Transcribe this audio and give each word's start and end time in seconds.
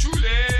too 0.00 0.10
late. 0.22 0.59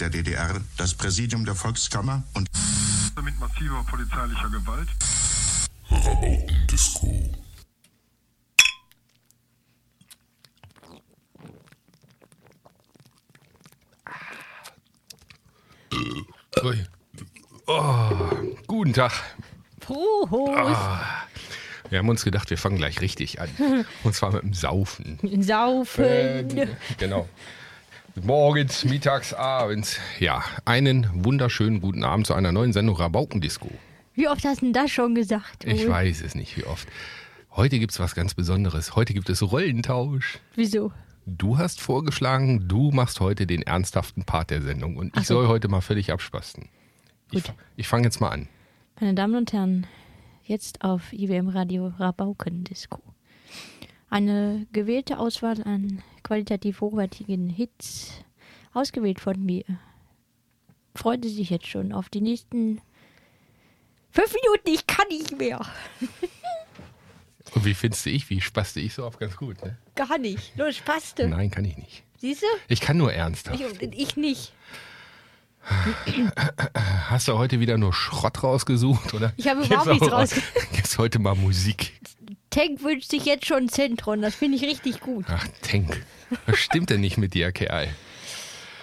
Der 0.00 0.08
DDR, 0.10 0.60
das 0.76 0.94
Präsidium 0.94 1.44
der 1.44 1.54
Volkskammer 1.54 2.22
und 2.34 2.48
mit 3.22 3.38
massiver 3.38 3.84
polizeilicher 3.84 4.48
Gewalt. 4.48 4.88
Rabautendisco. 5.90 7.34
Ui. 16.62 16.86
Oh, 17.66 18.10
guten 18.66 18.94
Tag. 18.94 19.12
Prost. 19.80 20.32
Ah, 20.56 21.26
wir 21.90 21.98
haben 21.98 22.08
uns 22.08 22.24
gedacht, 22.24 22.48
wir 22.50 22.58
fangen 22.58 22.76
gleich 22.76 23.00
richtig 23.00 23.40
an. 23.40 23.48
Und 24.04 24.14
zwar 24.14 24.32
mit 24.32 24.42
dem 24.42 24.54
Saufen. 24.54 25.18
Saufen. 25.42 26.04
Äh, 26.04 26.68
genau. 26.98 27.28
Morgens, 28.16 28.84
mittags, 28.84 29.32
abends. 29.32 29.98
Ja, 30.18 30.42
einen 30.64 31.08
wunderschönen 31.24 31.80
guten 31.80 32.04
Abend 32.04 32.26
zu 32.26 32.34
einer 32.34 32.52
neuen 32.52 32.72
Sendung 32.72 32.96
Rabaukendisco. 32.96 33.70
Wie 34.14 34.28
oft 34.28 34.44
hast 34.44 34.60
du 34.62 34.66
denn 34.66 34.72
das 34.72 34.90
schon 34.90 35.14
gesagt? 35.14 35.64
Ich 35.64 35.88
weiß 35.88 36.22
es 36.22 36.34
nicht, 36.34 36.56
wie 36.56 36.64
oft. 36.64 36.88
Heute 37.52 37.78
gibt 37.78 37.92
es 37.92 38.00
was 38.00 38.14
ganz 38.14 38.34
Besonderes. 38.34 38.96
Heute 38.96 39.14
gibt 39.14 39.28
es 39.30 39.42
Rollentausch. 39.42 40.38
Wieso? 40.54 40.92
Du 41.26 41.58
hast 41.58 41.80
vorgeschlagen, 41.80 42.66
du 42.68 42.90
machst 42.90 43.20
heute 43.20 43.46
den 43.46 43.62
ernsthaften 43.62 44.24
Part 44.24 44.50
der 44.50 44.62
Sendung 44.62 44.96
und 44.96 45.08
ich 45.08 45.12
Ach 45.20 45.24
so. 45.24 45.34
soll 45.34 45.48
heute 45.48 45.68
mal 45.68 45.80
völlig 45.80 46.12
abspasten. 46.12 46.68
Ich, 47.30 47.44
Gut. 47.44 47.54
ich 47.76 47.86
fange 47.86 48.04
jetzt 48.04 48.20
mal 48.20 48.30
an. 48.30 48.48
Meine 48.98 49.14
Damen 49.14 49.36
und 49.36 49.52
Herren, 49.52 49.86
jetzt 50.44 50.82
auf 50.82 51.12
IWM 51.12 51.48
Radio 51.48 51.88
Rabaukendisco. 51.98 53.00
Eine 54.10 54.66
gewählte 54.72 55.18
Auswahl 55.18 55.62
an 55.62 56.02
qualitativ 56.24 56.80
hochwertigen 56.80 57.48
Hits, 57.48 58.12
ausgewählt 58.74 59.20
von 59.20 59.44
mir. 59.44 59.64
Freut 60.96 61.22
Sie 61.24 61.30
sich 61.30 61.50
jetzt 61.50 61.68
schon 61.68 61.92
auf 61.92 62.08
die 62.08 62.20
nächsten 62.20 62.80
fünf 64.10 64.34
Minuten, 64.34 64.68
ich 64.68 64.86
kann 64.86 65.06
nicht 65.08 65.38
mehr. 65.38 65.60
Und 67.54 67.64
wie 67.64 67.74
findest 67.74 68.06
du 68.06 68.10
ich? 68.10 68.28
Wie 68.30 68.40
spaste 68.40 68.80
ich 68.80 68.94
so 68.94 69.04
auf 69.04 69.18
ganz 69.18 69.36
gut, 69.36 69.62
ne? 69.64 69.76
Gar 69.94 70.18
nicht. 70.18 70.56
Los, 70.56 70.80
passte. 70.80 71.28
Nein, 71.28 71.50
kann 71.50 71.64
ich 71.64 71.76
nicht. 71.76 72.04
Siehst 72.18 72.42
du? 72.42 72.46
Ich 72.68 72.80
kann 72.80 72.96
nur 72.96 73.12
ernsthaft. 73.12 73.60
Ich, 73.60 73.92
ich 73.92 74.16
nicht. 74.16 74.52
Hast 77.08 77.28
du 77.28 77.38
heute 77.38 77.60
wieder 77.60 77.76
nur 77.76 77.92
Schrott 77.92 78.42
rausgesucht, 78.42 79.14
oder? 79.14 79.32
Ich 79.36 79.48
habe 79.48 79.62
überhaupt 79.64 79.88
nichts 79.88 80.10
rausgesucht. 80.10 80.54
Gibt's 80.72 80.98
heute 80.98 81.18
mal 81.18 81.34
Musik? 81.34 82.00
Tank 82.50 82.82
wünscht 82.82 83.10
sich 83.10 83.24
jetzt 83.24 83.46
schon 83.46 83.68
Zentron, 83.68 84.20
das 84.22 84.34
finde 84.34 84.56
ich 84.56 84.62
richtig 84.64 85.00
gut. 85.00 85.24
Ach, 85.28 85.46
Tank. 85.62 86.04
Was 86.46 86.58
stimmt 86.58 86.90
denn 86.90 87.00
nicht 87.00 87.16
mit 87.16 87.34
dir, 87.34 87.52
Kerl? 87.52 87.88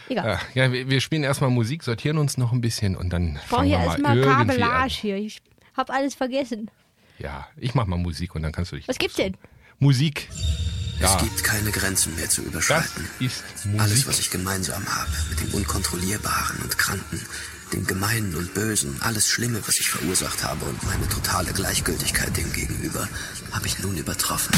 Egal. 0.09 0.39
Ja, 0.53 0.63
ja 0.65 0.71
wir, 0.71 0.89
wir 0.89 1.01
spielen 1.01 1.23
erstmal 1.23 1.49
Musik, 1.49 1.83
sortieren 1.83 2.17
uns 2.17 2.37
noch 2.37 2.53
ein 2.53 2.61
bisschen 2.61 2.95
und 2.95 3.09
dann 3.09 3.35
Ich 3.35 3.49
brauche 3.49 3.59
fangen 3.61 3.67
hier 3.67 3.77
wir 3.79 3.85
mal 3.85 3.91
erstmal 3.91 4.17
irgendwie 4.17 4.33
an. 4.33 4.47
Kabellage 4.47 4.93
hier. 4.93 5.15
Ich 5.17 5.41
habe 5.75 5.93
alles 5.93 6.15
vergessen. 6.15 6.71
Ja, 7.19 7.47
ich 7.57 7.73
mach 7.75 7.85
mal 7.87 7.97
Musik 7.97 8.35
und 8.35 8.43
dann 8.43 8.51
kannst 8.51 8.71
du 8.71 8.77
dich. 8.77 8.87
Was 8.87 8.97
gibt's 8.97 9.17
denn? 9.17 9.35
Musik. 9.79 10.29
Ja, 10.99 11.13
Es 11.15 11.21
gibt 11.23 11.43
keine 11.43 11.69
Grenzen 11.71 12.15
mehr 12.15 12.29
zu 12.29 12.41
das 12.41 12.49
überschreiten. 12.51 13.07
ist 13.19 13.43
Alles, 13.77 13.91
Musik. 13.91 14.07
was 14.07 14.19
ich 14.19 14.29
gemeinsam 14.31 14.83
habe, 14.87 15.09
mit 15.29 15.39
dem 15.41 15.53
Unkontrollierbaren 15.53 16.59
und 16.61 16.77
Kranken, 16.77 17.21
dem 17.73 17.85
Gemeinen 17.85 18.35
und 18.35 18.53
Bösen, 18.53 18.97
alles 19.01 19.27
Schlimme, 19.29 19.61
was 19.65 19.79
ich 19.79 19.89
verursacht 19.89 20.43
habe 20.43 20.65
und 20.65 20.83
meine 20.83 21.07
totale 21.09 21.51
Gleichgültigkeit 21.53 22.35
dem 22.35 22.51
gegenüber, 22.53 23.07
habe 23.51 23.67
ich 23.67 23.79
nun 23.79 23.97
übertroffen. 23.97 24.53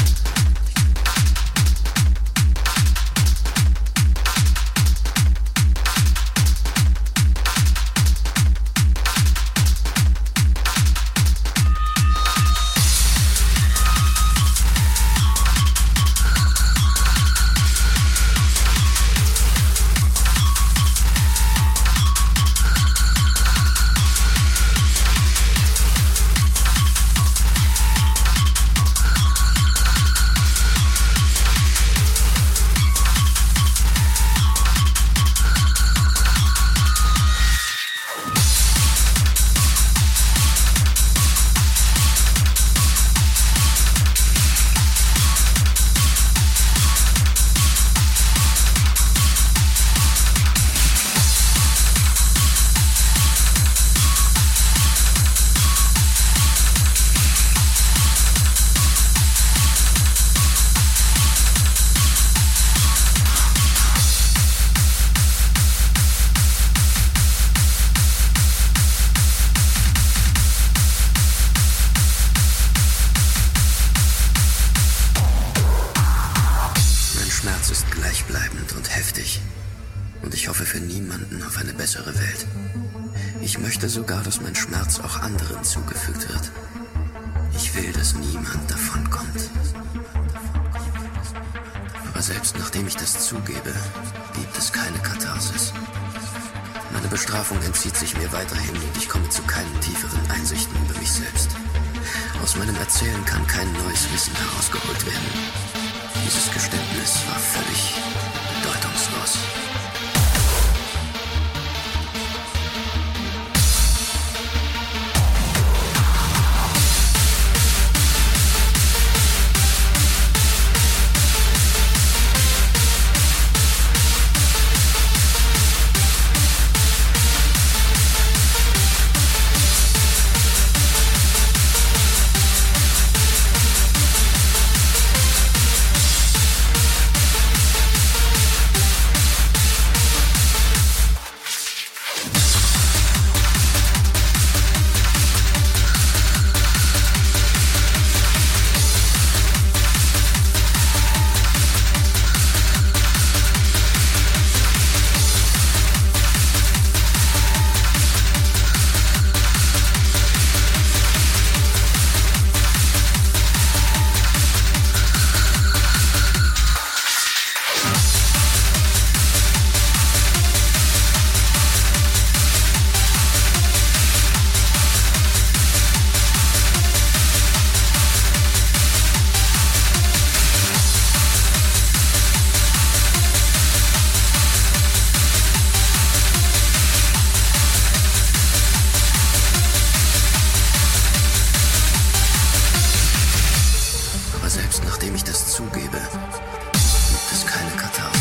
selbst 194.50 194.82
nachdem 194.84 195.14
ich 195.14 195.22
das 195.22 195.52
zugebe, 195.52 195.96
gibt 195.96 197.32
es 197.32 197.46
keine 197.46 197.70
Katar. 197.70 198.19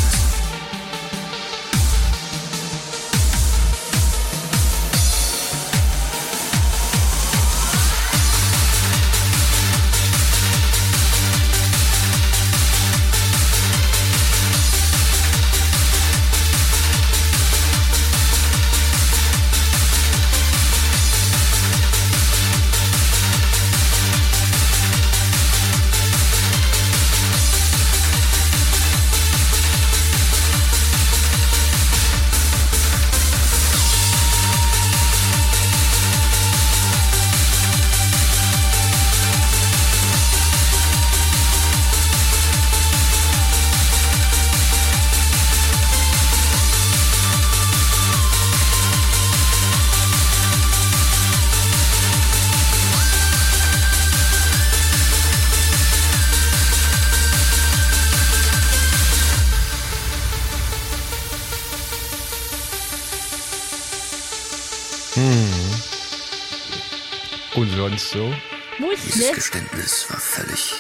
Sonst 68.00 68.12
so? 68.12 68.34
Muss, 68.80 69.02
Dieses? 69.04 69.34
Geständnis 69.34 70.10
war 70.10 70.20
völlig 70.20 70.74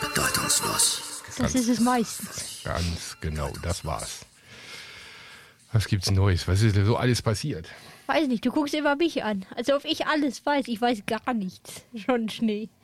bedeutungslos. 0.00 1.22
Das 1.36 1.54
ist 1.56 1.68
es 1.68 1.80
meistens. 1.80 2.60
Ganz 2.62 3.16
genau, 3.20 3.52
das 3.60 3.84
war's. 3.84 4.20
Was 5.72 5.88
gibt's 5.88 6.12
Neues? 6.12 6.46
Was 6.46 6.62
ist 6.62 6.76
denn 6.76 6.86
so 6.86 6.96
alles 6.96 7.22
passiert? 7.22 7.66
Weiß 8.06 8.28
nicht, 8.28 8.46
du 8.46 8.52
guckst 8.52 8.74
immer 8.74 8.94
mich 8.94 9.24
an. 9.24 9.46
Als 9.56 9.68
ob 9.72 9.84
ich 9.84 10.06
alles 10.06 10.46
weiß. 10.46 10.68
Ich 10.68 10.80
weiß 10.80 11.06
gar 11.06 11.34
nichts. 11.34 11.82
Schon 11.96 12.28
Schnee. 12.28 12.68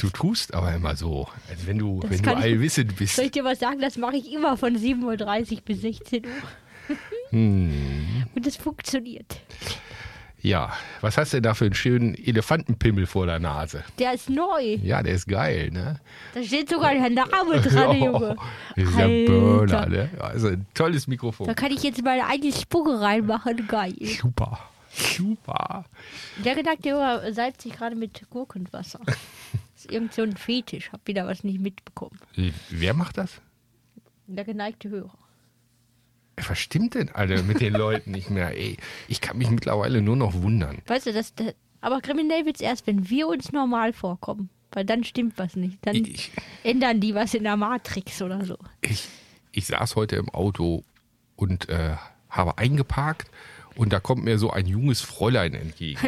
Du 0.00 0.10
tust 0.10 0.52
aber 0.52 0.74
immer 0.74 0.96
so, 0.96 1.28
als 1.48 1.66
wenn 1.68 1.78
du, 1.78 2.00
Das 2.00 2.10
wenn 2.10 2.22
du 2.22 2.36
allwissend 2.36 2.96
bist. 2.96 3.14
Soll 3.14 3.26
ich 3.26 3.30
dir 3.30 3.44
was 3.44 3.60
sagen? 3.60 3.80
Das 3.80 3.96
mache 3.96 4.16
ich 4.16 4.32
immer 4.32 4.56
von 4.56 4.76
7.30 4.76 5.52
Uhr 5.52 5.60
bis 5.64 5.80
16 5.82 6.26
Uhr. 6.26 6.96
Hm. 7.30 8.26
Und 8.34 8.46
es 8.46 8.56
funktioniert. 8.56 9.40
Ja, 10.44 10.74
was 11.00 11.16
hast 11.16 11.32
du 11.32 11.38
denn 11.38 11.44
da 11.44 11.54
für 11.54 11.64
einen 11.64 11.74
schönen 11.74 12.14
Elefantenpimmel 12.14 13.06
vor 13.06 13.24
der 13.24 13.38
Nase? 13.38 13.82
Der 13.98 14.12
ist 14.12 14.28
neu. 14.28 14.74
Ja, 14.82 15.02
der 15.02 15.14
ist 15.14 15.26
geil, 15.26 15.70
ne? 15.72 15.98
Da 16.34 16.42
steht 16.42 16.68
sogar 16.68 16.92
der 16.92 17.08
Name 17.08 17.62
dran, 17.62 17.96
Junge. 18.02 18.36
das 18.76 18.84
ist 18.84 18.98
ja. 18.98 19.06
Burner, 19.26 19.86
ne? 19.86 20.10
Also 20.20 20.48
ein 20.48 20.66
tolles 20.74 21.06
Mikrofon. 21.06 21.46
Da 21.46 21.54
kann 21.54 21.72
ich 21.72 21.82
jetzt 21.82 22.04
meine 22.04 22.26
eigene 22.26 22.52
Spucke 22.52 23.00
reinmachen. 23.00 23.66
Geil. 23.66 23.96
Super. 24.02 24.58
Super. 24.92 25.86
Der 26.44 26.54
gedachte 26.54 26.90
Junge 26.90 27.32
salbt 27.32 27.62
sich 27.62 27.72
gerade 27.72 27.96
mit 27.96 28.28
Gurkenwasser. 28.28 29.00
Das 29.06 29.16
ist 29.76 29.90
irgend 29.90 30.12
so 30.12 30.20
ein 30.20 30.36
Fetisch. 30.36 30.92
Hab 30.92 31.06
wieder 31.06 31.26
was 31.26 31.42
nicht 31.42 31.58
mitbekommen. 31.58 32.18
Wer 32.68 32.92
macht 32.92 33.16
das? 33.16 33.40
Der 34.26 34.44
geneigte 34.44 34.90
Hörer. 34.90 35.16
Was 36.48 36.58
stimmt 36.58 36.94
denn 36.94 37.10
alle 37.10 37.42
mit 37.42 37.60
den 37.60 37.72
Leuten 37.74 38.10
nicht 38.10 38.30
mehr? 38.30 38.56
Ey, 38.56 38.76
ich 39.08 39.20
kann 39.20 39.38
mich 39.38 39.50
mittlerweile 39.50 40.02
nur 40.02 40.16
noch 40.16 40.34
wundern. 40.34 40.78
Weißt 40.86 41.06
du, 41.06 41.12
das, 41.12 41.34
das 41.34 41.54
aber 41.80 42.00
kriminell 42.00 42.46
wird's 42.46 42.60
erst, 42.60 42.86
wenn 42.86 43.08
wir 43.10 43.28
uns 43.28 43.52
normal 43.52 43.92
vorkommen. 43.92 44.48
Weil 44.72 44.84
dann 44.84 45.04
stimmt 45.04 45.34
was 45.38 45.54
nicht. 45.54 45.78
Dann 45.82 45.94
Ich, 45.94 46.32
ändern 46.64 47.00
die 47.00 47.14
was 47.14 47.34
in 47.34 47.44
der 47.44 47.56
Matrix 47.56 48.20
oder 48.22 48.44
so. 48.44 48.56
ich, 48.80 49.06
ich 49.52 49.66
saß 49.66 49.94
heute 49.94 50.16
im 50.16 50.28
Auto 50.30 50.82
und 51.36 51.68
äh, 51.68 51.96
habe 52.28 52.58
eingeparkt 52.58 53.30
und 53.76 53.92
da 53.92 54.00
kommt 54.00 54.24
mir 54.24 54.38
so 54.38 54.50
ein 54.50 54.66
junges 54.66 55.00
Fräulein 55.00 55.54
entgegen. 55.54 55.98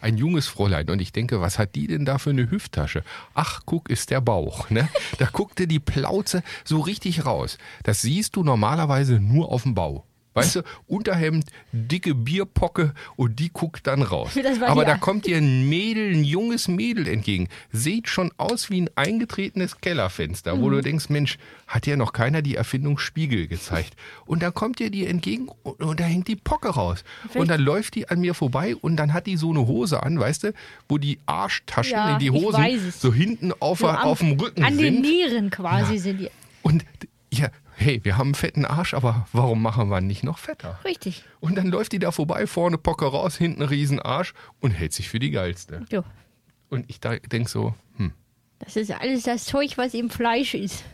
Ein 0.00 0.16
junges 0.16 0.46
Fräulein. 0.46 0.88
Und 0.90 1.00
ich 1.00 1.12
denke, 1.12 1.40
was 1.40 1.58
hat 1.58 1.74
die 1.74 1.86
denn 1.86 2.04
da 2.04 2.18
für 2.18 2.30
eine 2.30 2.50
Hüfttasche? 2.50 3.04
Ach, 3.34 3.62
guck, 3.64 3.90
ist 3.90 4.10
der 4.10 4.20
Bauch. 4.20 4.70
Ne? 4.70 4.88
Da 5.18 5.26
guckte 5.26 5.66
die 5.66 5.80
Plauze 5.80 6.42
so 6.64 6.80
richtig 6.80 7.24
raus. 7.24 7.58
Das 7.82 8.02
siehst 8.02 8.36
du 8.36 8.42
normalerweise 8.42 9.20
nur 9.20 9.50
auf 9.50 9.62
dem 9.62 9.74
Bau. 9.74 10.04
Weißt 10.34 10.56
du, 10.56 10.62
Unterhemd, 10.86 11.46
dicke 11.72 12.14
Bierpocke 12.14 12.94
und 13.16 13.38
die 13.38 13.50
guckt 13.52 13.86
dann 13.86 14.02
raus. 14.02 14.30
Aber 14.66 14.84
da 14.84 14.96
kommt 14.96 15.26
dir 15.26 15.36
ein 15.36 15.68
Mädel, 15.68 16.12
ein 16.14 16.24
junges 16.24 16.68
Mädel 16.68 17.06
entgegen. 17.06 17.48
Sieht 17.70 18.08
schon 18.08 18.30
aus 18.38 18.70
wie 18.70 18.80
ein 18.82 18.90
eingetretenes 18.96 19.80
Kellerfenster, 19.80 20.58
wo 20.60 20.68
Mhm. 20.68 20.72
du 20.72 20.80
denkst, 20.82 21.08
Mensch, 21.10 21.38
hat 21.66 21.86
ja 21.86 21.96
noch 21.96 22.12
keiner 22.12 22.40
die 22.42 22.54
Erfindung 22.56 22.98
Spiegel 22.98 23.46
gezeigt. 23.46 23.94
Und 24.26 24.42
dann 24.42 24.54
kommt 24.54 24.78
dir 24.78 24.90
die 24.90 25.06
entgegen 25.06 25.48
und, 25.62 25.80
und 25.82 26.00
da 26.00 26.04
hängt 26.04 26.28
die 26.28 26.36
Pocke 26.36 26.68
raus. 26.70 27.04
Und 27.34 27.48
dann 27.48 27.60
läuft 27.60 27.94
die 27.94 28.08
an 28.08 28.20
mir 28.20 28.34
vorbei 28.34 28.74
und 28.76 28.96
dann 28.96 29.12
hat 29.12 29.26
die 29.26 29.36
so 29.36 29.50
eine 29.50 29.66
Hose 29.66 30.02
an, 30.02 30.18
weißt 30.18 30.44
du, 30.44 30.52
wo 30.88 30.98
die 30.98 31.18
Arschtaschen 31.26 31.92
Ja, 31.92 32.12
in 32.14 32.18
die 32.20 32.30
Hosen 32.30 32.64
so 32.98 33.12
hinten 33.12 33.52
auf, 33.60 33.80
So 33.80 33.88
am- 33.88 33.96
auf 34.08 34.18
dem 34.20 34.32
Rücken 34.40 34.64
An 34.64 34.76
den 34.78 34.94
sind. 34.94 35.00
Nieren 35.02 35.50
quasi 35.50 35.98
sind 35.98 36.18
die. 36.20 36.30
Und 36.62 36.84
ja, 37.32 37.48
hey, 37.82 38.00
wir 38.04 38.16
haben 38.16 38.28
einen 38.28 38.34
fetten 38.34 38.64
Arsch, 38.64 38.94
aber 38.94 39.26
warum 39.32 39.60
machen 39.60 39.88
wir 39.90 40.00
nicht 40.00 40.24
noch 40.24 40.38
fetter? 40.38 40.78
Richtig. 40.84 41.24
Und 41.40 41.56
dann 41.56 41.66
läuft 41.66 41.92
die 41.92 41.98
da 41.98 42.12
vorbei, 42.12 42.46
vorne 42.46 42.78
Pocke 42.78 43.06
raus, 43.06 43.36
hinten 43.36 43.62
Riesenarsch 43.62 44.32
und 44.60 44.70
hält 44.70 44.92
sich 44.92 45.08
für 45.08 45.18
die 45.18 45.30
geilste. 45.30 45.84
Jo. 45.90 46.04
Und 46.70 46.88
ich 46.88 47.00
da 47.00 47.16
denk 47.16 47.48
so, 47.48 47.74
hm. 47.96 48.12
Das 48.60 48.76
ist 48.76 48.90
alles 48.92 49.24
das 49.24 49.44
Zeug, 49.44 49.76
was 49.76 49.92
im 49.92 50.08
Fleisch 50.08 50.54
ist. 50.54 50.84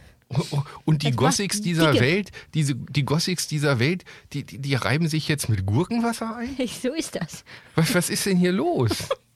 Und 0.84 1.02
die 1.02 1.12
Gossigs 1.12 1.56
macht 1.56 1.64
dieser 1.64 1.92
dicke. 1.92 2.04
Welt, 2.04 2.30
diese, 2.54 2.74
die 2.74 3.04
Gossigs 3.04 3.48
dieser 3.48 3.78
Welt, 3.78 4.04
die, 4.32 4.44
die, 4.44 4.58
die 4.58 4.74
reiben 4.74 5.08
sich 5.08 5.28
jetzt 5.28 5.48
mit 5.48 5.64
Gurkenwasser 5.64 6.36
ein? 6.36 6.56
So 6.82 6.92
ist 6.92 7.16
das. 7.16 7.44
Was, 7.74 7.94
was 7.94 8.10
ist 8.10 8.26
denn 8.26 8.36
hier 8.36 8.52
los? 8.52 8.90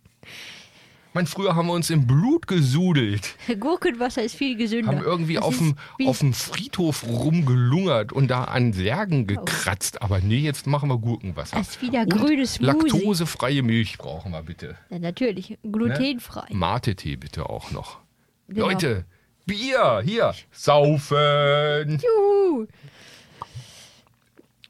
Man, 1.14 1.26
früher 1.26 1.54
haben 1.54 1.66
wir 1.66 1.74
uns 1.74 1.90
im 1.90 2.06
Blut 2.06 2.46
gesudelt, 2.46 3.36
Gurkenwasser 3.60 4.22
ist 4.22 4.34
viel 4.34 4.56
gesünder. 4.56 4.92
haben 4.92 5.04
irgendwie 5.04 5.34
Das 5.34 5.44
auf 5.44 5.58
dem, 5.58 5.76
auf 6.06 6.20
dem 6.20 6.32
Friedhof 6.32 7.04
rumgelungert 7.06 8.12
und 8.12 8.28
da 8.28 8.44
an 8.44 8.72
Särgen 8.72 9.26
gekratzt. 9.26 10.00
Aber 10.00 10.20
nee, 10.20 10.38
jetzt 10.38 10.66
machen 10.66 10.88
wir 10.88 10.96
Gurkenwasser. 10.98 11.56
Das 11.58 11.70
ist 11.70 11.82
wieder 11.82 12.02
und 12.02 12.10
grünes. 12.10 12.60
Laktosefreie 12.60 13.62
Milch 13.62 13.98
brauchen 13.98 14.32
wir 14.32 14.42
bitte. 14.42 14.76
Ja, 14.88 14.98
natürlich. 14.98 15.58
Glutenfrei. 15.62 16.46
Mate-Tee 16.50 17.16
bitte 17.16 17.50
auch 17.50 17.70
noch. 17.72 17.98
Genau. 18.48 18.68
Leute, 18.68 19.04
Bier, 19.44 20.02
hier, 20.04 20.34
saufen. 20.50 22.00
Juhu. 22.00 22.66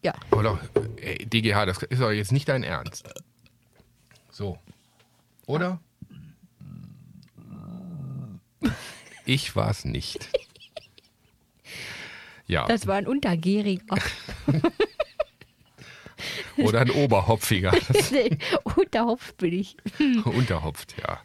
Ja, 0.04 0.14
Oder, 0.32 0.58
ey, 0.96 1.24
DGH, 1.24 1.66
das 1.66 1.82
ist 1.84 2.00
doch 2.02 2.10
jetzt 2.10 2.32
nicht 2.32 2.48
dein 2.48 2.64
Ernst. 2.64 3.08
So. 4.30 4.58
Oder? 5.46 5.78
Ich 9.24 9.54
war's 9.54 9.84
nicht. 9.84 10.28
Ja, 12.46 12.66
das 12.66 12.86
war 12.86 12.96
ein 12.96 13.06
Untergäriger. 13.06 13.96
oder 16.56 16.80
ein 16.80 16.90
Oberhopfiger. 16.90 17.72
Nee, 18.10 18.38
Unterhopf 18.76 19.34
bin 19.34 19.54
ich. 19.54 19.76
Unterhopft, 20.24 20.94
ja. 21.00 21.20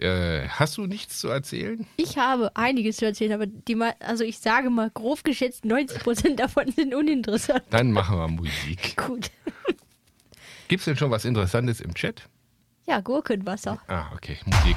Äh, 0.00 0.48
hast 0.48 0.76
du 0.76 0.86
nichts 0.86 1.18
zu 1.18 1.28
erzählen? 1.28 1.84
Ich 1.96 2.18
habe 2.18 2.54
einiges 2.54 2.98
zu 2.98 3.06
erzählen, 3.06 3.32
aber 3.32 3.46
die 3.46 3.74
mal, 3.74 3.94
also 3.98 4.22
ich 4.22 4.38
sage 4.38 4.70
mal 4.70 4.90
grob 4.90 5.24
geschätzt, 5.24 5.64
90% 5.64 6.36
davon 6.36 6.70
sind 6.70 6.94
uninteressant. 6.94 7.64
Dann 7.70 7.90
machen 7.90 8.16
wir 8.16 8.28
Musik. 8.28 8.96
Gut. 8.96 9.30
Gibt's 10.68 10.84
denn 10.84 10.96
schon 10.96 11.10
was 11.10 11.24
Interessantes 11.24 11.80
im 11.80 11.94
Chat? 11.94 12.28
Ja, 12.86 13.00
Gurkenwasser. 13.00 13.80
Ah, 13.88 14.06
okay, 14.14 14.38
Musik. 14.46 14.76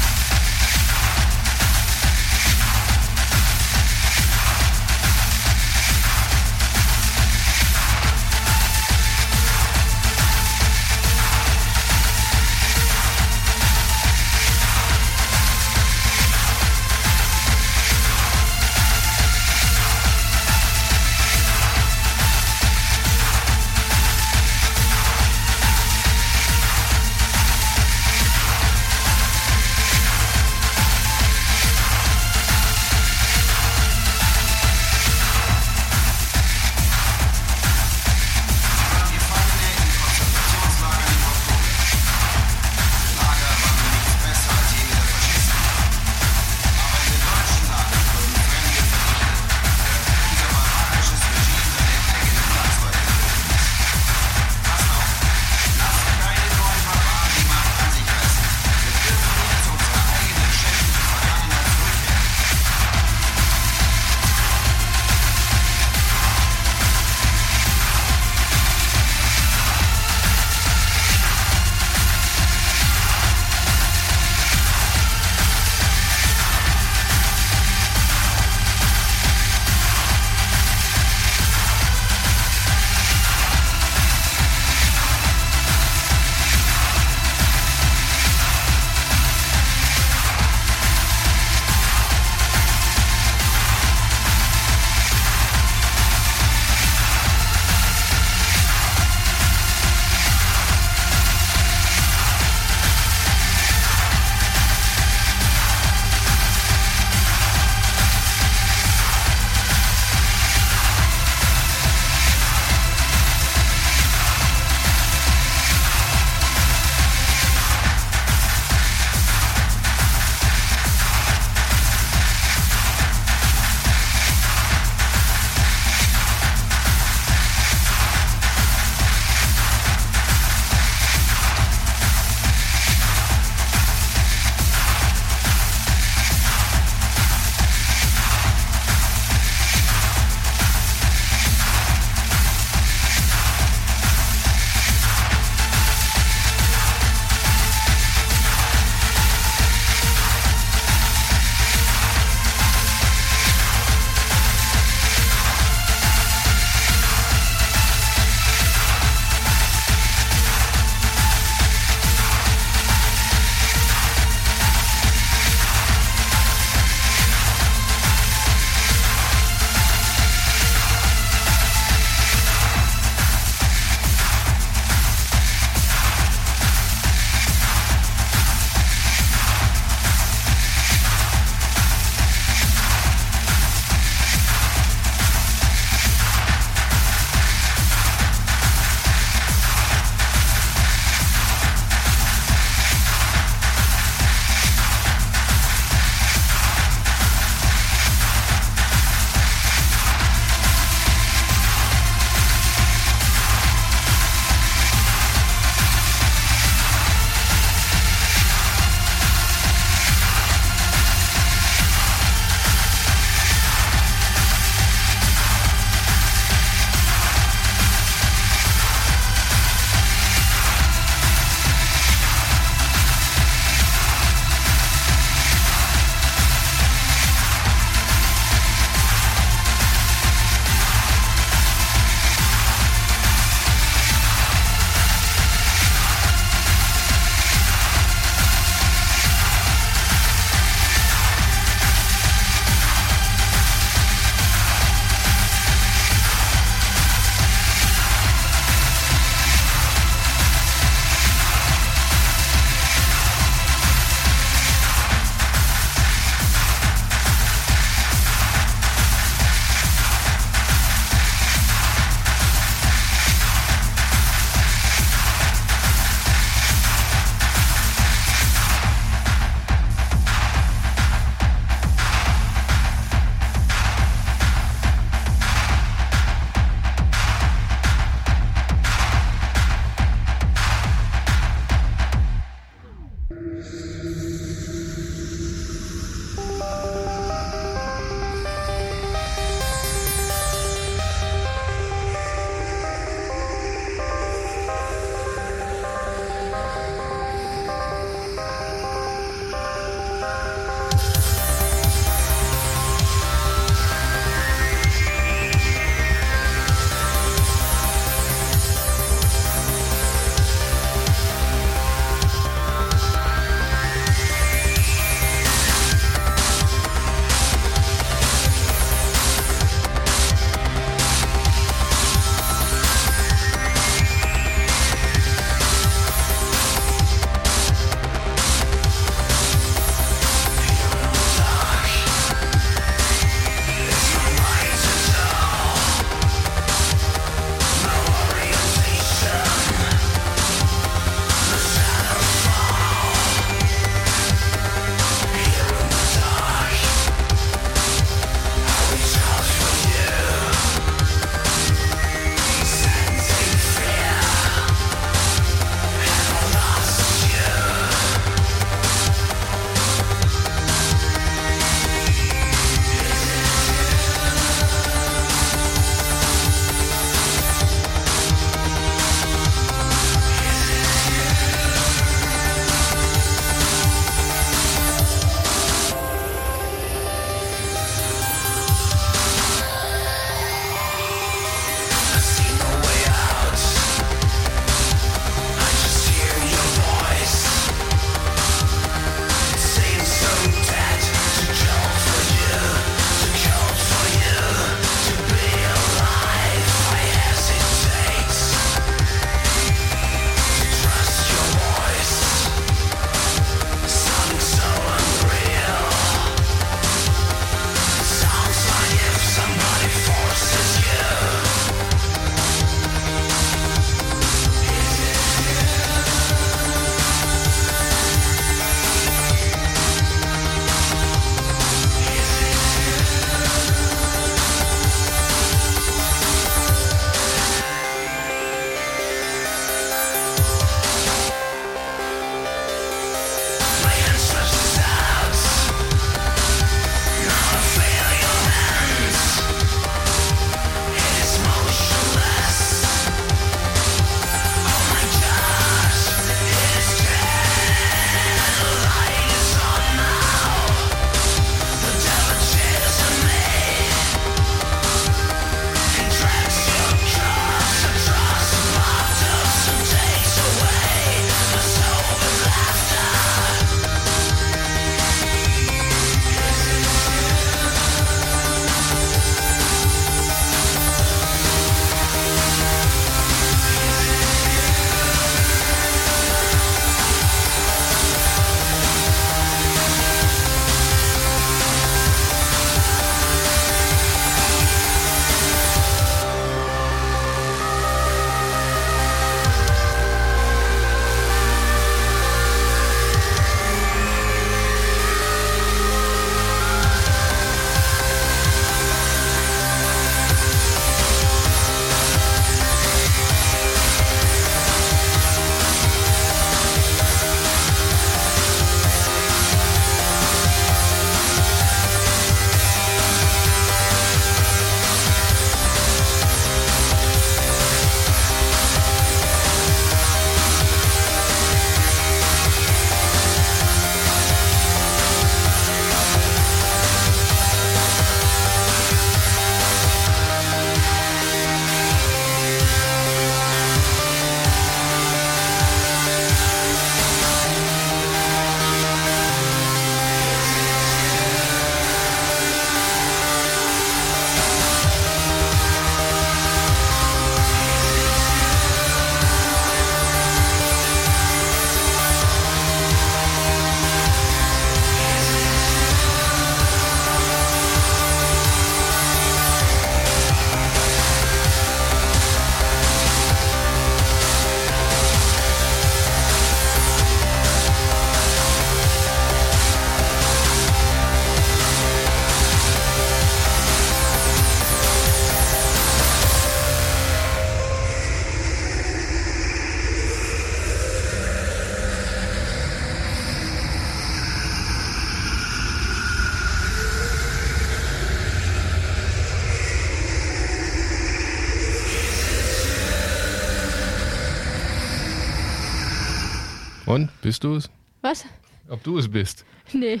Bist 597.28 597.44
du 597.44 597.56
es? 597.56 597.68
Was? 598.00 598.24
Ob 598.70 598.82
du 598.82 598.96
es 598.96 599.06
bist? 599.06 599.44
Nee, 599.74 600.00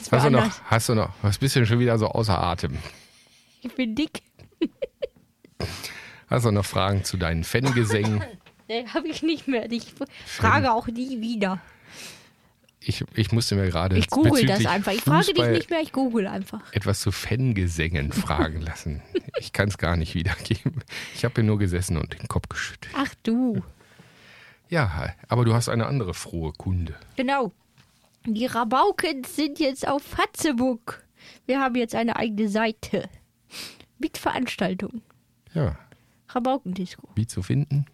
es 0.00 0.12
war 0.12 0.20
Hast 0.20 0.26
du 0.26 0.30
noch, 0.30 0.62
hast 0.66 0.88
du 0.88 0.94
noch, 0.94 1.10
was 1.22 1.36
bist 1.36 1.56
du 1.56 1.60
denn 1.60 1.66
schon 1.66 1.80
wieder 1.80 1.98
so 1.98 2.06
außer 2.06 2.40
Atem? 2.40 2.78
Ich 3.62 3.74
bin 3.74 3.96
dick. 3.96 4.22
Hast 6.28 6.44
du 6.46 6.52
noch 6.52 6.64
Fragen 6.64 7.02
zu 7.02 7.16
deinen 7.16 7.42
Fangesängen? 7.44 8.22
Nee, 8.70 8.84
habe 8.86 9.08
ich 9.08 9.22
nicht 9.22 9.48
mehr. 9.48 9.72
Ich 9.72 9.94
frage 10.26 10.70
auch 10.72 10.88
nie 10.88 11.22
wieder. 11.22 11.58
Ich, 12.80 13.02
ich 13.14 13.32
musste 13.32 13.54
mir 13.54 13.66
gerade 13.70 13.96
Ich 13.96 14.08
google 14.08 14.44
das 14.44 14.66
einfach. 14.66 14.92
Ich 14.92 15.00
frage 15.00 15.24
dich 15.24 15.36
Fußball 15.36 15.52
nicht 15.52 15.70
mehr, 15.70 15.80
ich 15.80 15.90
google 15.90 16.26
einfach. 16.26 16.60
etwas 16.74 17.00
zu 17.00 17.10
Fangesängen 17.10 18.12
fragen 18.12 18.60
lassen. 18.60 19.00
Ich 19.40 19.54
kann 19.54 19.68
es 19.68 19.78
gar 19.78 19.96
nicht 19.96 20.14
wiedergeben. 20.14 20.84
Ich 21.14 21.24
habe 21.24 21.32
hier 21.36 21.44
nur 21.44 21.58
gesessen 21.58 21.96
und 21.96 22.12
den 22.12 22.28
Kopf 22.28 22.50
geschüttelt. 22.50 22.92
Ach 22.94 23.14
du. 23.22 23.62
Ja, 24.68 25.14
aber 25.28 25.44
du 25.44 25.54
hast 25.54 25.68
eine 25.68 25.86
andere 25.86 26.14
frohe 26.14 26.52
Kunde. 26.52 26.94
Genau. 27.16 27.52
Die 28.26 28.46
Rabaukens 28.46 29.34
sind 29.34 29.58
jetzt 29.58 29.86
auf 29.88 30.02
Fatzeburg. 30.02 31.06
Wir 31.46 31.60
haben 31.60 31.74
jetzt 31.76 31.94
eine 31.94 32.16
eigene 32.16 32.48
Seite. 32.48 33.08
Mit 33.98 34.18
Veranstaltungen. 34.18 35.02
Ja, 35.54 35.76
Rabaukendisco. 36.28 37.08
wie 37.14 37.26
zu 37.26 37.42
finden? 37.42 37.86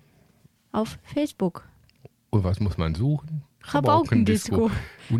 Auf 0.72 0.98
Facebook. 1.04 1.68
Und 2.30 2.42
was 2.42 2.58
muss 2.58 2.76
man 2.76 2.94
suchen? 2.96 3.44
Rabaukendisco. 3.62 4.70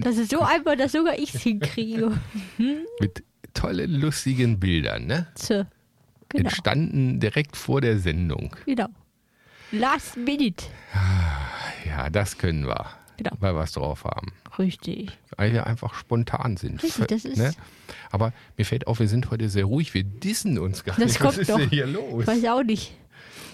Das 0.01 0.19
ist 0.19 0.31
so 0.33 0.41
einfach, 0.41 0.77
dass 0.77 0.93
sogar 0.93 1.17
ich 1.17 1.33
es 1.35 1.43
hinkriege. 1.43 2.13
mit 3.01 3.23
tollen, 3.55 3.93
lustigen 4.01 4.59
Bildern, 4.59 5.07
ne? 5.07 5.29
So. 5.37 5.65
Genau. 6.29 6.49
Entstanden 6.49 7.21
direkt 7.21 7.57
vor 7.57 7.81
der 7.81 7.99
Sendung. 7.99 8.55
genau. 8.67 8.89
Last 9.71 10.17
Minute. 10.17 10.65
Ja, 11.87 12.11
das 12.11 12.39
können 12.39 12.67
wir. 12.67 12.87
Genau. 13.17 13.31
Weil 13.39 13.55
wir 13.55 13.63
es 13.63 13.73
drauf 13.73 14.05
haben. 14.05 14.33
Richtig. 14.59 15.11
Weil 15.37 15.53
wir 15.53 15.67
einfach 15.67 15.95
spontan 15.95 16.57
sind. 16.57 16.83
Richtig, 16.83 17.07
das 17.07 17.25
ist- 17.25 17.37
Ne? 17.39 17.53
Aber 18.11 18.33
mir 18.57 18.65
fällt 18.65 18.87
auf, 18.89 18.99
wir 18.99 19.09
sind 19.09 19.31
heute 19.31 19.49
sehr 19.49 19.65
ruhig. 19.67 19.95
Wir 19.95 20.03
dissen 20.05 20.59
uns 20.59 20.83
gar 20.85 20.97
Das 20.97 21.05
nicht. 21.07 21.21
kommt 21.21 21.39
Was 21.39 21.49
ist 21.49 21.57
denn 21.57 21.69
hier 21.71 21.87
los? 21.87 22.23
Ich 22.23 22.27
weiß 22.27 22.45
auch 22.47 22.63
nicht. 22.65 22.93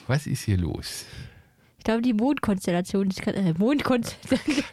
Was 0.07 0.27
ist 0.27 0.45
hier 0.45 0.57
los? 0.57 1.05
Ich 1.79 1.85
glaube, 1.85 2.03
die 2.03 2.13
Mondkonstellation 2.15 3.09
ist 3.11 3.23
ganz, 3.23 3.37
äh, 3.39 3.55
Mondkonstellation, 3.57 4.65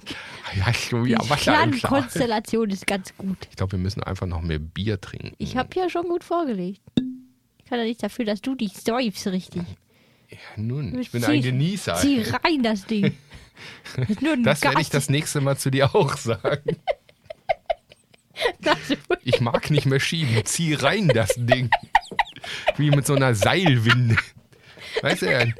Ja, 0.55 0.73
schon 0.73 1.03
die. 1.05 1.15
Sternkonstellation 1.37 2.69
ist 2.69 2.87
ganz 2.87 3.13
gut. 3.17 3.37
Ich 3.49 3.55
glaube, 3.57 3.73
wir 3.73 3.79
müssen 3.79 4.03
einfach 4.03 4.25
noch 4.27 4.41
mehr 4.41 4.59
Bier 4.59 4.99
trinken. 5.01 5.33
Ich 5.37 5.57
habe 5.57 5.69
ja 5.77 5.89
schon 5.89 6.03
gut 6.07 6.23
vorgelegt. 6.23 6.81
Ich 7.57 7.65
kann 7.69 7.79
ja 7.79 7.85
nichts 7.85 8.01
dafür, 8.01 8.23
dass 8.25 8.41
du 8.41 8.55
dich 8.55 8.73
säufst 8.73 9.27
richtig. 9.27 9.63
ja, 10.29 10.37
nun, 10.55 10.97
ich 10.99 11.11
bin 11.11 11.23
ein 11.25 11.41
Genießer. 11.41 11.95
Zieh 11.95 12.23
rein 12.43 12.63
das 12.63 12.85
Ding. 12.85 13.13
Das 14.43 14.61
werde 14.61 14.81
ich 14.81 14.89
das 14.89 15.09
nächste 15.09 15.41
Mal 15.41 15.57
zu 15.57 15.69
dir 15.69 15.95
auch 15.95 16.17
sagen. 16.17 16.77
Ich 19.23 19.41
mag 19.41 19.71
nicht 19.71 19.87
mehr 19.87 19.99
schieben. 19.99 20.45
Zieh 20.45 20.75
rein 20.75 21.07
das 21.07 21.33
Ding. 21.37 21.71
Wie 22.77 22.91
mit 22.91 23.07
so 23.07 23.15
einer 23.15 23.33
Seilwinde. 23.33 24.15
Weißt 25.01 25.23
du, 25.23 25.53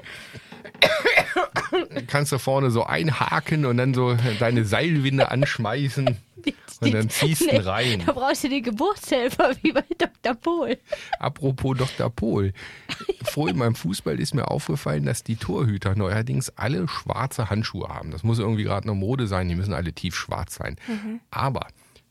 kannst 2.05 2.31
du 2.31 2.37
vorne 2.37 2.69
so 2.69 2.83
einhaken 2.83 3.65
und 3.65 3.77
dann 3.77 3.95
so 3.95 4.15
deine 4.39 4.63
Seilwinde 4.63 5.31
anschmeißen 5.31 6.17
und 6.81 6.93
dann 6.93 7.09
ziehst 7.09 7.41
du 7.41 7.49
ihn 7.49 7.61
rein. 7.61 8.03
Da 8.05 8.13
brauchst 8.13 8.43
du 8.43 8.49
den 8.49 8.63
Geburtshelfer 8.63 9.51
wie 9.61 9.71
bei 9.71 9.83
Dr. 9.97 10.35
Pohl. 10.35 10.77
Apropos 11.19 11.77
Dr. 11.77 12.09
Pohl. 12.09 12.53
Vorhin 13.23 13.57
beim 13.59 13.75
Fußball 13.75 14.19
ist 14.19 14.33
mir 14.33 14.49
aufgefallen, 14.49 15.05
dass 15.05 15.23
die 15.23 15.35
Torhüter 15.35 15.95
neuerdings 15.95 16.49
alle 16.55 16.87
schwarze 16.87 17.49
Handschuhe 17.49 17.87
haben. 17.87 18.11
Das 18.11 18.23
muss 18.23 18.39
irgendwie 18.39 18.63
gerade 18.63 18.87
eine 18.87 18.97
Mode 18.97 19.27
sein, 19.27 19.49
die 19.49 19.55
müssen 19.55 19.73
alle 19.73 19.93
tiefschwarz 19.93 20.55
sein. 20.55 20.77
Mhm. 20.87 21.19
Aber 21.31 21.67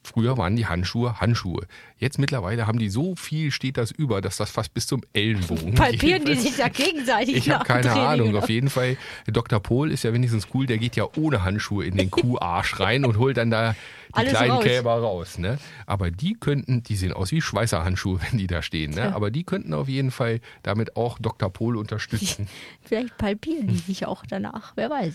früher 0.07 0.39
waren 0.39 0.57
die 0.57 0.67
Handschuhe 0.67 1.21
Handschuhe. 1.21 1.67
Jetzt 1.99 2.19
mittlerweile 2.19 2.67
haben 2.67 2.79
die 2.79 2.89
so 2.89 3.17
viel, 3.17 3.51
steht 3.51 3.77
das 3.77 3.91
über, 3.91 4.21
dass 4.21 4.37
das 4.37 4.51
fast 4.51 4.73
bis 4.75 4.87
zum 4.87 5.03
Ellenbogen 5.13 5.75
Palpieren 5.77 6.25
geht. 6.25 6.37
die 6.37 6.41
sich 6.41 6.57
da 6.57 6.69
gegenseitig 6.69 7.37
Ich 7.37 7.51
habe 7.51 7.65
keine 7.65 7.83
Training, 7.89 8.03
Ahnung. 8.03 8.37
Auf 8.37 8.49
jeden 8.49 8.71
Fall, 8.71 8.97
Dr. 9.27 9.61
Pohl 9.61 9.91
ist 9.91 10.05
ja 10.05 10.13
wenigstens 10.13 10.49
cool, 10.55 10.67
der 10.67 10.79
geht 10.79 10.97
ja 10.97 11.07
ohne 11.17 11.43
Handschuhe 11.45 11.85
in 11.85 11.97
den 11.97 12.11
Kuharsch 12.11 12.81
rein 12.81 13.05
und 13.05 13.19
holt 13.19 13.37
dann 13.37 13.51
da 13.51 13.75
die 14.09 14.15
Alles 14.15 14.33
kleinen 14.35 14.51
raus. 14.53 14.65
Kälber 14.65 14.93
raus. 15.01 15.39
Ne? 15.39 15.59
Aber 15.87 16.11
die 16.11 16.35
könnten, 16.35 16.83
die 16.83 16.97
sehen 16.97 17.13
aus 17.13 17.33
wie 17.33 17.41
Schweißerhandschuhe, 17.41 18.21
wenn 18.31 18.39
die 18.39 18.47
da 18.47 18.63
stehen. 18.63 18.93
Ne? 18.93 19.15
Aber 19.15 19.31
die 19.31 19.45
könnten 19.45 19.75
auf 19.75 19.89
jeden 19.89 20.11
Fall 20.11 20.41
damit 20.63 20.97
auch 20.97 21.19
Dr. 21.19 21.51
Pohl 21.53 21.77
unterstützen. 21.77 22.49
Vielleicht 22.83 23.17
palpieren 23.19 23.67
die 23.69 23.79
sich 23.79 24.07
auch 24.07 24.25
danach. 24.27 24.73
Wer 24.77 24.91
weiß. 24.91 25.15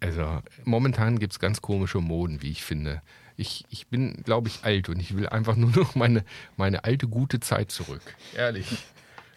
Also 0.00 0.42
momentan 0.64 1.18
gibt 1.20 1.32
es 1.34 1.38
ganz 1.38 1.62
komische 1.62 1.98
Moden, 1.98 2.42
wie 2.42 2.50
ich 2.50 2.64
finde. 2.64 3.00
Ich, 3.40 3.64
ich 3.70 3.86
bin, 3.86 4.22
glaube 4.22 4.48
ich, 4.48 4.64
alt 4.64 4.90
und 4.90 5.00
ich 5.00 5.16
will 5.16 5.26
einfach 5.26 5.56
nur 5.56 5.70
noch 5.70 5.94
meine, 5.94 6.24
meine 6.58 6.84
alte 6.84 7.08
gute 7.08 7.40
Zeit 7.40 7.70
zurück. 7.70 8.02
Ehrlich. 8.36 8.66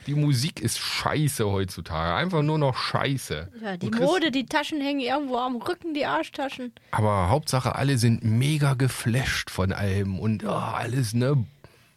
Die 0.06 0.16
Musik 0.16 0.60
ist 0.60 0.80
scheiße 0.80 1.50
heutzutage. 1.50 2.14
Einfach 2.14 2.42
nur 2.42 2.58
noch 2.58 2.76
scheiße. 2.76 3.50
Ja, 3.64 3.78
die 3.78 3.90
Mode, 3.90 4.32
die 4.32 4.46
Taschen 4.46 4.82
hängen 4.82 5.00
irgendwo 5.00 5.38
am 5.38 5.56
Rücken, 5.56 5.94
die 5.94 6.06
Arschtaschen. 6.06 6.74
Aber 6.92 7.30
Hauptsache, 7.30 7.76
alle 7.76 7.98
sind 7.98 8.26
mega 8.26 8.74
geflasht 8.74 9.50
von 9.50 9.72
allem 9.72 10.20
und 10.20 10.44
oh, 10.44 10.50
alles, 10.50 11.14
ne? 11.14 11.46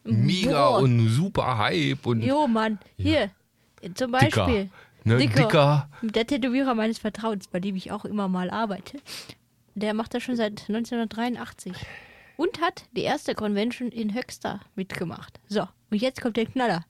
Mega 0.04 0.68
Boah. 0.68 0.78
und 0.78 1.08
super 1.08 1.58
Hype 1.58 2.06
und 2.06 2.22
Jo, 2.22 2.46
Mann. 2.46 2.78
Hier. 2.96 3.30
Zum 3.94 4.12
dicker. 4.12 4.46
Beispiel. 4.46 4.70
Ne? 5.02 5.16
Dicker. 5.18 5.88
Der 6.02 6.26
Tätowierer 6.28 6.76
meines 6.76 6.98
Vertrauens, 6.98 7.48
bei 7.48 7.58
dem 7.58 7.74
ich 7.74 7.90
auch 7.90 8.04
immer 8.04 8.28
mal 8.28 8.50
arbeite. 8.50 8.98
Der 9.76 9.94
macht 9.94 10.14
das 10.14 10.22
schon 10.22 10.36
seit 10.36 10.62
1983. 10.68 11.72
Und 12.36 12.60
hat 12.60 12.84
die 12.92 13.02
erste 13.02 13.34
Convention 13.34 13.88
in 13.90 14.14
Höxter 14.14 14.60
mitgemacht. 14.74 15.38
So, 15.48 15.68
und 15.90 16.00
jetzt 16.02 16.20
kommt 16.20 16.36
der 16.36 16.46
Knaller. 16.46 16.84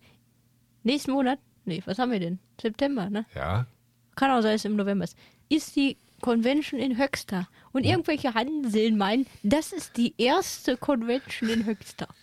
Nächsten 0.82 1.10
Monat, 1.12 1.38
nee, 1.64 1.82
was 1.84 1.98
haben 1.98 2.10
wir 2.12 2.20
denn? 2.20 2.38
September, 2.60 3.10
ne? 3.10 3.26
Ja. 3.34 3.66
Kann 4.14 4.30
auch 4.30 4.40
sein, 4.42 4.52
dass 4.52 4.62
es 4.62 4.64
im 4.64 4.76
November 4.76 5.04
ist. 5.04 5.16
Ist 5.48 5.76
die 5.76 5.98
Convention 6.20 6.80
in 6.80 6.96
Höxter. 6.96 7.48
Und 7.72 7.84
irgendwelche 7.84 8.32
Hanseln 8.34 8.96
meinen, 8.96 9.26
das 9.42 9.72
ist 9.72 9.96
die 9.96 10.14
erste 10.16 10.76
Convention 10.76 11.50
in 11.50 11.66
Höxter. 11.66 12.08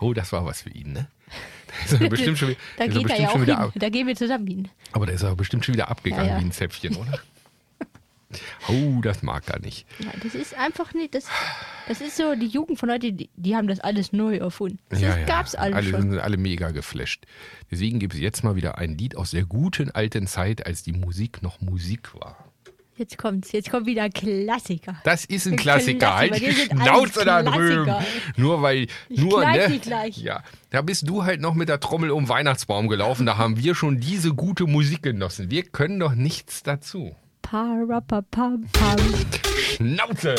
Oh, 0.00 0.12
das 0.12 0.32
war 0.32 0.44
was 0.44 0.62
für 0.62 0.70
ihn, 0.70 0.92
ne? 0.92 1.06
Da 1.88 1.98
ist 1.98 2.08
bestimmt 2.10 2.36
schon, 2.36 2.48
wieder- 2.48 2.58
Da 2.78 2.84
ist 2.84 2.94
geht 2.94 2.96
er 2.96 3.02
bestimmt 3.04 3.20
ja 3.20 3.28
auch 3.28 3.30
schon 3.32 3.40
hin. 3.42 3.46
wieder 3.46 3.58
ab, 3.60 3.72
Da 3.76 3.88
gehen 3.90 4.06
wir 4.08 4.16
zusammen 4.16 4.46
hin. 4.48 4.68
Aber 4.90 5.06
da 5.06 5.12
ist 5.12 5.22
er 5.22 5.36
bestimmt 5.36 5.64
schon 5.64 5.74
wieder 5.74 5.88
abgegangen 5.88 6.26
Ja, 6.26 6.34
ja. 6.34 6.40
wie 6.40 6.46
ein 6.46 6.50
Zäpfchen, 6.50 6.96
oder? 6.96 7.20
Oh, 8.68 9.00
das 9.00 9.22
mag 9.22 9.44
er 9.48 9.60
nicht. 9.60 9.86
Ja, 9.98 10.10
das 10.22 10.34
ist 10.34 10.54
einfach 10.54 10.92
nicht, 10.92 11.14
das, 11.14 11.26
das 11.88 12.00
ist 12.00 12.16
so, 12.16 12.34
die 12.34 12.46
Jugend 12.46 12.78
von 12.78 12.90
heute, 12.90 13.12
die, 13.12 13.30
die 13.34 13.56
haben 13.56 13.68
das 13.68 13.80
alles 13.80 14.12
neu 14.12 14.36
erfunden. 14.36 14.78
Das 14.90 15.00
ja, 15.00 15.16
ja. 15.16 15.24
gab's 15.24 15.54
alles 15.54 15.76
alle 15.76 15.90
schon. 15.90 16.10
sind 16.10 16.18
alle 16.18 16.36
mega 16.36 16.70
geflasht. 16.70 17.24
Deswegen 17.70 17.98
gibt 17.98 18.14
es 18.14 18.20
jetzt 18.20 18.44
mal 18.44 18.56
wieder 18.56 18.76
ein 18.76 18.98
Lied 18.98 19.16
aus 19.16 19.30
der 19.30 19.44
guten 19.44 19.90
alten 19.90 20.26
Zeit, 20.26 20.66
als 20.66 20.82
die 20.82 20.92
Musik 20.92 21.42
noch 21.42 21.60
Musik 21.60 22.14
war. 22.14 22.36
Jetzt 22.98 23.16
kommt's, 23.16 23.52
jetzt 23.52 23.70
kommt 23.70 23.86
wieder 23.86 24.02
ein 24.02 24.12
Klassiker. 24.12 24.96
Das 25.04 25.24
ist 25.24 25.46
ein 25.46 25.54
Klassiker. 25.54 26.16
Halt 26.16 26.40
die 26.40 26.50
Schnauze 26.50 27.24
da 27.24 27.44
drüben. 27.44 27.94
Nur 28.36 28.60
weil, 28.60 28.88
Ich 29.08 29.20
nur, 29.20 29.44
ne? 29.44 29.80
Ja, 30.16 30.42
da 30.70 30.82
bist 30.82 31.08
du 31.08 31.22
halt 31.22 31.40
noch 31.40 31.54
mit 31.54 31.68
der 31.68 31.78
Trommel 31.78 32.10
um 32.10 32.28
Weihnachtsbaum 32.28 32.88
gelaufen. 32.88 33.24
Da 33.24 33.38
haben 33.38 33.56
wir 33.56 33.76
schon 33.76 34.00
diese 34.00 34.34
gute 34.34 34.66
Musik 34.66 35.02
genossen. 35.02 35.48
Wir 35.48 35.62
können 35.62 36.00
doch 36.00 36.14
nichts 36.14 36.64
dazu. 36.64 37.14
Parapapapam. 37.50 38.58
Schnauze! 39.56 40.34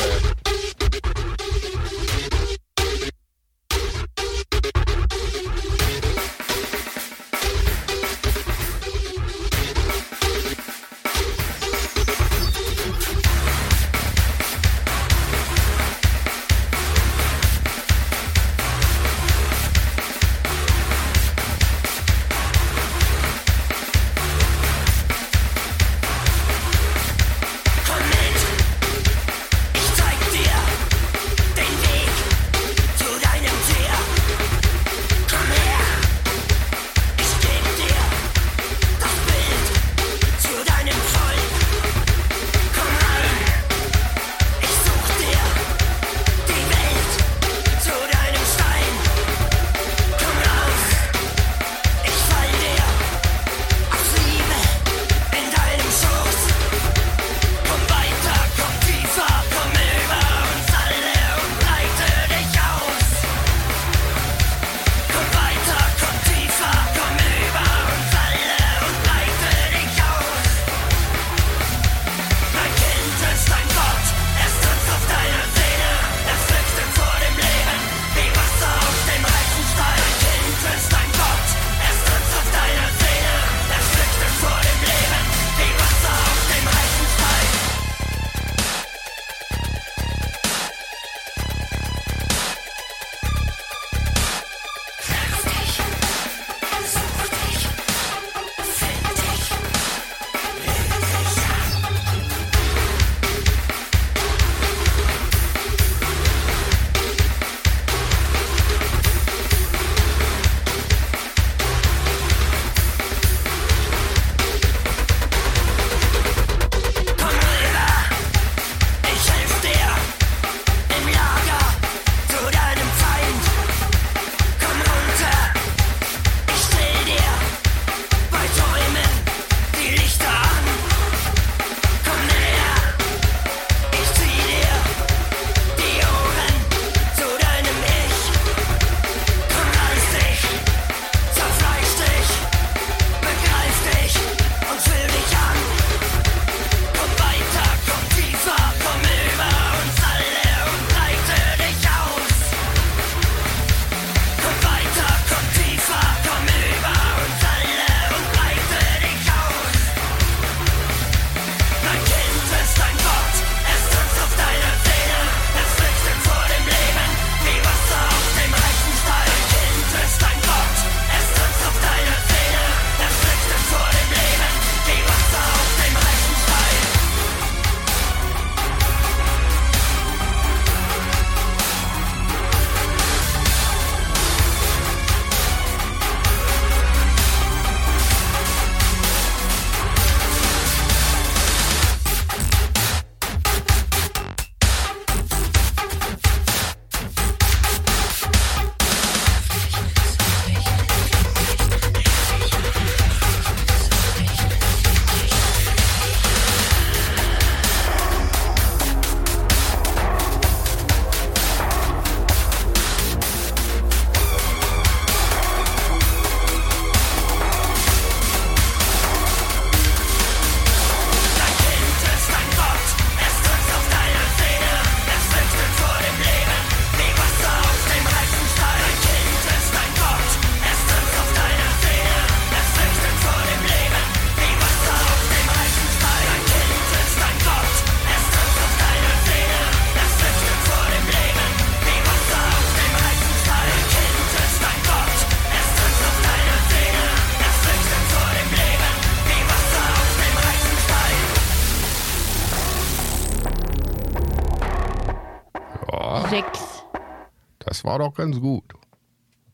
War 257.90 257.98
doch 257.98 258.14
ganz 258.14 258.38
gut. 258.40 258.64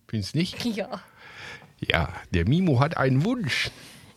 Findest 0.09 0.35
nicht? 0.35 0.65
Ja. 0.77 1.01
Ja, 1.81 2.09
der 2.33 2.49
Mimo 2.49 2.81
hat 2.81 2.97
einen 2.97 3.25
Wunsch. 3.25 3.71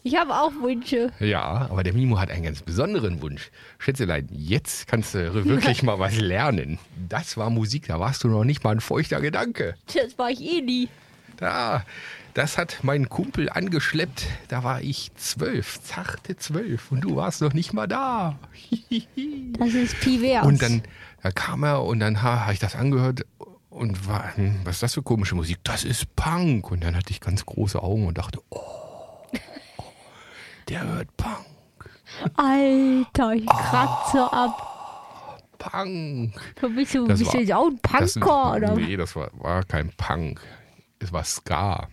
Ich 0.03 0.15
habe 0.15 0.33
auch 0.33 0.51
Wünsche. 0.63 1.11
Ja, 1.19 1.43
aber 1.69 1.83
der 1.83 1.91
Mimo 1.93 2.17
hat 2.17 2.29
einen 2.31 2.43
ganz 2.43 2.61
besonderen 2.61 3.21
Wunsch. 3.21 3.51
Schätzelein, 3.79 4.29
jetzt 4.31 4.87
kannst 4.87 5.13
du 5.13 5.33
wirklich 5.45 5.83
mal 5.83 5.99
was 5.99 6.17
lernen. 6.17 6.79
Das 7.09 7.35
war 7.35 7.49
Musik, 7.49 7.87
da 7.87 7.99
warst 7.99 8.23
du 8.23 8.29
noch 8.29 8.45
nicht 8.45 8.63
mal 8.63 8.71
ein 8.71 8.79
feuchter 8.79 9.19
Gedanke. 9.19 9.75
Das 9.93 10.17
war 10.17 10.29
ich 10.29 10.41
eh 10.41 10.61
nie. 10.61 10.87
Da, 11.35 11.83
das 12.33 12.57
hat 12.57 12.79
mein 12.83 13.09
Kumpel 13.09 13.49
angeschleppt. 13.49 14.25
Da 14.47 14.63
war 14.63 14.81
ich 14.81 15.11
zwölf, 15.15 15.81
zarte 15.81 16.37
zwölf. 16.37 16.91
Und 16.93 17.01
du 17.01 17.17
warst 17.17 17.41
noch 17.41 17.53
nicht 17.53 17.73
mal 17.73 17.87
da. 17.87 18.39
Das 19.59 19.73
ist 19.73 19.99
Pivers. 19.99 20.45
Und 20.45 20.61
dann 20.61 20.81
da 21.21 21.31
kam 21.31 21.63
er 21.63 21.83
und 21.83 21.99
dann 21.99 22.21
ha- 22.21 22.41
habe 22.41 22.53
ich 22.53 22.59
das 22.59 22.75
angehört 22.75 23.25
und 23.69 24.07
war, 24.07 24.35
hm, 24.35 24.61
was 24.63 24.75
ist 24.75 24.83
das 24.83 24.93
für 24.95 25.03
komische 25.03 25.35
Musik? 25.35 25.59
Das 25.63 25.83
ist 25.83 26.15
Punk. 26.15 26.71
Und 26.71 26.83
dann 26.83 26.95
hatte 26.95 27.11
ich 27.11 27.19
ganz 27.21 27.45
große 27.45 27.81
Augen 27.81 28.07
und 28.07 28.17
dachte, 28.17 28.39
oh, 28.49 29.27
der 30.67 30.83
hört 30.87 31.15
Punk. 31.17 31.45
Alter, 32.35 33.33
ich 33.33 33.47
Ah. 33.49 33.69
kratze 33.69 34.33
ab. 34.33 34.75
Punk. 35.57 36.33
Du 36.61 36.73
bist 36.73 36.95
du, 36.95 37.05
Das 37.07 37.19
bist 37.19 37.33
war- 37.49 37.57
auch 37.59 37.67
ein 37.67 37.79
Das, 37.99 38.13
Punker, 38.13 38.53
oder? 38.55 38.75
nee, 38.75 38.95
das 38.95 39.15
war, 39.15 39.29
war 39.33 39.63
kein 39.65 39.89
Punk. 39.97 40.39
Es 40.99 41.11
war 41.11 41.23
Ska. 41.23 41.87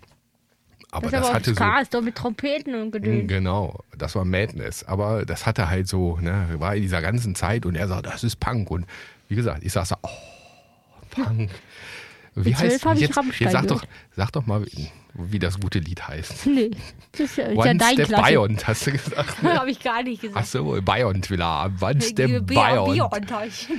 Aber 0.92 1.10
Das, 1.10 1.20
das, 1.20 1.24
aber 1.26 1.34
hatte 1.34 1.50
so. 1.50 1.56
Ska, 1.56 1.80
ist 1.80 1.92
doch 1.92 2.00
mit 2.00 2.14
Trompeten 2.14 2.74
und 2.80 2.90
Gedöns. 2.92 3.28
Genau, 3.28 3.80
das 3.98 4.14
war 4.14 4.24
Madness. 4.24 4.84
Aber 4.84 5.26
das 5.26 5.46
hatte 5.46 5.68
halt 5.68 5.88
so, 5.88 6.16
ne, 6.18 6.46
war 6.58 6.76
in 6.76 6.82
dieser 6.82 7.02
ganzen 7.02 7.34
Zeit 7.34 7.66
und 7.66 7.74
er 7.74 7.88
sagt, 7.88 8.06
das 8.06 8.22
ist 8.24 8.36
Punk. 8.40 8.70
Und 8.70 8.86
wie 9.28 9.34
gesagt, 9.34 9.64
ich 9.64 9.72
saß 9.72 9.88
da, 9.90 9.98
oh, 10.02 10.08
Punk. 11.24 11.50
Wie 12.38 12.50
Mit 12.50 12.58
heißt 12.58 12.84
hab 12.84 12.94
ich 12.96 13.00
jetzt, 13.00 13.16
Rammstein 13.16 13.46
jetzt 13.46 13.52
sag 13.52 13.66
doch, 13.66 13.82
sag 14.14 14.30
doch 14.32 14.44
mal, 14.44 14.66
wie 15.14 15.38
das 15.38 15.58
gute 15.58 15.78
Lied 15.78 16.06
heißt. 16.06 16.46
Nee, 16.46 16.70
das 17.12 17.20
ist 17.20 17.36
ja, 17.38 17.44
ist 17.44 17.56
ja 17.56 17.60
One 17.62 17.76
dein 17.78 17.92
Step 17.94 18.08
Klasse. 18.08 18.22
Beyond, 18.22 18.68
hast 18.68 18.86
du 18.86 18.92
gesagt. 18.92 19.42
Habe 19.42 19.70
ich 19.70 19.80
gar 19.80 20.02
nicht 20.02 20.20
gesagt. 20.20 20.36
Achso, 20.36 20.82
Beyond 20.82 21.30
will 21.30 21.40
er 21.40 21.46
haben. 21.46 21.78
One 21.80 22.00
Step 22.02 22.46
Beyond. 22.46 23.26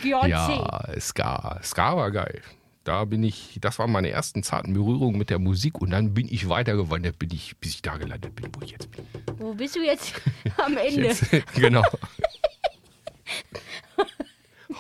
Beyond. 0.02 0.28
Ja, 0.28 1.00
Ska. 1.00 1.60
Ska 1.62 1.96
war 1.96 2.10
geil. 2.10 2.42
Da 2.84 3.06
bin 3.06 3.22
ich, 3.22 3.60
das 3.62 3.78
waren 3.78 3.92
meine 3.92 4.10
ersten 4.10 4.42
zarten 4.44 4.74
Berührungen 4.74 5.20
mit 5.20 5.30
der 5.30 5.40
Musik 5.40 5.80
und 5.80 5.92
dann 5.92 6.14
bin 6.14 6.28
ich 6.28 6.50
weitergewandert, 6.50 7.20
bin 7.20 7.30
ich, 7.32 7.58
bis 7.58 7.76
ich 7.76 7.82
da 7.82 7.98
gelandet 7.98 8.34
bin, 8.36 8.50
wo 8.54 8.64
ich 8.64 8.72
jetzt 8.72 8.90
bin. 8.90 9.06
Wo 9.38 9.54
bist 9.54 9.76
du 9.76 9.84
jetzt 9.84 10.14
am 10.58 10.78
Ende? 10.78 11.08
Jetzt, 11.08 11.26
genau. 11.54 11.84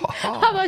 Aber 0.24 0.66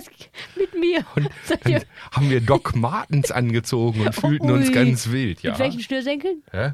mit 0.58 0.74
mir. 0.74 1.06
Ihr- 1.66 1.80
Dann 1.80 1.86
haben 2.12 2.30
wir 2.30 2.42
Doc 2.42 2.76
Martens 2.76 3.32
angezogen 3.32 4.02
und 4.02 4.16
fühlten 4.16 4.50
uns 4.52 4.68
Ui. 4.68 4.74
ganz 4.74 5.10
wild, 5.12 5.42
ja. 5.42 5.52
Mit 5.52 5.60
welchen 5.60 5.80
Schnürsenkeln? 5.82 6.44
Hä? 6.52 6.74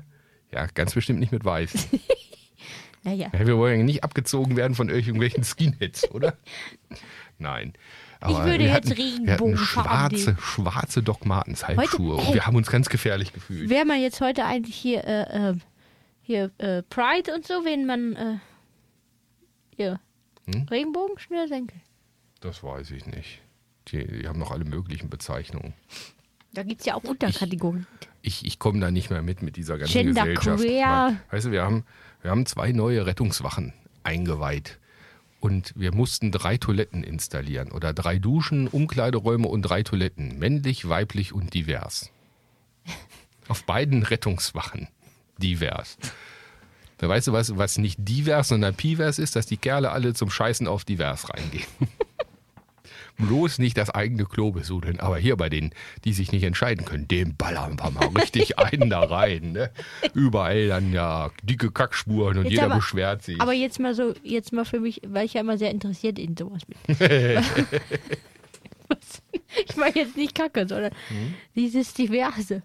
Ja, 0.52 0.68
ganz 0.74 0.94
bestimmt 0.94 1.20
nicht 1.20 1.32
mit 1.32 1.44
weiß. 1.44 1.88
Naja. 3.04 3.30
Ja, 3.34 3.46
wir 3.46 3.58
wollen 3.58 3.80
ja 3.80 3.84
nicht 3.84 4.04
abgezogen 4.04 4.56
werden 4.56 4.74
von 4.76 4.90
irgendwelchen 4.90 5.44
Skinheads, 5.44 6.10
oder? 6.12 6.38
Nein. 7.38 7.74
Aber 8.22 8.46
würde 8.46 8.60
wir 8.60 8.66
jetzt 8.68 8.90
hatten, 8.90 8.98
wir 8.98 9.06
hatten 9.34 9.44
Regenbogenfarben 9.44 10.18
schwarze, 10.18 10.38
schwarze 10.42 11.04
Doc 11.04 11.26
Martens 11.26 11.68
Halbschuhe 11.68 12.16
Heute- 12.18 12.28
und 12.28 12.34
wir 12.34 12.48
haben 12.48 12.56
uns 12.56 12.72
ganz 12.72 12.90
gefährlich 12.90 13.34
gefühlt. 13.34 13.70
Wäre 13.70 13.86
man 13.86 14.02
jetzt 14.02 14.22
heute 14.22 14.46
eigentlich 14.46 14.76
hier, 14.76 15.04
äh, 15.06 15.50
äh, 15.52 15.56
hier 16.24 16.52
äh, 16.58 16.82
Pride 16.84 17.36
und 17.36 17.46
so, 17.46 17.66
wenn 17.66 17.86
man 17.86 18.16
äh, 18.16 18.38
hier 19.76 20.00
Hm? 20.48 20.64
Regenbogenschnürsenkel. 20.70 21.78
Das 22.46 22.64
weiß 22.64 22.92
ich 22.92 23.08
nicht. 23.08 23.42
Die, 23.88 24.06
die 24.06 24.28
haben 24.28 24.38
noch 24.38 24.52
alle 24.52 24.66
möglichen 24.66 25.10
Bezeichnungen. 25.10 25.74
Da 26.54 26.62
gibt 26.62 26.82
es 26.82 26.86
ja 26.86 26.94
auch 26.94 27.04
Unterkategorien. 27.04 27.88
Ich, 28.22 28.46
ich 28.46 28.60
komme 28.60 28.80
da 28.80 28.92
nicht 28.92 29.10
mehr 29.10 29.24
mit 29.24 29.42
mit 29.42 29.56
dieser 29.56 29.80
ganzen 29.80 29.94
Gender 29.94 30.28
Gesellschaft. 30.28 30.64
Weil, 30.64 31.18
Weißt 31.32 31.48
du, 31.48 31.52
wir 31.52 31.64
haben, 31.64 31.86
wir 32.22 32.30
haben 32.30 32.46
zwei 32.46 32.72
neue 32.72 33.08
Rettungswachen 33.08 33.74
eingeweiht. 34.04 34.80
Und 35.40 35.74
wir 35.76 35.92
mussten 35.92 36.32
drei 36.32 36.58
Toiletten 36.58 37.04
installieren. 37.04 37.72
Oder 37.72 37.94
drei 37.94 38.20
Duschen, 38.20 38.68
Umkleideräume 38.68 39.48
und 39.48 39.64
drei 39.64 39.82
Toiletten. 39.82 40.38
Männlich, 40.38 40.88
weiblich 40.88 41.34
und 41.34 41.56
divers. 41.56 42.12
Auf 43.48 43.64
beiden 43.64 44.04
Rettungswachen. 44.04 44.88
Divers. 45.40 45.98
Da 46.98 47.10
weißt 47.10 47.28
du, 47.28 47.34
was, 47.34 47.58
was 47.58 47.80
nicht 47.80 47.98
divers, 48.00 48.50
sondern 48.50 48.76
pivers 48.76 49.18
ist, 49.18 49.36
dass 49.36 49.48
die 49.48 49.58
Kerle 49.58 49.92
alle 49.92 50.14
zum 50.14 50.30
Scheißen 50.30 50.68
auf 50.68 50.86
divers 50.86 51.28
reingehen. 51.32 51.66
Bloß 53.18 53.60
nicht 53.60 53.78
das 53.78 53.90
eigene 53.90 54.26
Klo 54.26 54.52
besudeln. 54.52 55.00
Aber 55.00 55.18
hier 55.18 55.38
bei 55.38 55.48
denen, 55.50 55.72
die 56.04 56.12
sich 56.14 56.32
nicht 56.32 56.44
entscheiden 56.44 56.86
können, 56.86 57.08
dem 57.08 57.36
ballern 57.38 57.78
wir 57.80 57.90
mal 57.92 58.08
richtig 58.08 58.60
einen 58.60 58.90
da 58.90 59.02
rein. 59.02 59.54
Ne? 59.54 59.72
Überall 60.14 60.68
dann 60.68 60.92
ja 60.92 61.32
dicke 61.44 61.72
Kackspuren 61.72 62.38
und 62.38 62.44
Jetzt 62.46 62.52
jeder 62.52 62.66
aber- 62.66 62.76
beschwert 62.76 63.24
sich. 63.24 63.40
Aber 63.40 63.54
jetzt 63.54 63.80
mal 63.80 63.96
so, 63.96 64.14
jetzt 64.24 64.52
mal 64.52 64.66
für 64.66 64.80
mich, 64.80 65.02
weil 65.08 65.26
ich 65.26 65.34
ja 65.34 65.42
immer 65.42 65.58
sehr 65.58 65.72
interessiert 65.72 66.20
in 66.20 66.36
sowas 66.36 66.64
bin. 66.66 66.98
Ich 69.68 69.76
meine 69.78 69.96
jetzt 69.96 70.18
nicht 70.18 70.36
Kacke, 70.36 70.68
sondern 70.68 70.92
Hm? 71.08 71.34
dieses 71.56 71.94
Diverse. 71.94 72.62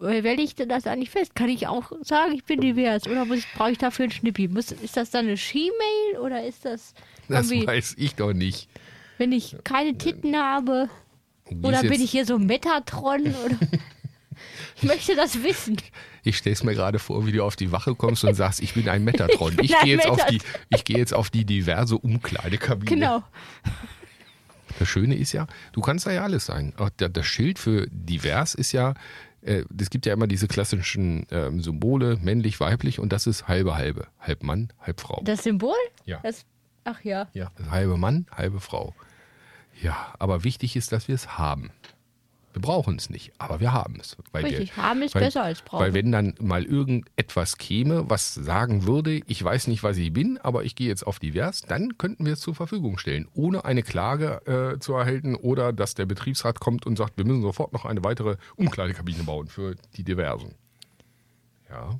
Wer 0.00 0.36
legt 0.36 0.58
denn 0.58 0.68
das 0.70 0.86
eigentlich 0.86 1.10
fest? 1.10 1.34
Kann 1.34 1.50
ich 1.50 1.66
auch 1.66 1.92
sagen, 2.02 2.32
ich 2.32 2.44
bin 2.44 2.60
divers? 2.60 3.06
Oder 3.06 3.26
muss, 3.26 3.40
brauche 3.54 3.72
ich 3.72 3.78
dafür 3.78 4.04
einen 4.04 4.12
Schnippi? 4.12 4.48
Muss, 4.48 4.72
ist 4.72 4.96
das 4.96 5.10
dann 5.10 5.26
eine 5.26 5.36
Ski-Mail 5.36 6.18
oder 6.20 6.44
ist 6.46 6.64
das, 6.64 6.94
das 7.28 7.50
weiß 7.50 7.94
ich 7.98 8.14
doch 8.14 8.32
nicht. 8.32 8.68
Wenn 9.22 9.30
ich 9.30 9.56
keine 9.62 9.96
Titten 9.96 10.36
habe? 10.36 10.88
Oder 11.62 11.82
bin 11.82 12.00
ich 12.02 12.10
hier 12.10 12.26
so 12.26 12.38
Metatron? 12.40 13.20
Oder? 13.20 13.56
ich 14.76 14.82
möchte 14.82 15.14
das 15.14 15.44
wissen. 15.44 15.76
Ich 16.24 16.38
stelle 16.38 16.54
es 16.54 16.64
mir 16.64 16.74
gerade 16.74 16.98
vor, 16.98 17.24
wie 17.24 17.30
du 17.30 17.44
auf 17.44 17.54
die 17.54 17.70
Wache 17.70 17.94
kommst 17.94 18.24
und 18.24 18.34
sagst, 18.34 18.60
ich 18.60 18.74
bin 18.74 18.88
ein 18.88 19.04
Metatron. 19.04 19.56
Ich 19.62 19.70
Ich, 19.70 19.80
gehe 19.80 19.94
jetzt, 19.96 20.08
auf 20.08 20.26
die- 20.26 20.40
ich 20.70 20.84
gehe 20.84 20.98
jetzt 20.98 21.14
auf 21.14 21.30
die 21.30 21.44
diverse 21.44 21.96
Umkleidekabine. 21.98 22.90
Genau. 22.90 23.22
Das 24.80 24.88
Schöne 24.88 25.14
ist 25.14 25.32
ja, 25.32 25.46
du 25.72 25.80
kannst 25.82 26.06
da 26.06 26.10
ja 26.10 26.24
alles 26.24 26.46
sein. 26.46 26.72
Das 26.96 27.26
Schild 27.26 27.60
für 27.60 27.86
divers 27.90 28.54
ist 28.54 28.72
ja, 28.72 28.94
äh, 29.42 29.62
es 29.78 29.90
gibt 29.90 30.04
ja 30.06 30.14
immer 30.14 30.26
diese 30.26 30.48
klassischen 30.48 31.26
ähm, 31.30 31.60
Symbole, 31.62 32.18
männlich, 32.20 32.58
weiblich, 32.58 32.98
und 32.98 33.12
das 33.12 33.28
ist 33.28 33.46
halbe, 33.46 33.76
halbe. 33.76 34.08
Halb 34.18 34.42
Mann, 34.42 34.72
halb 34.80 35.00
Frau. 35.00 35.20
Das 35.24 35.44
Symbol? 35.44 35.76
Ja. 36.06 36.18
Das, 36.24 36.44
ach 36.82 37.04
ja. 37.04 37.28
ja, 37.34 37.52
halbe 37.70 37.96
Mann, 37.96 38.26
halbe 38.34 38.58
Frau. 38.58 38.94
Ja, 39.80 40.14
aber 40.18 40.44
wichtig 40.44 40.76
ist, 40.76 40.92
dass 40.92 41.08
wir 41.08 41.14
es 41.14 41.38
haben. 41.38 41.70
Wir 42.52 42.60
brauchen 42.60 42.96
es 42.96 43.08
nicht, 43.08 43.32
aber 43.38 43.60
wir 43.60 43.72
haben 43.72 43.98
es. 43.98 44.16
Weil 44.30 44.44
Richtig, 44.44 44.76
wir, 44.76 44.82
haben 44.82 45.02
ist 45.02 45.14
weil, 45.14 45.22
besser 45.22 45.42
als 45.42 45.62
brauchen. 45.62 45.82
Weil 45.82 45.94
wenn 45.94 46.12
dann 46.12 46.34
mal 46.38 46.64
irgendetwas 46.64 47.56
käme, 47.56 48.10
was 48.10 48.34
sagen 48.34 48.86
würde, 48.86 49.22
ich 49.26 49.42
weiß 49.42 49.68
nicht, 49.68 49.82
was 49.82 49.96
ich 49.96 50.12
bin, 50.12 50.36
aber 50.36 50.64
ich 50.64 50.74
gehe 50.74 50.88
jetzt 50.88 51.06
auf 51.06 51.18
divers, 51.18 51.62
dann 51.62 51.96
könnten 51.96 52.26
wir 52.26 52.34
es 52.34 52.40
zur 52.40 52.54
Verfügung 52.54 52.98
stellen, 52.98 53.26
ohne 53.32 53.64
eine 53.64 53.82
Klage 53.82 54.74
äh, 54.74 54.78
zu 54.80 54.92
erhalten 54.92 55.34
oder 55.34 55.72
dass 55.72 55.94
der 55.94 56.04
Betriebsrat 56.04 56.60
kommt 56.60 56.84
und 56.84 56.98
sagt, 56.98 57.16
wir 57.16 57.24
müssen 57.24 57.40
sofort 57.40 57.72
noch 57.72 57.86
eine 57.86 58.04
weitere 58.04 58.36
Umkleidekabine 58.56 59.22
bauen 59.22 59.48
für 59.48 59.74
die 59.96 60.04
Diversen. 60.04 60.54
Ja, 61.70 61.98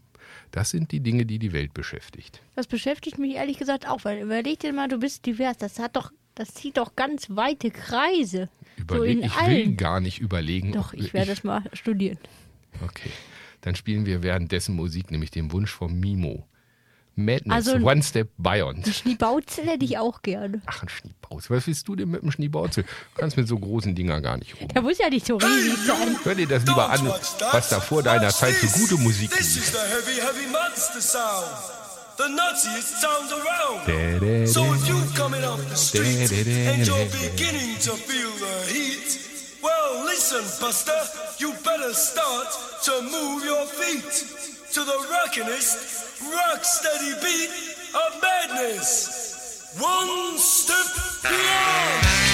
das 0.50 0.68
sind 0.68 0.92
die 0.92 1.00
Dinge, 1.00 1.24
die 1.24 1.38
die 1.38 1.52
Welt 1.52 1.72
beschäftigt. 1.72 2.42
Das 2.54 2.66
beschäftigt 2.66 3.18
mich 3.18 3.36
ehrlich 3.36 3.58
gesagt 3.58 3.88
auch, 3.88 4.04
weil 4.04 4.20
überleg 4.22 4.60
dir 4.60 4.74
mal, 4.74 4.88
du 4.88 4.98
bist 4.98 5.24
divers. 5.24 5.56
Das 5.56 5.78
hat 5.78 5.96
doch, 5.96 6.12
das 6.34 6.54
zieht 6.54 6.76
doch 6.76 6.96
ganz 6.96 7.26
weite 7.30 7.70
Kreise. 7.70 8.48
Überleg, 8.76 9.18
so 9.20 9.24
ich 9.26 9.36
will 9.36 9.42
allen. 9.42 9.76
gar 9.76 10.00
nicht 10.00 10.18
überlegen. 10.20 10.72
Doch, 10.72 10.92
ich 10.94 11.12
werde 11.12 11.30
das 11.30 11.44
mal 11.44 11.62
studieren. 11.72 12.18
Okay. 12.84 13.10
Dann 13.60 13.76
spielen 13.76 14.06
wir 14.06 14.22
währenddessen 14.22 14.74
Musik, 14.74 15.10
nämlich 15.10 15.30
den 15.30 15.52
Wunsch 15.52 15.70
vom 15.70 15.98
Mimo. 16.00 16.46
Madness, 17.14 17.68
Also- 17.68 17.74
One 17.86 18.02
Step 18.02 18.30
Beyond. 18.38 18.86
Die 18.86 18.92
Schniebauzel 18.92 19.66
hätte 19.66 19.84
ich 19.84 19.98
auch 19.98 20.22
gerne. 20.22 20.62
Ach, 20.64 20.82
ein 20.82 20.88
Schniebauzel. 20.88 21.54
Was 21.54 21.66
willst 21.66 21.86
du 21.86 21.94
denn 21.94 22.08
mit 22.10 22.22
dem 22.22 22.32
Schniebauzel? 22.32 22.84
Du 22.84 23.20
kannst 23.20 23.36
mit 23.36 23.46
so 23.46 23.58
großen 23.58 23.94
Dinger 23.94 24.22
gar 24.22 24.38
nicht 24.38 24.58
rum. 24.58 24.68
Der 24.68 24.80
muss 24.80 24.96
ja 24.98 25.10
nicht 25.10 25.26
so 25.26 25.36
riesig 25.36 25.76
sein. 25.86 26.16
Hör 26.24 26.34
dir 26.34 26.46
das 26.48 26.64
lieber 26.66 26.88
an, 26.88 27.06
was 27.06 27.68
da 27.68 27.80
vor 27.80 28.02
deiner 28.02 28.30
Zeit 28.30 28.54
für 28.54 28.66
gute 28.80 28.96
Musik 28.96 29.30
This 29.30 29.54
lief. 29.56 29.74
is 30.96 31.12
the 32.16 32.24
Nazi's 32.24 33.02
heavy 33.02 33.02
monster 33.02 33.02
sound. 33.02 33.86
The 33.86 33.88
nuttiest 33.88 33.88
sound 33.88 34.28
around. 34.28 34.48
So 34.48 34.62
if 34.74 34.88
you 34.88 35.00
coming 35.16 35.44
off 35.44 35.60
the 35.68 35.76
street 35.76 36.32
and 36.32 36.86
you're 36.86 37.06
beginning 37.06 37.76
to 37.80 37.92
feel 37.92 38.30
the 38.30 38.72
heat, 38.72 39.60
well 39.62 40.04
listen, 40.04 40.42
Buster, 40.60 41.02
you 41.38 41.52
better 41.64 41.92
start 41.92 42.48
to 42.84 43.02
move 43.02 43.44
your 43.44 43.66
feet 43.66 44.12
to 44.72 44.84
the 44.84 45.06
rockinest, 45.10 46.22
rock 46.32 46.64
steady 46.64 47.14
beat 47.20 47.50
of 47.94 48.22
madness. 48.22 49.76
One 49.78 50.38
step 50.38 50.86
beyond. 51.22 52.31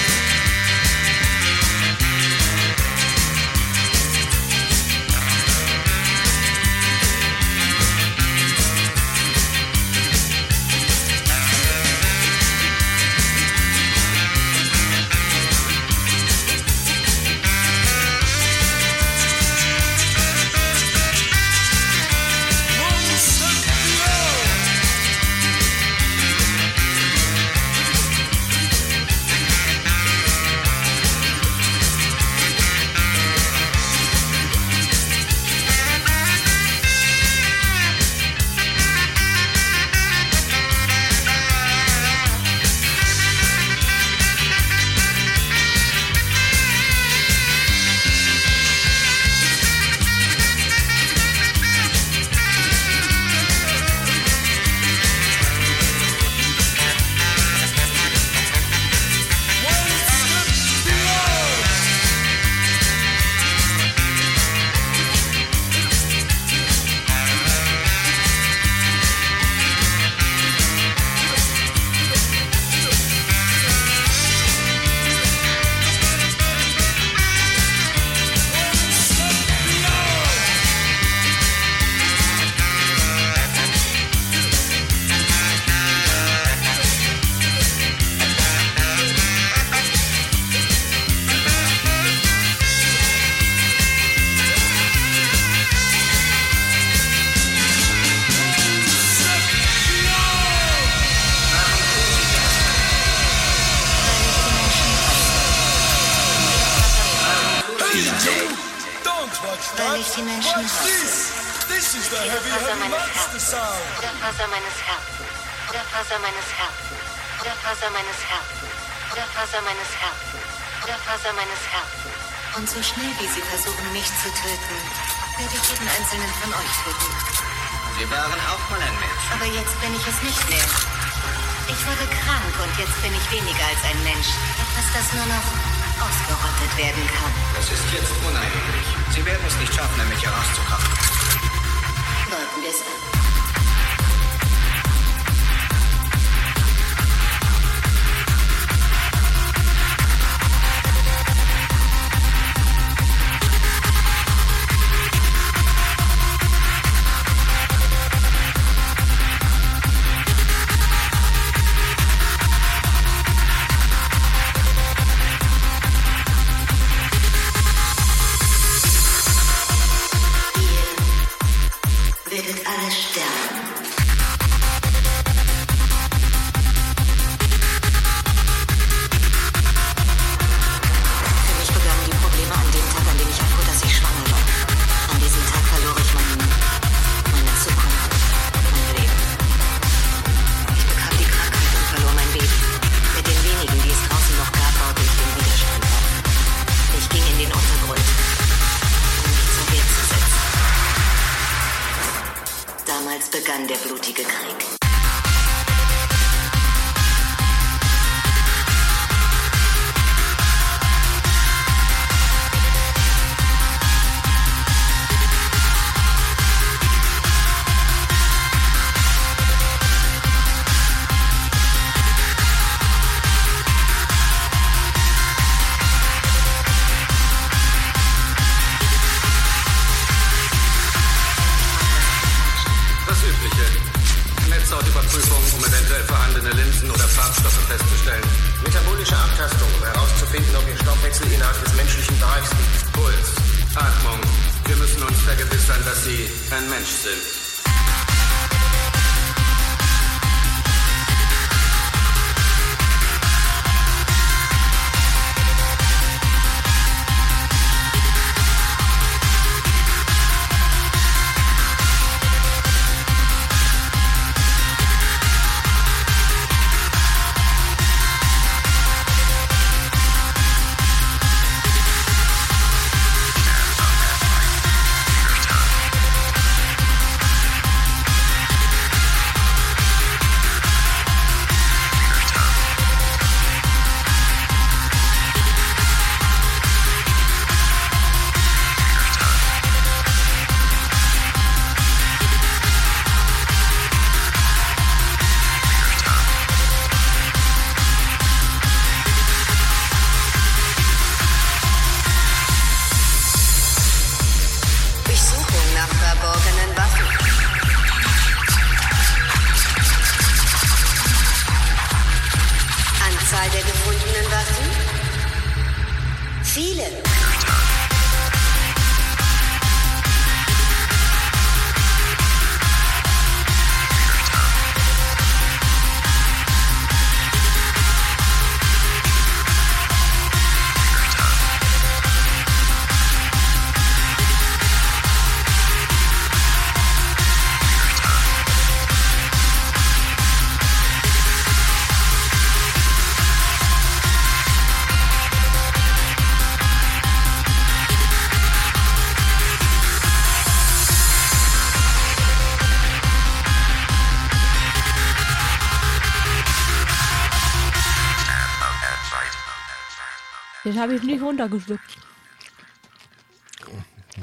Das 360.69 360.77
habe 360.77 360.93
ich 360.93 361.01
nicht 361.01 361.23
runtergeschluckt. 361.23 361.97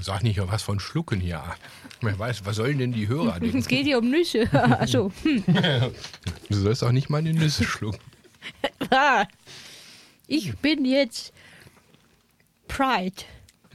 Sag 0.00 0.22
nicht 0.22 0.38
was 0.46 0.62
von 0.62 0.78
Schlucken 0.78 1.18
hier. 1.18 1.42
Wer 2.02 2.16
weiß, 2.16 2.44
was 2.44 2.54
sollen 2.56 2.78
denn 2.78 2.92
die 2.92 3.08
Hörer 3.08 3.32
denken? 3.40 3.58
Es 3.58 3.66
geht 3.66 3.84
hier 3.84 3.98
um 3.98 4.08
Nüsse. 4.08 4.48
Achso. 4.52 5.10
Hm. 5.24 5.42
Du 6.48 6.56
sollst 6.56 6.84
auch 6.84 6.92
nicht 6.92 7.10
meine 7.10 7.32
Nüsse 7.32 7.64
schlucken. 7.64 7.98
Ah. 8.90 9.24
Ich 10.28 10.56
bin 10.58 10.84
jetzt 10.84 11.32
Pride. 12.68 13.16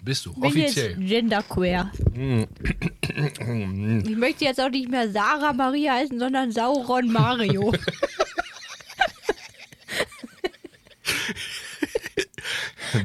Bist 0.02 0.26
du 0.26 0.34
Bin 0.34 0.44
offiziell. 0.46 0.92
jetzt 0.92 1.08
genderqueer. 1.10 1.92
Ich 2.16 4.16
möchte 4.16 4.46
jetzt 4.46 4.62
auch 4.62 4.70
nicht 4.70 4.90
mehr 4.90 5.12
Sarah 5.12 5.52
Maria 5.52 5.96
heißen, 5.96 6.18
sondern 6.18 6.54
Sauron 6.54 7.12
Mario. 7.12 7.74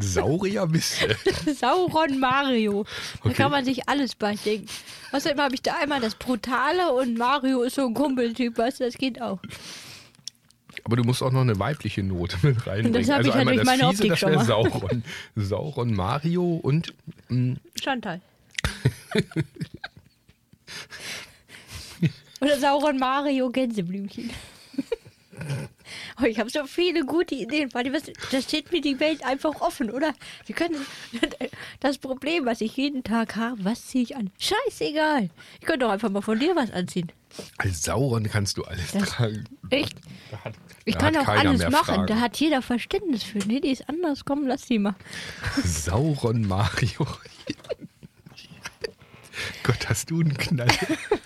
Saurier 0.01 0.66
bist 0.66 0.97
du. 1.45 1.55
Sauron 1.55 2.18
Mario. 2.18 2.84
Da 2.84 2.91
Okay. 3.30 3.34
kann 3.34 3.51
man 3.51 3.64
sich 3.64 3.89
alles 3.89 4.14
bei 4.14 4.34
denken. 4.37 4.66
Außerdem 5.12 5.41
habe 5.41 5.55
ich 5.55 5.62
da 5.62 5.76
einmal 5.80 6.01
das 6.01 6.14
Brutale 6.14 6.93
und 6.93 7.16
Mario 7.18 7.62
ist 7.62 7.76
so 7.76 7.87
ein 7.87 7.95
Kumpeltyp, 7.95 8.57
weißt 8.59 8.80
du, 8.80 8.84
das 8.84 8.95
geht 8.99 9.20
auch. 9.22 9.39
Aber 10.84 10.97
du 10.97 11.05
musst 11.05 11.22
auch 11.22 11.32
noch 11.32 11.41
eine 11.41 11.59
weibliche 11.59 12.03
Note 12.03 12.37
mit 12.43 12.66
reinbringen. 12.66 12.93
Das 12.93 13.09
hab 13.09 13.18
also 13.18 13.30
ich 13.30 13.37
halt 13.37 13.49
durch 13.49 13.64
meine 13.64 13.89
Fiese, 13.89 14.03
Optik 14.05 14.11
das 14.11 14.18
schon 14.18 14.34
mal. 14.34 14.45
Sauron. 14.45 15.03
Sauron, 15.34 15.95
Mario 15.95 16.45
und 16.62 16.93
mh, 17.28 17.57
Chantal. 17.80 18.20
Oder 22.41 22.59
Sauron 22.61 22.99
Mario 22.99 23.49
Gänseblümchen. 23.51 24.30
Oh, 26.20 26.24
ich 26.24 26.39
habe 26.39 26.51
so 26.51 26.66
viele 26.66 27.05
gute 27.05 27.34
Ideen. 27.34 27.68
Da 27.70 28.41
steht 28.43 28.72
mir 28.72 28.80
die 28.80 28.99
Welt 29.01 29.24
einfach 29.24 29.61
offen, 29.61 29.91
oder? 29.91 30.12
Sie 30.47 30.53
können 30.53 30.84
das 31.80 31.99
Problem, 31.99 32.45
was 32.47 32.61
ich 32.61 32.76
jeden 32.76 33.05
Tag 33.05 33.37
habe, 33.37 33.64
was 33.64 33.87
ziehe 33.87 34.03
ich 34.05 34.16
an? 34.16 34.30
Scheißegal. 34.39 35.30
Ich 35.61 35.66
könnte 35.66 35.87
doch 35.87 35.93
einfach 35.93 36.11
mal 36.11 36.22
von 36.22 36.39
dir 36.39 36.55
was 36.57 36.70
anziehen. 36.70 37.11
Als 37.59 37.82
Sauron 37.82 38.24
kannst 38.24 38.57
du 38.57 38.64
alles 38.64 38.93
Das- 38.93 39.11
tragen. 39.11 39.45
Echt? 39.70 39.97
hat- 40.45 40.55
Ich 40.84 40.95
da 40.95 41.11
kann 41.11 41.16
auch 41.18 41.28
alles 41.28 41.62
machen. 41.70 41.84
Fragen. 41.97 42.07
Da 42.07 42.20
hat 42.20 42.37
jeder 42.39 42.62
Verständnis 42.62 43.22
für. 43.24 43.39
Nee, 43.39 43.61
die 43.61 43.70
ist 43.72 43.89
anders. 43.89 44.24
Komm, 44.24 44.47
lass 44.47 44.62
die 44.66 44.78
mal. 44.78 44.95
Sauron 45.64 46.47
Mario. 46.47 47.07
Gott, 49.64 49.89
hast 49.89 50.11
du 50.11 50.20
einen 50.20 50.37
Knall. 50.37 50.68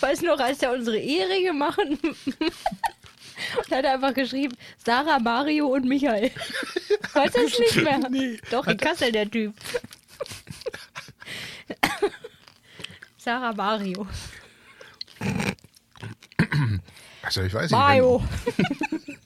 Weißt 0.00 0.22
du 0.22 0.26
noch, 0.26 0.38
als 0.38 0.62
er 0.62 0.72
unsere 0.72 0.98
Eheringe 0.98 1.52
machen? 1.52 1.98
Und 3.56 3.70
hat 3.70 3.84
er 3.84 3.94
einfach 3.94 4.14
geschrieben, 4.14 4.56
Sarah, 4.84 5.18
Mario 5.18 5.66
und 5.66 5.86
Michael. 5.86 6.30
Weißt 7.12 7.36
du 7.36 7.42
das 7.42 7.58
nicht 7.58 7.76
mehr? 7.76 7.98
Nee. 8.10 8.38
Doch, 8.50 8.66
in 8.66 8.76
Kassel 8.76 9.12
der 9.12 9.30
Typ. 9.30 9.54
Sarah, 13.16 13.52
Mario. 13.52 14.06
Also 17.22 17.42
ich 17.42 17.54
weiß 17.54 17.62
nicht, 17.62 17.72
Mario. 17.72 18.22
wenn, 18.56 19.18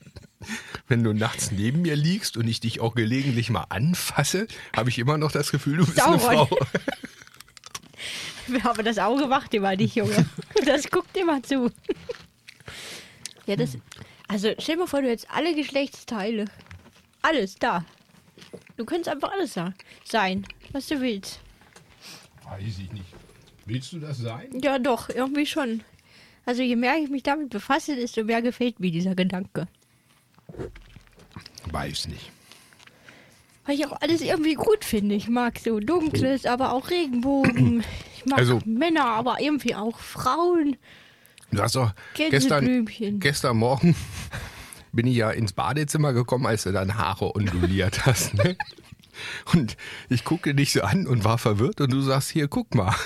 wenn 0.87 1.03
du 1.03 1.13
nachts 1.13 1.51
neben 1.51 1.81
mir 1.81 1.95
liegst 1.95 2.37
und 2.37 2.47
ich 2.47 2.61
dich 2.61 2.79
auch 2.79 2.95
gelegentlich 2.95 3.49
mal 3.49 3.65
anfasse, 3.69 4.47
habe 4.75 4.89
ich 4.89 4.99
immer 4.99 5.17
noch 5.17 5.31
das 5.31 5.51
Gefühl, 5.51 5.77
du 5.77 5.85
bist 5.85 6.01
eine 6.01 6.17
Sauron. 6.17 6.47
Frau. 8.59 8.69
Aber 8.71 8.83
das 8.83 8.97
Auge 8.97 9.27
macht 9.27 9.53
immer 9.53 9.75
nicht, 9.75 9.95
Junge. 9.95 10.25
Das 10.65 10.89
guckt 10.89 11.15
immer 11.17 11.41
zu. 11.43 11.71
Ja, 13.45 13.55
das. 13.55 13.77
Also 14.27 14.53
stell 14.59 14.75
dir 14.75 14.81
mal 14.81 14.87
vor, 14.87 15.01
du 15.01 15.09
hättest 15.09 15.29
alle 15.31 15.55
Geschlechtsteile. 15.55 16.45
Alles 17.21 17.55
da. 17.55 17.85
Du 18.77 18.85
könntest 18.85 19.09
einfach 19.09 19.31
alles 19.31 19.53
sa- 19.53 19.73
sein, 20.05 20.45
was 20.71 20.87
du 20.87 20.99
willst. 21.01 21.39
Weiß 22.45 22.79
ich 22.79 22.91
nicht. 22.91 23.05
Willst 23.65 23.93
du 23.93 23.99
das 23.99 24.17
sein? 24.19 24.49
Ja, 24.61 24.79
doch, 24.79 25.09
irgendwie 25.09 25.45
schon. 25.45 25.83
Also 26.45 26.61
je 26.63 26.75
mehr 26.75 26.97
ich 26.97 27.09
mich 27.09 27.23
damit 27.23 27.49
befasse, 27.49 27.95
desto 27.95 28.23
mehr 28.23 28.41
gefällt 28.41 28.79
mir 28.79 28.91
dieser 28.91 29.15
Gedanke. 29.15 29.67
Weiß 31.71 32.07
nicht. 32.07 32.31
Weil 33.69 33.75
ich 33.77 33.85
auch 33.85 34.01
alles 34.01 34.21
irgendwie 34.21 34.55
gut 34.55 34.83
finde. 34.83 35.13
Ich 35.13 35.29
mag 35.29 35.59
so 35.59 35.79
Dunkles, 35.79 36.47
aber 36.47 36.73
auch 36.73 36.89
Regenbogen. 36.89 37.83
Ich 38.17 38.25
mag 38.25 38.39
Also- 38.39 38.59
Männer, 38.65 39.05
aber 39.05 39.39
irgendwie 39.39 39.75
auch 39.75 39.97
Frauen. 39.99 40.75
Du 41.51 41.61
hast 41.61 41.75
doch 41.75 41.93
gestern, 42.15 42.85
gestern 43.19 43.55
Morgen 43.57 43.95
bin 44.91 45.05
ich 45.07 45.15
ja 45.15 45.29
ins 45.29 45.53
Badezimmer 45.53 46.11
gekommen, 46.13 46.45
als 46.47 46.63
du 46.63 46.71
deine 46.73 46.97
Haare 46.97 47.33
onduliert 47.35 48.05
hast. 48.07 48.33
Ne? 48.33 48.57
Und 49.53 49.77
ich 50.09 50.25
gucke 50.25 50.53
dich 50.55 50.73
so 50.73 50.81
an 50.81 51.05
und 51.07 51.23
war 51.23 51.37
verwirrt 51.37 51.79
und 51.79 51.93
du 51.93 52.01
sagst, 52.01 52.31
hier, 52.31 52.47
guck 52.47 52.73
mal. 52.75 52.93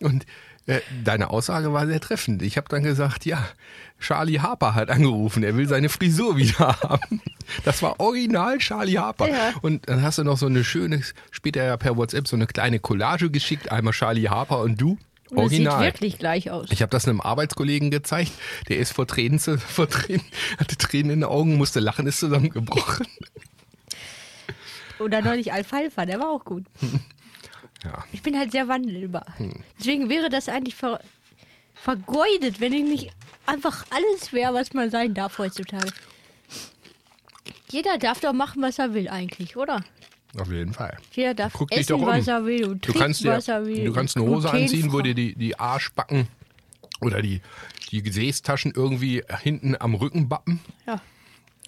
Und 0.00 0.26
äh, 0.66 0.80
deine 1.02 1.30
Aussage 1.30 1.72
war 1.72 1.86
sehr 1.86 2.00
treffend. 2.00 2.42
Ich 2.42 2.56
habe 2.56 2.68
dann 2.68 2.82
gesagt, 2.82 3.26
ja, 3.26 3.44
Charlie 4.00 4.40
Harper 4.40 4.74
hat 4.74 4.90
angerufen, 4.90 5.42
er 5.44 5.56
will 5.56 5.66
seine 5.68 5.88
Frisur 5.88 6.36
wieder 6.36 6.58
haben. 6.82 7.22
Das 7.64 7.82
war 7.82 7.98
original 8.00 8.58
Charlie 8.58 8.98
Harper. 8.98 9.28
Ja. 9.28 9.52
Und 9.62 9.88
dann 9.88 10.02
hast 10.02 10.18
du 10.18 10.24
noch 10.24 10.36
so 10.36 10.46
eine 10.46 10.62
schöne, 10.64 11.02
später 11.30 11.64
ja 11.64 11.76
per 11.76 11.96
WhatsApp 11.96 12.28
so 12.28 12.36
eine 12.36 12.46
kleine 12.46 12.80
Collage 12.80 13.30
geschickt, 13.30 13.70
einmal 13.72 13.92
Charlie 13.94 14.28
Harper 14.28 14.60
und 14.60 14.80
du. 14.80 14.98
Und 15.30 15.46
es 15.46 15.50
sieht 15.50 15.60
Original. 15.66 15.82
wirklich 15.84 16.18
gleich 16.18 16.50
aus. 16.50 16.68
Ich 16.70 16.82
habe 16.82 16.90
das 16.90 17.08
einem 17.08 17.20
Arbeitskollegen 17.22 17.90
gezeigt, 17.90 18.32
der 18.68 18.78
ist 18.78 18.92
vor 18.92 19.06
Tränen, 19.06 19.38
zu- 19.38 19.58
vor 19.58 19.88
Tränen, 19.88 20.22
hatte 20.58 20.76
Tränen 20.76 21.10
in 21.10 21.20
den 21.20 21.24
Augen, 21.28 21.56
musste 21.56 21.80
lachen, 21.80 22.06
ist 22.06 22.20
zusammengebrochen. 22.20 23.06
Oder 25.00 25.22
neulich 25.22 25.52
Alfalfa, 25.52 26.06
der 26.06 26.20
war 26.20 26.30
auch 26.30 26.44
gut. 26.44 26.64
Ja. 27.82 28.02
Ich 28.12 28.22
bin 28.22 28.38
halt 28.38 28.50
sehr 28.50 28.66
wandelbar. 28.66 29.26
Hm. 29.36 29.52
Deswegen 29.78 30.08
wäre 30.08 30.30
das 30.30 30.48
eigentlich 30.48 30.74
vergeudet, 31.84 32.60
wenn 32.60 32.72
ich 32.72 32.82
nicht 32.84 33.10
einfach 33.44 33.84
alles 33.90 34.32
wäre, 34.32 34.54
was 34.54 34.72
man 34.72 34.90
sein 34.90 35.12
darf 35.12 35.36
heutzutage. 35.38 35.92
Jeder 37.70 37.98
darf 37.98 38.20
doch 38.20 38.32
machen, 38.32 38.62
was 38.62 38.78
er 38.78 38.94
will 38.94 39.08
eigentlich, 39.08 39.56
oder? 39.56 39.84
Auf 40.38 40.50
jeden 40.50 40.72
Fall. 40.72 40.96
Jeder 41.12 41.34
darf 41.34 41.52
Guck 41.52 41.70
essen, 41.72 41.88
doch 41.92 42.00
um. 42.00 42.06
was 42.06 42.26
er 42.26 42.44
will 42.46 42.64
und 42.66 42.86
Du 42.88 42.92
kannst, 42.92 43.22
dir, 43.22 43.32
was 43.32 43.48
er 43.48 43.66
will. 43.66 43.84
du 43.84 43.92
kannst 43.92 44.16
eine 44.16 44.24
Hose 44.26 44.50
anziehen, 44.50 44.92
wo 44.92 45.00
dir 45.00 45.14
die, 45.14 45.34
die 45.34 45.58
Arschbacken 45.58 46.26
oder 47.02 47.20
die, 47.20 47.40
die 47.90 48.02
Gesäßtaschen 48.02 48.72
irgendwie 48.74 49.22
hinten 49.42 49.76
am 49.78 49.94
Rücken 49.94 50.28
bappen 50.28 50.60
Ja. 50.86 51.00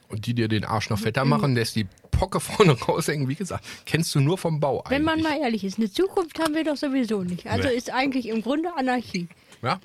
und 0.08 0.26
die 0.26 0.34
dir 0.34 0.48
den 0.48 0.64
Arsch 0.64 0.88
noch 0.90 0.98
Mhm. 0.98 1.02
fetter 1.02 1.24
machen, 1.26 1.54
lässt 1.54 1.76
die 1.76 1.86
Pocke 2.10 2.40
vorne 2.40 2.72
raushängen. 2.72 3.28
Wie 3.28 3.34
gesagt, 3.34 3.64
kennst 3.84 4.14
du 4.14 4.20
nur 4.20 4.38
vom 4.38 4.60
Bau 4.60 4.82
Wenn 4.88 5.02
man 5.04 5.18
eigentlich. 5.18 5.28
mal 5.30 5.40
ehrlich 5.42 5.62
ist, 5.64 5.78
eine 5.78 5.92
Zukunft 5.92 6.38
haben 6.40 6.54
wir 6.54 6.64
doch 6.64 6.76
sowieso 6.76 7.22
nicht. 7.22 7.46
Also 7.46 7.68
Nee. 7.68 7.74
ist 7.74 7.92
eigentlich 7.92 8.28
im 8.28 8.40
Grunde 8.42 8.70
Anarchie. 8.76 9.28
Ja, 9.62 9.78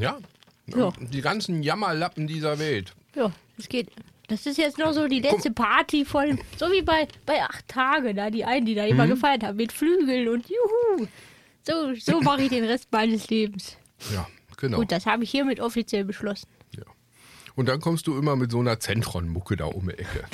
ja. 0.00 0.18
Ja. 0.74 0.92
Die 1.00 1.20
ganzen 1.20 1.62
Jammerlappen 1.62 2.26
dieser 2.28 2.58
Welt. 2.58 2.92
Ja, 3.16 3.32
es 3.58 3.68
geht. 3.68 3.88
Das 4.28 4.46
ist 4.46 4.56
jetzt 4.58 4.78
noch 4.78 4.92
so 4.92 5.08
die 5.08 5.18
letzte 5.18 5.50
Party 5.50 6.04
von, 6.04 6.38
so 6.56 6.70
wie 6.70 6.82
bei, 6.82 7.08
bei 7.26 7.42
acht 7.42 7.66
Tage, 7.66 8.14
da 8.14 8.30
die 8.30 8.44
einen, 8.44 8.64
die 8.66 8.76
da 8.76 8.84
immer 8.86 9.06
Mhm. 9.06 9.10
gefeiert 9.10 9.42
haben, 9.42 9.56
mit 9.56 9.72
Flügeln 9.72 10.28
und 10.28 10.46
Juhu. 10.48 11.08
So, 11.66 11.94
so 11.96 12.20
mache 12.22 12.42
ich 12.42 12.50
den 12.50 12.64
Rest 12.64 12.86
meines 12.92 13.28
Lebens. 13.28 13.76
Ja, 14.14 14.28
genau. 14.56 14.78
Gut, 14.78 14.92
das 14.92 15.06
habe 15.06 15.24
ich 15.24 15.30
hiermit 15.32 15.58
offiziell 15.58 16.04
beschlossen. 16.04 16.46
Ja. 16.76 16.84
Und 17.56 17.66
dann 17.68 17.80
kommst 17.80 18.06
du 18.06 18.16
immer 18.16 18.36
mit 18.36 18.52
so 18.52 18.60
einer 18.60 18.78
Zentron-Mucke 18.78 19.56
da 19.56 19.64
um 19.64 19.88
die 19.88 19.94
Ecke. 19.94 20.24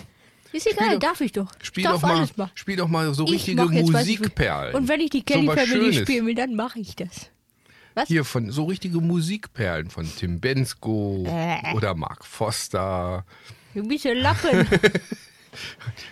Ist 0.53 0.67
egal, 0.67 0.87
Spiel 0.89 0.99
darf 0.99 1.21
ich 1.23 1.33
doch. 1.33 1.49
Spiel 1.63 1.85
darf 1.85 2.03
doch, 2.03 2.09
mal, 2.09 2.29
machen. 2.37 2.51
spiel 2.55 2.77
doch 2.77 2.89
mal 2.89 3.13
so 3.15 3.25
Ich 3.25 3.33
richtige 3.33 3.65
ich. 3.73 3.91
Musikperlen. 3.91 4.75
Und 4.75 4.89
wenn 4.89 5.01
ich 5.01 5.11
die 5.11 5.19
So 5.21 5.25
Kelly 5.25 5.47
was 5.49 5.55
Family 5.61 5.93
Schönes. 5.93 5.97
spielen 6.03 6.27
will, 6.27 6.35
dann 6.35 6.55
mache 6.55 6.79
ich 6.79 6.95
das. 6.97 7.31
Was? 7.97 8.09
Hier 8.09 8.25
von 8.25 8.51
so 8.51 8.65
richtige 8.67 9.01
Musikperlen 9.01 9.89
von 9.91 10.07
Tim 10.17 10.39
Bensko 10.39 11.25
Äh. 11.27 11.73
oder 11.75 11.95
Mark 11.95 12.25
Foster. 12.25 13.25
Du 13.75 13.87
bist 13.89 14.07
ein 14.07 14.19
Lappen. 14.19 14.67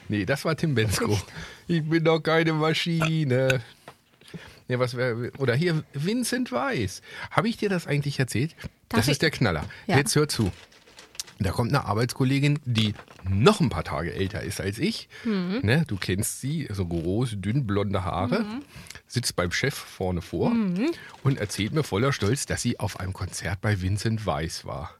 Nee, 0.08 0.24
das 0.24 0.44
war 0.46 0.56
Tim 0.56 0.74
Bensko. 0.74 1.18
Ich 1.66 1.82
bin 1.82 2.02
doch 2.02 2.18
keine 2.20 2.54
Maschine. 2.54 3.60
Nee, 4.68 4.78
was 4.78 4.96
wär, 4.96 5.30
oder 5.38 5.54
hier 5.54 5.84
Vincent 5.92 6.50
Weiss. 6.50 7.02
Habe 7.30 7.50
ich 7.50 7.58
dir 7.58 7.68
das 7.68 7.86
eigentlich 7.86 8.18
erzählt? 8.18 8.54
Darf 8.88 9.00
das 9.00 9.06
ich- 9.08 9.12
ist 9.12 9.22
der 9.22 9.30
Knaller. 9.30 9.66
Ja. 9.86 9.98
Jetzt 9.98 10.16
hör 10.16 10.28
zu. 10.28 10.50
Da 11.40 11.50
kommt 11.50 11.72
eine 11.74 11.84
Arbeitskollegin, 11.84 12.58
die 12.64 12.94
noch 13.28 13.60
ein 13.60 13.68
paar 13.68 13.84
Tage 13.84 14.14
älter 14.14 14.40
ist 14.42 14.62
als 14.62 14.78
ich. 14.78 15.10
Mhm. 15.24 15.60
Ne, 15.62 15.84
du 15.86 15.96
kennst 15.96 16.40
sie, 16.40 16.66
so 16.70 16.86
groß, 16.86 17.34
dünn, 17.36 17.66
blonde 17.66 18.02
Haare. 18.04 18.46
Sitzt 19.06 19.36
beim 19.36 19.52
Chef 19.52 19.74
vorne 19.74 20.22
vor 20.22 20.50
Mhm. 20.50 20.90
und 21.22 21.38
erzählt 21.38 21.72
mir 21.72 21.84
voller 21.84 22.12
Stolz, 22.12 22.46
dass 22.46 22.62
sie 22.62 22.80
auf 22.80 22.98
einem 23.00 23.12
Konzert 23.12 23.60
bei 23.60 23.80
Vincent 23.80 24.26
Weiss 24.26 24.64
war. 24.64 24.94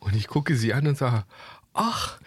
Und 0.00 0.14
ich 0.16 0.26
gucke 0.28 0.56
sie 0.56 0.72
an 0.74 0.86
und 0.86 0.98
sage, 0.98 1.24
ach, 1.72 2.18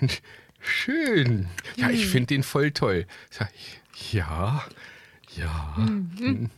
Mensch, 0.00 0.20
schön. 0.60 1.48
Ja, 1.76 1.90
ich 1.90 2.06
Mhm. 2.06 2.10
finde 2.10 2.26
den 2.28 2.42
voll 2.42 2.70
toll. 2.72 3.06
Sag 3.30 3.50
ich, 3.54 4.12
ja, 4.12 4.64
ja. 5.36 5.74
Mhm. 5.76 6.50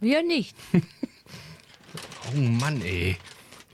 Wir 0.00 0.22
nicht. 0.22 0.56
Oh 2.32 2.38
Mann, 2.38 2.80
ey. 2.82 3.16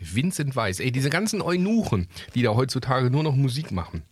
Vincent 0.01 0.57
Weiss. 0.57 0.81
Ey, 0.81 0.91
diese 0.93 1.11
ganzen 1.11 1.43
Eunuchen, 1.43 2.09
die 2.35 2.43
da 2.43 2.55
heutzutage 2.55 3.11
nur 3.11 3.23
noch 3.23 3.35
Musik 3.35 3.71
machen. 3.73 4.03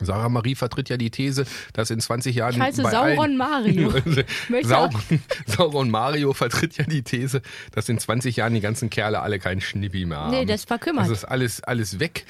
Sarah 0.00 0.28
Marie 0.28 0.54
vertritt 0.54 0.88
ja 0.88 0.96
die 0.96 1.10
These, 1.10 1.44
dass 1.72 1.90
in 1.90 2.00
20 2.00 2.34
Jahren. 2.36 2.54
Ich 2.54 2.60
heiße 2.60 2.82
Sauron 2.82 3.36
Mario. 3.36 3.92
Sauron, 4.62 5.00
Sauron 5.46 5.90
Mario 5.90 6.32
vertritt 6.32 6.76
ja 6.76 6.84
die 6.84 7.02
These, 7.02 7.42
dass 7.72 7.88
in 7.88 7.98
20 7.98 8.36
Jahren 8.36 8.54
die 8.54 8.60
ganzen 8.60 8.90
Kerle 8.90 9.20
alle 9.20 9.38
keinen 9.38 9.60
Schnippi 9.60 10.06
mehr 10.06 10.18
haben. 10.18 10.30
Nee, 10.30 10.44
das 10.44 10.64
verkümmert. 10.64 11.04
Das 11.04 11.10
ist 11.10 11.24
alles, 11.24 11.62
alles 11.62 12.00
weg. 12.00 12.24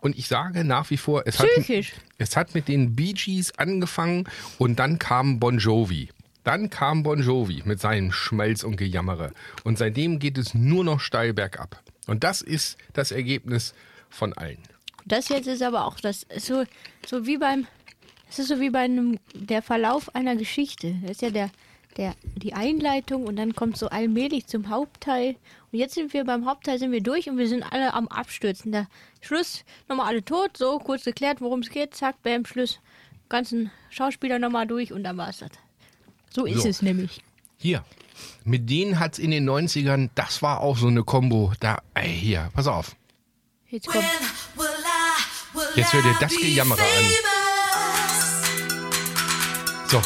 Und 0.00 0.18
ich 0.18 0.28
sage 0.28 0.64
nach 0.64 0.90
wie 0.90 0.98
vor, 0.98 1.22
es 1.24 1.38
hat, 1.38 1.48
es 2.18 2.36
hat 2.36 2.54
mit 2.54 2.68
den 2.68 2.94
Bee 2.94 3.14
Gees 3.14 3.58
angefangen 3.58 4.24
und 4.58 4.78
dann 4.78 4.98
kam 4.98 5.40
Bon 5.40 5.58
Jovi. 5.58 6.10
Dann 6.42 6.68
kam 6.68 7.02
Bon 7.02 7.22
Jovi 7.22 7.62
mit 7.64 7.80
seinem 7.80 8.12
Schmalz 8.12 8.64
und 8.64 8.76
Gejammere. 8.76 9.32
Und 9.64 9.78
seitdem 9.78 10.18
geht 10.18 10.36
es 10.36 10.52
nur 10.52 10.84
noch 10.84 11.00
steil 11.00 11.32
bergab. 11.32 11.82
Und 12.06 12.22
das 12.22 12.42
ist 12.42 12.76
das 12.92 13.12
Ergebnis 13.12 13.72
von 14.10 14.34
allen. 14.34 14.58
Das 15.06 15.28
jetzt 15.28 15.46
ist 15.46 15.62
aber 15.62 15.86
auch 15.86 16.00
das 16.00 16.26
so 16.38 16.64
so 17.06 17.26
wie 17.26 17.38
beim 17.38 17.66
es 18.28 18.38
ist 18.38 18.48
so 18.48 18.60
wie 18.60 18.70
bei 18.70 18.80
einem 18.80 19.18
der 19.34 19.62
Verlauf 19.62 20.14
einer 20.14 20.36
Geschichte. 20.36 20.96
Das 21.02 21.12
ist 21.12 21.22
ja 21.22 21.30
der 21.30 21.50
der 21.96 22.14
die 22.36 22.54
Einleitung 22.54 23.24
und 23.26 23.36
dann 23.36 23.54
kommt 23.54 23.76
so 23.76 23.88
allmählich 23.88 24.46
zum 24.46 24.68
Hauptteil 24.68 25.36
und 25.74 25.80
jetzt 25.80 25.94
sind 25.94 26.12
wir 26.12 26.24
beim 26.24 26.46
Hauptteil 26.46 26.78
sind 26.78 26.92
wir 26.92 27.02
durch 27.02 27.28
und 27.28 27.36
wir 27.36 27.48
sind 27.48 27.64
alle 27.64 27.94
am 27.94 28.06
abstürzen. 28.06 28.70
Der 28.70 28.86
Schluss 29.20 29.64
nochmal 29.88 30.06
alle 30.06 30.24
tot, 30.24 30.56
so 30.56 30.78
kurz 30.78 31.02
geklärt, 31.02 31.40
worum 31.40 31.60
es 31.60 31.68
geht, 31.68 31.96
zack, 31.96 32.22
bam, 32.22 32.46
Schluss. 32.46 32.78
Ganzen 33.28 33.72
Schauspieler 33.90 34.38
nochmal 34.38 34.68
durch 34.68 34.92
und 34.92 35.02
dann 35.02 35.16
war's 35.16 35.38
das. 35.38 35.50
So 36.30 36.44
ist 36.44 36.62
so. 36.62 36.68
es 36.68 36.80
nämlich. 36.80 37.22
Hier. 37.56 37.84
Mit 38.44 38.70
denen 38.70 39.00
hat's 39.00 39.18
in 39.18 39.32
den 39.32 39.50
90ern, 39.50 40.10
das 40.14 40.42
war 40.42 40.60
auch 40.60 40.76
so 40.76 40.86
eine 40.86 41.02
Combo. 41.02 41.52
Da, 41.58 41.78
ey, 41.94 42.08
hier, 42.08 42.50
pass 42.54 42.68
auf. 42.68 42.94
Jetzt 43.68 43.88
kommt. 43.88 44.04
Jetzt 45.76 45.92
hört 45.92 46.04
ihr 46.04 46.16
das 46.18 46.32
Gejammerer 46.36 46.82
an. 46.82 47.04
So. 49.88 50.02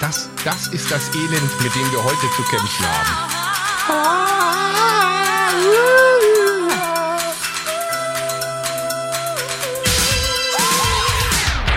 Das, 0.00 0.30
das 0.44 0.68
ist 0.68 0.90
das 0.90 1.14
Elend, 1.14 1.62
mit 1.62 1.74
dem 1.74 1.92
wir 1.92 2.02
heute 2.02 2.30
zu 2.36 2.42
kämpfen 2.44 2.86
haben. 2.86 3.38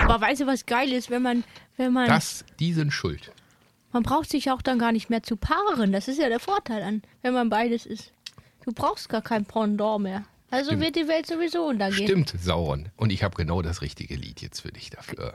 Aber 0.08 0.20
weißt 0.20 0.40
du, 0.42 0.46
was 0.46 0.64
geil 0.66 0.92
ist, 0.92 1.10
wenn 1.10 1.22
man, 1.22 1.44
wenn 1.76 1.92
man. 1.92 2.08
Das, 2.08 2.44
die 2.58 2.72
sind 2.72 2.92
schuld. 2.92 3.32
Man 3.92 4.02
braucht 4.02 4.30
sich 4.30 4.50
auch 4.50 4.62
dann 4.62 4.78
gar 4.78 4.92
nicht 4.92 5.10
mehr 5.10 5.22
zu 5.22 5.36
paaren. 5.36 5.92
Das 5.92 6.08
ist 6.08 6.18
ja 6.18 6.30
der 6.30 6.40
Vorteil 6.40 6.82
an, 6.82 7.02
wenn 7.20 7.34
man 7.34 7.50
beides 7.50 7.84
ist. 7.84 8.12
Du 8.64 8.72
brauchst 8.72 9.10
gar 9.10 9.20
kein 9.20 9.44
Pendant 9.44 10.02
mehr. 10.02 10.24
Also 10.52 10.66
Stimmt. 10.72 10.82
wird 10.82 10.96
die 10.96 11.08
Welt 11.08 11.26
sowieso 11.26 11.64
untergehen. 11.64 12.06
Stimmt, 12.06 12.34
Sauron. 12.38 12.90
Und 12.96 13.10
ich 13.10 13.22
habe 13.22 13.34
genau 13.34 13.62
das 13.62 13.80
richtige 13.80 14.14
Lied 14.16 14.42
jetzt 14.42 14.60
für 14.60 14.70
dich 14.70 14.90
dafür. 14.90 15.34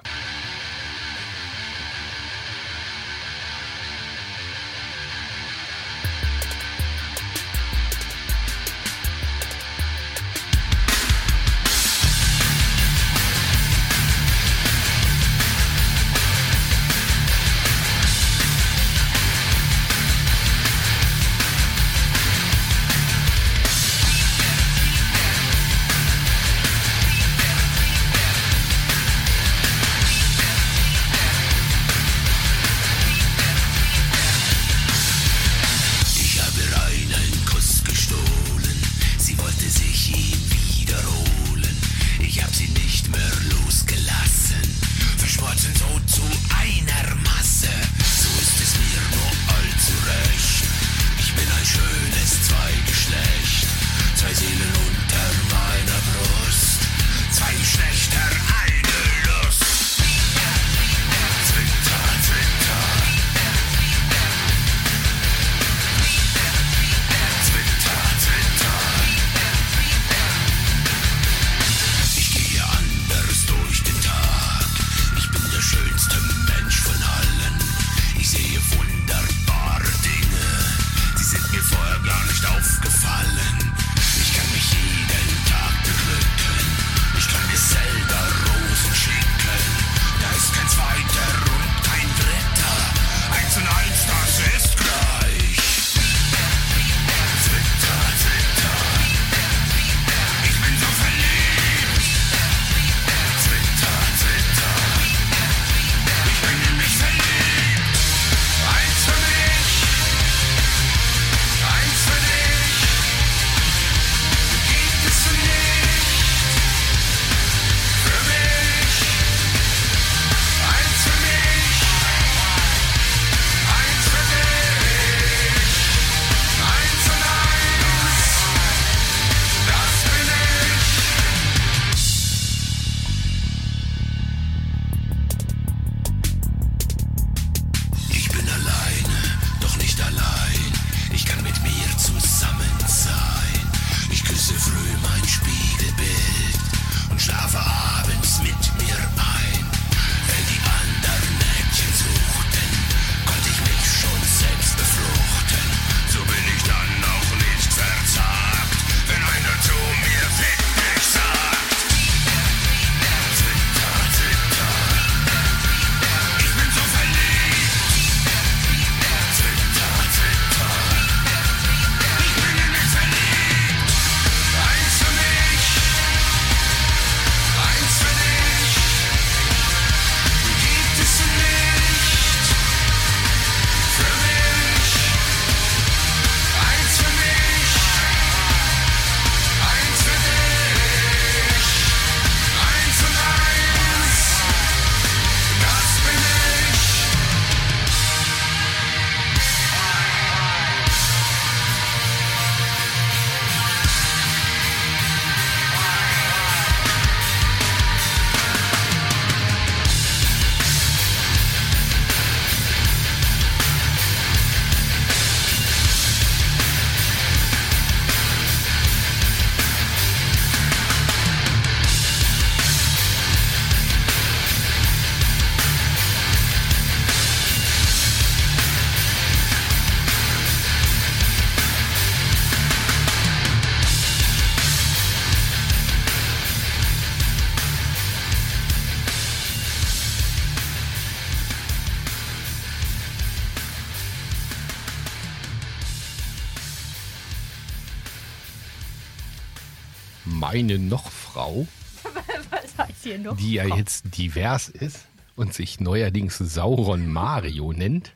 eine 250.60 250.80
Nochfrau, 250.80 251.68
noch 253.24 253.38
die 253.38 253.54
ja 253.54 253.66
jetzt 253.66 254.18
divers 254.18 254.70
ist 254.70 255.06
und 255.36 255.54
sich 255.54 255.80
neuerdings 255.80 256.38
Sauron 256.38 257.12
Mario 257.12 257.74
nennt, 257.74 258.14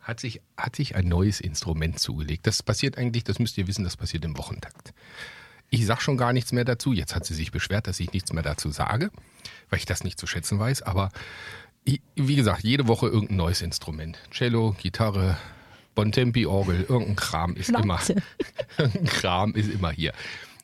hat 0.00 0.20
sich, 0.20 0.40
hat 0.56 0.76
sich 0.76 0.96
ein 0.96 1.06
neues 1.06 1.40
Instrument 1.40 1.98
zugelegt. 1.98 2.46
Das 2.46 2.62
passiert 2.62 2.98
eigentlich, 2.98 3.24
das 3.24 3.38
müsst 3.38 3.58
ihr 3.58 3.66
wissen, 3.66 3.84
das 3.84 3.96
passiert 3.96 4.24
im 4.24 4.36
Wochentakt. 4.38 4.94
Ich 5.70 5.84
sage 5.84 6.00
schon 6.00 6.16
gar 6.16 6.32
nichts 6.32 6.52
mehr 6.52 6.64
dazu. 6.64 6.92
Jetzt 6.92 7.14
hat 7.14 7.26
sie 7.26 7.34
sich 7.34 7.52
beschwert, 7.52 7.86
dass 7.86 8.00
ich 8.00 8.12
nichts 8.12 8.32
mehr 8.32 8.42
dazu 8.42 8.70
sage, 8.70 9.10
weil 9.68 9.78
ich 9.78 9.84
das 9.84 10.02
nicht 10.02 10.18
zu 10.18 10.26
schätzen 10.26 10.58
weiß. 10.58 10.82
Aber 10.82 11.10
wie 12.16 12.36
gesagt, 12.36 12.64
jede 12.64 12.88
Woche 12.88 13.06
irgendein 13.06 13.36
neues 13.36 13.62
Instrument. 13.62 14.18
Cello, 14.30 14.74
Gitarre, 14.80 15.38
Bontempi, 15.94 16.46
Orgel, 16.46 16.86
irgendein 16.88 17.16
Kram 17.16 17.56
ist 17.56 17.66
Schnauze. 17.68 18.12
immer. 18.12 18.22
irgendein 18.78 19.06
Kram 19.06 19.54
ist 19.54 19.70
immer 19.70 19.90
hier. 19.90 20.12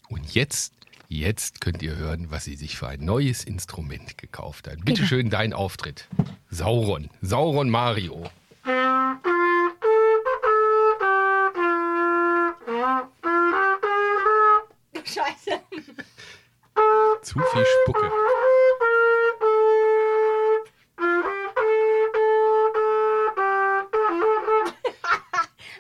Und 0.09 0.35
jetzt 0.35 0.73
jetzt 1.15 1.61
könnt 1.61 1.83
ihr 1.83 1.97
hören, 1.97 2.31
was 2.31 2.45
sie 2.45 2.57
sich 2.57 2.77
für 2.77 2.89
ein 2.89 3.05
neues 3.05 3.45
Instrument 3.45 4.19
gekauft 4.19 4.69
hat. 4.69 4.85
Bitte 4.85 5.07
schön, 5.07 5.31
dein 5.31 5.53
Auftritt. 5.53 6.09
Sauron, 6.51 7.09
Sauron 7.21 7.71
Mario. 7.71 8.31
Scheiße. 15.05 15.61
Zu 17.23 17.41
viel 17.41 17.65
Spucke. 17.83 18.11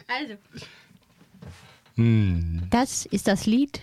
Also. 0.07 0.35
Hm. 1.97 2.69
Das 2.71 3.07
ist 3.07 3.27
das 3.27 3.47
Lied, 3.47 3.81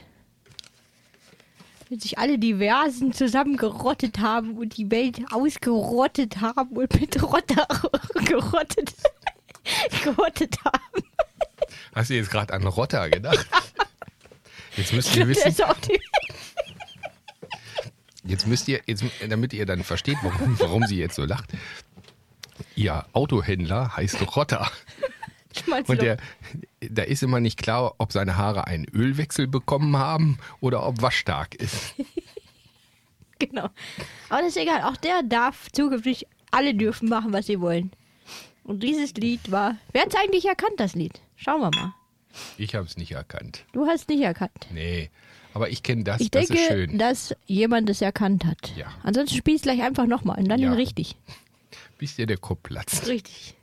wenn 1.91 1.99
sich 1.99 2.17
alle 2.17 2.39
Diversen 2.39 3.11
zusammengerottet 3.11 4.19
haben 4.19 4.57
und 4.57 4.77
die 4.77 4.89
Welt 4.89 5.19
ausgerottet 5.29 6.39
haben 6.39 6.77
und 6.77 7.01
mit 7.01 7.21
Rotter 7.21 7.67
gerottet, 8.25 8.93
gerottet 10.01 10.55
haben. 10.63 11.03
Hast 11.93 12.09
du 12.09 12.13
jetzt 12.13 12.31
gerade 12.31 12.53
an 12.53 12.65
Rotter 12.65 13.09
gedacht? 13.09 13.45
Jetzt 14.77 14.93
müsst 14.93 15.13
ihr 15.17 15.27
wissen, 15.27 15.53
jetzt 18.23 18.47
müsst 18.47 18.69
ihr, 18.69 18.79
jetzt, 18.85 19.03
damit 19.27 19.51
ihr 19.51 19.65
dann 19.65 19.83
versteht, 19.83 20.15
warum, 20.21 20.57
warum 20.61 20.87
sie 20.87 20.95
jetzt 20.95 21.15
so 21.15 21.25
lacht. 21.25 21.49
Ihr 22.77 23.05
Autohändler 23.11 23.97
heißt 23.97 24.33
Rotter. 24.33 24.71
Und 25.87 26.01
der, 26.01 26.15
da 26.89 27.03
ist 27.03 27.21
immer 27.23 27.39
nicht 27.39 27.61
klar, 27.61 27.95
ob 27.99 28.11
seine 28.11 28.37
Haare 28.37 28.67
einen 28.67 28.85
Ölwechsel 28.93 29.47
bekommen 29.47 29.95
haben 29.97 30.37
oder 30.59 30.85
ob 30.85 31.01
waschstark 31.01 31.55
ist. 31.55 31.95
Genau. 33.39 33.69
Aber 34.29 34.41
das 34.41 34.49
ist 34.49 34.57
egal. 34.57 34.83
Auch 34.83 34.97
der 34.97 35.23
darf 35.23 35.71
zukünftig, 35.71 36.27
alle 36.51 36.75
dürfen 36.75 37.09
machen, 37.09 37.33
was 37.33 37.47
sie 37.47 37.59
wollen. 37.59 37.91
Und 38.63 38.83
dieses 38.83 39.15
Lied 39.15 39.49
war. 39.51 39.77
Wer 39.93 40.03
hat 40.03 40.09
es 40.13 40.19
eigentlich 40.19 40.45
erkannt, 40.45 40.73
das 40.77 40.93
Lied? 40.93 41.19
Schauen 41.35 41.61
wir 41.61 41.71
mal. 41.75 41.93
Ich 42.59 42.75
habe 42.75 42.85
es 42.85 42.97
nicht 42.97 43.13
erkannt. 43.13 43.65
Du 43.73 43.87
hast 43.87 44.09
nicht 44.09 44.21
erkannt. 44.21 44.67
Nee, 44.71 45.09
aber 45.55 45.69
ich 45.69 45.81
kenne 45.81 46.03
das, 46.03 46.21
Ich 46.21 46.29
das 46.29 46.47
denke, 46.49 46.61
ist 46.61 46.67
schön. 46.71 46.97
dass 46.99 47.35
jemand 47.47 47.89
es 47.89 48.01
erkannt 48.03 48.45
hat. 48.45 48.71
Ja. 48.77 48.93
Ansonsten 49.01 49.35
spielst 49.37 49.63
gleich 49.63 49.81
einfach 49.81 50.05
nochmal 50.05 50.37
und 50.37 50.47
dann 50.47 50.59
Ja. 50.59 50.73
richtig. 50.73 51.15
Bis 51.97 52.15
dir 52.17 52.27
der 52.27 52.37
Kopf 52.37 52.61
platzt. 52.61 53.07
Richtig. 53.07 53.55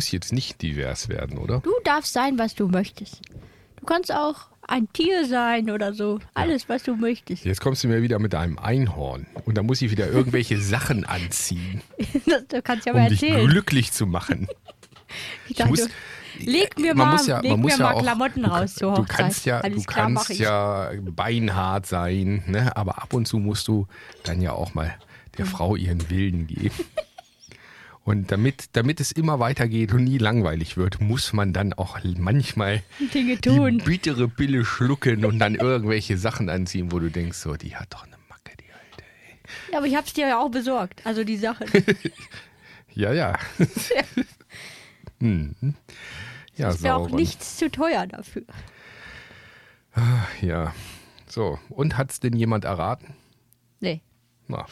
Muss 0.00 0.10
jetzt 0.12 0.32
nicht 0.32 0.62
divers 0.62 1.10
werden, 1.10 1.36
oder? 1.36 1.60
Du 1.60 1.72
darfst 1.84 2.14
sein, 2.14 2.38
was 2.38 2.54
du 2.54 2.68
möchtest. 2.68 3.20
Du 3.76 3.84
kannst 3.84 4.10
auch 4.10 4.46
ein 4.66 4.90
Tier 4.94 5.26
sein 5.26 5.70
oder 5.70 5.92
so. 5.92 6.20
Alles, 6.32 6.70
was 6.70 6.84
du 6.84 6.96
möchtest. 6.96 7.44
Jetzt 7.44 7.60
kommst 7.60 7.84
du 7.84 7.88
mir 7.88 8.00
wieder 8.00 8.18
mit 8.18 8.34
einem 8.34 8.58
Einhorn 8.58 9.26
und 9.44 9.58
da 9.58 9.62
muss 9.62 9.82
ich 9.82 9.90
wieder 9.90 10.08
irgendwelche 10.08 10.58
Sachen 10.74 11.04
anziehen, 11.04 11.82
Das, 12.24 12.44
das 12.48 12.64
kannst 12.64 12.86
du 12.86 12.90
ja 12.90 12.96
mal 12.96 13.02
um 13.02 13.08
dich 13.10 13.22
erzählen. 13.22 13.46
glücklich 13.50 13.92
zu 13.92 14.06
machen. 14.06 14.48
Ich 15.48 15.56
dachte, 15.56 15.70
muss- 15.70 15.88
leg 16.38 16.78
mir 16.78 16.94
Man 16.94 17.08
mal, 17.08 17.12
muss 17.14 17.26
ja, 17.26 17.42
man 17.42 17.60
muss 17.60 17.72
ja 17.76 17.84
mal 17.84 17.94
auch, 17.94 18.00
Klamotten 18.02 18.44
du, 18.44 18.48
raus 18.48 18.74
zur 18.76 18.94
du 18.94 19.02
Hochzeit. 19.02 19.16
kannst 19.16 19.44
ja, 19.44 19.58
Alles 19.60 19.78
du 19.82 19.92
klar, 19.92 20.06
kannst 20.06 20.30
ich. 20.30 20.38
ja 20.38 20.92
beinhart 21.00 21.84
sein, 21.86 22.44
ne? 22.46 22.74
aber 22.76 23.02
ab 23.02 23.12
und 23.12 23.26
zu 23.26 23.38
musst 23.38 23.66
du 23.66 23.88
dann 24.22 24.40
ja 24.40 24.52
auch 24.52 24.72
mal 24.72 24.94
der. 25.36 25.46
Frau 25.46 25.74
ihren 25.74 26.08
Willen 26.10 26.46
geben. 26.46 26.70
Und 28.04 28.32
damit, 28.32 28.70
damit 28.72 28.98
es 29.00 29.12
immer 29.12 29.38
weitergeht 29.40 29.92
und 29.92 30.04
nie 30.04 30.18
langweilig 30.18 30.76
wird, 30.76 31.00
muss 31.00 31.32
man 31.32 31.52
dann 31.52 31.72
auch 31.74 31.98
manchmal 32.16 32.82
Dinge 33.14 33.36
die 33.36 33.40
tun. 33.50 33.78
bittere 33.84 34.26
Pille 34.26 34.64
schlucken 34.64 35.24
und 35.24 35.38
dann 35.38 35.54
irgendwelche 35.54 36.16
Sachen 36.16 36.48
anziehen, 36.48 36.92
wo 36.92 36.98
du 36.98 37.10
denkst, 37.10 37.36
so, 37.38 37.54
die 37.56 37.76
hat 37.76 37.92
doch 37.92 38.04
eine 38.04 38.16
Macke, 38.28 38.56
die 38.58 38.72
Alte. 38.72 39.04
Ja, 39.70 39.78
aber 39.78 39.86
ich 39.86 39.94
hab's 39.94 40.14
dir 40.14 40.26
ja 40.28 40.38
auch 40.40 40.50
besorgt. 40.50 41.02
Also 41.04 41.24
die 41.24 41.36
Sachen. 41.36 41.66
Ja, 42.92 43.12
ja. 43.12 43.38
hm. 45.20 45.54
Ja, 46.56 46.70
Ist 46.70 46.82
ja 46.82 46.96
auch 46.96 47.08
nichts 47.10 47.56
zu 47.56 47.70
teuer 47.70 48.06
dafür. 48.08 48.42
Ja. 50.42 50.74
So, 51.28 51.58
und 51.68 51.96
hat's 51.96 52.18
denn 52.18 52.34
jemand 52.34 52.64
erraten? 52.64 53.14
Nee, 53.78 54.02
Na, 54.48 54.66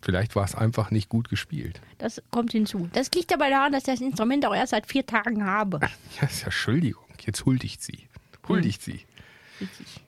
vielleicht 0.00 0.36
war 0.36 0.44
es 0.44 0.54
einfach 0.54 0.90
nicht 0.90 1.08
gut 1.08 1.28
gespielt. 1.28 1.80
das 1.98 2.22
kommt 2.30 2.52
hinzu. 2.52 2.88
Das 2.92 3.10
liegt 3.12 3.32
aber 3.32 3.48
daran, 3.50 3.72
dass 3.72 3.82
ich 3.82 3.94
das 3.94 4.00
Instrument 4.00 4.44
auch 4.46 4.54
erst 4.54 4.70
seit 4.70 4.86
vier 4.86 5.04
Tagen 5.06 5.44
habe. 5.46 5.80
Ja, 6.20 6.26
ist 6.26 6.40
ja 6.40 6.46
Entschuldigung. 6.46 7.04
Jetzt 7.24 7.44
huldigt 7.44 7.82
sie. 7.82 8.08
Huldigt 8.48 8.82
Hm. 8.86 8.94
sie. 8.94 9.00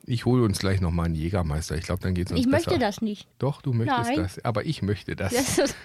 Ich 0.05 0.25
hole 0.25 0.43
uns 0.43 0.59
gleich 0.59 0.79
nochmal 0.79 1.07
einen 1.07 1.15
Jägermeister. 1.15 1.75
Ich 1.75 1.83
glaube, 1.83 2.01
dann 2.01 2.13
geht's 2.13 2.31
uns 2.31 2.39
Ich 2.39 2.45
besser. 2.49 2.69
möchte 2.71 2.79
das 2.79 3.01
nicht. 3.01 3.27
Doch, 3.37 3.61
du 3.61 3.73
möchtest 3.73 4.07
Nein. 4.07 4.15
das. 4.17 4.43
Aber 4.45 4.65
ich 4.65 4.81
möchte 4.81 5.15
das. 5.15 5.33
Das 5.33 5.75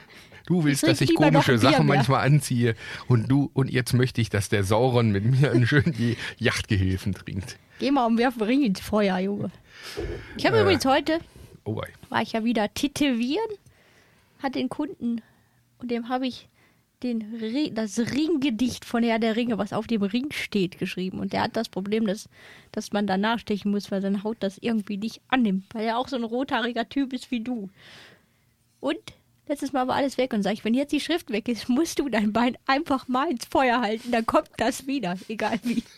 Du 0.46 0.62
willst, 0.62 0.84
Ich 0.84 0.88
dass 0.88 1.00
ich 1.00 1.12
komische 1.16 1.58
Sachen 1.58 1.86
mehr. 1.86 1.96
manchmal 1.96 2.24
anziehe. 2.24 2.76
Und 3.08 3.28
du, 3.28 3.50
und 3.52 3.68
jetzt 3.68 3.92
möchte 3.94 4.20
ich, 4.20 4.30
dass 4.30 4.48
der 4.48 4.62
Sauron 4.62 5.10
mit 5.10 5.24
mir 5.24 5.50
einen 5.50 5.66
schönen 5.66 5.92
Yachtgehilfen 6.38 7.14
trinkt. 7.14 7.58
geh 7.80 7.90
mal 7.90 8.06
und 8.06 8.16
werf 8.18 8.40
Ring 8.40 8.62
ins 8.62 8.78
Feuer, 8.78 9.18
Junge. 9.18 9.50
Ich 10.36 10.46
habe 10.46 10.58
Äh. 10.58 10.62
übrigens 10.62 10.84
heute, 10.86 11.18
Oh, 11.64 11.82
war 12.10 12.22
ich 12.22 12.30
ja 12.34 12.44
wieder 12.44 12.72
tätowieren, 12.72 13.48
hat 14.46 14.54
den 14.54 14.68
Kunden 14.68 15.20
und 15.78 15.90
dem 15.90 16.08
habe 16.08 16.26
ich 16.26 16.48
den, 17.02 17.22
Ri- 17.38 17.72
das 17.74 17.98
Ringgedicht 17.98 18.84
von 18.86 19.02
Herr 19.02 19.18
der 19.18 19.36
Ringe, 19.36 19.58
was 19.58 19.74
auf 19.74 19.86
dem 19.86 20.02
Ring 20.02 20.32
steht, 20.32 20.78
geschrieben. 20.78 21.18
Und 21.18 21.34
der 21.34 21.42
hat 21.42 21.54
das 21.56 21.68
Problem, 21.68 22.06
dass, 22.06 22.28
dass 22.72 22.92
man 22.92 23.06
danach 23.06 23.38
stechen 23.38 23.70
muss, 23.70 23.90
weil 23.90 24.00
seine 24.00 24.24
Haut 24.24 24.38
das 24.40 24.56
irgendwie 24.58 24.96
nicht 24.96 25.20
annimmt, 25.28 25.64
weil 25.74 25.84
er 25.84 25.98
auch 25.98 26.08
so 26.08 26.16
ein 26.16 26.24
rothaariger 26.24 26.88
Typ 26.88 27.12
ist 27.12 27.30
wie 27.30 27.40
du. 27.40 27.68
Und 28.80 28.98
letztes 29.46 29.74
Mal 29.74 29.86
war 29.88 29.96
alles 29.96 30.16
weg 30.16 30.32
und 30.32 30.42
sag 30.42 30.54
ich, 30.54 30.64
wenn 30.64 30.72
jetzt 30.72 30.92
die 30.92 31.00
Schrift 31.00 31.30
weg 31.30 31.48
ist, 31.48 31.68
musst 31.68 31.98
du 31.98 32.08
dein 32.08 32.32
Bein 32.32 32.56
einfach 32.66 33.08
mal 33.08 33.30
ins 33.30 33.44
Feuer 33.44 33.82
halten, 33.82 34.10
dann 34.10 34.24
kommt 34.24 34.48
das 34.56 34.86
wieder, 34.86 35.16
egal 35.28 35.58
wie. 35.64 35.82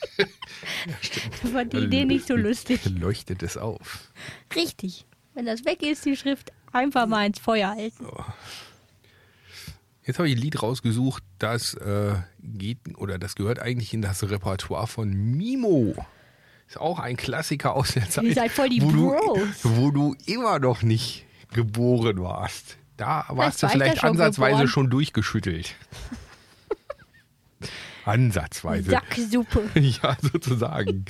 Das 1.42 1.52
war 1.54 1.64
die 1.64 1.76
Idee 1.78 2.04
nicht 2.04 2.26
so 2.26 2.34
lustig. 2.34 2.80
Leuchtet 2.98 3.42
es 3.44 3.56
auf. 3.56 4.10
Richtig. 4.56 5.04
Wenn 5.34 5.46
das 5.46 5.64
weg 5.64 5.82
ist, 5.82 6.04
die 6.04 6.16
Schrift, 6.16 6.50
einfach 6.72 7.06
mal 7.06 7.26
ins 7.26 7.38
Feuer 7.38 7.70
halten. 7.70 8.06
Jetzt 10.02 10.18
habe 10.18 10.28
ich 10.28 10.36
ein 10.36 10.40
Lied 10.40 10.62
rausgesucht, 10.62 11.22
das 11.38 11.74
äh, 11.74 12.14
geht 12.42 12.78
oder 12.96 13.18
das 13.18 13.34
gehört 13.34 13.58
eigentlich 13.58 13.92
in 13.92 14.00
das 14.00 14.22
Repertoire 14.22 14.86
von 14.86 15.10
Mimo. 15.10 15.94
Ist 16.66 16.80
auch 16.80 16.98
ein 16.98 17.16
Klassiker 17.16 17.74
aus 17.74 17.92
der 17.92 18.08
Zeit, 18.08 18.24
Ihr 18.24 18.34
seid 18.34 18.50
voll 18.50 18.68
die 18.70 18.82
wo, 18.82 18.90
du, 18.90 19.08
Bros. 19.10 19.40
wo 19.64 19.90
du 19.90 20.16
immer 20.26 20.58
noch 20.58 20.82
nicht 20.82 21.26
geboren 21.52 22.22
warst. 22.22 22.78
Da 22.96 23.26
warst 23.28 23.62
du 23.62 23.66
war 23.66 23.70
vielleicht 23.70 23.98
schon 24.00 24.10
ansatzweise 24.10 24.50
geboren. 24.52 24.68
schon 24.68 24.90
durchgeschüttelt. 24.90 25.74
Ansatzweise. 28.08 28.90
Sacksuppe. 28.90 29.68
Ja, 30.02 30.16
sozusagen. 30.20 31.04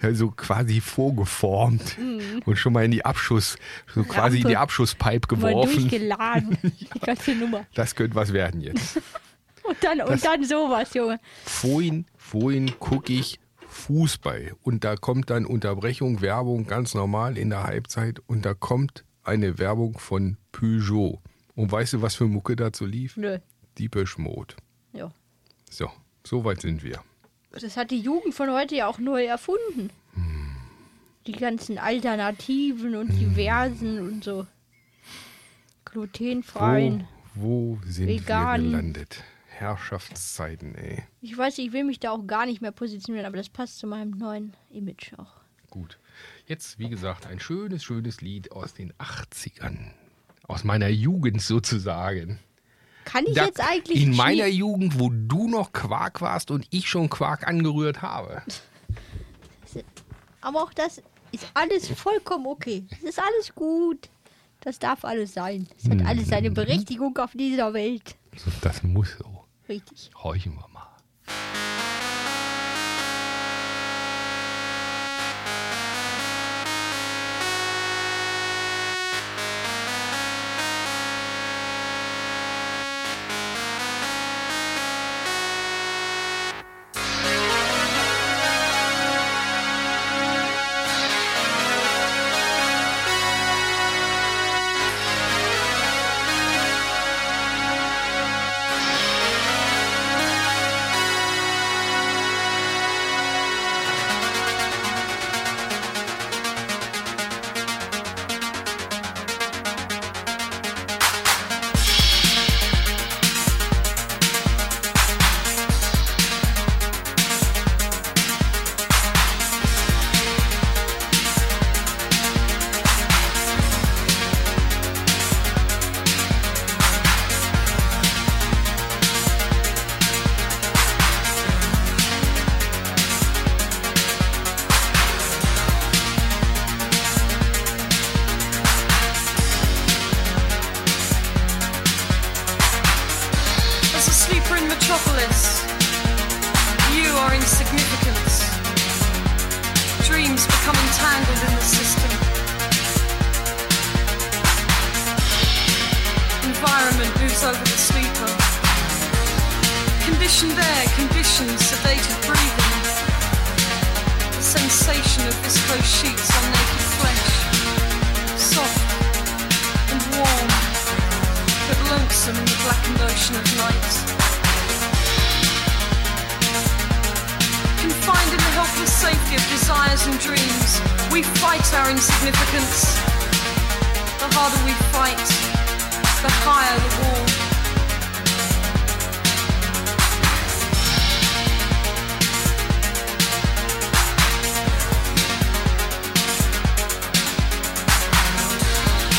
Also 0.00 0.30
quasi 0.30 0.80
vorgeformt 0.80 1.96
und 2.44 2.56
schon 2.56 2.72
mal 2.72 2.84
in 2.84 2.90
die 2.90 3.04
Abschuss, 3.04 3.56
so 3.92 4.04
quasi 4.04 4.40
in 4.40 4.48
die. 4.48 4.56
Abschusspipe 4.56 5.36
Mal 5.36 5.50
geworfen. 5.50 5.80
durchgeladen. 5.80 6.58
Die 6.62 7.00
ganze 7.00 7.34
Nummer. 7.34 7.66
Das 7.74 7.94
könnte 7.94 8.14
was 8.14 8.32
werden 8.32 8.60
jetzt. 8.60 9.00
Und 9.64 9.76
dann, 9.80 10.00
und 10.00 10.24
dann 10.24 10.42
sowas, 10.44 10.92
Junge. 10.92 11.20
Vorhin, 11.44 12.04
vorhin 12.16 12.80
gucke 12.80 13.12
ich 13.12 13.38
Fußball 13.68 14.56
und 14.62 14.82
da 14.82 14.96
kommt 14.96 15.30
dann 15.30 15.46
Unterbrechung, 15.46 16.20
Werbung 16.20 16.66
ganz 16.66 16.94
normal 16.94 17.38
in 17.38 17.50
der 17.50 17.62
Halbzeit 17.62 18.20
und 18.26 18.44
da 18.44 18.54
kommt 18.54 19.04
eine 19.22 19.58
Werbung 19.60 19.98
von 19.98 20.36
Peugeot. 20.50 21.20
Und 21.54 21.70
weißt 21.70 21.92
du, 21.92 22.02
was 22.02 22.16
für 22.16 22.24
Mucke 22.26 22.56
dazu 22.56 22.86
lief? 22.86 23.16
Nö. 23.16 23.38
Deepish 23.78 24.18
Mode. 24.18 24.56
Ja. 24.92 25.12
So, 25.70 25.88
so 26.24 26.44
weit 26.44 26.60
sind 26.60 26.82
wir. 26.82 27.02
Das 27.52 27.76
hat 27.76 27.90
die 27.90 28.00
Jugend 28.00 28.34
von 28.34 28.50
heute 28.50 28.76
ja 28.76 28.86
auch 28.86 28.98
neu 28.98 29.24
erfunden. 29.24 29.90
Die 31.26 31.32
ganzen 31.32 31.78
Alternativen 31.78 32.96
und 32.96 33.08
diversen 33.10 34.00
und 34.00 34.24
so. 34.24 34.46
Glutenfreien. 35.84 37.06
Wo, 37.34 37.78
wo 37.82 37.86
sind 37.86 38.08
Vegan. 38.08 38.62
wir 38.62 38.70
gelandet? 38.70 39.22
Herrschaftszeiten, 39.48 40.74
ey. 40.74 41.04
Ich 41.20 41.36
weiß, 41.36 41.58
ich 41.58 41.72
will 41.72 41.84
mich 41.84 42.00
da 42.00 42.10
auch 42.10 42.26
gar 42.26 42.46
nicht 42.46 42.62
mehr 42.62 42.72
positionieren, 42.72 43.26
aber 43.26 43.36
das 43.36 43.48
passt 43.48 43.78
zu 43.78 43.86
meinem 43.86 44.10
neuen 44.10 44.54
Image 44.70 45.12
auch. 45.18 45.42
Gut. 45.70 45.98
Jetzt, 46.46 46.78
wie 46.78 46.88
gesagt, 46.88 47.26
ein 47.26 47.38
schönes, 47.38 47.84
schönes 47.84 48.20
Lied 48.20 48.52
aus 48.52 48.74
den 48.74 48.92
80ern. 48.94 49.92
Aus 50.42 50.64
meiner 50.64 50.88
Jugend 50.88 51.40
sozusagen. 51.40 52.40
Kann 53.04 53.24
ich 53.26 53.34
Da- 53.34 53.46
jetzt 53.46 53.60
eigentlich 53.60 54.02
in 54.02 54.14
meiner 54.16 54.46
Jugend, 54.46 54.98
wo 54.98 55.10
du 55.12 55.48
noch 55.48 55.72
Quark 55.72 56.20
warst 56.20 56.50
und 56.50 56.66
ich 56.70 56.88
schon 56.88 57.10
Quark 57.10 57.46
angerührt 57.46 58.00
habe. 58.02 58.42
Aber 60.40 60.62
auch 60.62 60.72
das 60.72 61.00
ist 61.30 61.46
alles 61.54 61.88
vollkommen 61.88 62.46
okay. 62.46 62.84
Es 62.90 63.02
ist 63.10 63.18
alles 63.18 63.54
gut. 63.54 64.08
Das 64.60 64.78
darf 64.78 65.04
alles 65.04 65.34
sein. 65.34 65.66
Es 65.76 65.88
hat 65.90 66.04
alles 66.06 66.28
seine 66.28 66.50
Mhm. 66.50 66.54
Berechtigung 66.54 67.16
auf 67.18 67.32
dieser 67.34 67.72
Welt. 67.74 68.16
Das 68.60 68.82
muss 68.82 69.16
so. 69.18 69.44
Richtig. 69.68 70.10
Horchen 70.14 70.54
wir 70.54 70.68
mal. 70.68 70.88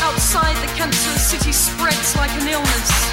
Outside, 0.02 0.56
the 0.56 0.72
cancerous 0.76 1.30
city 1.30 1.52
spreads 1.52 2.16
like 2.16 2.30
an 2.40 2.48
illness. 2.48 3.03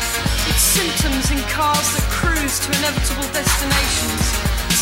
Symptoms 0.72 1.30
in 1.32 1.38
cars 1.51 1.84
that 1.91 2.07
cruise 2.07 2.57
to 2.63 2.72
inevitable 2.80 3.28
destinations, 3.36 4.24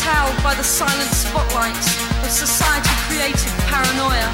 towed 0.06 0.38
by 0.38 0.54
the 0.54 0.62
silent 0.62 1.10
spotlight 1.10 1.74
of 2.22 2.30
society 2.30 2.94
created 3.10 3.50
paranoia. 3.66 4.30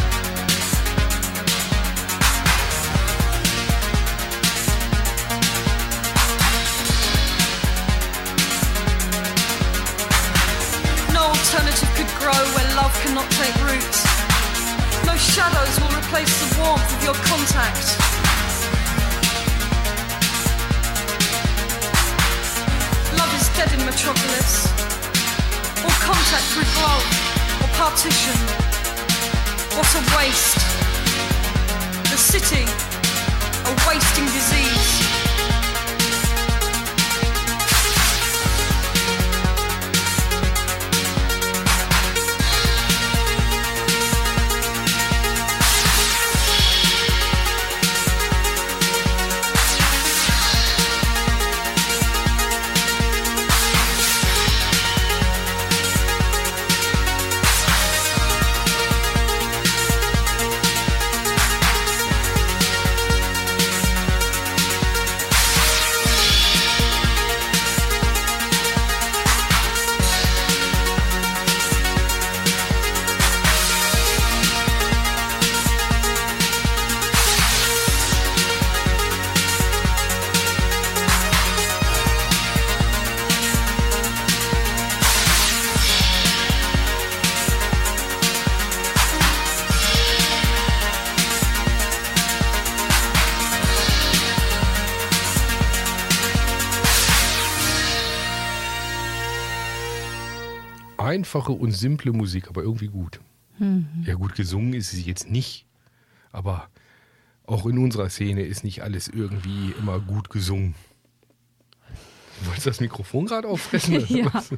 No 11.17 11.33
alternative 11.33 11.89
could 11.97 12.13
grow 12.21 12.37
where 12.53 12.69
love 12.77 12.93
cannot 13.01 13.33
take 13.33 13.57
root. 13.65 13.97
No 15.09 15.17
shadows 15.17 15.81
will 15.81 15.97
replace 15.97 16.37
the 16.37 16.61
warmth 16.61 16.85
of 16.85 17.03
your 17.03 17.17
contact. 17.25 18.16
Metropolis. 23.97 24.67
All 25.83 25.91
contact 26.05 26.55
with 26.55 26.69
or 27.63 27.69
partition. 27.79 28.37
What 29.75 29.89
a 29.95 30.03
waste. 30.15 30.59
The 32.11 32.19
city, 32.19 32.65
a 33.65 33.89
wasting 33.89 34.27
disease. 34.27 35.26
Einfache 101.27 101.51
und 101.51 101.73
simple 101.73 102.13
Musik, 102.13 102.47
aber 102.49 102.63
irgendwie 102.63 102.87
gut. 102.87 103.19
Mhm. 103.59 103.89
Ja, 104.07 104.15
gut 104.15 104.37
gesungen 104.37 104.75
ist 104.75 104.93
sie 104.93 105.03
jetzt 105.03 105.29
nicht, 105.29 105.67
aber 106.31 106.69
auch 107.47 107.67
in 107.67 107.79
unserer 107.79 108.09
Szene 108.11 108.43
ist 108.43 108.63
nicht 108.63 108.85
alles 108.85 109.09
irgendwie 109.09 109.73
immer 109.77 109.99
gut 109.99 110.31
gesungen. 110.31 110.77
Du 112.41 112.47
wolltest 112.47 112.67
das 112.69 112.81
Mikrofon 112.81 113.27
gerade 113.27 113.49
auffressen? 113.49 113.97
oder 113.97 114.07
Ja. 114.09 114.33
was? 114.35 114.51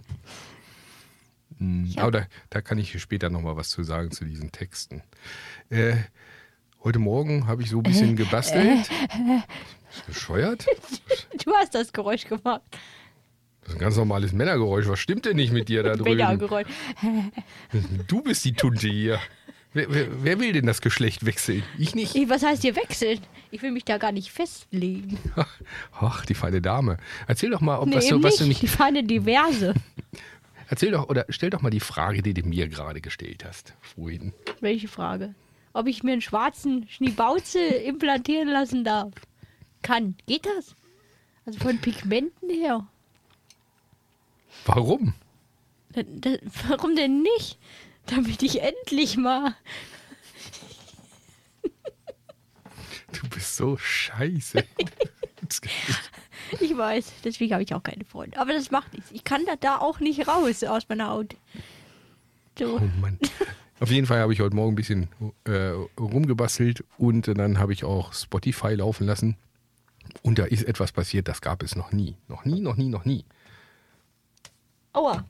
Hm, 1.57 1.91
Aber 1.97 2.11
da, 2.11 2.27
da 2.51 2.61
kann 2.61 2.77
ich 2.77 3.01
später 3.01 3.31
nochmal 3.31 3.57
was 3.57 3.71
zu 3.71 3.83
sagen 3.83 4.11
zu 4.11 4.27
diesen 4.27 4.53
Texten. 4.53 5.03
Äh, 5.71 5.97
heute 6.85 6.99
Morgen 6.99 7.47
habe 7.47 7.63
ich 7.63 7.71
so 7.71 7.79
ein 7.79 7.83
bisschen 7.83 8.15
gebastelt. 8.15 8.81
Ist 8.81 8.91
das 9.97 10.01
bescheuert? 10.07 10.67
Du 11.45 11.53
hast 11.55 11.75
das 11.75 11.93
Geräusch 11.95 12.27
gemacht. 12.27 12.61
Das 13.69 13.75
ist 13.75 13.81
ein 13.81 13.85
ganz 13.85 13.97
normales 13.99 14.33
Männergeräusch. 14.33 14.89
Was 14.89 14.99
stimmt 14.99 15.27
denn 15.27 15.37
nicht 15.37 15.53
mit 15.53 15.69
dir 15.69 15.83
da 15.83 15.93
drüben? 15.97 16.17
Männergeräusch. 16.17 16.67
Du 18.09 18.23
bist 18.23 18.43
die 18.47 18.55
Tunte 18.55 18.89
hier. 18.89 19.21
Wer, 19.75 19.93
wer, 19.93 20.07
wer 20.25 20.41
will 20.41 20.55
denn 20.55 20.65
das 20.65 20.81
Geschlecht 20.81 21.27
wechseln? 21.27 21.63
Ich 21.77 21.95
nicht. 21.95 22.15
Was 22.31 22.43
heißt 22.43 22.63
hier 22.63 22.75
wechseln? 22.77 23.21
Ich 23.51 23.61
will 23.61 23.71
mich 23.71 23.85
da 23.85 23.99
gar 23.99 24.11
nicht 24.13 24.31
festlegen. 24.33 25.19
Ach, 25.93 26.25
die 26.25 26.33
feine 26.33 26.63
Dame. 26.63 26.97
Erzähl 27.27 27.51
doch 27.51 27.61
mal, 27.61 27.79
ob 27.79 27.89
Nee, 27.91 27.97
was, 27.97 28.07
du, 28.09 28.23
was 28.23 28.37
du 28.37 28.45
nicht. 28.45 28.63
mich. 28.63 28.71
Die 28.71 28.75
feine 28.77 29.05
Diverse. 29.05 29.75
Erzähl 30.71 30.93
doch 30.93 31.11
oder 31.11 31.27
stell 31.29 31.51
doch 31.51 31.61
mal 31.61 31.69
die 31.69 31.81
Frage, 31.81 32.23
die 32.23 32.33
du 32.33 32.49
mir 32.49 32.69
gerade 32.69 33.03
gestellt 33.03 33.45
hast 33.45 33.75
vorhin. 33.83 34.33
Welche 34.61 34.89
Frage? 34.89 35.35
Ob 35.75 35.87
ich 35.87 36.03
mir 36.03 36.13
einen 36.13 36.23
schwarzen 36.23 36.89
Schniebauze 36.89 37.59
implantieren 37.61 38.49
lassen 38.49 38.83
darf? 38.85 39.13
Kann. 39.83 40.17
Geht 40.27 40.47
das? 40.47 40.75
Also 41.45 41.59
von 41.61 41.77
Pigmenten 41.79 42.49
her. 42.49 42.87
Warum? 44.67 45.15
Da, 45.93 46.03
da, 46.05 46.31
warum 46.69 46.97
denn 46.97 47.23
nicht? 47.23 47.59
Damit 48.07 48.43
ich 48.43 48.63
endlich 48.63 49.17
mal. 49.17 49.55
Du 53.13 53.29
bist 53.29 53.57
so 53.57 53.77
scheiße. 53.77 54.65
Ich 56.61 56.77
weiß, 56.77 57.13
deswegen 57.25 57.53
habe 57.53 57.63
ich 57.63 57.75
auch 57.75 57.83
keine 57.83 58.05
Freunde. 58.05 58.39
Aber 58.39 58.53
das 58.53 58.71
macht 58.71 58.95
nichts. 58.95 59.11
Ich 59.13 59.25
kann 59.25 59.45
da, 59.47 59.57
da 59.57 59.79
auch 59.79 60.01
nicht 60.01 60.29
raus 60.29 60.63
aus 60.65 60.89
meiner 60.89 61.09
Haut. 61.09 61.37
So. 62.59 62.77
Oh 62.77 63.01
Mann. 63.01 63.19
Auf 63.81 63.91
jeden 63.91 64.07
Fall 64.07 64.21
habe 64.21 64.33
ich 64.33 64.41
heute 64.41 64.57
Morgen 64.57 64.73
ein 64.73 64.77
bisschen 64.77 65.09
äh, 65.45 65.71
rumgebastelt 66.01 66.85
und 66.97 67.29
dann 67.29 67.59
habe 67.59 67.73
ich 67.73 67.85
auch 67.85 68.13
Spotify 68.13 68.75
laufen 68.75 69.07
lassen. 69.07 69.37
Und 70.23 70.39
da 70.39 70.45
ist 70.45 70.65
etwas 70.65 70.91
passiert, 70.91 71.29
das 71.29 71.41
gab 71.41 71.63
es 71.63 71.77
noch 71.77 71.93
nie. 71.93 72.17
Noch 72.29 72.45
nie, 72.45 72.61
noch 72.61 72.77
nie, 72.77 72.89
noch 72.89 73.05
nie. 73.05 73.25
Aua. 74.99 75.25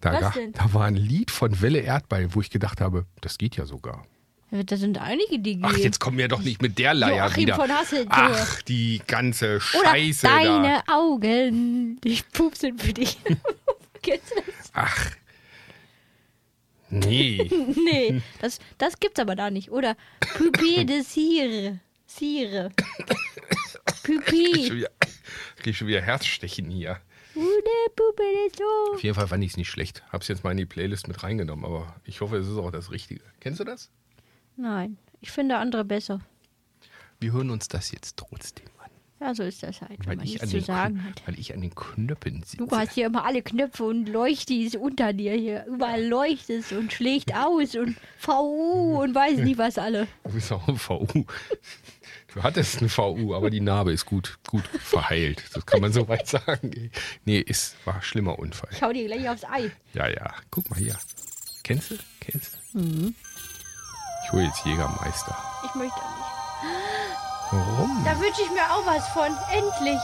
Da, 0.00 0.12
Was 0.12 0.20
ga- 0.20 0.30
denn? 0.30 0.52
da 0.52 0.72
war 0.74 0.84
ein 0.86 0.96
Lied 0.96 1.30
von 1.30 1.60
Welle 1.62 1.80
Erdball, 1.80 2.34
wo 2.34 2.40
ich 2.40 2.50
gedacht 2.50 2.80
habe, 2.80 3.06
das 3.20 3.38
geht 3.38 3.56
ja 3.56 3.64
sogar. 3.66 4.04
Da 4.50 4.76
sind 4.76 4.98
einige, 4.98 5.38
die 5.40 5.54
gehen. 5.54 5.64
Ach, 5.64 5.76
jetzt 5.76 5.98
kommen 5.98 6.18
wir 6.18 6.28
doch 6.28 6.40
nicht 6.42 6.62
mit 6.62 6.78
der 6.78 6.94
Leier 6.94 7.24
Joachim 7.26 7.42
wieder. 7.42 7.56
von. 7.56 7.70
Ach, 8.10 8.62
die 8.62 9.02
ganze 9.06 9.56
Oder 9.78 9.90
Scheiße 9.90 10.26
da. 10.26 10.38
deine 10.38 10.82
Augen, 10.88 12.00
die 12.02 12.20
pupsen 12.32 12.78
für 12.78 12.92
dich. 12.92 13.18
Kennst 14.02 14.30
du 14.30 14.36
das? 14.36 14.70
Ach. 14.72 15.10
Nee. 16.90 17.50
Nee, 17.84 18.22
das, 18.40 18.60
das 18.78 19.00
gibt's 19.00 19.18
aber 19.18 19.34
da 19.34 19.50
nicht. 19.50 19.70
Oder 19.70 19.96
Pupille 20.20 20.84
de. 20.84 21.02
Ich 23.88 24.02
krieg 24.02 24.22
schon 24.22 24.22
Pupi. 24.22 24.72
wieder, 24.76 24.90
krieg 25.56 25.74
schon 25.74 25.88
wieder 25.88 26.00
Herzstechen 26.02 26.70
hier. 26.70 27.00
Auf 28.94 29.02
jeden 29.02 29.14
Fall 29.14 29.28
fand 29.28 29.44
ich 29.44 29.50
es 29.52 29.56
nicht 29.56 29.68
schlecht. 29.70 30.02
Hab's 30.10 30.28
jetzt 30.28 30.44
mal 30.44 30.52
in 30.52 30.56
die 30.56 30.66
Playlist 30.66 31.08
mit 31.08 31.22
reingenommen, 31.22 31.64
aber 31.64 31.94
ich 32.04 32.20
hoffe, 32.20 32.36
es 32.36 32.48
ist 32.48 32.56
auch 32.58 32.70
das 32.70 32.90
Richtige. 32.90 33.20
Kennst 33.40 33.60
du 33.60 33.64
das? 33.64 33.90
Nein, 34.56 34.96
ich 35.20 35.30
finde 35.30 35.58
andere 35.58 35.84
besser. 35.84 36.20
Wir 37.20 37.32
hören 37.32 37.50
uns 37.50 37.68
das 37.68 37.90
jetzt 37.92 38.16
trotzdem 38.16 38.66
an. 38.78 38.90
Ja, 39.20 39.34
so 39.34 39.42
ist 39.44 39.62
das 39.62 39.80
halt, 39.80 39.98
wenn 40.00 40.06
Weil 40.06 40.16
man 40.16 40.24
ich, 40.26 40.32
nichts 40.34 40.50
zu 40.50 40.60
sagen 40.60 40.98
Kn- 40.98 41.04
hat. 41.10 41.26
weil 41.26 41.38
ich 41.38 41.54
an 41.54 41.62
den 41.62 41.74
Knöpfen 41.74 42.42
sitze. 42.42 42.58
Du 42.58 42.70
hast 42.70 42.92
hier 42.92 43.06
immer 43.06 43.24
alle 43.24 43.40
Knöpfe 43.42 43.84
und 43.84 44.06
Leuchtis 44.08 44.74
unter 44.76 45.12
dir 45.14 45.32
hier. 45.32 45.64
Überall 45.66 46.04
leuchtet 46.06 46.70
und 46.72 46.92
schlägt 46.92 47.34
aus 47.34 47.74
und 47.76 47.96
VU 48.18 49.02
und 49.02 49.14
weiß 49.14 49.38
nicht 49.38 49.56
was 49.58 49.78
alle. 49.78 50.06
Du 50.24 50.32
bist 50.32 50.52
auch 50.52 50.68
ein 50.68 50.76
VU. 50.78 51.24
Du 52.36 52.42
hattest 52.42 52.80
eine 52.80 52.90
VU, 52.90 53.34
aber 53.34 53.48
die 53.48 53.62
Narbe 53.62 53.92
ist 53.94 54.04
gut, 54.04 54.38
gut 54.46 54.68
verheilt. 54.68 55.42
Das 55.54 55.64
kann 55.64 55.80
man 55.80 55.90
soweit 55.90 56.26
sagen. 56.28 56.90
Nee, 57.24 57.42
es 57.48 57.74
war 57.86 57.94
ein 57.94 58.02
schlimmer 58.02 58.38
Unfall. 58.38 58.68
Ich 58.72 58.82
hau 58.82 58.92
dir 58.92 59.06
gleich 59.06 59.26
aufs 59.26 59.42
Ei. 59.44 59.70
Ja, 59.94 60.06
ja. 60.06 60.34
Guck 60.50 60.68
mal 60.68 60.78
hier. 60.78 60.98
Kennst 61.64 61.92
du? 61.92 61.94
Kennst 62.20 62.58
du? 62.74 62.78
Mhm. 62.80 63.14
Ich 64.26 64.32
hole 64.32 64.42
jetzt 64.44 64.66
Jägermeister. 64.66 65.34
Ich 65.64 65.74
möchte 65.76 65.98
nicht. 65.98 67.52
Warum? 67.52 68.04
Da 68.04 68.20
wünsche 68.20 68.42
ich 68.42 68.50
mir 68.50 68.70
auch 68.70 68.84
was 68.84 69.08
von. 69.08 69.34
Endlich. 69.50 70.00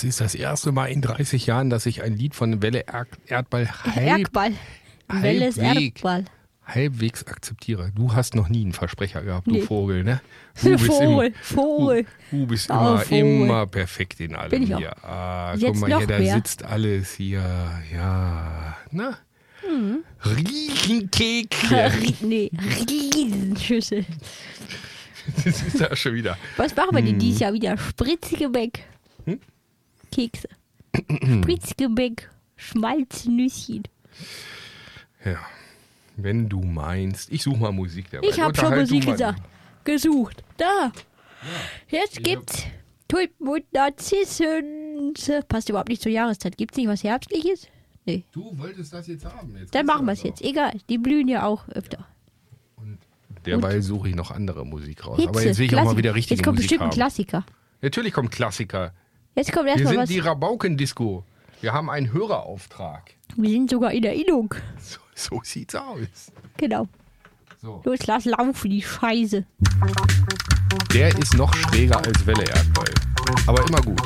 Das 0.00 0.04
ist 0.08 0.20
das 0.22 0.34
erste 0.34 0.72
Mal 0.72 0.86
in 0.86 1.02
30 1.02 1.44
Jahren, 1.46 1.68
dass 1.68 1.84
ich 1.84 2.02
ein 2.02 2.16
Lied 2.16 2.34
von 2.34 2.62
Welle 2.62 2.86
Er- 2.86 3.06
Erdball 3.26 3.68
halb, 3.84 3.96
Erdball. 4.06 4.52
Welle 5.08 5.48
ist 5.48 5.58
Erdball. 5.58 6.24
halbwegs 6.64 7.26
akzeptiere. 7.26 7.92
Du 7.94 8.14
hast 8.14 8.34
noch 8.34 8.48
nie 8.48 8.62
einen 8.62 8.72
Versprecher 8.72 9.20
gehabt, 9.20 9.46
du 9.46 9.50
Nee. 9.50 9.60
Vogel, 9.60 10.02
ne? 10.02 10.22
Vogel, 10.54 11.02
immer, 11.02 11.30
Vogel. 11.42 12.06
Du, 12.30 12.38
du 12.38 12.46
bist 12.46 12.70
immer, 12.70 12.98
Vogel. 13.00 13.18
immer 13.42 13.66
perfekt 13.66 14.20
in 14.20 14.34
allem 14.36 14.50
Bin 14.50 14.62
ich 14.62 14.74
auch. 14.74 14.78
hier. 14.78 15.04
Ah, 15.04 15.52
Jetzt 15.54 15.64
guck 15.66 15.80
mal 15.82 15.90
noch 15.90 15.98
hier, 15.98 16.06
da 16.06 16.18
mehr. 16.18 16.34
sitzt 16.34 16.64
alles 16.64 17.12
hier. 17.14 17.42
Ja, 17.92 18.76
na? 18.92 19.18
Hm. 19.68 19.98
Riesenkek. 20.24 21.54
nee, 22.22 22.50
Riesenschüssel. 22.88 24.06
Das 25.44 25.62
ist 25.62 25.78
ja 25.78 25.94
schon 25.94 26.14
wieder. 26.14 26.38
Was 26.56 26.74
machen 26.74 26.96
wir 26.96 27.02
denn 27.02 27.12
Hm. 27.12 27.18
dieses 27.18 27.40
Jahr 27.40 27.52
wieder? 27.52 27.76
Spritzgebäck. 27.76 28.84
Kekse. 30.10 30.48
Spritzgebäck. 30.94 32.30
Schmalznüsschen. 32.56 33.84
Ja. 35.24 35.38
Wenn 36.16 36.48
du 36.48 36.60
meinst. 36.62 37.32
Ich 37.32 37.42
suche 37.42 37.58
mal 37.58 37.72
Musik 37.72 38.10
dabei. 38.10 38.26
Ich 38.28 38.38
habe 38.40 38.54
schon 38.56 38.74
Musik 38.78 39.06
gesagt. 39.06 39.42
Gesucht. 39.84 40.42
Da. 40.58 40.92
Jetzt 41.88 42.22
gibt's 42.22 42.64
Tulpen 43.08 43.48
und 43.48 43.72
Narzissen. 43.72 45.14
Passt 45.48 45.68
überhaupt 45.70 45.88
nicht 45.88 46.02
zur 46.02 46.12
Jahreszeit. 46.12 46.56
Gibt's 46.58 46.76
nicht 46.76 46.88
was 46.88 47.02
Herbstliches? 47.02 47.68
Nee. 48.04 48.24
Du 48.32 48.56
wolltest 48.58 48.92
das 48.92 49.06
jetzt 49.06 49.24
haben. 49.24 49.56
Jetzt 49.56 49.74
Dann 49.74 49.86
machen 49.86 50.04
wir 50.06 50.12
es 50.12 50.22
jetzt. 50.22 50.42
Egal. 50.42 50.72
Die 50.90 50.98
blühen 50.98 51.28
ja 51.28 51.44
auch 51.46 51.68
öfter. 51.68 52.00
auch. 52.76 52.82
Derweil 53.46 53.80
suche 53.80 54.10
ich 54.10 54.14
noch 54.14 54.30
andere 54.30 54.66
Musik 54.66 55.06
raus. 55.06 55.18
Aber 55.26 55.38
Hitze, 55.40 55.48
jetzt 55.48 55.58
will 55.58 55.66
ich 55.66 55.72
auch 55.72 55.76
mal 55.76 55.82
Klassik- 55.84 55.98
wieder 55.98 56.14
richtige 56.14 56.34
Jetzt 56.36 56.44
kommt 56.44 56.56
Musik 56.56 56.68
bestimmt 56.68 56.82
ein 56.82 56.90
haben. 56.90 56.94
Klassiker. 56.94 57.46
Natürlich 57.80 58.12
kommt 58.12 58.30
Klassiker. 58.32 58.92
Jetzt 59.40 59.52
kommt 59.52 59.64
Wir 59.64 59.72
erstmal 59.72 59.92
sind 59.94 60.02
was. 60.02 60.08
die 60.10 60.18
Rabaukendisco. 60.18 61.24
Wir 61.62 61.72
haben 61.72 61.88
einen 61.88 62.12
Hörerauftrag. 62.12 63.14
Wir 63.36 63.48
sind 63.48 63.70
sogar 63.70 63.90
in 63.90 64.04
Erinnerung. 64.04 64.54
So, 64.78 64.98
so 65.14 65.40
sieht's 65.42 65.74
aus. 65.74 66.30
Genau. 66.58 66.86
So. 67.62 67.80
Los, 67.84 68.06
lass 68.06 68.26
laufen, 68.26 68.70
die 68.70 68.82
Scheiße. 68.82 69.46
Der 70.92 71.08
ist 71.18 71.32
noch 71.38 71.54
schräger 71.54 71.96
als 72.04 72.26
Welle 72.26 72.44
Erdbeil. 72.44 72.92
Aber 73.46 73.66
immer 73.66 73.80
gut. 73.80 74.02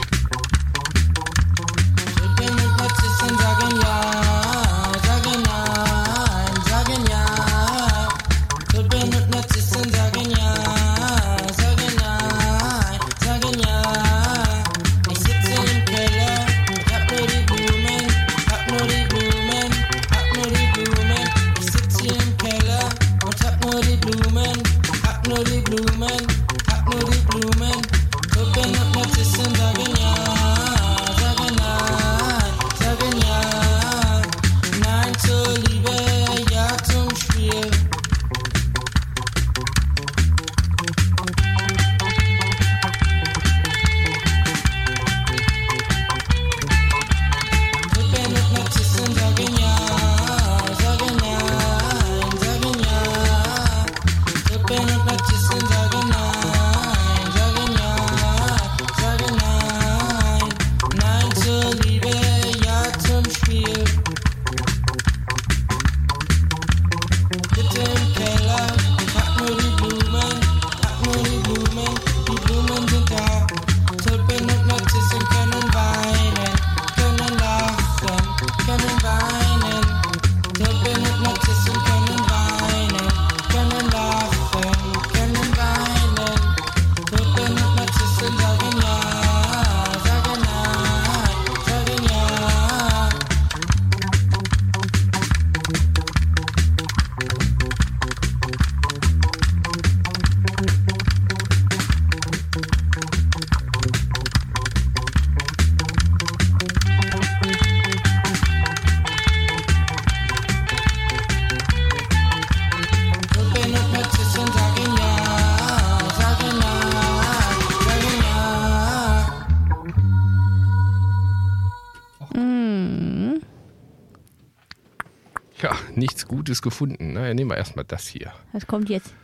Gefunden. 126.65 127.12
Na, 127.12 127.32
nehmen 127.32 127.51
wir 127.51 127.57
erstmal 127.57 127.85
das 127.85 128.09
hier. 128.09 128.32
Was 128.53 128.66
kommt 128.66 128.89
jetzt? 128.89 129.15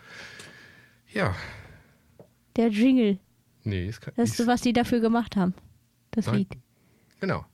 Ja, 1.13 1.35
Der 2.55 2.69
Jingle. 2.69 3.19
nee, 3.65 3.87
ist 3.89 4.01
kein. 4.01 4.15
Das 4.17 4.39
ist, 4.39 4.47
was 4.47 4.61
die 4.61 4.73
dafür 4.73 5.01
gemacht 5.01 5.35
haben. 5.35 5.55
Das 6.13 6.27
Nein. 6.27 6.37
Lied. 6.37 6.49
Genau. 7.21 7.45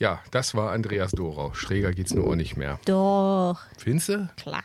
Ja, 0.00 0.20
das 0.32 0.54
war 0.56 0.72
Andreas 0.72 1.12
Dorau. 1.12 1.54
Schräger 1.54 1.92
geht's 1.92 2.12
nur 2.12 2.26
auch 2.26 2.34
nicht 2.34 2.56
mehr. 2.56 2.80
Doch. 2.86 3.60
Findest 3.78 4.08
du? 4.08 4.28
Klar. 4.36 4.64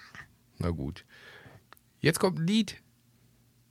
Na 0.57 0.71
gut. 0.71 1.05
Jetzt 1.99 2.19
kommt 2.19 2.39
ein 2.39 2.47
Lied. 2.47 2.77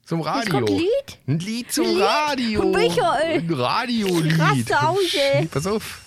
Zum 0.04 0.20
Radio. 0.20 0.40
Jetzt 0.42 0.50
kommt 0.52 0.70
ein 0.70 0.76
Lied? 0.76 1.18
Ein 1.26 1.38
Lied 1.40 1.72
zum 1.72 1.86
Lied? 1.86 2.00
Radio. 2.02 2.64
Michael. 2.66 3.40
Ein 3.40 3.52
Radiolied. 3.52 4.38
Raste 4.38 4.80
aus, 4.88 5.14
ey. 5.14 5.46
Pass 5.46 5.66
auf. 5.66 6.02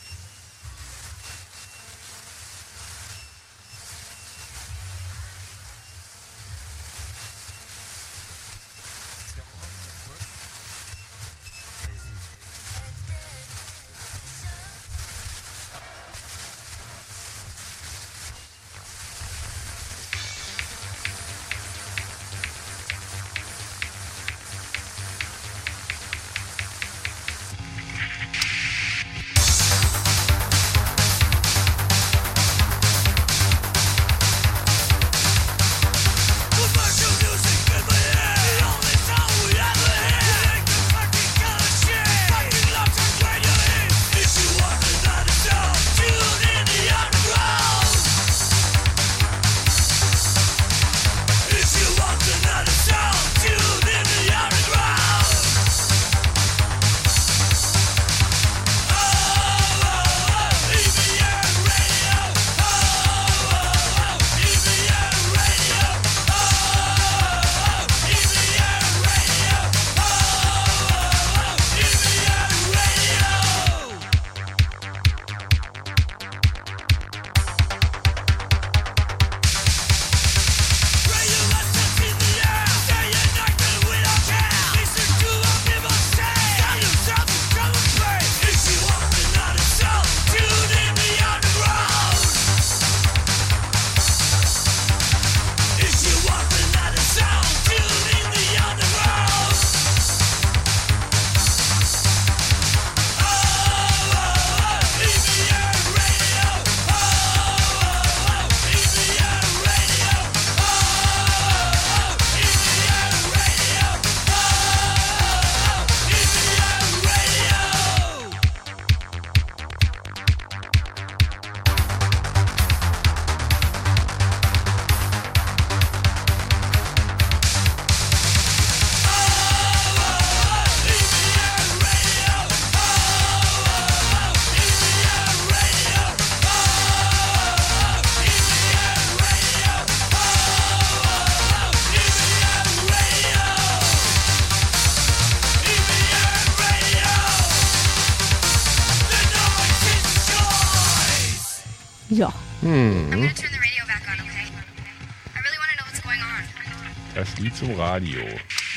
Radio. 157.90 158.22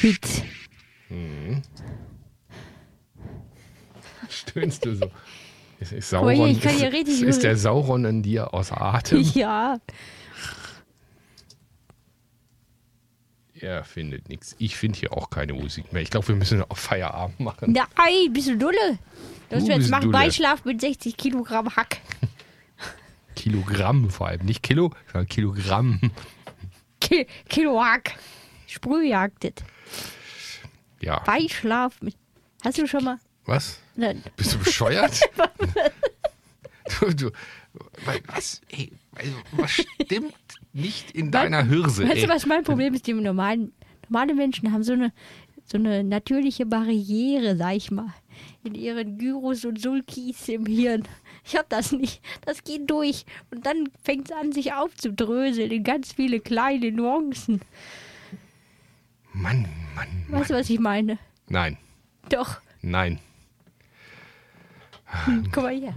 Hit. 0.01 0.43
Hm. 1.09 1.60
Stöhnst 4.30 4.86
du 4.86 4.94
so? 4.94 5.10
Ist, 5.80 5.93
ist, 5.93 6.09
Sauron, 6.09 6.48
ich 6.48 6.62
kann 6.62 6.74
hier 6.74 6.90
richtig 6.90 7.20
ist, 7.20 7.28
ist 7.28 7.43
der 7.43 7.59
Sauron 7.59 8.06
in 8.06 8.22
dir 8.22 8.55
aus 8.55 8.72
Atem? 8.72 9.20
Ja. 9.34 9.78
Er 13.60 13.84
findet 13.84 14.30
nichts. 14.30 14.56
Ich 14.59 14.76
finde 14.78 14.98
hier 14.98 15.12
auch 15.12 15.28
keine 15.28 15.52
Musik 15.52 15.93
mehr. 15.93 16.01
Ich 16.01 16.09
glaube, 16.10 16.28
wir 16.28 16.34
müssen 16.34 16.62
auf 16.62 16.78
Feierabend 16.78 17.39
machen. 17.39 17.70
Nein, 17.70 18.32
bist 18.32 18.48
du 18.48 18.56
dulle? 18.56 18.98
Das 19.51 19.62
Du 19.62 19.68
wir 19.68 19.76
jetzt 19.76 19.90
machen 19.90 20.05
dulle. 20.05 20.24
Beischlaf 20.24 20.64
mit 20.64 20.80
60 20.80 21.18
Kilogramm 21.18 21.76
Hack. 21.76 21.98
Kilogramm 23.36 24.09
vor 24.09 24.28
allem. 24.28 24.47
Nicht 24.47 24.62
Kilo, 24.62 24.90
sondern 25.12 25.28
Kilogramm. 25.28 26.01
Ki 26.98 27.26
Kilo 27.51 27.78
Hack. 27.84 28.14
Sprühjagdet. 28.73 29.62
Ja. 31.01 31.19
Beischlaf 31.20 32.01
mit. 32.01 32.16
Hast 32.65 32.78
du 32.78 32.86
schon 32.86 33.05
mal? 33.05 33.19
Was? 33.44 33.81
Nein. 33.97 34.23
Bist 34.36 34.55
du 34.55 34.59
bescheuert? 34.59 35.20
du, 37.01 37.15
du, 37.15 37.31
was? 38.28 38.62
Ey, 38.69 38.93
also, 39.15 39.32
was 39.53 39.70
stimmt 39.73 40.35
nicht 40.73 41.11
in 41.11 41.31
deiner 41.31 41.65
Hirse? 41.65 42.09
Weißt 42.09 42.23
du, 42.23 42.28
was 42.28 42.47
mein 42.47 42.65
Problem 42.65 42.94
ist? 42.94 43.07
Die 43.07 43.12
normalen, 43.12 43.73
normale 44.09 44.35
Menschen 44.35 44.73
haben 44.73 44.85
so 44.85 44.94
eine, 44.94 45.12
so 45.65 45.77
eine 45.77 46.03
natürliche 46.03 46.65
Barriere, 46.65 47.57
sag 47.57 47.77
ich 47.77 47.90
mal, 47.90 48.15
in 48.65 48.74
ihren 48.74 49.19
Gyros 49.19 49.66
und 49.66 49.81
Sulkis 49.81 50.49
im 50.49 50.65
Hirn. 50.65 51.03
Ich 51.44 51.57
hab 51.57 51.69
das 51.69 51.93
nicht. 51.93 52.23
Das 52.47 52.65
geht 52.65 52.89
durch. 52.90 53.27
Und 53.51 53.66
dann 53.66 53.90
fängt 54.03 54.31
es 54.31 54.36
an, 54.36 54.53
sich 54.53 54.73
aufzudröseln 54.73 55.70
in 55.70 55.85
ganz 55.85 56.12
viele 56.12 56.40
kleine 56.40 56.90
Nuancen. 56.90 57.61
Mann, 59.32 59.66
Mann. 59.94 60.09
Weißt 60.28 60.50
du, 60.50 60.54
was 60.54 60.68
ich 60.70 60.78
meine? 60.78 61.18
Nein, 61.48 61.76
Doch. 62.28 62.60
nein. 62.80 63.18
Hm, 65.06 65.48
guck 65.52 65.64
mal 65.64 65.74
hier. 65.74 65.94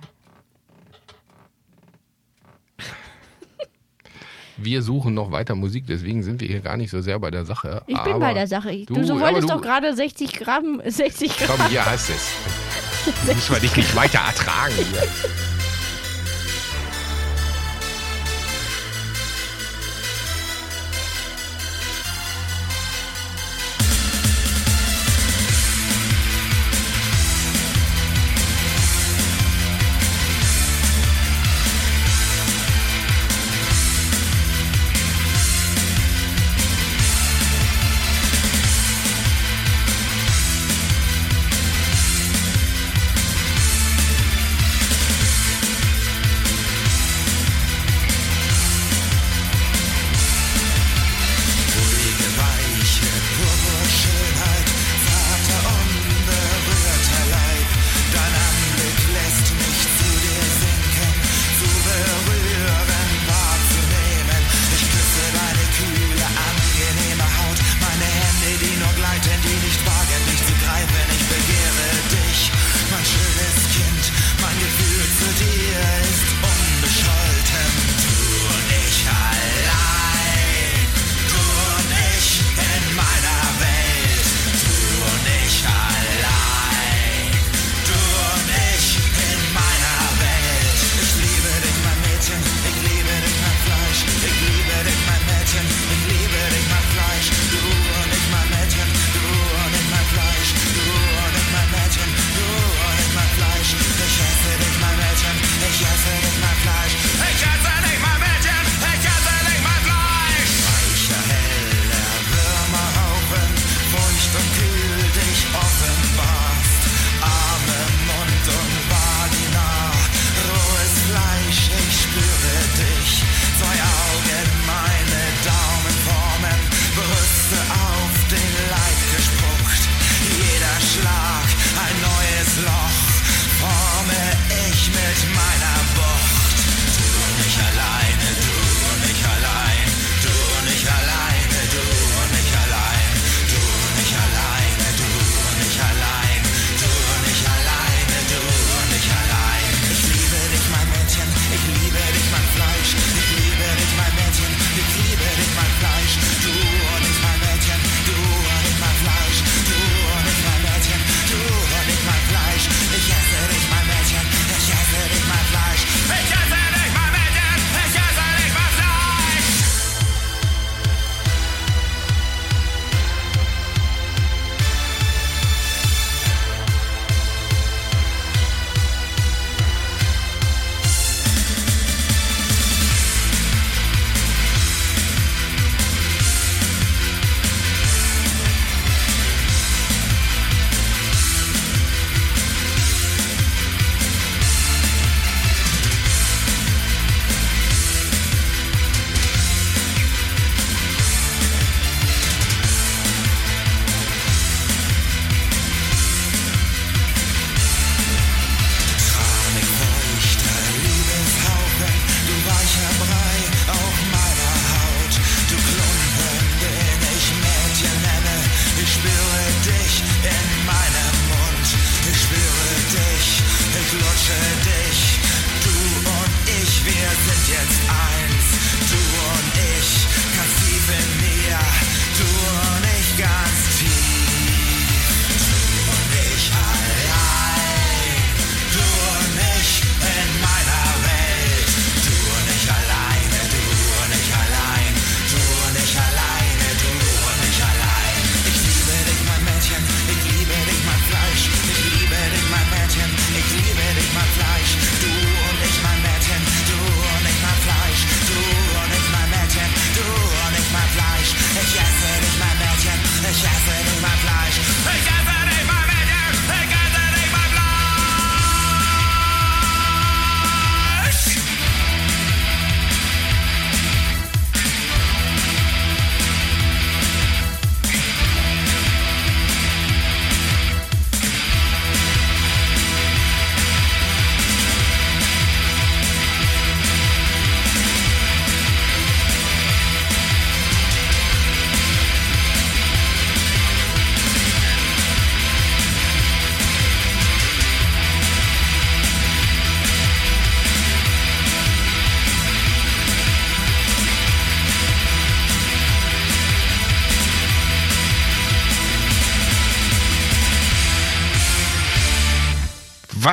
Wir 4.57 4.81
suchen 4.81 5.13
noch 5.13 5.31
weiter 5.31 5.53
Musik, 5.55 5.85
deswegen 5.85 6.23
sind 6.23 6.39
wir 6.39 6.47
hier 6.47 6.61
gar 6.61 6.77
nicht 6.77 6.89
so 6.89 7.01
sehr 7.01 7.19
bei 7.19 7.29
der 7.29 7.43
Sache. 7.45 7.83
Ich 7.87 8.01
bin 8.03 8.13
aber 8.13 8.19
bei 8.19 8.33
der 8.33 8.47
Sache. 8.47 8.85
Du, 8.85 8.93
Du, 8.95 9.19
wolltest 9.19 9.49
du, 9.49 9.53
doch 9.53 9.61
gerade 9.61 9.93
60 9.93 10.33
Gramm, 10.33 10.81
60 10.85 11.37
Gramm. 11.37 11.57
Komm, 11.57 11.67
hier 11.67 11.85
hast 11.85 12.09
es. 12.09 12.31
Müssen 13.25 13.53
wir 13.53 13.59
dich 13.59 13.75
nicht 13.75 13.95
weiter 13.95 14.19
ertragen. 14.19 14.73
Hier. 14.75 15.03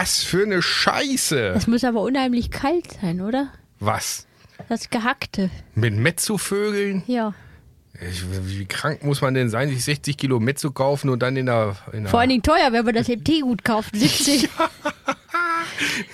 Was 0.03 0.25
für 0.25 0.43
eine 0.43 0.61
Scheiße. 0.63 1.53
Das 1.55 1.69
muss 1.69 1.85
aber 1.85 2.01
unheimlich 2.01 2.51
kalt 2.51 2.99
sein, 3.01 3.21
oder? 3.21 3.53
Was? 3.79 4.27
Das 4.69 4.91
Gehackte. 4.91 5.49
Mit 5.77 5.95
Mezzo-Vögeln? 5.95 7.05
Ja. 7.07 7.35
Ich, 8.11 8.25
wie 8.29 8.65
krank 8.65 9.05
muss 9.05 9.21
man 9.21 9.35
denn 9.35 9.49
sein, 9.49 9.69
sich 9.69 9.85
60 9.85 10.17
Kilo 10.17 10.41
Mezzo 10.41 10.73
kaufen 10.73 11.09
und 11.09 11.23
dann 11.23 11.37
in 11.37 11.47
der... 11.47 11.77
In 11.93 12.03
der 12.03 12.11
Vor 12.11 12.19
allen 12.19 12.31
Dingen 12.31 12.43
teuer, 12.43 12.73
wenn 12.73 12.85
man 12.85 12.97
das 12.97 13.09
im 13.09 13.23
Teegut 13.23 13.63
kauft. 13.65 13.95
70. 13.95 14.49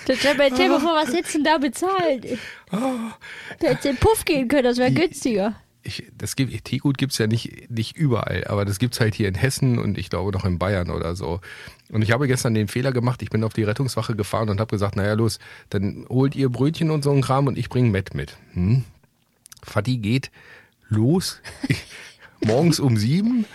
Das 0.05 0.19
stell 0.19 0.35
mir 0.35 0.51
stell 0.53 0.69
mir 0.69 0.79
vor, 0.79 0.95
was 0.95 1.13
hättest 1.13 1.33
du 1.33 1.37
denn 1.39 1.45
da 1.45 1.57
bezahlt? 1.57 2.39
Da 2.71 3.67
hättest 3.67 3.85
du 3.85 3.89
in 3.89 3.95
den 3.95 3.99
Puff 3.99 4.23
gehen 4.23 4.47
können, 4.47 4.63
das 4.63 4.77
wäre 4.77 4.91
günstiger. 4.91 5.55
ich, 5.83 6.05
das 6.15 6.35
gibt, 6.35 6.63
Teegut 6.65 6.97
gibt 6.97 7.11
es 7.11 7.17
ja 7.17 7.27
nicht, 7.27 7.69
nicht 7.69 7.97
überall, 7.97 8.45
aber 8.45 8.65
das 8.65 8.79
gibt 8.79 8.93
es 8.93 8.99
halt 8.99 9.15
hier 9.15 9.27
in 9.27 9.35
Hessen 9.35 9.77
und 9.79 9.97
ich 9.97 10.09
glaube 10.09 10.31
noch 10.31 10.45
in 10.45 10.59
Bayern 10.59 10.89
oder 10.91 11.15
so. 11.15 11.41
Und 11.91 12.03
ich 12.03 12.11
habe 12.11 12.27
gestern 12.27 12.53
den 12.53 12.67
Fehler 12.67 12.91
gemacht, 12.91 13.21
ich 13.21 13.29
bin 13.29 13.43
auf 13.43 13.53
die 13.53 13.63
Rettungswache 13.63 14.15
gefahren 14.15 14.49
und 14.49 14.59
habe 14.59 14.69
gesagt, 14.69 14.95
naja 14.95 15.13
los, 15.13 15.39
dann 15.69 16.05
holt 16.09 16.35
ihr 16.35 16.49
Brötchen 16.49 16.91
und 16.91 17.03
so 17.03 17.11
einen 17.11 17.21
Kram 17.21 17.47
und 17.47 17.57
ich 17.57 17.69
bringe 17.69 17.89
Met 17.89 18.13
mit. 18.13 18.37
Hm? 18.53 18.83
Fatih 19.63 19.97
geht 19.97 20.31
los, 20.87 21.41
morgens 22.41 22.79
um 22.79 22.97
sieben, 22.97 23.45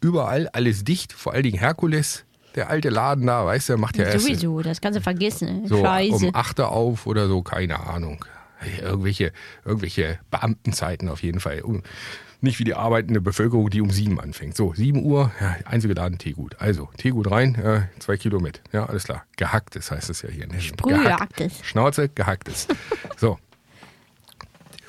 überall 0.00 0.48
alles 0.48 0.84
dicht, 0.84 1.12
vor 1.12 1.32
allen 1.32 1.44
Dingen 1.44 1.58
Herkules, 1.58 2.24
der 2.56 2.70
alte 2.70 2.88
Laden 2.88 3.26
da, 3.26 3.44
weißt 3.46 3.68
du, 3.68 3.76
macht 3.76 3.96
ja 3.98 4.04
erst 4.04 4.26
Sowieso, 4.26 4.62
das 4.62 4.80
kannst 4.80 4.98
du 4.98 5.02
vergessen. 5.02 5.66
so 5.66 5.82
Scheiße. 5.82 6.26
um 6.26 6.34
8 6.34 6.58
Uhr 6.60 6.68
auf 6.70 7.06
oder 7.06 7.28
so, 7.28 7.42
keine 7.42 7.80
Ahnung. 7.80 8.24
Irgendwelche, 8.82 9.32
irgendwelche 9.64 10.18
Beamtenzeiten 10.30 11.08
auf 11.10 11.22
jeden 11.22 11.40
Fall. 11.40 11.62
Nicht 12.40 12.58
wie 12.58 12.64
die 12.64 12.74
arbeitende 12.74 13.20
Bevölkerung, 13.20 13.70
die 13.70 13.80
um 13.80 13.90
7 13.90 14.20
anfängt. 14.20 14.56
So, 14.56 14.74
7 14.74 15.02
Uhr, 15.04 15.32
ja, 15.40 15.56
einzige 15.64 15.94
Laden 15.94 16.18
Teegut. 16.18 16.60
Also, 16.60 16.88
Teegut 16.98 17.30
rein, 17.30 17.54
äh, 17.56 17.82
zwei 17.98 18.16
Kilo 18.16 18.40
mit. 18.40 18.60
Ja, 18.72 18.86
alles 18.86 19.04
klar. 19.04 19.24
Gehacktes 19.36 19.90
heißt 19.90 20.10
es 20.10 20.22
ja 20.22 20.28
hier. 20.28 20.46
Sprühgehacktes. 20.60 21.52
Gehackt. 21.54 21.66
Schnauze, 21.66 22.08
gehacktes. 22.10 22.68
so. 23.16 23.38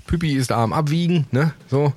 Püppi 0.06 0.34
ist 0.36 0.52
da 0.52 0.64
am 0.64 0.74
Abwiegen, 0.74 1.28
ne? 1.32 1.54
So. 1.68 1.94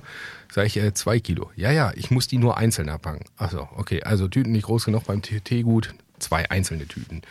Sag 0.53 0.65
ich, 0.65 0.77
äh, 0.77 0.93
zwei 0.93 1.19
Kilo. 1.21 1.49
Ja, 1.55 1.71
ja, 1.71 1.91
ich 1.95 2.11
muss 2.11 2.27
die 2.27 2.37
nur 2.37 2.57
einzeln 2.57 2.89
abpacken. 2.89 3.23
Achso, 3.37 3.69
okay. 3.77 4.03
Also 4.03 4.27
Tüten 4.27 4.51
nicht 4.51 4.65
groß 4.65 4.85
genug 4.85 5.05
beim 5.05 5.21
Tee- 5.21 5.39
Teegut. 5.39 5.93
Zwei 6.19 6.49
einzelne 6.51 6.85
Tüten. 6.87 7.21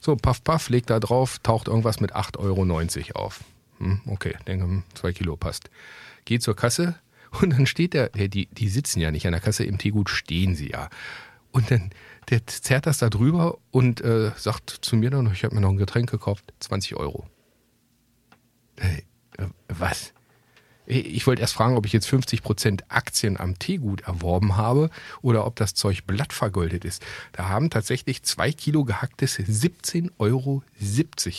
So, 0.00 0.14
paff, 0.14 0.44
paff, 0.44 0.68
legt 0.68 0.90
da 0.90 1.00
drauf, 1.00 1.38
taucht 1.42 1.66
irgendwas 1.66 1.98
mit 2.00 2.14
8,90 2.14 2.36
Euro 3.16 3.24
auf. 3.24 3.40
Hm, 3.78 4.00
okay, 4.06 4.36
denke, 4.46 4.64
hm, 4.64 4.82
zwei 4.94 5.12
Kilo 5.12 5.36
passt. 5.36 5.70
Geht 6.24 6.42
zur 6.42 6.54
Kasse 6.54 6.94
und 7.40 7.50
dann 7.50 7.66
steht 7.66 7.94
der, 7.94 8.08
die, 8.08 8.46
die 8.46 8.68
sitzen 8.68 9.00
ja 9.00 9.10
nicht 9.10 9.26
an 9.26 9.32
der 9.32 9.40
Kasse, 9.40 9.64
im 9.64 9.78
Teegut 9.78 10.10
stehen 10.10 10.54
sie 10.54 10.70
ja. 10.70 10.88
Und 11.50 11.70
dann, 11.70 11.90
der 12.30 12.46
zerrt 12.46 12.86
das 12.86 12.98
da 12.98 13.08
drüber 13.08 13.58
und 13.70 14.00
äh, 14.00 14.32
sagt 14.36 14.70
zu 14.70 14.96
mir 14.96 15.10
dann, 15.10 15.32
ich 15.32 15.44
habe 15.44 15.54
mir 15.54 15.60
noch 15.60 15.70
ein 15.70 15.76
Getränk 15.76 16.10
gekauft, 16.10 16.44
20 16.60 16.96
Euro. 16.96 17.26
Äh, 18.76 19.02
was? 19.68 20.12
Ich 20.90 21.26
wollte 21.26 21.42
erst 21.42 21.52
fragen, 21.52 21.76
ob 21.76 21.84
ich 21.84 21.92
jetzt 21.92 22.08
50% 22.08 22.84
Aktien 22.88 23.38
am 23.38 23.58
Teegut 23.58 24.00
erworben 24.02 24.56
habe 24.56 24.88
oder 25.20 25.44
ob 25.44 25.54
das 25.56 25.74
Zeug 25.74 26.06
blattvergoldet 26.06 26.86
ist. 26.86 27.04
Da 27.32 27.50
haben 27.50 27.68
tatsächlich 27.68 28.22
zwei 28.22 28.52
Kilo 28.52 28.84
gehacktes 28.84 29.38
17,70 29.38 30.10
Euro 30.18 30.62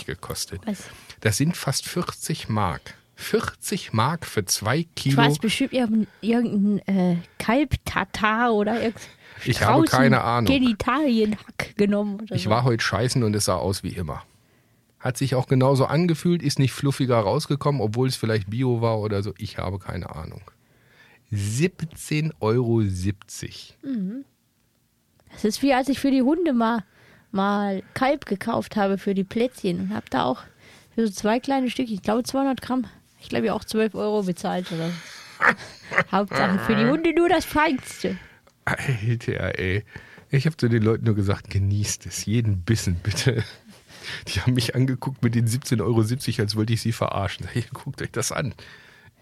gekostet. 0.05 0.61
Was? 0.65 0.83
Das 1.21 1.37
sind 1.37 1.57
fast 1.57 1.87
40 1.87 2.47
Mark. 2.47 2.93
40 3.19 3.91
Mark 3.93 4.25
für 4.25 4.45
zwei 4.45 4.83
Du 4.83 4.89
Kilo. 4.95 5.17
hast 5.21 5.41
bestimmt 5.41 5.73
irgendein, 5.73 6.79
äh, 6.87 7.17
Kalb-Tatar 7.37 8.53
oder 8.53 8.75
irgendein 8.81 9.01
Ich 9.45 9.61
habe 9.61 9.83
keine 9.85 10.21
Ahnung. 10.23 10.45
Genitalienhack 10.51 11.75
genommen. 11.75 12.21
Oder 12.21 12.35
Ich 12.35 12.43
so. 12.45 12.49
war 12.49 12.63
heute 12.63 12.83
scheißen 12.83 13.21
und 13.23 13.35
es 13.35 13.45
sah 13.45 13.55
aus 13.57 13.83
wie 13.83 13.89
immer. 13.89 14.23
Hat 14.99 15.17
sich 15.17 15.35
auch 15.35 15.47
genauso 15.47 15.85
angefühlt, 15.85 16.41
ist 16.41 16.59
nicht 16.59 16.71
fluffiger 16.71 17.19
rausgekommen, 17.19 17.81
obwohl 17.81 18.07
es 18.07 18.15
vielleicht 18.15 18.49
Bio 18.49 18.81
war 18.81 18.99
oder 18.99 19.21
so. 19.21 19.33
Ich 19.37 19.57
habe 19.57 19.79
keine 19.79 20.15
Ahnung. 20.15 20.41
17,70 21.31 22.31
Euro. 22.39 22.79
Mhm. 23.83 24.25
Das 25.31 25.43
ist 25.43 25.61
wie 25.61 25.73
als 25.73 25.89
ich 25.89 25.99
für 25.99 26.09
die 26.11 26.21
Hunde 26.21 26.53
mal, 26.53 26.83
mal 27.31 27.83
Kalb 27.93 28.25
gekauft 28.25 28.75
habe 28.75 28.97
für 28.97 29.13
die 29.13 29.23
Plätzchen 29.23 29.79
und 29.81 29.93
habe 29.93 30.05
da 30.09 30.23
auch 30.23 30.41
für 30.95 31.05
so 31.05 31.13
zwei 31.13 31.39
kleine 31.39 31.69
Stückchen, 31.69 31.95
ich 31.95 32.01
glaube 32.01 32.23
200 32.23 32.61
Gramm, 32.61 32.85
ich 33.21 33.29
glaube 33.29 33.47
ja 33.47 33.53
auch 33.53 33.63
12 33.63 33.95
Euro 33.95 34.23
bezahlt 34.23 34.71
oder. 34.71 34.91
Hauptsache 36.11 36.59
für 36.59 36.75
die 36.75 36.85
Hunde 36.85 37.13
nur 37.13 37.29
das 37.29 37.45
Feinste. 37.45 38.17
Alter, 38.65 39.57
ey. 39.57 39.85
Ich 40.29 40.45
habe 40.45 40.57
zu 40.57 40.67
den 40.67 40.83
Leuten 40.83 41.05
nur 41.05 41.15
gesagt, 41.15 41.49
genießt 41.49 42.05
es, 42.05 42.25
jeden 42.25 42.61
Bissen 42.61 42.95
bitte. 42.95 43.43
Die 44.27 44.41
haben 44.41 44.53
mich 44.53 44.75
angeguckt 44.75 45.23
mit 45.23 45.35
den 45.35 45.47
17,70 45.47 45.81
Euro, 45.81 46.01
als 46.43 46.55
wollte 46.55 46.73
ich 46.73 46.81
sie 46.81 46.91
verarschen. 46.91 47.45
Sag 47.45 47.55
ich, 47.55 47.69
guckt 47.71 48.01
euch 48.01 48.11
das 48.11 48.31
an. 48.31 48.53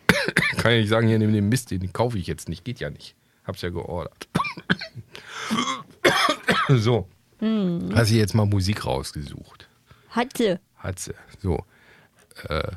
Kann 0.58 0.72
ja 0.72 0.78
nicht 0.80 0.90
sagen, 0.90 1.08
hier 1.08 1.20
neben 1.20 1.34
dem 1.34 1.50
Mist, 1.50 1.72
den 1.72 1.94
kaufe 1.94 2.18
ich 2.18 2.28
jetzt 2.28 2.50
nicht. 2.50 2.64
Geht 2.66 2.80
ja 2.80 2.90
nicht. 2.90 3.16
Hab's 3.46 3.62
ja 3.62 3.70
geordert. 3.70 4.28
so. 6.70 7.08
Hm. 7.40 7.90
Hast 7.94 8.12
du 8.12 8.16
jetzt 8.16 8.34
mal 8.34 8.46
Musik 8.46 8.86
rausgesucht? 8.86 9.70
Hatte. 10.10 10.60
Hat 10.78 11.00
sie. 11.00 11.14
So. 11.42 11.64
Äh, 12.50 12.72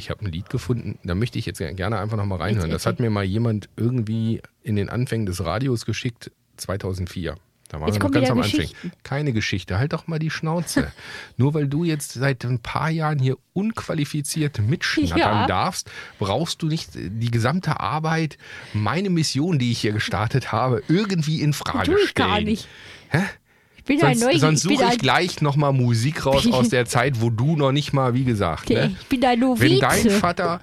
ich 0.00 0.10
habe 0.10 0.24
ein 0.24 0.32
Lied 0.32 0.50
gefunden, 0.50 0.98
da 1.04 1.14
möchte 1.14 1.38
ich 1.38 1.46
jetzt 1.46 1.58
gerne 1.58 1.98
einfach 1.98 2.16
nochmal 2.16 2.38
reinhören. 2.38 2.70
Das 2.70 2.86
hat 2.86 2.98
mir 3.00 3.10
mal 3.10 3.24
jemand 3.24 3.68
irgendwie 3.76 4.40
in 4.62 4.76
den 4.76 4.88
Anfängen 4.88 5.26
des 5.26 5.44
Radios 5.44 5.86
geschickt, 5.86 6.30
2004. 6.56 7.36
Da 7.68 7.78
waren 7.78 7.86
Jetzt 7.86 8.00
wir 8.00 8.08
noch 8.08 8.10
ganz 8.10 8.28
am 8.30 8.40
Anfang. 8.40 8.66
Keine 9.04 9.32
Geschichte, 9.32 9.78
halt 9.78 9.92
doch 9.92 10.08
mal 10.08 10.18
die 10.18 10.30
Schnauze. 10.30 10.90
Nur 11.36 11.54
weil 11.54 11.68
du 11.68 11.84
jetzt 11.84 12.14
seit 12.14 12.44
ein 12.44 12.58
paar 12.58 12.90
Jahren 12.90 13.20
hier 13.20 13.36
unqualifiziert 13.52 14.58
mitschnattern 14.58 15.18
Ja. 15.18 15.46
darfst, 15.46 15.88
brauchst 16.18 16.62
du 16.62 16.66
nicht 16.66 16.90
die 16.96 17.30
gesamte 17.30 17.78
Arbeit, 17.78 18.38
meine 18.72 19.08
Mission, 19.10 19.60
die 19.60 19.70
ich 19.70 19.80
hier 19.80 19.92
gestartet 19.92 20.50
habe, 20.50 20.82
irgendwie 20.88 21.40
in 21.42 21.52
Frage 21.52 21.92
Tu 21.92 21.98
ich 22.02 22.08
stellen. 22.10 22.28
gar 22.28 22.40
nicht. 22.40 22.66
Hä? 23.10 23.20
Ich 23.92 23.98
bin 23.98 24.00
Sonst, 24.00 24.20
Neugier. 24.20 24.40
sonst 24.40 24.62
ich 24.64 24.68
bin 24.68 24.76
suche 24.78 24.86
ich 24.86 24.92
ein, 24.92 24.98
gleich 24.98 25.40
nochmal 25.40 25.72
Musik 25.72 26.24
raus 26.26 26.46
aus 26.52 26.68
der 26.70 26.86
Zeit, 26.86 27.20
wo 27.20 27.30
du 27.30 27.56
noch 27.56 27.72
nicht 27.72 27.92
mal, 27.92 28.14
wie 28.14 28.24
gesagt, 28.24 28.70
ne? 28.70 28.96
Ich 29.00 29.06
bin 29.08 29.24
ein 29.24 29.38
Novize. 29.40 29.68
wenn 29.68 29.80
dein 29.80 30.10
Vater, 30.10 30.60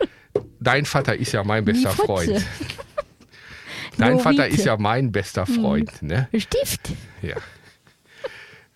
dein 0.59 0.85
Vater 0.85 1.15
ist 1.15 1.31
ja 1.33 1.43
mein 1.43 1.65
bester. 1.65 1.91
Freund. 1.91 2.45
Dein 3.97 4.11
Novize. 4.11 4.23
Vater 4.23 4.47
ist 4.47 4.63
ja 4.65 4.77
mein 4.77 5.11
bester 5.11 5.45
Mhm. 5.49 5.55
Freund, 5.55 6.01
ne? 6.03 6.29
Stift. 6.37 6.89
Ja. 7.23 7.35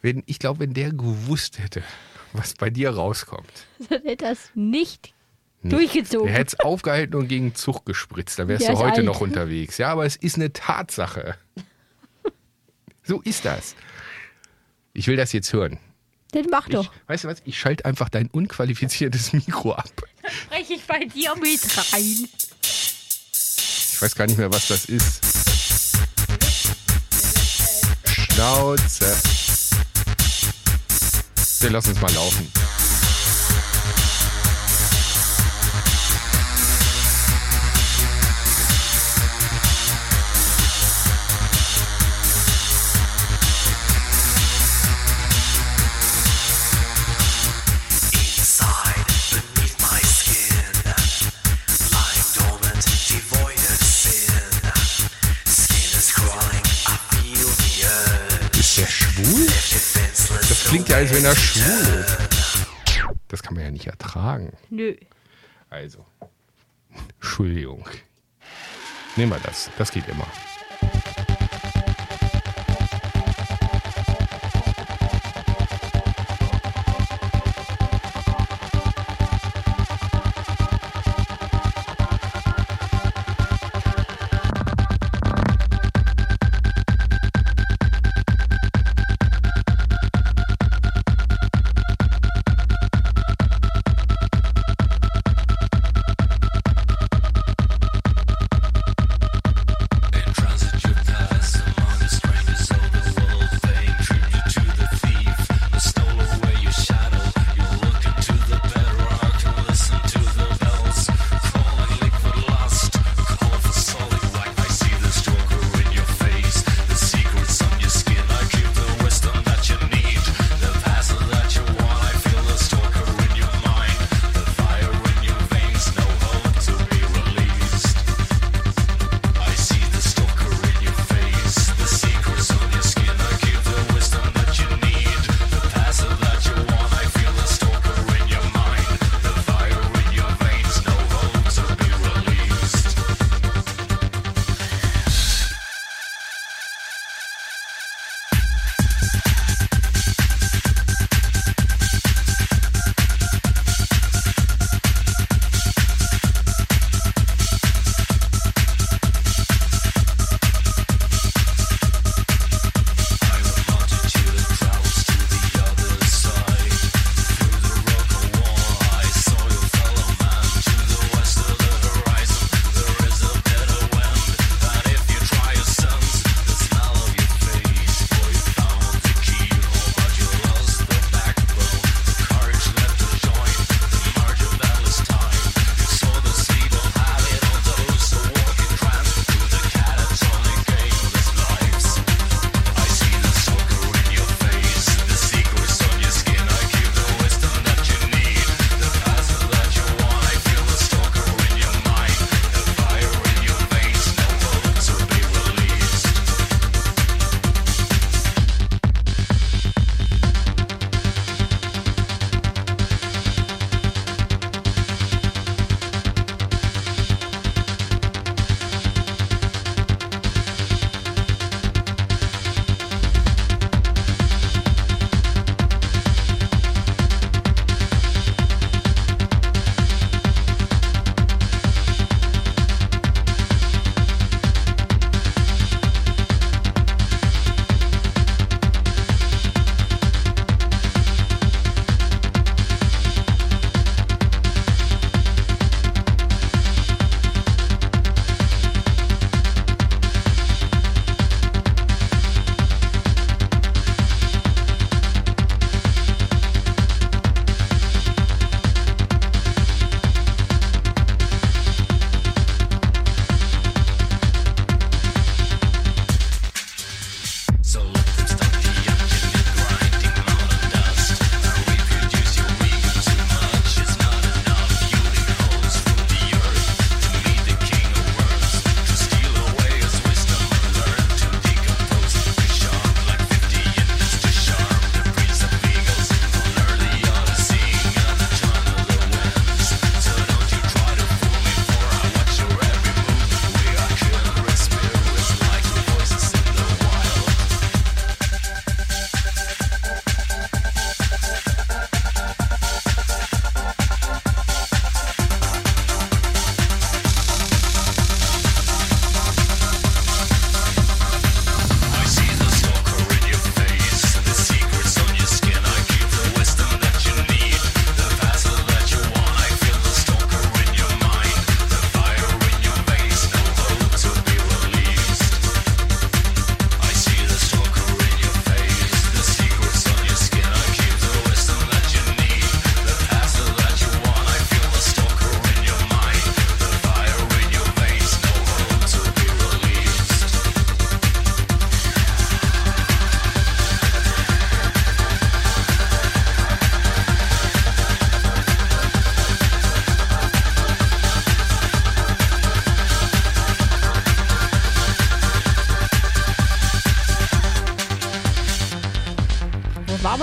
Wenn, 0.01 0.23
ich 0.25 0.39
glaube, 0.39 0.61
wenn 0.61 0.73
der 0.73 0.89
gewusst 0.91 1.59
hätte, 1.59 1.83
was 2.33 2.55
bei 2.55 2.69
dir 2.71 2.89
rauskommt, 2.89 3.51
Dann 3.89 4.01
hätte 4.01 4.25
das 4.25 4.49
nicht 4.55 5.13
nicht. 5.61 5.73
durchgezogen. 5.75 6.25
Der 6.27 6.35
hätte 6.35 6.55
es 6.57 6.59
aufgehalten 6.59 7.15
und 7.15 7.27
gegen 7.27 7.53
Zug 7.53 7.85
gespritzt. 7.85 8.39
Da 8.39 8.47
wärst 8.47 8.63
Der 8.67 8.73
du 8.73 8.79
heute 8.79 8.95
alt. 8.97 9.05
noch 9.05 9.21
unterwegs. 9.21 9.77
Ja, 9.77 9.89
aber 9.91 10.05
es 10.07 10.15
ist 10.15 10.35
eine 10.37 10.51
Tatsache. 10.51 11.35
So 13.03 13.21
ist 13.21 13.45
das. 13.45 13.75
Ich 15.01 15.07
will 15.07 15.15
das 15.15 15.33
jetzt 15.33 15.51
hören. 15.51 15.79
Dann 16.31 16.45
mach 16.51 16.67
Ich, 16.67 16.75
doch. 16.75 16.91
weißt 17.07 17.23
du 17.23 17.27
was? 17.27 17.41
Ich 17.45 17.57
schalte 17.59 17.85
einfach 17.85 18.07
dein 18.07 18.27
unqualifiziertes 18.27 19.33
Mikro 19.33 19.73
ab. 19.73 19.89
Spreche 20.29 20.73
ich 20.75 20.83
bei 20.83 20.99
dir 21.05 21.33
mit 21.37 21.59
rein. 21.91 22.27
Ich 22.61 23.97
weiß 23.99 24.13
gar 24.13 24.27
nicht 24.27 24.37
mehr, 24.37 24.53
was 24.53 24.67
das 24.67 24.85
ist. 24.85 25.21
Schnauze. 28.05 29.17
Ja, 31.61 31.69
lass 31.71 31.87
uns 31.87 31.99
mal 31.99 32.13
laufen. 32.13 32.51
Klingt 60.72 60.88
ja, 60.88 60.95
als 60.95 61.14
wenn 61.14 61.26
er 61.26 61.35
schwul 61.35 61.99
ist. 61.99 62.18
Das 63.27 63.43
kann 63.43 63.56
man 63.56 63.64
ja 63.65 63.72
nicht 63.72 63.88
ertragen. 63.88 64.53
Nö. 64.69 64.95
Also, 65.69 66.06
Entschuldigung. 67.15 67.85
Nehmen 69.18 69.34
wir 69.34 69.39
das. 69.39 69.69
Das 69.77 69.91
geht 69.91 70.07
immer. 70.07 70.26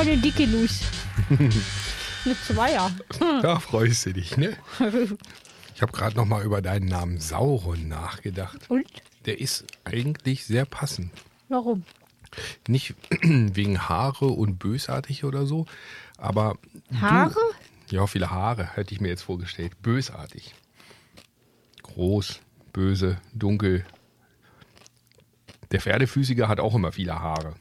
Eine 0.09 0.18
dicke 0.18 0.47
Nuss. 0.47 0.80
Eine 2.24 2.36
Zweier. 2.43 2.90
Da 3.43 3.59
freust 3.60 4.06
du 4.06 4.12
dich, 4.12 4.36
ne? 4.36 4.56
Ich 5.74 5.82
habe 5.82 5.93
gerade 5.93 6.16
noch 6.16 6.24
mal 6.24 6.43
über 6.43 6.60
deinen 6.60 6.86
Namen 6.86 7.20
Sauron 7.20 7.86
nachgedacht. 7.86 8.68
Und? 8.68 8.85
Der 9.26 9.39
ist 9.39 9.64
eigentlich 9.85 10.44
sehr 10.44 10.64
passend. 10.64 11.12
Warum? 11.48 11.85
Nicht 12.66 12.97
wegen 13.22 13.89
Haare 13.89 14.26
und 14.26 14.59
bösartig 14.59 15.22
oder 15.22 15.47
so, 15.47 15.66
aber. 16.16 16.59
Haare? 17.01 17.39
Du, 17.89 17.94
ja, 17.94 18.06
viele 18.09 18.30
Haare 18.30 18.74
hätte 18.74 18.93
ich 18.93 19.01
mir 19.01 19.06
jetzt 19.06 19.22
vorgestellt. 19.22 19.80
Bösartig. 19.80 20.52
Groß, 21.85 22.40
böse, 22.72 23.20
dunkel. 23.32 23.86
Der 25.70 25.80
Pferdefüßiger 25.80 26.48
hat 26.48 26.59
auch 26.59 26.74
immer 26.74 26.90
viele 26.90 27.20
Haare. 27.20 27.55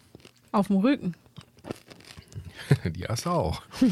Auf 0.51 0.67
dem 0.67 0.77
Rücken. 0.77 1.13
Die 2.85 3.05
hast 3.05 3.25
du 3.25 3.29
auch. 3.29 3.61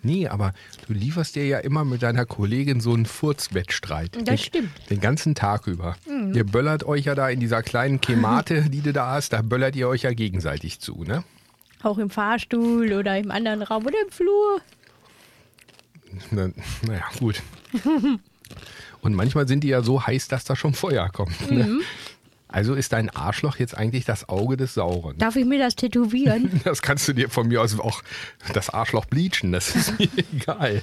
Nee, 0.00 0.28
aber 0.28 0.52
du 0.86 0.92
lieferst 0.92 1.34
dir 1.34 1.44
ja 1.44 1.58
immer 1.58 1.84
mit 1.84 2.02
deiner 2.02 2.24
Kollegin 2.24 2.80
so 2.80 2.94
einen 2.94 3.04
Furzwettstreit. 3.04 4.14
Das 4.14 4.24
den, 4.24 4.38
stimmt. 4.38 4.70
Den 4.90 5.00
ganzen 5.00 5.34
Tag 5.34 5.66
über. 5.66 5.96
Mhm. 6.08 6.34
Ihr 6.34 6.44
böllert 6.44 6.84
euch 6.84 7.06
ja 7.06 7.16
da 7.16 7.28
in 7.28 7.40
dieser 7.40 7.64
kleinen 7.64 8.00
Kemate, 8.00 8.62
die 8.70 8.80
du 8.80 8.92
da 8.92 9.10
hast, 9.10 9.32
da 9.32 9.42
böllert 9.42 9.74
ihr 9.74 9.88
euch 9.88 10.02
ja 10.02 10.12
gegenseitig 10.12 10.78
zu, 10.78 11.02
ne? 11.02 11.24
Auch 11.82 11.98
im 11.98 12.10
Fahrstuhl 12.10 12.92
oder 12.92 13.18
im 13.18 13.30
anderen 13.30 13.62
Raum 13.62 13.86
oder 13.86 14.00
im 14.04 14.10
Flur. 14.10 14.60
Na, 16.30 16.48
naja, 16.86 17.04
gut. 17.18 17.42
Und 19.00 19.14
manchmal 19.14 19.46
sind 19.46 19.62
die 19.62 19.68
ja 19.68 19.82
so 19.82 20.06
heiß, 20.06 20.28
dass 20.28 20.44
da 20.44 20.56
schon 20.56 20.74
Feuer 20.74 21.08
kommt. 21.08 21.50
Ne? 21.50 21.64
Mhm. 21.64 21.80
Also 22.48 22.74
ist 22.74 22.92
dein 22.94 23.10
Arschloch 23.10 23.56
jetzt 23.56 23.76
eigentlich 23.76 24.06
das 24.06 24.28
Auge 24.28 24.56
des 24.56 24.74
Sauren. 24.74 25.18
Darf 25.18 25.36
ich 25.36 25.44
mir 25.44 25.58
das 25.58 25.76
tätowieren? 25.76 26.60
Das 26.64 26.82
kannst 26.82 27.06
du 27.08 27.12
dir 27.12 27.28
von 27.28 27.48
mir 27.48 27.62
aus 27.62 27.78
auch 27.78 28.02
das 28.52 28.70
Arschloch 28.70 29.04
bleachen, 29.04 29.52
das 29.52 29.74
ist 29.74 29.98
mir 29.98 30.08
egal. 30.16 30.82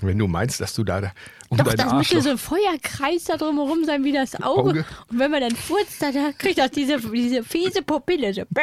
Wenn 0.00 0.18
du 0.18 0.26
meinst, 0.26 0.60
dass 0.60 0.74
du 0.74 0.82
da 0.82 1.12
um 1.48 1.58
Doch, 1.58 1.64
dein 1.64 1.76
das 1.76 1.92
müsste 1.92 2.20
so 2.20 2.30
ein 2.30 2.38
Feuerkreis 2.38 3.24
da 3.24 3.36
drumherum 3.36 3.84
sein 3.84 4.02
wie 4.04 4.12
das 4.12 4.34
Auge. 4.36 4.70
Auge. 4.70 4.84
Und 5.08 5.18
wenn 5.18 5.30
man 5.30 5.40
dann 5.40 5.54
furzt, 5.54 6.02
dann 6.02 6.36
kriegt 6.36 6.58
das 6.58 6.70
diese, 6.72 6.98
diese 6.98 7.44
fiese 7.44 7.82
Pupille. 7.82 8.34
So. 8.34 8.42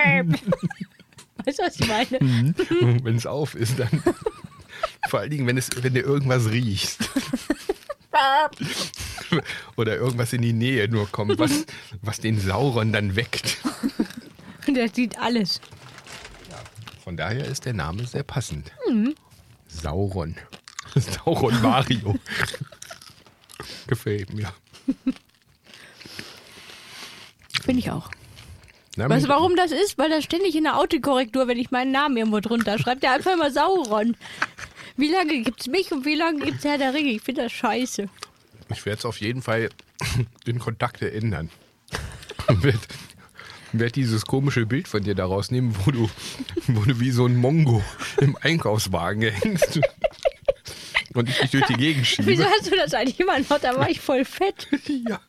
Weißt 1.46 1.60
du, 1.60 1.64
was 1.64 1.80
ich 1.80 1.88
meine? 1.88 2.20
Mhm. 2.20 3.04
wenn 3.04 3.16
es 3.16 3.26
auf 3.26 3.56
ist, 3.56 3.80
dann. 3.80 4.04
Vor 5.10 5.22
allen 5.22 5.32
Dingen, 5.32 5.48
wenn, 5.48 5.58
es, 5.58 5.70
wenn 5.82 5.94
du 5.94 6.02
irgendwas 6.02 6.50
riechst. 6.50 7.10
Oder 9.78 9.96
irgendwas 9.98 10.34
in 10.34 10.42
die 10.42 10.54
Nähe 10.54 10.88
nur 10.88 11.10
kommt, 11.10 11.40
was, 11.40 11.66
was 12.02 12.20
den 12.20 12.40
Sauron 12.40 12.92
dann 12.92 13.16
weckt. 13.16 13.58
Und 14.68 14.74
der 14.76 14.90
sieht 14.90 15.18
alles. 15.20 15.62
Von 17.04 17.18
daher 17.18 17.46
ist 17.46 17.66
der 17.66 17.74
Name 17.74 18.06
sehr 18.06 18.24
passend. 18.24 18.72
Mhm. 18.88 19.16
Sauron. 19.68 20.36
Sauron 20.96 21.62
Mario. 21.62 22.16
Gefällt 23.88 24.34
mir. 24.34 24.54
Finde 27.64 27.80
ich 27.80 27.92
auch. 27.92 28.12
Na, 28.98 29.10
weißt 29.10 29.26
du, 29.26 29.30
warum 29.30 29.56
das 29.56 29.72
ist? 29.72 29.98
Weil 29.98 30.10
das 30.10 30.24
ständig 30.24 30.56
in 30.56 30.66
der 30.66 30.78
Autokorrektur, 30.78 31.48
wenn 31.48 31.58
ich 31.58 31.72
meinen 31.72 31.92
Namen 31.92 32.18
irgendwo 32.18 32.42
drunter 32.42 32.78
schreibe, 32.78 33.00
der 33.00 33.14
einfach 33.14 33.34
immer 33.34 33.50
Sauron. 33.50 34.18
Wie 34.98 35.10
lange 35.10 35.42
gibt's 35.42 35.68
mich 35.68 35.92
und 35.92 36.06
wie 36.06 36.16
lange 36.16 36.46
gibt's 36.46 36.64
Herr 36.64 36.78
der 36.78 36.94
Ringe? 36.94 37.12
Ich 37.12 37.22
finde 37.22 37.44
das 37.44 37.52
scheiße. 37.52 38.10
Ich 38.70 38.86
werde 38.86 39.00
es 39.00 39.06
auf 39.06 39.20
jeden 39.20 39.42
Fall 39.42 39.70
den 40.48 40.60
Kontakte 40.60 41.12
ändern. 41.12 41.50
Und 42.48 42.64
werd, 42.64 42.80
werd 43.74 43.96
dieses 43.96 44.26
komische 44.26 44.66
Bild 44.66 44.88
von 44.88 45.04
dir 45.04 45.16
daraus 45.16 45.52
nehmen, 45.52 45.76
wo 45.86 45.92
du, 45.92 46.10
wo 46.68 46.82
du 46.84 47.00
wie 47.00 47.12
so 47.12 47.26
ein 47.26 47.38
Mongo 47.38 47.84
im 48.20 48.38
Einkaufswagen 48.42 49.32
hängst. 49.32 49.80
Und 51.14 51.28
ich 51.28 51.40
dich 51.40 51.52
durch 51.52 51.66
die 51.66 51.74
Gegend 51.74 52.08
schiebe. 52.08 52.28
Wieso 52.28 52.46
hast 52.46 52.72
du 52.72 52.76
das 52.76 52.94
eigentlich 52.94 53.20
immer 53.20 53.38
noch? 53.38 53.60
Da 53.60 53.76
war 53.76 53.90
ich 53.90 54.00
voll 54.00 54.26
fett. 54.26 54.68
Ja. 55.10 55.20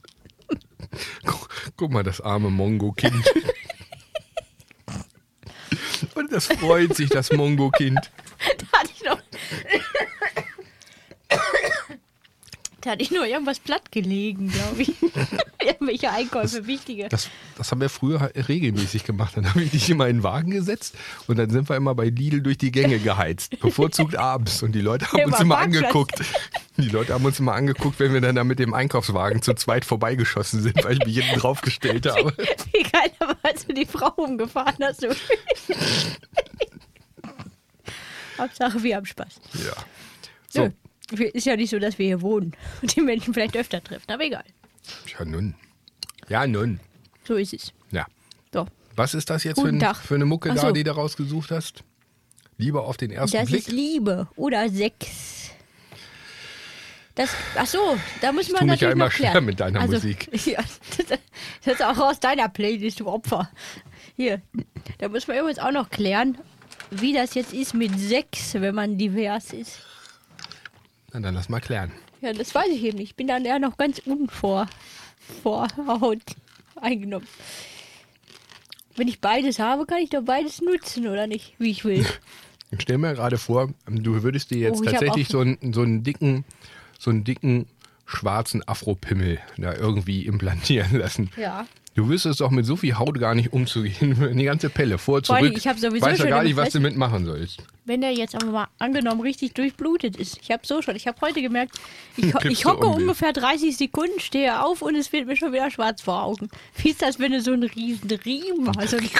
Guck 1.76 1.90
mal, 1.90 2.02
das 2.02 2.20
arme 2.20 2.50
Mongo-Kind. 2.50 3.24
Und 6.14 6.30
das 6.30 6.46
freut 6.46 6.94
sich, 6.94 7.08
das 7.08 7.32
Mongo-Kind. 7.32 8.10
Da 8.58 8.78
hatte 8.78 8.90
ich 8.94 9.04
noch. 9.04 9.18
Da 12.84 12.90
hatte 12.90 13.02
ich 13.02 13.12
nur 13.12 13.24
irgendwas 13.24 13.60
platt 13.60 13.92
gelegen, 13.92 14.50
glaube 14.50 14.82
ich. 14.82 14.92
Irgendwelche 15.64 16.10
Einkäufe, 16.10 16.66
wichtige. 16.66 17.08
Das, 17.08 17.28
das 17.56 17.70
haben 17.70 17.80
wir 17.80 17.88
früher 17.88 18.32
regelmäßig 18.48 19.04
gemacht. 19.04 19.36
Dann 19.36 19.48
habe 19.50 19.62
ich 19.62 19.70
dich 19.70 19.88
immer 19.88 20.08
in 20.08 20.16
den 20.16 20.22
Wagen 20.24 20.50
gesetzt 20.50 20.96
und 21.28 21.38
dann 21.38 21.48
sind 21.48 21.68
wir 21.68 21.76
immer 21.76 21.94
bei 21.94 22.06
Lidl 22.06 22.40
durch 22.40 22.58
die 22.58 22.72
Gänge 22.72 22.98
geheizt. 22.98 23.60
Bevorzugt 23.60 24.16
abends. 24.16 24.64
Und 24.64 24.72
die 24.72 24.80
Leute 24.80 25.06
haben 25.06 25.18
Ja, 25.20 25.26
uns 25.26 25.38
immer 25.38 25.58
Parkplatz. 25.58 25.76
angeguckt. 25.84 26.20
Die 26.76 26.88
Leute 26.88 27.14
haben 27.14 27.24
uns 27.24 27.38
immer 27.38 27.52
angeguckt, 27.52 28.00
wenn 28.00 28.12
wir 28.14 28.20
dann 28.20 28.34
da 28.34 28.42
mit 28.42 28.58
dem 28.58 28.74
Einkaufswagen 28.74 29.42
zu 29.42 29.54
zweit 29.54 29.84
vorbeigeschossen 29.84 30.60
sind, 30.60 30.82
weil 30.82 30.94
ich 30.94 31.06
mich 31.06 31.24
hinten 31.24 31.38
draufgestellt 31.38 32.06
habe. 32.06 32.34
Wie 32.72 32.82
geil, 32.82 33.12
aber 33.20 33.36
als 33.44 33.64
du 33.64 33.74
die 33.74 33.86
Frau 33.86 34.08
umgefahren 34.16 34.78
hast. 34.82 35.06
Hauptsache, 38.42 38.82
wir 38.82 38.96
haben 38.96 39.06
Spaß. 39.06 39.40
Ja. 39.64 39.74
So. 40.48 40.72
Nö, 41.12 41.24
Ist 41.24 41.46
ja 41.46 41.56
nicht 41.56 41.70
so, 41.70 41.78
dass 41.78 41.98
wir 41.98 42.06
hier 42.06 42.20
wohnen 42.22 42.52
und 42.80 42.96
die 42.96 43.00
Menschen 43.00 43.34
vielleicht 43.34 43.56
öfter 43.56 43.82
treffen, 43.82 44.10
aber 44.10 44.24
egal. 44.24 44.44
Ja, 45.18 45.24
nun. 45.24 45.54
Ja, 46.28 46.46
nun. 46.46 46.80
So 47.24 47.36
ist 47.36 47.52
es. 47.54 47.72
Ja. 47.90 48.06
So. 48.52 48.66
Was 48.96 49.14
ist 49.14 49.30
das 49.30 49.44
jetzt 49.44 49.60
für, 49.60 49.68
ein, 49.68 49.80
für 49.94 50.14
eine 50.14 50.24
Mucke 50.24 50.50
Ach 50.50 50.54
da, 50.54 50.60
so. 50.62 50.72
die 50.72 50.84
du 50.84 50.90
rausgesucht 50.94 51.50
hast? 51.50 51.84
Lieber 52.58 52.86
auf 52.86 52.96
den 52.96 53.10
ersten 53.10 53.36
Das 53.36 53.46
Blick. 53.46 53.60
ist 53.60 53.72
Liebe 53.72 54.28
oder 54.36 54.68
Sex. 54.68 55.50
Das, 57.14 57.30
ach 57.56 57.66
so, 57.66 57.98
da 58.22 58.32
muss 58.32 58.50
man 58.50 58.66
mich 58.66 58.80
ja 58.80 58.88
natürlich 58.88 58.92
immer 58.94 59.04
noch 59.04 59.12
klären. 59.12 59.32
schwer 59.32 59.40
mit 59.42 59.60
deiner 59.60 59.80
also, 59.80 59.94
Musik. 59.94 60.28
Ja, 60.46 60.62
das, 60.96 61.06
das 61.64 61.74
ist 61.74 61.82
auch 61.82 61.98
aus 61.98 62.20
deiner 62.20 62.48
Playlist, 62.48 63.00
du 63.00 63.06
Opfer. 63.06 63.50
Hier, 64.16 64.40
da 64.98 65.08
muss 65.08 65.26
man 65.28 65.38
übrigens 65.38 65.58
auch 65.58 65.72
noch 65.72 65.90
klären, 65.90 66.38
wie 66.90 67.12
das 67.12 67.34
jetzt 67.34 67.52
ist 67.52 67.74
mit 67.74 67.98
Sex, 67.98 68.54
wenn 68.54 68.74
man 68.74 68.98
divers 68.98 69.52
ist. 69.52 69.78
Na, 71.12 71.20
dann 71.20 71.34
lass 71.34 71.48
mal 71.48 71.60
klären. 71.60 71.92
Ja, 72.20 72.32
das 72.32 72.54
weiß 72.54 72.68
ich 72.70 72.82
eben 72.84 72.98
nicht. 72.98 73.10
Ich 73.10 73.16
bin 73.16 73.26
dann 73.26 73.44
ja 73.44 73.58
noch 73.58 73.76
ganz 73.76 73.98
unvor 74.00 74.68
Vorhaut 75.42 76.22
eingenommen. 76.76 77.26
Wenn 78.96 79.08
ich 79.08 79.20
beides 79.20 79.58
habe, 79.58 79.86
kann 79.86 79.98
ich 79.98 80.10
doch 80.10 80.22
beides 80.22 80.60
nutzen, 80.60 81.06
oder 81.06 81.26
nicht? 81.26 81.54
Wie 81.58 81.70
ich 81.70 81.84
will. 81.84 82.06
Ich 82.74 82.80
stell 82.80 82.96
mir 82.96 83.12
gerade 83.12 83.36
vor, 83.36 83.68
du 83.86 84.22
würdest 84.22 84.50
dir 84.50 84.56
jetzt 84.56 84.80
Oh, 84.80 84.84
tatsächlich 84.84 85.28
so 85.28 85.40
einen, 85.40 85.74
so 85.74 85.82
einen 85.82 86.02
dicken, 86.04 86.46
so 86.98 87.10
einen 87.10 87.22
dicken 87.22 87.66
schwarzen 88.06 88.66
Afropimmel 88.66 89.40
da 89.58 89.74
irgendwie 89.74 90.24
implantieren 90.24 90.98
lassen. 90.98 91.30
Ja. 91.36 91.66
Du 91.94 92.08
wüsstest 92.08 92.40
doch 92.40 92.50
mit 92.50 92.64
so 92.64 92.76
viel 92.76 92.98
Haut 92.98 93.18
gar 93.18 93.34
nicht 93.34 93.52
umzugehen. 93.52 94.36
Die 94.38 94.44
ganze 94.44 94.70
Pelle 94.70 94.96
vor, 94.96 95.22
Vor 95.22 95.36
allem, 95.36 95.46
zurück. 95.46 95.58
ich 95.58 95.68
hab 95.68 95.78
sowieso 95.78 96.06
Weiß 96.06 96.18
ja 96.18 96.24
schon 96.24 96.30
gar 96.30 96.42
nicht, 96.42 96.56
was 96.56 96.70
du 96.70 96.80
mitmachen 96.80 97.26
sollst. 97.26 97.62
Wenn 97.84 98.00
der 98.00 98.12
jetzt 98.12 98.34
aber 98.34 98.46
mal 98.46 98.68
angenommen 98.78 99.20
richtig 99.20 99.52
durchblutet 99.52 100.16
ist. 100.16 100.38
Ich 100.40 100.50
habe 100.50 100.66
so 100.66 100.80
schon, 100.80 100.96
ich 100.96 101.06
habe 101.06 101.20
heute 101.20 101.42
gemerkt, 101.42 101.78
ich, 102.16 102.34
ich 102.44 102.64
hocke 102.64 102.86
ungefähr 102.86 103.34
30 103.34 103.76
Sekunden, 103.76 104.20
stehe 104.20 104.64
auf 104.64 104.80
und 104.80 104.94
es 104.94 105.12
wird 105.12 105.26
mir 105.26 105.36
schon 105.36 105.52
wieder 105.52 105.70
schwarz 105.70 106.00
vor 106.00 106.22
Augen. 106.22 106.48
Wie 106.76 106.90
ist 106.90 107.02
das, 107.02 107.18
wenn 107.18 107.32
du 107.32 107.42
so 107.42 107.52
einen 107.52 107.64
riesen 107.64 108.10
Riemen 108.10 108.72
hast? 108.78 108.94
Und 108.94 109.10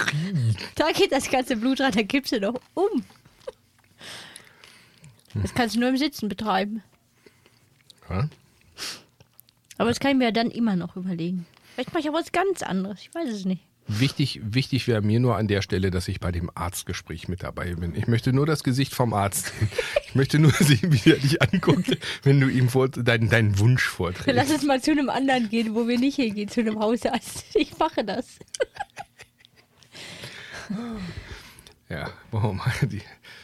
da 0.75 0.91
geht 0.91 1.11
das 1.11 1.29
ganze 1.29 1.55
Blut 1.55 1.79
rein, 1.79 1.91
dann 1.91 2.07
kippst 2.07 2.31
du 2.31 2.39
doch 2.39 2.59
um. 2.73 3.03
Das 5.35 5.53
kannst 5.53 5.75
du 5.75 5.79
nur 5.79 5.89
im 5.89 5.97
Sitzen 5.97 6.27
betreiben. 6.27 6.81
Ja? 8.09 8.29
Aber 9.77 9.89
das 9.89 9.99
kann 9.99 10.11
ich 10.11 10.17
mir 10.17 10.25
ja 10.25 10.31
dann 10.31 10.49
immer 10.49 10.75
noch 10.75 10.95
überlegen. 10.95 11.45
Vielleicht 11.73 11.89
mache 11.89 12.01
ich 12.01 12.07
aber 12.07 12.19
was 12.19 12.31
ganz 12.31 12.61
anderes. 12.61 12.99
Ich 13.01 13.13
weiß 13.13 13.29
es 13.29 13.45
nicht. 13.45 13.63
Wichtig, 13.87 14.39
wichtig 14.41 14.87
wäre 14.87 15.01
mir 15.01 15.19
nur 15.19 15.35
an 15.35 15.49
der 15.49 15.61
Stelle, 15.61 15.91
dass 15.91 16.07
ich 16.07 16.21
bei 16.21 16.31
dem 16.31 16.49
Arztgespräch 16.55 17.27
mit 17.27 17.43
dabei 17.43 17.75
bin. 17.75 17.95
Ich 17.95 18.07
möchte 18.07 18.31
nur 18.31 18.45
das 18.45 18.63
Gesicht 18.63 18.93
vom 18.93 19.13
Arzt 19.13 19.47
sehen. 19.47 19.69
Ich 20.07 20.15
möchte 20.15 20.39
nur 20.39 20.51
sehen, 20.59 20.93
wie 20.93 21.09
er 21.09 21.17
dich 21.17 21.41
anguckt, 21.41 21.97
wenn 22.23 22.39
du 22.39 22.47
ihm 22.47 22.69
vor, 22.69 22.87
deinen, 22.87 23.29
deinen 23.29 23.59
Wunsch 23.59 23.83
vorträgst. 23.83 24.35
Lass 24.35 24.51
uns 24.51 24.63
mal 24.63 24.81
zu 24.81 24.91
einem 24.91 25.09
anderen 25.09 25.49
gehen, 25.49 25.75
wo 25.75 25.85
wir 25.87 25.99
nicht 25.99 26.15
hingehen, 26.15 26.47
zu 26.47 26.61
einem 26.61 26.79
Hausarzt. 26.79 27.43
Ich 27.55 27.77
mache 27.77 28.05
das. 28.05 28.39
Ja, 31.89 32.09
warum 32.31 32.61
die, 32.83 33.01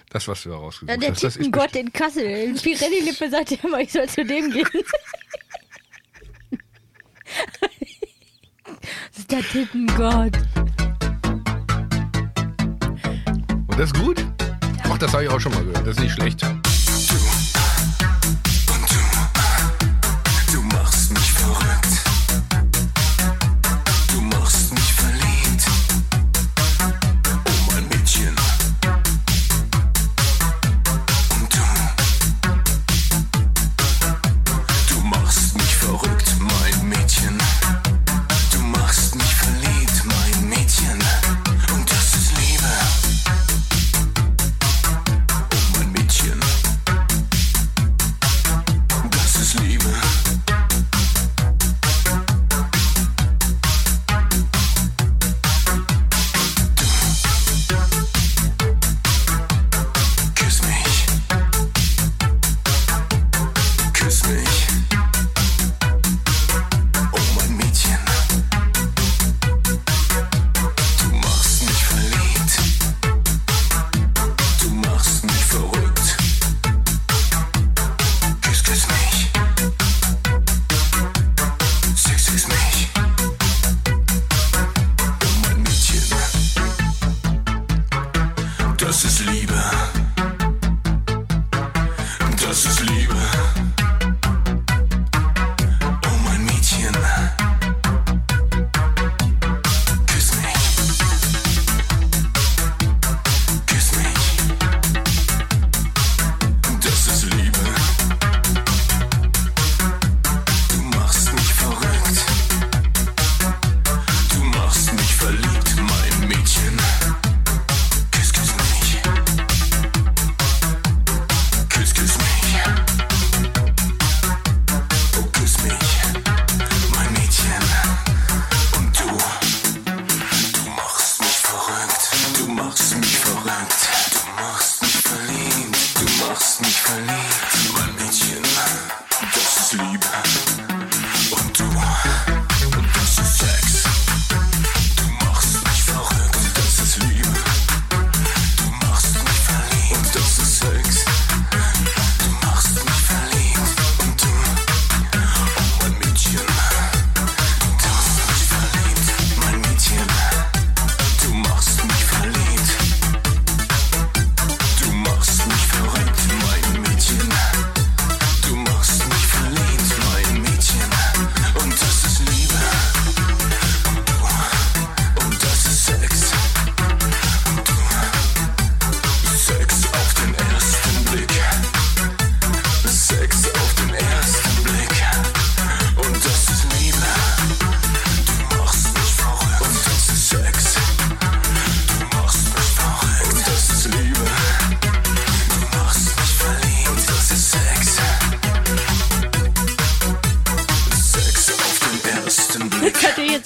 das, 0.09 0.27
was 0.27 0.43
du 0.43 0.49
da 0.49 0.55
rausgesucht 0.55 0.89
Ja, 0.89 0.97
der 0.97 1.11
hast. 1.11 1.23
Das 1.23 1.35
ist 1.35 1.43
Tippengott 1.43 1.75
in 1.75 1.91
Kassel. 1.91 2.53
Pirelli-Lippe 2.53 3.29
sagt 3.29 3.63
immer, 3.63 3.81
ich 3.81 3.91
soll 3.91 4.07
zu 4.07 4.23
dem 4.23 4.51
gehen. 4.51 4.65
das 9.11 9.19
ist 9.19 9.31
der 9.31 9.41
Tippengott. 9.41 10.37
Und 13.67 13.79
das 13.79 13.91
ist 13.91 13.99
gut? 13.99 14.25
Ach, 14.83 14.97
das 14.97 15.13
habe 15.13 15.23
ich 15.23 15.29
auch 15.29 15.39
schon 15.39 15.53
mal 15.53 15.63
gehört. 15.63 15.85
Das 15.85 15.97
ist 15.97 16.01
nicht 16.01 16.13
schlecht. 16.13 16.45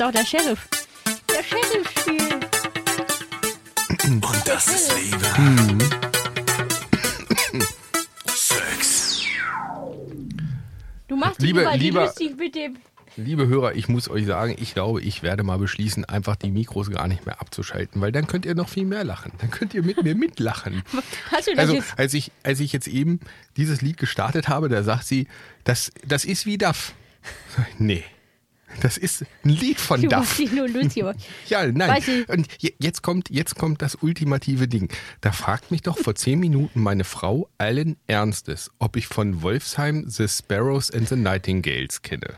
Auch 0.04 0.12
der 0.12 0.26
Sheriff. 0.26 0.68
Der 1.30 1.44
Sheriff 1.44 1.90
spielen. 2.00 2.46
Und 4.22 4.48
das 4.48 4.68
ist 4.68 4.92
Liebe. 4.98 5.28
Sex. 8.28 9.22
Du 11.08 11.16
machst 11.16 11.42
dich 11.42 11.54
die 11.54 11.78
lieber- 11.78 12.06
lustig 12.06 12.36
mit 12.38 12.56
dem. 12.56 12.78
Liebe 13.16 13.46
Hörer, 13.48 13.76
ich 13.76 13.88
muss 13.90 14.10
euch 14.10 14.26
sagen, 14.26 14.56
ich 14.60 14.74
glaube, 14.74 15.00
ich 15.00 15.22
werde 15.22 15.44
mal 15.44 15.60
beschließen, 15.60 16.04
einfach 16.06 16.36
die 16.36 16.50
Mikros 16.50 16.90
gar 16.90 17.08
nicht 17.08 17.28
mehr 17.28 17.40
abzuschalten, 17.42 18.02
weil 18.02 18.12
dann 18.12 18.26
könnt 18.26 18.44
ihr 18.44 18.56
noch 18.56 18.70
viel 18.70 18.86
mehr 18.86 19.04
lachen. 19.04 19.32
Dann 19.38 19.52
könnt 19.52 19.76
ihr 19.76 19.84
mit 19.84 20.02
mir 20.04 20.16
mitlachen. 20.16 20.82
Hast 21.32 21.48
du 21.48 21.52
das 21.52 21.60
Also, 21.60 21.74
jetzt? 21.76 21.94
als 22.00 22.16
ich, 22.16 22.32
als 22.42 22.60
ich 22.60 22.74
jetzt 22.74 22.88
eben 22.88 23.20
dieses 23.56 23.82
Lied 23.84 23.98
gestartet 23.98 24.48
habe, 24.48 24.68
da 24.68 24.82
sagt 24.82 25.06
sie, 25.06 25.28
das, 25.64 25.92
das 26.08 26.26
ist 26.26 26.48
wie 26.48 26.58
ich, 26.58 26.94
Nee. 27.78 28.04
Das 28.82 28.98
ist 28.98 29.22
ein 29.44 29.50
Lied 29.50 29.80
von 29.80 30.02
Du 30.02 30.08
Duff. 30.10 30.40
Ja, 31.48 31.66
nein. 31.72 32.04
Ich. 32.06 32.30
Und 32.30 32.48
je- 32.60 32.74
jetzt 32.80 33.02
kommt, 33.04 33.30
jetzt 33.30 33.56
kommt 33.56 33.82
das 33.82 33.96
ultimative 33.96 34.68
Ding. 34.68 34.90
Da 35.22 35.32
fragt 35.32 35.72
mich 35.72 35.82
doch 35.82 35.98
vor 35.98 36.16
zehn 36.16 36.40
Minuten 36.40 36.82
meine 36.82 37.04
Frau 37.04 37.50
allen 37.58 37.98
Ernstes, 38.08 38.72
ob 38.80 38.96
ich 38.98 39.08
von 39.08 39.42
Wolfsheim 39.42 40.10
The 40.10 40.28
Sparrows 40.28 40.92
and 40.92 41.08
the 41.08 41.16
Nightingales 41.16 42.02
kenne. 42.02 42.36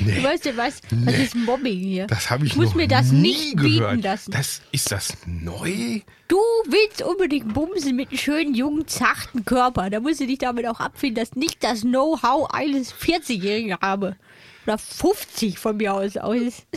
Du 0.00 0.22
weißt 0.22 0.46
ja 0.46 0.56
was? 0.56 0.80
Das 0.80 0.90
Nee. 0.98 1.22
ist 1.24 1.34
Mobbing 1.36 1.78
hier. 1.78 2.06
Das 2.06 2.30
habe 2.30 2.46
ich 2.46 2.52
Ich 2.52 2.56
muss 2.56 2.68
noch 2.70 2.74
mir 2.76 2.88
das 2.88 3.12
nie 3.12 3.32
nicht 3.32 3.56
gehört. 3.58 3.90
bieten 3.92 4.02
lassen. 4.02 4.30
Das, 4.30 4.62
ist 4.72 4.90
das 4.90 5.12
neu? 5.26 6.00
Du 6.26 6.38
willst 6.66 7.02
unbedingt 7.02 7.52
bumsen 7.52 7.94
mit 7.94 8.08
einem 8.08 8.16
schönen, 8.18 8.54
jungen, 8.54 8.88
zarten 8.88 9.44
Körper. 9.44 9.90
Da 9.90 10.00
musst 10.00 10.20
du 10.20 10.26
dich 10.26 10.38
damit 10.38 10.66
auch 10.66 10.80
abfinden, 10.80 11.16
dass 11.22 11.36
nicht 11.36 11.62
das 11.62 11.82
Know-how 11.82 12.48
eines 12.50 12.94
40-Jährigen 12.94 13.76
habe. 13.80 14.16
Oder 14.64 14.78
50 14.78 15.58
von 15.58 15.76
mir 15.76 15.94
aus 15.94 16.16
aus. 16.16 16.66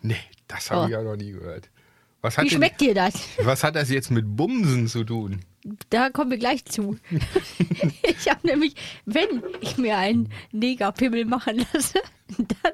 Nee, 0.00 0.16
das 0.46 0.70
habe 0.70 0.82
Oh. 0.82 0.84
ich 0.86 0.92
ja 0.92 1.02
noch 1.02 1.16
nie 1.16 1.32
gehört. 1.32 1.68
Was 2.20 2.36
hat, 2.38 2.44
Wie 2.44 2.48
denn, 2.48 2.58
schmeckt 2.58 2.80
dir 2.80 2.94
das? 2.94 3.14
was 3.42 3.62
hat 3.64 3.76
das 3.76 3.90
jetzt 3.90 4.10
mit 4.10 4.24
Bumsen 4.36 4.86
zu 4.88 5.04
tun? 5.04 5.40
Da 5.90 6.10
kommen 6.10 6.30
wir 6.30 6.38
gleich 6.38 6.64
zu. 6.64 6.96
ich 8.02 8.28
habe 8.28 8.46
nämlich, 8.46 8.74
wenn 9.04 9.42
ich 9.60 9.76
mir 9.76 9.98
einen 9.98 10.32
Negerpimmel 10.52 11.24
machen 11.24 11.64
lasse, 11.72 12.00
dann, 12.36 12.72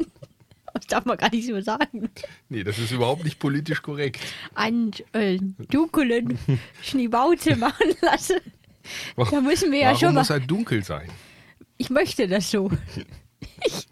das 0.74 0.86
darf 0.86 1.04
man 1.04 1.16
gar 1.16 1.30
nicht 1.30 1.46
so 1.46 1.60
sagen, 1.60 2.10
Nee, 2.48 2.62
das 2.62 2.78
ist 2.78 2.92
überhaupt 2.92 3.24
nicht 3.24 3.38
politisch 3.38 3.82
korrekt. 3.82 4.20
einen 4.54 4.92
äh, 5.12 5.38
dunklen 5.70 6.38
Schniebauze 6.82 7.56
machen 7.56 7.94
lasse, 8.00 8.40
da 9.16 9.40
müssen 9.40 9.72
wir 9.72 9.78
ja 9.80 9.86
Warum 9.88 9.98
schon 9.98 10.14
mal. 10.14 10.20
muss 10.20 10.30
er 10.30 10.40
dunkel 10.40 10.84
sein? 10.84 11.08
Ich 11.78 11.90
möchte 11.90 12.28
das 12.28 12.50
so. 12.50 12.70
Ich, 13.64 13.86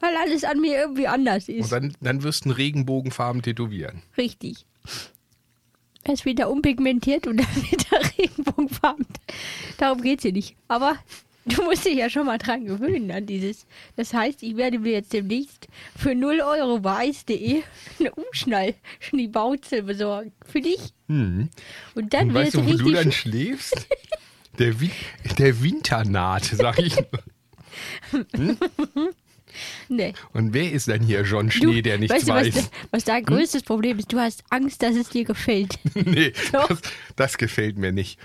weil 0.00 0.16
alles 0.16 0.44
an 0.44 0.60
mir 0.60 0.78
irgendwie 0.78 1.06
anders 1.08 1.48
Und 1.48 1.54
ist. 1.56 1.72
dann, 1.72 1.94
dann 2.00 2.22
wirst 2.22 2.44
du 2.44 2.50
einen 2.50 2.56
Regenbogenfarben 2.56 3.42
tätowieren. 3.42 4.02
Richtig. 4.16 4.64
Es 6.04 6.24
wird 6.24 6.38
da 6.38 6.46
unpigmentiert 6.46 7.26
und 7.26 7.38
dann 7.38 7.56
wird 7.70 7.86
da 7.90 7.96
Regenbogenfarben. 8.18 9.06
Darum 9.78 10.02
geht 10.02 10.18
es 10.18 10.22
hier 10.22 10.32
nicht. 10.32 10.54
Aber 10.68 10.96
du 11.46 11.62
musst 11.64 11.84
dich 11.86 11.94
ja 11.96 12.10
schon 12.10 12.26
mal 12.26 12.38
dran 12.38 12.66
gewöhnen 12.66 13.10
an 13.10 13.26
dieses. 13.26 13.66
Das 13.96 14.12
heißt, 14.12 14.42
ich 14.42 14.56
werde 14.56 14.78
mir 14.78 14.92
jetzt 14.92 15.12
demnächst 15.12 15.66
für 15.96 16.14
0 16.14 16.40
Euro 16.40 16.80
bei 16.80 17.08
eis.de 17.08 17.62
eine 17.98 18.14
Umschnall-Schniebauze 18.14 19.82
besorgen. 19.82 20.32
Für 20.46 20.60
dich. 20.60 20.92
Hm. 21.08 21.48
Und 21.94 22.12
dann 22.14 22.28
Und 22.28 22.34
weißt 22.34 22.54
du, 22.54 22.58
wo 22.64 22.70
richtig. 22.70 22.86
du 22.86 22.92
dann 22.92 23.12
schläfst? 23.12 23.86
Der, 24.58 24.80
Win 24.80 24.90
der 25.38 25.62
Winternaht, 25.62 26.44
sag 26.44 26.78
ich. 26.78 26.94
nur. 26.96 27.08
Hm? 28.10 28.56
nee. 29.88 30.12
Und 30.32 30.52
wer 30.52 30.72
ist 30.72 30.88
denn 30.88 31.02
hier 31.02 31.22
John 31.22 31.50
Schnee, 31.50 31.82
der 31.82 31.98
nichts 31.98 32.14
weißt 32.14 32.28
du, 32.28 32.32
weiß? 32.32 32.56
was, 32.56 32.70
was 32.90 33.04
dein 33.04 33.24
größtes 33.24 33.62
Problem 33.62 33.98
ist? 33.98 34.12
Du 34.12 34.18
hast 34.18 34.44
Angst, 34.50 34.82
dass 34.82 34.96
es 34.96 35.08
dir 35.08 35.24
gefällt. 35.24 35.78
nee, 35.94 36.32
das, 36.52 36.80
das 37.16 37.38
gefällt 37.38 37.78
mir 37.78 37.92
nicht. 37.92 38.18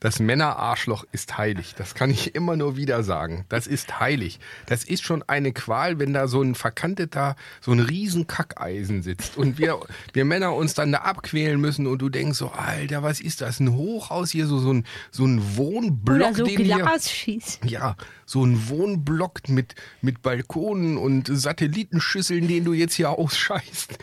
Das 0.00 0.20
Männerarschloch 0.20 1.04
ist 1.12 1.38
heilig. 1.38 1.74
Das 1.76 1.94
kann 1.94 2.10
ich 2.10 2.34
immer 2.34 2.56
nur 2.56 2.76
wieder 2.76 3.02
sagen. 3.02 3.44
Das 3.48 3.66
ist 3.66 4.00
heilig. 4.00 4.38
Das 4.66 4.84
ist 4.84 5.02
schon 5.02 5.22
eine 5.26 5.52
Qual, 5.52 5.98
wenn 5.98 6.12
da 6.12 6.28
so 6.28 6.42
ein 6.42 6.54
verkanteter, 6.54 7.36
so 7.60 7.72
ein 7.72 7.80
riesen 7.80 8.26
Kackeisen 8.26 9.02
sitzt 9.02 9.36
und 9.36 9.58
wir, 9.58 9.80
wir 10.12 10.24
Männer 10.24 10.54
uns 10.54 10.74
dann 10.74 10.92
da 10.92 10.98
abquälen 10.98 11.60
müssen 11.60 11.86
und 11.86 12.00
du 12.00 12.08
denkst 12.08 12.38
so, 12.38 12.50
Alter, 12.50 13.02
was 13.02 13.20
ist 13.20 13.40
das? 13.40 13.60
Ein 13.60 13.74
Hochhaus 13.74 14.30
hier, 14.30 14.46
so, 14.46 14.58
so 14.58 14.72
ein, 14.72 14.84
so 15.10 15.24
ein 15.24 15.56
Wohnblock, 15.56 16.16
Oder 16.16 16.34
so 16.34 16.44
den 16.44 16.64
hier, 16.64 16.76
Glas 16.76 17.10
schießt. 17.10 17.64
ja, 17.64 17.96
so 18.26 18.44
ein 18.44 18.68
Wohnblock 18.68 19.48
mit, 19.48 19.74
mit 20.00 20.22
Balkonen 20.22 20.96
und 20.96 21.28
Satellitenschüsseln, 21.32 22.46
den 22.46 22.64
du 22.64 22.72
jetzt 22.72 22.94
hier 22.94 23.10
ausscheißt. 23.10 23.98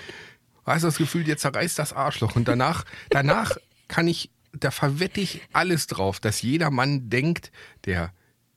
Hast 0.66 0.84
das 0.84 0.98
Gefühl, 0.98 1.24
dir 1.24 1.38
zerreißt 1.38 1.78
das 1.78 1.94
Arschloch. 1.94 2.36
Und 2.36 2.48
danach, 2.48 2.86
danach 3.10 3.58
kann 3.88 4.08
ich, 4.08 4.32
da 4.60 4.72
verwette 4.72 5.20
ich 5.22 5.42
alles 5.54 5.88
drauf, 5.88 6.20
dass 6.20 6.42
jeder 6.42 6.70
Mann 6.72 7.10
denkt, 7.10 7.52
der 7.86 8.14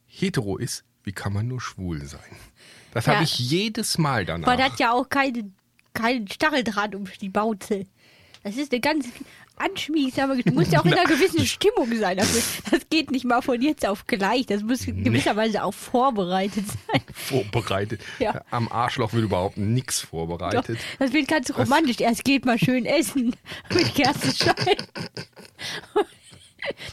hetero 0.06 0.56
ist, 0.56 0.84
wie 1.04 1.12
kann 1.12 1.32
man 1.32 1.46
nur 1.48 1.60
schwul 1.60 2.04
sein? 2.04 2.20
Das 2.92 3.06
Ja. 3.06 3.14
habe 3.14 3.24
ich 3.24 3.38
jedes 3.38 3.98
Mal 3.98 4.24
danach. 4.24 4.48
Aber 4.48 4.56
das 4.56 4.72
hat 4.72 4.80
ja 4.80 4.92
auch 4.92 5.08
keine, 5.08 5.50
keinen 5.94 6.28
Stacheldraht 6.28 6.94
um 6.94 7.04
die 7.20 7.28
Bauze. 7.28 7.86
Das 8.42 8.56
ist 8.56 8.72
eine 8.72 8.80
ganz 8.80 9.06
anschmiegsame 9.60 10.32
Geschichte. 10.36 10.50
Du 10.52 10.58
musst 10.58 10.72
ja 10.72 10.80
auch 10.80 10.84
in 10.84 10.92
einer 10.94 11.04
gewissen 11.04 11.44
Stimmung 11.46 11.94
sein 11.98 12.16
dafür. 12.18 12.42
Das 12.70 12.88
geht 12.90 13.10
nicht 13.10 13.24
mal 13.24 13.42
von 13.42 13.60
jetzt 13.62 13.86
auf 13.86 14.06
gleich. 14.06 14.46
Das 14.46 14.62
muss 14.62 14.84
gewisserweise 14.86 15.62
auch 15.64 15.74
vorbereitet 15.74 16.64
sein. 16.66 17.00
Vorbereitet. 17.14 18.00
Ja. 18.18 18.42
Am 18.50 18.70
Arschloch 18.70 19.12
wird 19.12 19.24
überhaupt 19.24 19.56
nichts 19.56 20.02
Doch, 20.02 20.08
vorbereitet. 20.10 20.78
das 20.98 21.12
wird 21.12 21.28
ganz 21.28 21.56
romantisch. 21.56 22.00
Erst 22.00 22.24
geht 22.24 22.44
mal 22.44 22.58
schön 22.58 22.84
essen 22.86 23.34
mit 23.74 23.94
Kerzenschein. 23.94 24.54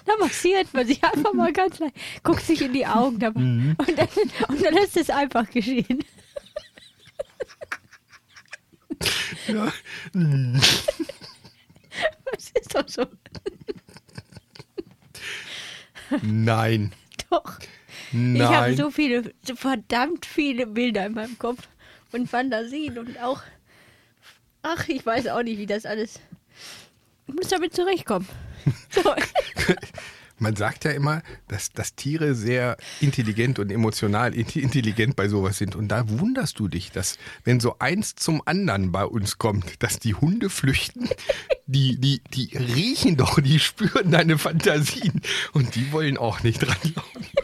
Da 0.06 0.14
massiert 0.20 0.74
man 0.74 0.88
sich 0.88 1.04
einfach 1.04 1.34
mal 1.34 1.52
ganz 1.52 1.80
leicht, 1.80 1.96
guckt 2.24 2.44
sich 2.46 2.62
in 2.62 2.72
die 2.72 2.86
Augen 2.86 3.20
dabei 3.20 3.42
Mhm. 3.42 3.76
und, 3.78 3.98
dann, 3.98 4.08
und 4.48 4.64
dann 4.64 4.74
lässt 4.74 4.96
es 4.96 5.10
einfach 5.10 5.50
geschehen. 5.50 6.02
Ja. 9.48 9.74
Das 12.31 12.51
ist 12.51 12.76
doch 12.76 12.88
so. 12.88 13.05
Nein. 16.22 16.91
Doch. 17.30 17.59
Nein. 18.11 18.35
Ich 18.35 18.43
habe 18.43 18.76
so 18.76 18.91
viele, 18.91 19.34
so 19.43 19.55
verdammt 19.55 20.26
viele 20.26 20.67
Bilder 20.67 21.05
in 21.05 21.13
meinem 21.13 21.38
Kopf 21.39 21.67
und 22.11 22.30
Fantasien 22.30 22.97
und 22.97 23.19
auch, 23.22 23.41
ach, 24.61 24.88
ich 24.88 25.05
weiß 25.05 25.27
auch 25.27 25.43
nicht, 25.43 25.57
wie 25.57 25.65
das 25.65 25.85
alles. 25.85 26.19
Ich 27.27 27.34
muss 27.34 27.47
damit 27.47 27.73
zurechtkommen. 27.73 28.27
So. 28.89 29.01
Man 30.38 30.56
sagt 30.56 30.86
ja 30.86 30.91
immer, 30.91 31.22
dass, 31.48 31.72
dass 31.72 31.95
Tiere 31.95 32.36
sehr 32.36 32.78
intelligent 33.02 33.60
und 33.60 33.72
emotional 33.72 34.34
intelligent 34.34 35.16
bei 35.16 35.28
sowas 35.28 35.57
sind. 35.57 35.76
Und 35.76 35.88
da 35.90 36.10
wunderst 36.10 36.60
du 36.60 36.68
dich, 36.68 36.91
dass 36.91 37.18
wenn 37.44 37.60
so 37.60 37.78
eins 37.80 38.16
zum 38.16 38.41
anderen 38.45 38.91
bei 38.91 39.06
uns 39.06 39.38
kommt, 39.38 39.82
dass 39.84 39.99
die 39.99 40.14
Hunde 40.14 40.49
flüchten, 40.49 41.10
die, 41.68 41.98
die, 41.99 42.22
die 42.34 42.57
riechen 42.57 43.18
doch, 43.18 43.40
die 43.40 43.60
spüren 43.60 44.12
deine 44.12 44.38
Fantasien 44.38 45.22
und 45.53 45.76
die 45.76 45.91
wollen 45.91 46.18
auch 46.18 46.44
nicht 46.44 46.60
dranlaufen. 46.60 47.26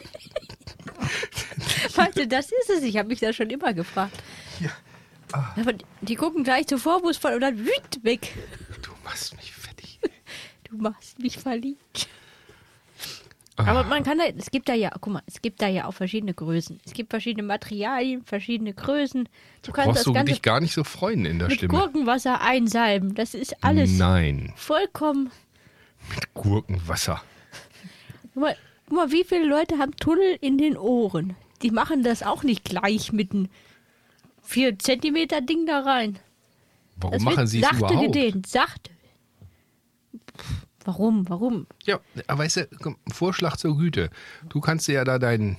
Du, 2.14 2.26
das 2.26 2.46
ist 2.46 2.70
es. 2.70 2.82
Ich 2.82 2.96
habe 2.98 3.08
mich 3.08 3.20
da 3.20 3.32
schon 3.32 3.48
immer 3.48 3.72
gefragt. 3.72 4.22
Aber 5.32 5.72
die 6.00 6.14
gucken 6.14 6.44
gleich 6.44 6.66
so 6.68 6.78
vorwurfsvoll 6.78 7.34
und 7.34 7.40
dann 7.40 7.58
wüt 7.58 8.02
weg. 8.02 8.32
Du 8.82 8.90
machst 9.04 9.36
mich 9.36 9.52
fertig. 9.52 9.98
Du 10.68 10.78
machst 10.78 11.18
mich 11.18 11.36
verliebt. 11.38 12.08
Aber 13.56 13.84
man 13.84 14.02
kann 14.02 14.18
da, 14.18 14.24
es 14.24 14.50
gibt 14.50 14.68
da 14.68 14.74
ja, 14.74 14.90
guck 15.00 15.12
mal, 15.12 15.22
es 15.26 15.42
gibt 15.42 15.60
da 15.60 15.68
ja 15.68 15.86
auch 15.86 15.92
verschiedene 15.92 16.32
Größen. 16.32 16.80
Es 16.86 16.94
gibt 16.94 17.10
verschiedene 17.10 17.46
Materialien, 17.46 18.24
verschiedene 18.24 18.72
Größen. 18.72 19.28
Du 19.62 19.72
kannst 19.72 19.86
Brauchst 19.88 19.98
das 19.98 20.04
du 20.04 20.12
Ganze 20.14 20.32
dich 20.32 20.42
gar 20.42 20.60
nicht 20.60 20.72
so 20.72 20.84
freuen 20.84 21.26
in 21.26 21.38
der 21.38 21.48
mit 21.48 21.58
Stimme. 21.58 21.72
Gurkenwasser 21.78 22.40
einsalben. 22.40 23.14
Das 23.14 23.34
ist 23.34 23.62
alles 23.62 23.90
Nein, 23.98 24.52
vollkommen. 24.56 25.30
Gurkenwasser. 26.34 27.22
Guck 28.32 28.42
mal, 28.42 28.56
guck 28.88 28.96
mal, 28.96 29.12
wie 29.12 29.24
viele 29.24 29.46
Leute 29.46 29.78
haben 29.78 29.94
Tunnel 29.96 30.38
in 30.40 30.56
den 30.56 30.78
Ohren? 30.78 31.36
Die 31.60 31.70
machen 31.70 32.02
das 32.02 32.22
auch 32.22 32.42
nicht 32.42 32.64
gleich 32.64 33.12
mit 33.12 33.32
einem 33.32 33.48
4 34.42 34.78
Zentimeter 34.78 35.42
Ding 35.42 35.66
da 35.66 35.80
rein. 35.80 36.18
Warum 36.96 37.12
das 37.12 37.22
machen 37.22 37.46
sie 37.46 37.60
es 37.60 37.64
sachte 37.64 37.78
überhaupt? 37.78 38.12
gedehnt, 38.12 38.46
sachte. 38.46 38.90
Warum, 40.84 41.28
warum? 41.28 41.66
Ja, 41.84 42.00
aber 42.26 42.44
weißt 42.44 42.56
du, 42.56 42.68
Vorschlag 43.12 43.56
zur 43.56 43.76
Güte. 43.78 44.10
Du 44.48 44.60
kannst 44.60 44.88
dir 44.88 44.94
ja 44.94 45.04
da 45.04 45.18
deinen 45.18 45.56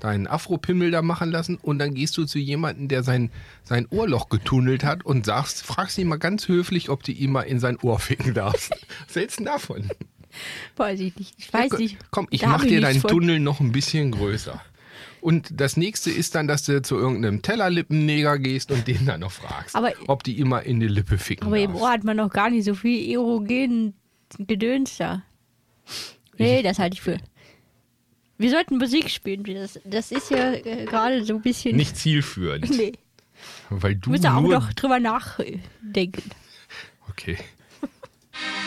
deinen 0.00 0.26
Afropimmel 0.26 0.90
da 0.90 1.00
machen 1.00 1.30
lassen 1.30 1.56
und 1.56 1.78
dann 1.78 1.94
gehst 1.94 2.18
du 2.18 2.26
zu 2.26 2.38
jemandem, 2.38 2.86
der 2.88 3.02
sein, 3.02 3.30
sein 3.64 3.86
Ohrloch 3.88 4.28
getunnelt 4.28 4.84
hat 4.84 5.06
und 5.06 5.24
sagst, 5.24 5.62
fragst 5.64 5.96
ihn 5.96 6.06
mal 6.08 6.18
ganz 6.18 6.48
höflich, 6.48 6.90
ob 6.90 7.02
du 7.02 7.12
ihm 7.12 7.32
mal 7.32 7.42
in 7.42 7.60
sein 7.60 7.78
Ohr 7.80 7.98
ficken 7.98 8.34
darfst. 8.34 8.72
Was 9.06 9.16
hältst 9.16 9.38
du 9.40 9.44
denn 9.44 9.52
davon? 9.54 9.88
Weiß 10.76 11.00
ich 11.00 11.16
nicht. 11.16 11.34
Ich 11.38 11.50
weiß 11.50 11.72
nicht. 11.78 11.96
Komm, 12.10 12.26
ich 12.30 12.44
mach 12.44 12.62
dir 12.62 12.82
deinen. 12.82 13.00
Tunnel 13.00 13.40
noch 13.40 13.60
ein 13.60 13.72
bisschen 13.72 14.10
größer. 14.10 14.60
Und 15.22 15.48
das 15.58 15.78
nächste 15.78 16.10
ist 16.10 16.34
dann, 16.34 16.46
dass 16.46 16.64
du 16.64 16.82
zu 16.82 16.96
irgendeinem 16.96 17.40
Tellerlippenneger 17.40 18.38
gehst 18.38 18.70
und 18.70 18.86
den 18.86 19.06
dann 19.06 19.20
noch 19.20 19.32
fragst, 19.32 19.74
Aber- 19.74 19.92
ob 20.08 20.24
die 20.24 20.38
immer 20.38 20.62
in 20.62 20.78
die 20.78 20.88
Lippe 20.88 21.16
ficken 21.16 21.46
Aber 21.46 21.58
im 21.58 21.68
darfst. 21.70 21.82
Ohr 21.82 21.90
hat 21.90 22.04
man 22.04 22.18
noch 22.18 22.30
gar 22.30 22.50
nicht 22.50 22.64
so 22.64 22.74
viel 22.74 23.10
erogen 23.12 23.94
Gedöns 24.38 24.96
da. 24.96 25.22
Nee, 26.38 26.62
das 26.62 26.78
halte 26.78 26.94
ich 26.94 27.02
für. 27.02 27.18
Wir 28.38 28.50
sollten 28.50 28.76
Musik 28.78 29.08
spielen. 29.10 29.44
Das, 29.44 29.80
das 29.84 30.12
ist 30.12 30.30
ja 30.30 30.52
äh, 30.52 30.84
gerade 30.84 31.24
so 31.24 31.34
ein 31.34 31.42
bisschen. 31.42 31.76
Nicht 31.76 31.96
zielführend. 31.96 32.68
Nee. 32.70 32.92
Weil 33.70 33.94
Du 33.94 34.02
du 34.02 34.10
musst 34.10 34.26
auch 34.26 34.40
nur... 34.40 34.52
noch 34.54 34.72
drüber 34.72 35.00
nachdenken. 35.00 36.30
Okay. 37.08 37.38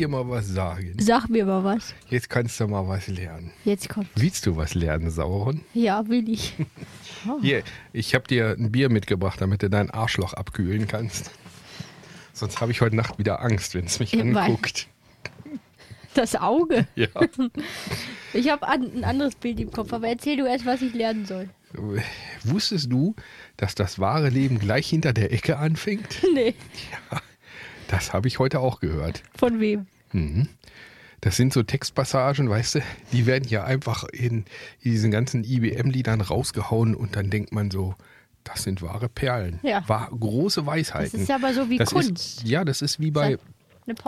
dir 0.00 0.08
mal 0.08 0.28
was 0.28 0.48
sagen? 0.48 0.94
Sag 0.98 1.28
mir 1.28 1.44
mal 1.44 1.62
was. 1.62 1.94
Jetzt 2.08 2.30
kannst 2.30 2.58
du 2.60 2.66
mal 2.66 2.86
was 2.88 3.06
lernen. 3.08 3.52
Jetzt 3.64 3.88
kommt. 3.88 4.08
Willst 4.16 4.46
du 4.46 4.56
was 4.56 4.74
lernen, 4.74 5.10
Sauron? 5.10 5.60
Ja, 5.74 6.08
will 6.08 6.28
ich. 6.28 6.54
Oh. 7.28 7.38
Hier, 7.42 7.62
ich 7.92 8.14
habe 8.14 8.26
dir 8.26 8.56
ein 8.58 8.72
Bier 8.72 8.88
mitgebracht, 8.90 9.40
damit 9.40 9.62
du 9.62 9.70
dein 9.70 9.90
Arschloch 9.90 10.32
abkühlen 10.34 10.86
kannst. 10.88 11.30
Sonst 12.32 12.60
habe 12.60 12.72
ich 12.72 12.80
heute 12.80 12.96
Nacht 12.96 13.18
wieder 13.18 13.42
Angst, 13.42 13.74
wenn 13.74 13.84
es 13.84 14.00
mich 14.00 14.12
Ja, 14.12 14.24
weil- 14.24 14.36
anguckt. 14.38 14.88
Das 16.14 16.34
Auge. 16.34 16.88
Ja. 16.96 17.06
Ich 18.32 18.48
habe 18.50 18.66
an, 18.66 18.82
ein 18.96 19.04
anderes 19.04 19.36
Bild 19.36 19.60
im 19.60 19.70
Kopf, 19.70 19.92
aber 19.92 20.08
erzähl 20.08 20.36
du 20.36 20.44
erst, 20.46 20.66
was 20.66 20.82
ich 20.82 20.92
lernen 20.92 21.24
soll. 21.24 21.48
Wusstest 22.42 22.90
du, 22.90 23.14
dass 23.56 23.76
das 23.76 24.00
wahre 24.00 24.28
Leben 24.28 24.58
gleich 24.58 24.88
hinter 24.88 25.12
der 25.12 25.32
Ecke 25.32 25.56
anfängt? 25.58 26.20
Nee, 26.34 26.54
Das 27.90 28.12
habe 28.12 28.28
ich 28.28 28.38
heute 28.38 28.60
auch 28.60 28.78
gehört. 28.78 29.24
von 29.36 29.58
wem? 29.58 29.86
Mhm. 30.12 30.48
Das 31.20 31.36
sind 31.36 31.52
so 31.52 31.64
Textpassagen, 31.64 32.48
weißt 32.48 32.76
du, 32.76 32.80
die 33.12 33.26
werden 33.26 33.48
ja 33.48 33.64
einfach 33.64 34.04
in, 34.04 34.44
diesen 34.84 35.10
ganzen 35.10 35.42
IBM-Liedern 35.42 36.20
rausgehauen 36.20 36.94
und 36.94 37.16
dann 37.16 37.30
denkt 37.30 37.52
man 37.52 37.70
so, 37.70 37.96
das 38.44 38.62
sind 38.62 38.80
wahre 38.80 39.08
Perlen. 39.08 39.58
Ja. 39.62 39.86
Wahr, 39.88 40.08
große 40.18 40.64
Weisheiten. 40.64 41.10
Das 41.12 41.22
ist 41.22 41.30
aber 41.30 41.52
so 41.52 41.68
wie 41.68 41.78
Das 41.78 41.90
Kunst. 41.90 42.10
Ist, 42.12 42.48
ja, 42.48 42.64
das 42.64 42.80
ist 42.80 43.00
wie 43.00 43.10
bei, 43.10 43.38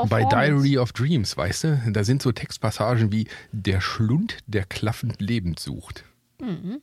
bei. 0.09 0.25
Diary 0.25 0.79
of 0.79 0.93
Dreams, 0.93 1.37
weißt 1.37 1.65
du? 1.65 1.83
Da 1.89 2.05
sind 2.05 2.23
so 2.23 2.31
Textpassagen 2.31 3.11
wie 3.11 3.27
der 3.51 3.81
Schlund, 3.81 4.39
der 4.47 4.65
klaffend 4.65 5.21
lebend 5.21 5.59
sucht. 5.59 6.05
Mhm. 6.41 6.81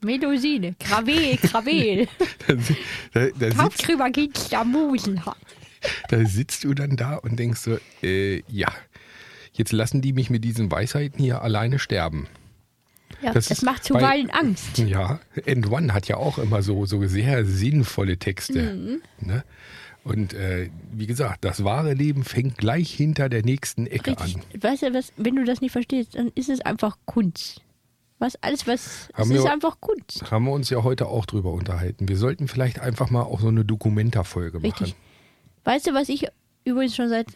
Melusine, 0.00 0.74
Gravel, 0.80 1.36
Gravel. 1.36 2.08
Da, 3.12 3.28
da, 3.38 3.58
da, 3.98 4.08
geht's 4.08 4.48
da 4.48 4.64
Musen. 4.64 5.20
Da 6.08 6.24
sitzt 6.24 6.64
du 6.64 6.74
dann 6.74 6.96
da 6.96 7.16
und 7.16 7.38
denkst 7.38 7.60
so, 7.60 7.78
äh, 8.02 8.42
ja, 8.48 8.68
jetzt 9.52 9.72
lassen 9.72 10.00
die 10.02 10.12
mich 10.12 10.30
mit 10.30 10.44
diesen 10.44 10.70
Weisheiten 10.70 11.18
hier 11.22 11.42
alleine 11.42 11.78
sterben. 11.78 12.26
Ja, 13.22 13.32
Das 13.32 13.48
das, 13.48 13.58
ist 13.58 13.64
macht 13.64 13.82
bei- 13.88 14.00
zuweilen 14.00 14.30
Angst. 14.30 14.78
Ja, 14.78 15.20
End 15.46 15.70
One 15.70 15.94
hat 15.94 16.08
ja 16.08 16.16
auch 16.16 16.38
immer 16.38 16.62
so, 16.62 16.84
so 16.86 17.06
sehr 17.06 17.44
sinnvolle 17.44 18.18
Texte. 18.18 18.74
Mhm. 18.74 19.02
Ne? 19.26 19.44
Und 20.02 20.34
äh, 20.34 20.68
wie 20.92 21.06
gesagt, 21.06 21.44
das 21.44 21.64
wahre 21.64 21.94
Leben 21.94 22.24
fängt 22.24 22.58
gleich 22.58 22.92
hinter 22.92 23.28
der 23.30 23.42
nächsten 23.42 23.86
Ecke 23.86 24.10
Richtig. 24.10 24.36
an. 24.36 24.60
Weißt 24.60 24.82
du, 24.82 24.92
was, 24.92 25.12
wenn 25.16 25.36
du 25.36 25.44
das 25.44 25.60
nicht 25.62 25.72
verstehst, 25.72 26.14
dann 26.16 26.30
ist 26.34 26.50
es 26.50 26.60
einfach 26.60 26.98
Kunst. 27.06 27.62
Was 28.18 28.36
alles, 28.42 28.66
was. 28.66 29.08
Haben 29.14 29.30
es 29.30 29.38
ist 29.38 29.44
wir- 29.44 29.52
einfach 29.52 29.80
Kunst. 29.80 30.30
Haben 30.30 30.44
wir 30.44 30.52
uns 30.52 30.68
ja 30.70 30.82
heute 30.82 31.06
auch 31.06 31.24
drüber 31.26 31.52
unterhalten. 31.52 32.08
Wir 32.08 32.16
sollten 32.16 32.48
vielleicht 32.48 32.78
einfach 32.80 33.10
mal 33.10 33.22
auch 33.22 33.40
so 33.40 33.48
eine 33.48 33.64
Dokumenta-Folge 33.64 34.58
machen. 34.58 34.66
Richtig. 34.66 34.94
Weißt 35.64 35.86
du, 35.86 35.94
was 35.94 36.08
ich 36.08 36.26
übrigens 36.64 36.94
schon 36.96 37.08
seit 37.08 37.26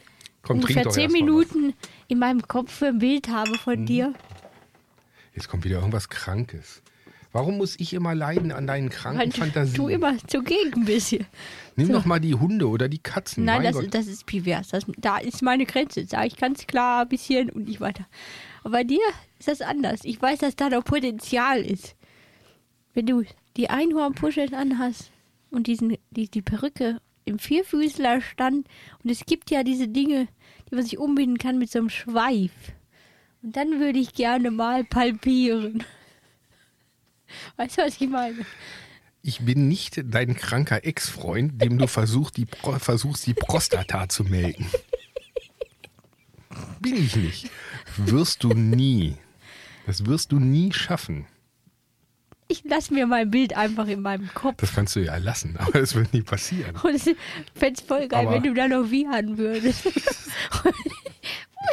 Komm, 0.42 0.58
ungefähr 0.60 0.88
zehn 0.88 1.10
Minuten 1.12 1.74
in 2.08 2.18
meinem 2.18 2.42
Kopf 2.42 2.72
für 2.72 2.88
ein 2.88 2.98
Bild 2.98 3.28
habe 3.28 3.54
von 3.58 3.80
Mhm. 3.80 3.86
dir? 3.86 4.14
Jetzt 5.34 5.48
kommt 5.48 5.64
wieder 5.64 5.76
irgendwas 5.78 6.08
Krankes. 6.08 6.82
Warum 7.32 7.58
muss 7.58 7.78
ich 7.78 7.92
immer 7.92 8.14
leiden 8.14 8.52
an 8.52 8.66
deinen 8.66 8.88
kranken 8.88 9.20
Weil 9.20 9.30
Fantasien? 9.32 9.74
du 9.74 9.88
immer 9.88 10.16
zugegen 10.26 10.86
bist 10.86 11.08
hier. 11.08 11.26
Nimm 11.76 11.88
so. 11.88 11.92
doch 11.92 12.06
mal 12.06 12.18
die 12.20 12.34
Hunde 12.34 12.66
oder 12.68 12.88
die 12.88 12.98
Katzen. 12.98 13.44
Nein, 13.44 13.62
das, 13.62 13.76
das 13.90 14.06
ist 14.06 14.24
pervers. 14.24 14.68
Das, 14.68 14.84
da 14.96 15.18
ist 15.18 15.42
meine 15.42 15.66
Grenze. 15.66 16.06
Sag 16.06 16.26
ich 16.26 16.36
ganz 16.38 16.66
klar 16.66 17.02
ein 17.02 17.08
bisschen 17.08 17.50
und 17.50 17.68
nicht 17.68 17.80
weiter. 17.80 18.06
Aber 18.64 18.72
bei 18.72 18.84
dir 18.84 19.02
ist 19.38 19.46
das 19.48 19.60
anders. 19.60 20.00
Ich 20.04 20.20
weiß, 20.20 20.38
dass 20.38 20.56
da 20.56 20.70
noch 20.70 20.84
Potenzial 20.84 21.60
ist. 21.60 21.94
Wenn 22.94 23.06
du 23.06 23.22
die 23.58 23.68
Einhornpuscheln 23.68 24.54
anhast 24.54 25.10
und 25.50 25.66
diesen, 25.66 25.96
die, 26.10 26.28
die 26.30 26.42
Perücke 26.42 26.98
im 27.28 27.38
Vierfüßlerstand 27.38 28.66
und 29.02 29.10
es 29.10 29.24
gibt 29.26 29.50
ja 29.50 29.62
diese 29.62 29.88
Dinge, 29.88 30.28
die 30.68 30.74
man 30.74 30.84
sich 30.84 30.98
umbinden 30.98 31.38
kann 31.38 31.58
mit 31.58 31.70
so 31.70 31.78
einem 31.78 31.90
Schweif. 31.90 32.52
Und 33.42 33.56
dann 33.56 33.80
würde 33.80 33.98
ich 33.98 34.14
gerne 34.14 34.50
mal 34.50 34.84
palpieren. 34.84 35.84
Weißt 37.56 37.78
du, 37.78 37.82
was 37.82 38.00
ich 38.00 38.08
meine? 38.08 38.44
Ich 39.22 39.40
bin 39.40 39.68
nicht 39.68 40.02
dein 40.04 40.34
kranker 40.34 40.84
Ex-Freund, 40.84 41.60
dem 41.60 41.78
du 41.78 41.86
versuchst 41.86 42.36
die, 42.36 42.46
Pro 42.46 42.72
versuchst, 42.78 43.26
die 43.26 43.34
Prostata 43.34 44.08
zu 44.08 44.24
melken. 44.24 44.66
Bin 46.80 46.96
ich 46.96 47.16
nicht. 47.16 47.50
Wirst 47.96 48.44
du 48.44 48.48
nie. 48.50 49.16
Das 49.86 50.06
wirst 50.06 50.32
du 50.32 50.38
nie 50.38 50.72
schaffen. 50.72 51.26
Ich 52.50 52.64
lasse 52.64 52.94
mir 52.94 53.06
mein 53.06 53.30
Bild 53.30 53.54
einfach 53.56 53.86
in 53.88 54.00
meinem 54.00 54.28
Kopf. 54.32 54.54
Das 54.58 54.74
kannst 54.74 54.96
du 54.96 55.00
ja 55.00 55.16
lassen, 55.18 55.56
aber 55.58 55.80
es 55.80 55.94
wird 55.94 56.14
nie 56.14 56.22
passieren. 56.22 56.74
Und 56.82 56.94
ich 56.94 57.14
fände 57.54 57.78
es 57.78 57.86
voll 57.86 58.08
geil, 58.08 58.26
Aber- 58.26 58.36
wenn 58.36 58.42
du 58.42 58.54
da 58.54 58.66
noch 58.66 58.90
wiehern 58.90 59.36
würdest. 59.36 59.84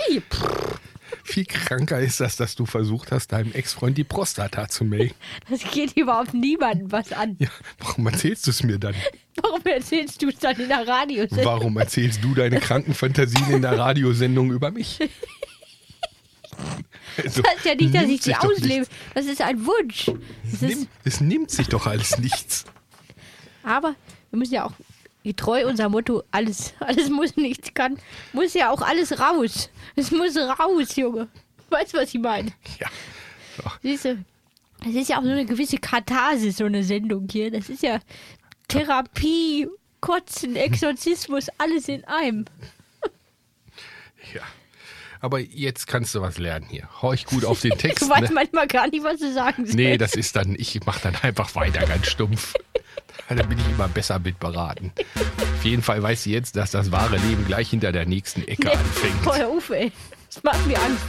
Ui, 0.09 0.21
pff, 0.29 0.79
Viel 1.23 1.45
kranker 1.45 1.99
ist 2.01 2.19
das, 2.19 2.35
dass 2.35 2.55
du 2.55 2.65
versucht 2.65 3.11
hast, 3.13 3.31
deinem 3.31 3.53
Ex-Freund 3.53 3.97
die 3.97 4.03
Prostata 4.03 4.67
zu 4.67 4.83
melken. 4.83 5.15
das 5.49 5.61
geht 5.71 5.95
überhaupt 5.95 6.33
niemandem 6.33 6.91
was 6.91 7.11
an. 7.13 7.37
Ja, 7.39 7.47
warum 7.79 8.07
erzählst 8.07 8.45
du 8.47 8.51
es 8.51 8.61
mir 8.63 8.77
dann? 8.77 8.95
Warum 9.41 9.61
erzählst 9.63 10.21
du 10.21 10.27
es 10.29 10.39
dann 10.39 10.59
in 10.59 10.67
der 10.67 10.85
Radiosendung? 10.87 11.45
Warum 11.45 11.77
erzählst 11.77 12.21
du 12.23 12.33
deine 12.33 12.59
kranken 12.59 12.93
Fantasien 12.93 13.49
in 13.49 13.61
der 13.61 13.77
Radiosendung 13.77 14.51
über 14.51 14.71
mich? 14.71 14.99
Also, 17.17 17.41
Das 17.41 17.51
heißt 17.51 17.65
ja 17.65 17.75
nicht, 17.75 17.95
dass 17.95 18.03
ich 18.03 18.21
sie 18.23 18.35
auslebe. 18.35 18.85
Das 19.13 19.25
ist 19.25 19.41
ein 19.41 19.65
Wunsch. 19.65 20.11
Es 20.51 20.61
nimmt, 20.61 20.89
es 21.05 21.21
nimmt 21.21 21.51
sich 21.51 21.69
doch 21.69 21.87
alles 21.87 22.17
nichts. 22.17 22.65
aber 23.63 23.95
wir 24.31 24.39
müssen 24.39 24.55
ja 24.55 24.65
auch 24.65 24.73
getreu 25.23 25.65
unser 25.67 25.87
Motto, 25.87 26.23
alles, 26.31 26.73
alles 26.79 27.09
muss, 27.09 27.35
nichts 27.37 27.73
kann, 27.73 27.97
muss 28.33 28.53
ja 28.53 28.69
auch 28.69 28.81
alles 28.81 29.17
raus. 29.19 29.69
Es 29.95 30.11
muss 30.11 30.35
raus, 30.35 30.95
Junge. 30.97 31.29
Weißt 31.69 31.93
du, 31.93 31.97
was 31.97 32.13
ich 32.13 32.19
meine? 32.19 32.51
Ja. 32.79 32.87
Siehst 33.81 34.05
du, 34.05 34.25
das 34.83 34.93
ist 34.93 35.09
ja 35.09 35.17
auch 35.19 35.23
so 35.23 35.29
eine 35.29 35.45
gewisse 35.45 35.77
Katharsis, 35.77 36.57
so 36.57 36.65
eine 36.65 36.83
Sendung 36.83 37.27
hier. 37.31 37.49
Das 37.49 37.69
ist 37.69 37.81
ja 37.81 37.99
Therapie, 38.67 39.67
Kotzen, 40.01 40.55
Exorzismus, 40.55 41.47
alles 41.57 41.87
in 41.87 42.03
einem. 42.05 42.45
Ja. 44.33 44.41
Aber 45.19 45.39
jetzt 45.39 45.87
kannst 45.87 46.13
du 46.15 46.21
was 46.21 46.37
lernen 46.37 46.67
hier. 46.69 46.87
Horch 47.01 47.25
gut 47.25 47.45
auf 47.45 47.61
den 47.61 47.71
Text. 47.77 48.03
Ich 48.03 48.09
weiß 48.09 48.29
ne? 48.29 48.31
manchmal 48.33 48.67
gar 48.67 48.87
nicht, 48.87 49.03
was 49.03 49.19
du 49.19 49.33
sagen 49.33 49.65
sollst. 49.65 49.75
Nee, 49.75 49.97
das 49.97 50.15
ist 50.15 50.35
dann, 50.35 50.55
ich 50.57 50.79
mach 50.85 50.99
dann 50.99 51.15
einfach 51.15 51.55
weiter 51.55 51.85
ganz 51.85 52.07
stumpf. 52.07 52.53
Da 53.27 53.41
bin 53.41 53.57
ich 53.57 53.67
immer 53.69 53.87
besser 53.87 54.19
mit 54.19 54.39
beraten. 54.39 54.91
Auf 55.15 55.65
jeden 55.65 55.81
Fall 55.81 56.03
weiß 56.03 56.23
sie 56.23 56.33
jetzt, 56.33 56.55
dass 56.57 56.71
das 56.71 56.91
wahre 56.91 57.17
Leben 57.17 57.43
gleich 57.47 57.71
hinter 57.71 57.91
der 57.91 58.05
nächsten 58.05 58.47
Ecke 58.47 58.71
anfängt. 58.71 59.23
Boah, 59.23 59.47
auf, 59.47 59.71
ey. 59.71 59.91
Das 60.27 60.43
macht 60.43 60.67
mir 60.67 60.77
Angst. 60.79 61.03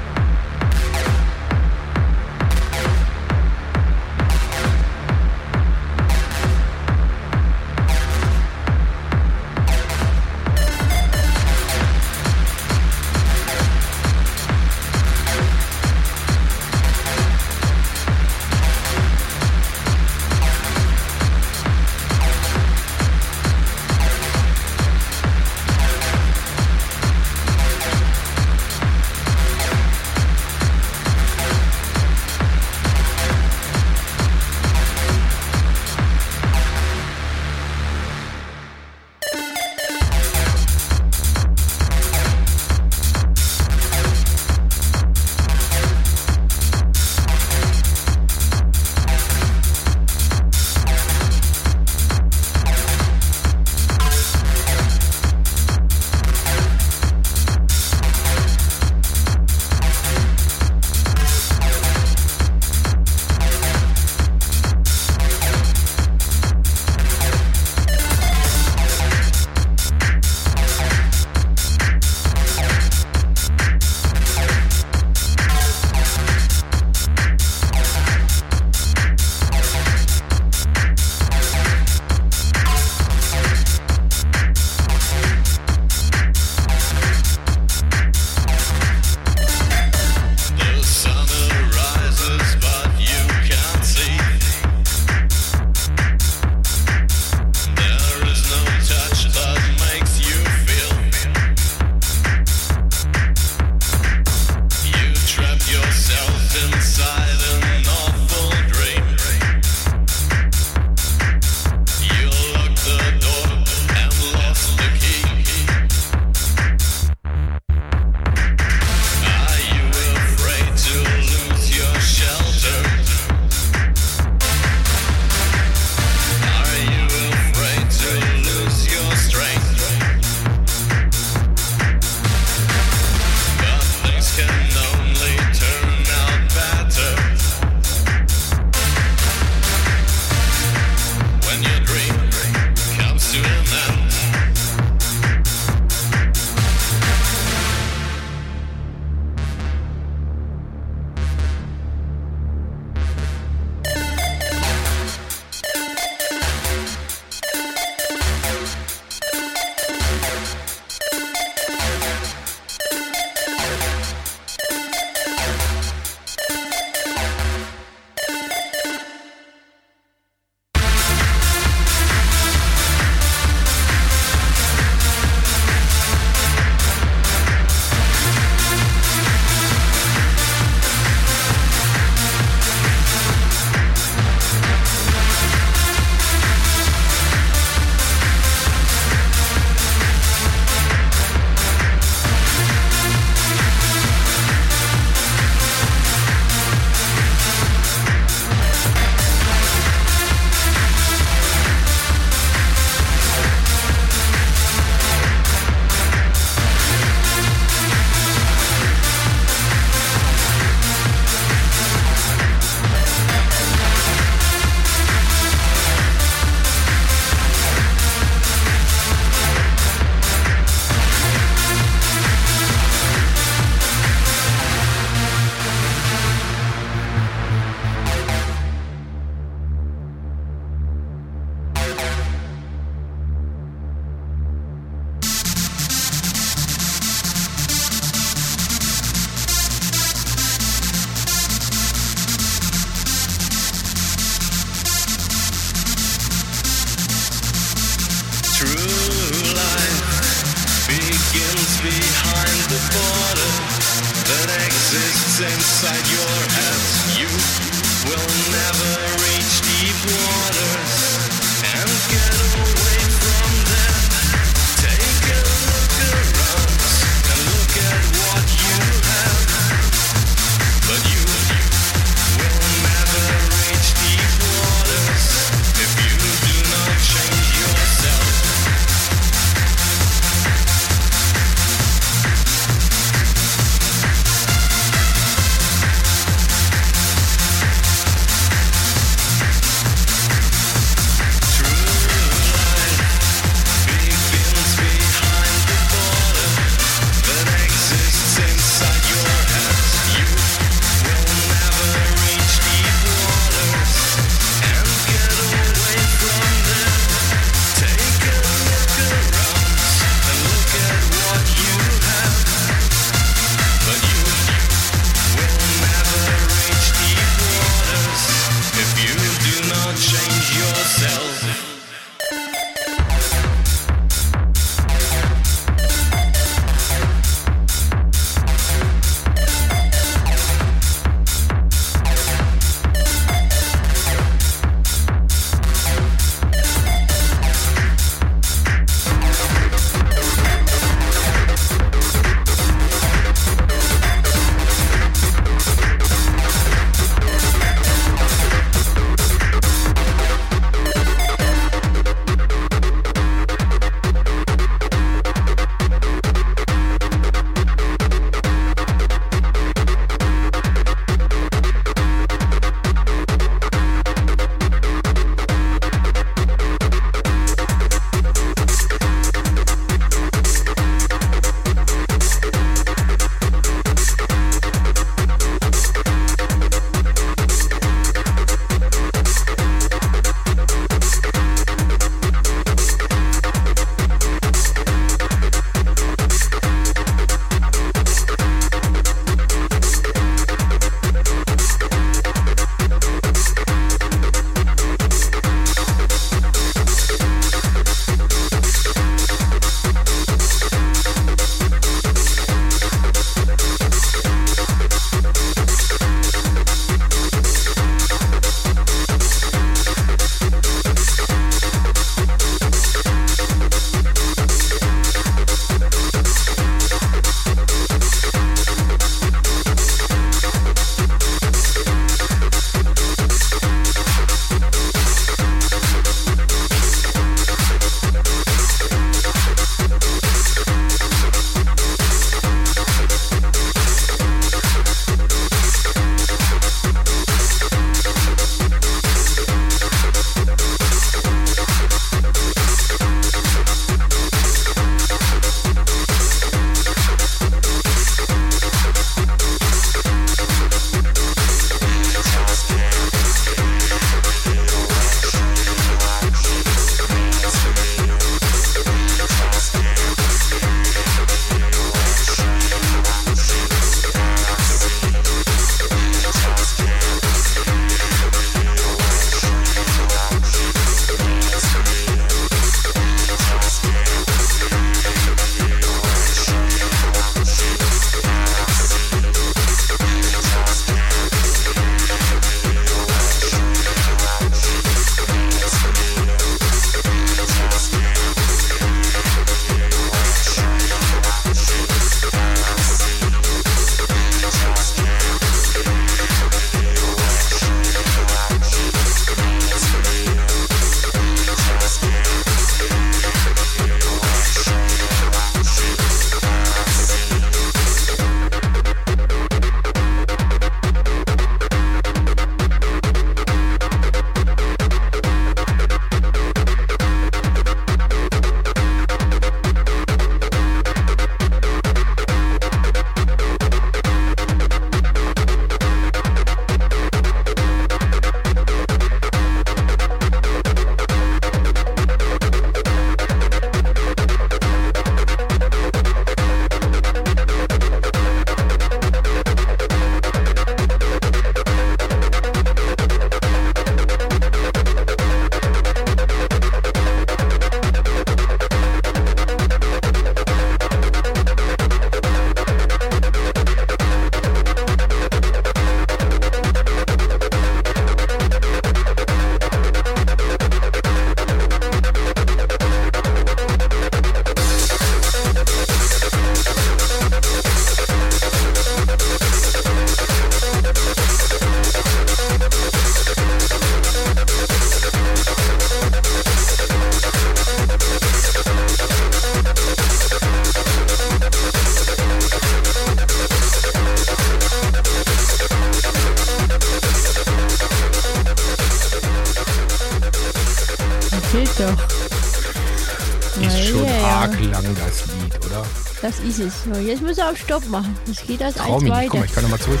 Ist 596.50 596.58
es. 596.58 596.84
So, 596.84 596.92
jetzt 597.00 597.22
muss 597.22 597.38
er 597.38 597.50
auf 597.50 597.58
Stopp 597.58 597.86
machen. 597.88 598.16
Das 598.26 598.44
geht 598.46 598.60
das 598.60 598.74
Trau 598.74 599.00
mich 599.00 599.10
nicht. 599.12 599.30
Guck 599.30 599.34
weiter. 599.34 599.38
mal, 599.38 599.44
ich 599.46 599.52
kann 599.52 599.62
nochmal 599.62 599.80
zurück. 599.80 600.00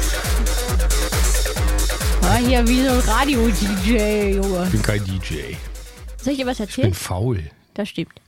Ah, 2.22 2.36
hier 2.36 2.66
wie 2.68 2.82
so 2.82 2.90
ein 2.90 2.98
Radio-DJ, 3.00 4.34
Junge. 4.36 4.64
Ich 4.64 4.70
bin 4.72 4.82
kein 4.82 5.04
DJ. 5.04 5.54
Soll 6.20 6.32
ich 6.34 6.38
dir 6.40 6.46
was 6.46 6.58
Ich 6.60 6.66
bin 6.66 6.68
erzählen? 6.68 6.94
faul. 6.94 7.50
Das 7.74 7.88
stimmt. 7.88 8.20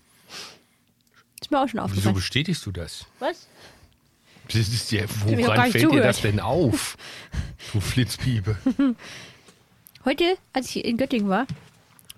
Ist 1.41 1.51
mir 1.51 1.59
auch 1.61 1.69
schon 1.69 1.79
Wieso 1.79 1.85
aufgefallen. 1.85 2.15
bestätigst 2.15 2.65
du 2.67 2.73
das? 2.73 3.05
Was? 3.19 3.49
Das 4.49 4.57
ist 4.57 4.91
ja, 4.93 5.03
woran 5.27 5.71
fällt 5.71 5.75
dir 5.75 5.81
zugehört. 5.83 6.07
das 6.07 6.21
denn 6.21 6.41
auf? 6.41 6.97
Du 7.73 7.81
Flitzpiepe. 7.81 8.57
Heute, 10.05 10.37
als 10.53 10.69
ich 10.75 10.85
in 10.85 10.97
Göttingen 10.97 11.29
war, 11.29 11.47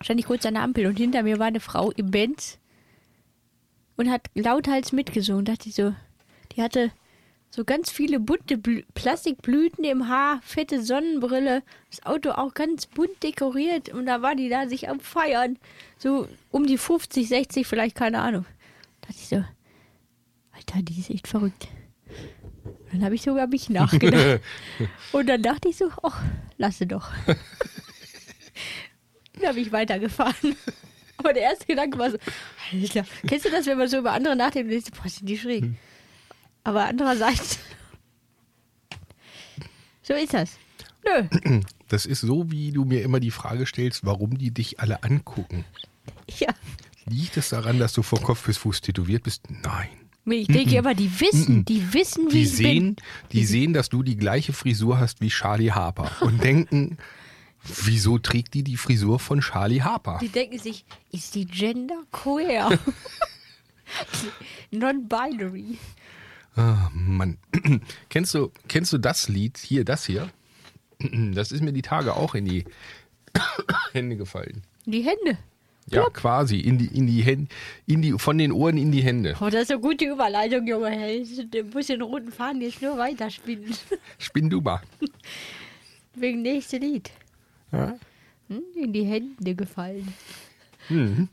stand 0.01 0.20
ich 0.20 0.26
kurz 0.26 0.47
an 0.47 0.55
der 0.55 0.62
Ampel 0.62 0.86
und 0.86 0.97
hinter 0.97 1.22
mir 1.22 1.39
war 1.39 1.47
eine 1.47 1.60
Frau 1.60 1.90
im 1.90 2.10
Benz 2.10 2.59
und 3.97 4.11
hat 4.11 4.29
lauthals 4.35 4.93
mitgesungen. 4.93 5.45
Dachte 5.45 5.69
ich 5.69 5.75
so, 5.75 5.95
die 6.53 6.62
hatte 6.62 6.91
so 7.51 7.65
ganz 7.65 7.91
viele 7.91 8.19
bunte 8.19 8.59
Blü 8.59 8.83
Plastikblüten 8.95 9.85
im 9.85 10.09
Haar, 10.09 10.41
fette 10.43 10.83
Sonnenbrille, 10.83 11.62
das 11.89 12.05
Auto 12.05 12.31
auch 12.33 12.55
ganz 12.55 12.87
bunt 12.87 13.23
dekoriert 13.23 13.91
und 13.91 14.07
da 14.07 14.23
war 14.23 14.35
die 14.35 14.49
da 14.49 14.69
sich 14.69 14.89
am 14.89 14.99
Feiern. 14.99 15.59
So 15.99 16.27
um 16.51 16.66
die 16.66 16.79
50, 16.79 17.29
60 17.29 17.66
vielleicht, 17.66 17.95
keine 17.95 18.21
Ahnung. 18.21 18.45
Dachte 19.03 19.15
ich 19.16 19.29
so, 19.29 19.45
Alter, 20.53 20.83
die 20.83 20.99
ist 20.99 21.11
echt 21.11 21.29
verrückt. 21.29 21.69
Dann 22.91 23.05
habe 23.05 23.15
ich 23.15 23.23
sogar 23.23 23.47
mich 23.47 23.69
nachgedacht. 23.71 24.41
Und 25.12 25.29
dann 25.29 25.43
dachte 25.43 25.69
ich 25.69 25.77
so, 25.77 25.91
ach, 26.03 26.23
lasse 26.59 26.87
doch. 26.87 27.11
Dann 29.35 29.49
habe 29.49 29.61
ich 29.61 29.73
weitergefahren. 29.73 30.57
Aber 31.25 31.33
der 31.33 31.43
erste 31.43 31.65
Gedanke 31.67 31.99
war 31.99 32.11
so, 32.11 32.19
Alter, 32.73 33.05
kennst 33.27 33.47
du 33.47 33.51
das, 33.51 33.67
wenn 33.67 33.79
man 33.79 33.89
so 33.89 33.99
über 33.99 34.13
andere 34.13 34.37
nachdenkt 34.37 34.67
und 34.67 34.71
denkst, 34.73 34.91
boah, 35.03 35.09
sind 35.09 35.27
die 35.27 35.39
schräg. 35.39 35.65
Aber 36.65 36.85
andererseits, 36.85 37.59
so 40.03 40.15
ist 40.15 40.35
das. 40.35 40.59
Nö, 41.05 41.61
Das 41.89 42.07
ist 42.07 42.21
so, 42.23 42.51
wie 42.51 42.73
du 42.73 42.85
mir 42.85 43.03
immer 43.03 43.21
die 43.21 43.31
Frage 43.31 43.67
stellst, 43.67 44.05
warum 44.05 44.39
die 44.39 44.51
dich 44.53 44.81
alle 44.81 45.03
angucken. 45.03 45.65
ja. 46.39 46.49
Liegt 47.07 47.37
es 47.37 47.51
daran, 47.51 47.79
dass 47.79 47.93
du 47.93 48.03
von 48.03 48.23
Kopf 48.23 48.47
bis 48.47 48.57
Fuß 48.57 48.81
tätowiert 48.81 49.25
bist? 49.25 49.43
Nein. 49.51 49.89
Ich 50.25 50.47
denke 50.47 50.77
immer, 50.77 50.95
die 50.95 51.21
wissen, 51.21 51.67
die 51.67 51.93
wissen, 51.93 52.29
wie 52.29 52.33
Die 52.33 52.43
ich 52.45 52.53
sehen, 52.53 52.95
bin. 52.95 53.05
die 53.33 53.45
sehen, 53.45 53.75
dass 53.75 53.91
du 53.91 54.03
die 54.03 54.17
gleiche 54.17 54.55
Frisur 54.55 54.99
hast 54.99 55.21
wie 55.21 55.29
Charlie 55.29 55.71
Harper 55.73 56.11
und 56.23 56.43
denken, 56.43 56.97
wieso 57.65 58.19
trägt 58.19 58.55
die 58.55 58.62
die 58.62 58.77
Frisur 58.77 59.19
von 59.19 59.41
Charlie 59.41 59.82
Harper? 59.82 60.19
Die 60.20 60.28
denken 60.28 60.59
sich, 60.59 60.85
ist 61.12 61.35
die 61.35 61.47
Gender 61.47 62.03
queer? 62.12 62.78
Non-binary. 64.70 65.78
Ah, 66.57 66.91
Mann. 66.93 67.39
kennst, 68.09 68.35
du, 68.35 68.51
kennst 68.69 68.93
du 68.93 68.99
das 68.99 69.28
Lied 69.28 69.59
hier, 69.59 69.85
das 69.85 70.05
hier? 70.05 70.31
Das 71.35 71.53
ist 71.53 71.62
mir 71.62 71.73
die 71.73 71.82
Tage 71.82 72.15
auch 72.15 72.35
in 72.35 72.45
die 72.45 72.65
Hände 73.93 74.16
gefallen. 74.16 74.62
Die 74.86 75.03
Hände. 75.03 75.39
Ja, 75.91 76.09
quasi. 76.09 76.61
In 76.61 76.78
die, 76.78 76.86
in 76.86 77.07
die 77.07 77.23
Hände, 77.23 77.49
in 77.86 78.01
die, 78.01 78.12
von 78.12 78.39
den 78.39 78.53
Ohren 78.53 78.78
in 78.78 78.91
die 78.91 79.03
Hände. 79.03 79.36
Oh, 79.41 79.51
das 79.51 79.65
ist 79.65 79.73
eine 79.73 79.81
gute 79.81 80.07
Überleitung, 80.07 80.66
Junge. 80.66 81.24
Du 81.51 81.65
musst 81.65 81.89
den 81.91 82.01
roten 82.01 82.32
Faden 82.32 82.62
jetzt 82.62 82.81
nur 82.81 82.97
weiterspinnen. 82.97 83.74
Spinn 84.19 84.49
du 84.49 84.61
mal. 84.61 84.81
Wegen 86.15 86.43
nächste 86.43 86.78
Lied. 86.78 87.11
Ja? 87.77 87.95
Hm? 88.49 88.63
In 88.77 88.93
die 88.93 89.05
Hände 89.05 89.55
gefallen. 89.55 90.13
Mhm. 90.89 91.29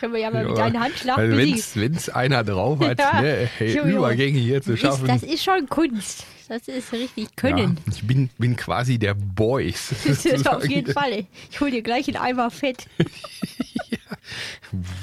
Können 0.00 0.12
wir 0.14 0.20
ja 0.20 0.30
mal 0.32 0.44
mit 0.44 0.58
Ja, 0.58 0.64
einem 0.64 0.80
Handschlag 0.82 1.16
weil 1.16 1.28
besiegen. 1.30 1.52
wenn's, 1.54 1.76
wenn's 1.76 2.08
einer 2.08 2.42
drauf 2.44 2.80
hat, 2.84 2.98
Ja. 2.98 3.20
ne, 3.22 3.48
hey. 3.58 3.78
Übergänge 3.92 4.38
hier 4.38 4.60
zu 4.60 4.72
Ist- 4.72 4.80
schaffen. 4.80 5.06
Das 5.06 5.22
ist 5.22 5.42
schon 5.44 5.68
Kunst. 5.68 6.26
Das 6.48 6.66
ist 6.66 6.92
richtig 6.92 7.36
Können. 7.36 7.78
Ja, 7.86 7.92
ich 7.92 8.06
bin, 8.06 8.30
bin 8.38 8.56
quasi 8.56 8.98
der 8.98 9.14
Boys. 9.14 9.94
Das 10.06 10.24
ist 10.24 10.48
auf 10.48 10.66
jeden 10.68 10.92
Fall. 10.92 11.26
Ich 11.50 11.60
hol 11.60 11.70
dir 11.70 11.82
gleich 11.82 12.08
einen 12.08 12.16
Eimer 12.16 12.50
Fett. 12.50 12.86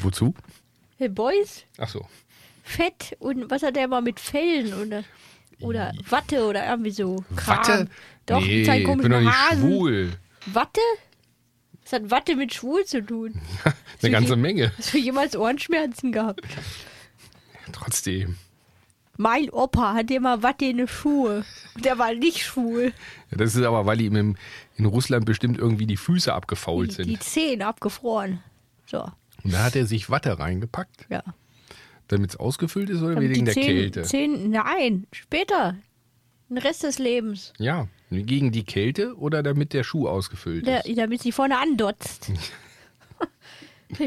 Wozu? 0.01 0.33
Hey, 0.97 1.09
Boys, 1.09 1.63
Ach 1.77 1.89
so. 1.89 2.05
Fett 2.63 3.15
und 3.19 3.49
was 3.49 3.63
hat 3.63 3.75
der 3.75 3.87
mal 3.87 4.01
mit 4.01 4.19
Fellen 4.19 4.73
oder, 4.73 5.03
oder 5.59 5.93
Watte 6.09 6.45
oder 6.45 6.67
irgendwie 6.67 6.91
so. 6.91 7.23
Kram. 7.35 7.57
Watte? 7.57 7.87
Doch, 8.25 8.41
nee, 8.41 8.65
mit 8.65 8.75
ich 8.79 8.85
bin 8.85 9.11
doch 9.11 9.19
nicht 9.21 9.31
Hasen. 9.31 9.59
schwul. 9.61 10.11
Watte? 10.47 10.81
Was 11.83 11.93
hat 11.93 12.09
Watte 12.11 12.35
mit 12.35 12.53
schwul 12.53 12.83
zu 12.85 13.05
tun? 13.05 13.39
Eine 14.01 14.11
ganze 14.11 14.35
Menge. 14.35 14.71
Hast 14.77 14.93
du 14.93 14.97
jemals 14.97 15.35
Ohrenschmerzen 15.35 16.11
gehabt? 16.11 16.41
Trotzdem. 17.71 18.37
Mein 19.17 19.49
Opa 19.49 19.93
hat 19.93 20.11
immer 20.11 20.43
Watte 20.43 20.65
in 20.65 20.77
die 20.77 20.87
Schuhe. 20.87 21.45
Und 21.75 21.85
der 21.85 21.97
war 21.97 22.13
nicht 22.13 22.43
schwul. 22.43 22.91
Ja, 23.31 23.37
das 23.37 23.55
ist 23.55 23.63
aber, 23.63 23.85
weil 23.85 24.01
ihm 24.01 24.15
im, 24.15 24.35
in 24.75 24.85
Russland 24.85 25.25
bestimmt 25.25 25.57
irgendwie 25.57 25.87
die 25.87 25.95
Füße 25.97 26.33
abgefault 26.33 26.89
Die, 26.91 26.93
sind. 26.95 27.07
die 27.07 27.19
Zehen 27.19 27.61
abgefroren. 27.61 28.43
So, 28.85 29.03
Und 29.43 29.53
da 29.53 29.63
hat 29.63 29.75
er 29.75 29.85
sich 29.85 30.09
Watte 30.09 30.37
reingepackt, 30.37 31.05
ja. 31.09 31.23
damit 32.07 32.31
es 32.31 32.35
ausgefüllt 32.35 32.89
ist 32.89 33.01
oder 33.01 33.15
Damit 33.15 33.29
wegen 33.31 33.45
der 33.45 33.53
Kälte? 33.55 34.03
Zehen, 34.03 34.49
nein, 34.51 35.07
später. 35.11 35.77
Den 36.49 36.57
Rest 36.59 36.83
des 36.83 36.99
Lebens. 36.99 37.53
Ja, 37.57 37.87
gegen 38.09 38.51
die 38.51 38.63
Kälte 38.63 39.15
oder 39.17 39.41
damit 39.43 39.73
der 39.73 39.83
Schuh 39.83 40.07
ausgefüllt 40.07 40.65
Der, 40.67 40.85
ist? 40.85 40.97
damit 40.97 41.21
sie 41.21 41.31
vorne 41.31 41.57
andotzt. 41.57 42.31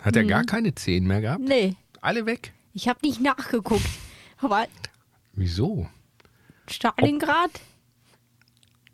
Hat 0.00 0.16
er 0.16 0.22
Mhm. 0.24 0.28
gar 0.28 0.44
keine 0.44 0.74
Zehen 0.74 1.06
mehr 1.06 1.20
gehabt? 1.20 1.40
nee, 1.42 1.76
Alle 2.00 2.26
weg? 2.26 2.52
ich 2.72 2.88
habe 2.88 3.00
nicht 3.02 3.20
nachgeguckt. 3.20 3.84
Aber 4.38 4.66
Wieso? 5.32 5.88
Stalingrad? 6.68 7.50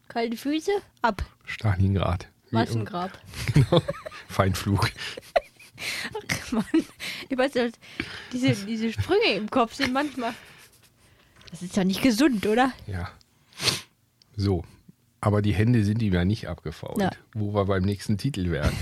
Kalte 0.08 0.36
Füße? 0.36 0.70
Ab. 1.02 1.24
Stalingrad. 1.44 2.28
Massengrab. 2.50 3.10
Genau. 3.54 3.82
Feindflug. 4.28 4.90
Ach 6.14 6.52
Mann, 6.52 6.64
ich 7.28 7.36
weiß 7.38 7.54
nicht, 7.54 7.78
diese, 8.32 8.54
diese 8.66 8.92
Sprünge 8.92 9.34
im 9.34 9.50
Kopf 9.50 9.74
sind 9.74 9.92
manchmal. 9.92 10.34
Das 11.50 11.62
ist 11.62 11.76
ja 11.76 11.84
nicht 11.84 12.02
gesund, 12.02 12.46
oder? 12.46 12.72
Ja. 12.86 13.08
So. 14.36 14.64
Aber 15.20 15.42
die 15.42 15.54
Hände 15.54 15.84
sind 15.84 16.02
ihm 16.02 16.12
ja 16.12 16.24
nicht 16.24 16.48
abgefault. 16.48 16.98
Ja. 17.00 17.10
Wo 17.34 17.54
wir 17.54 17.64
beim 17.64 17.82
nächsten 17.82 18.18
Titel 18.18 18.50
wären. 18.50 18.72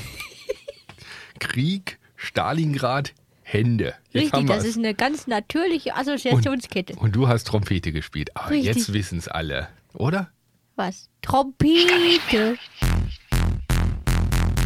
Krieg, 1.39 1.99
Stalingrad, 2.17 3.15
Hände. 3.43 3.95
Jetzt 4.11 4.35
Richtig, 4.35 4.47
das 4.49 4.65
ist 4.65 4.79
eine 4.79 4.95
ganz 4.95 5.27
natürliche 5.27 5.95
Assoziationskette. 5.95 6.95
Und 6.97 7.15
du 7.15 7.29
hast 7.29 7.47
Trompete 7.47 7.93
gespielt. 7.93 8.37
Aber 8.37 8.51
Richtig. 8.51 8.75
jetzt 8.75 8.93
wissen 8.93 9.19
es 9.19 9.29
alle, 9.29 9.69
oder? 9.93 10.31
Was? 10.77 11.09
Trompete. 11.23 12.57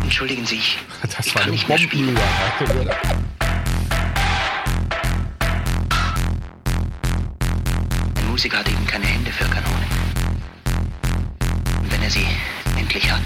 Entschuldigen 0.02 0.46
Sie, 0.46 0.56
ich, 0.56 0.78
Das 1.02 1.26
ich 1.26 1.34
war 1.34 1.42
eine. 1.42 1.56
Bombenüberraschung, 1.56 2.80
oder? 2.80 2.96
Ein 8.16 8.26
Musiker 8.30 8.58
hat 8.58 8.68
eben 8.68 8.86
keine 8.86 9.04
Hände 9.04 9.30
für 9.30 9.44
Kanonen. 9.44 9.97
Er 12.08 12.12
sie 12.12 12.26
endlich 12.78 13.12
hat, 13.12 13.20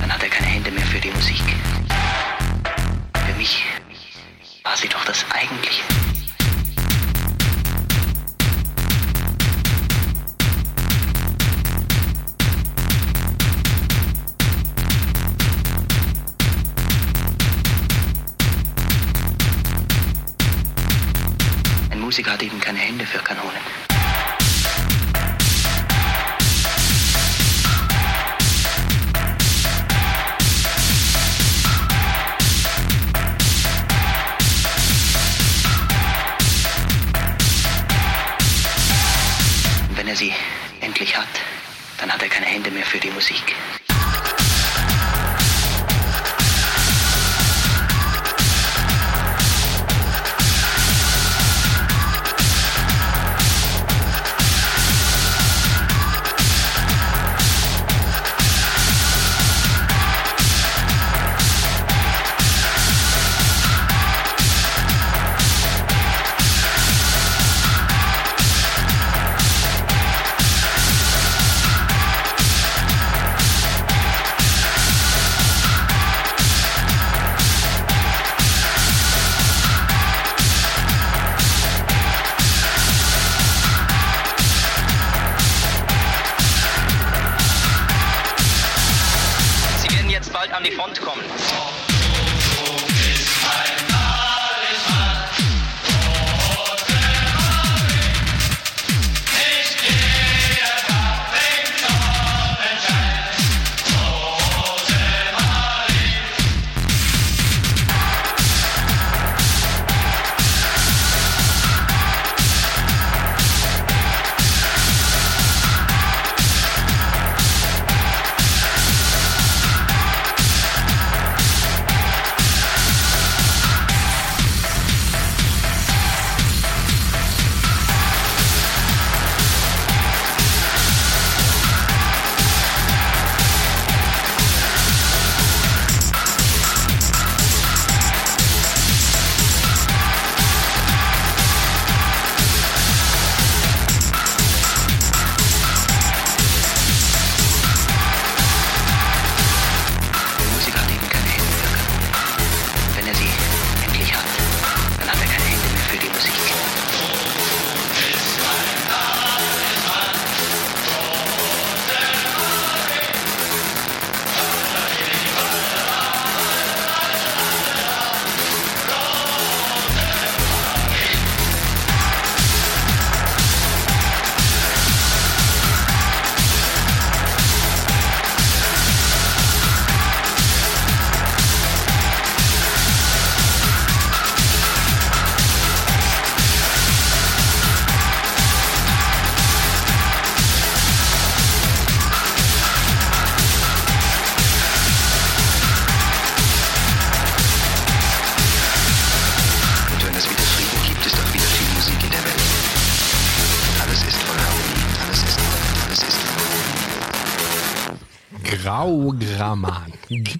dann 0.00 0.12
hat 0.12 0.22
er 0.22 0.28
keine 0.28 0.46
Hände 0.46 0.70
mehr 0.70 0.86
für 0.86 1.00
die 1.00 1.10
Musik. 1.10 1.42
Für 3.26 3.34
mich 3.36 3.64
war 4.62 4.76
sie 4.76 4.86
doch 4.86 5.04
das 5.04 5.24
Eigentliche. 5.32 5.82
Ein 21.90 22.00
Musiker 22.00 22.30
hat 22.30 22.42
eben 22.44 22.60
keine 22.60 22.78
Hände 22.78 23.04
für 23.04 23.18
Kanonen. 23.18 23.81
Er 40.12 40.16
sie 40.16 40.34
endlich 40.82 41.16
hat, 41.16 41.40
dann 41.98 42.12
hat 42.12 42.22
er 42.22 42.28
keine 42.28 42.44
Hände 42.44 42.70
mehr 42.70 42.84
für 42.84 42.98
die 42.98 43.10
Musik. 43.10 43.54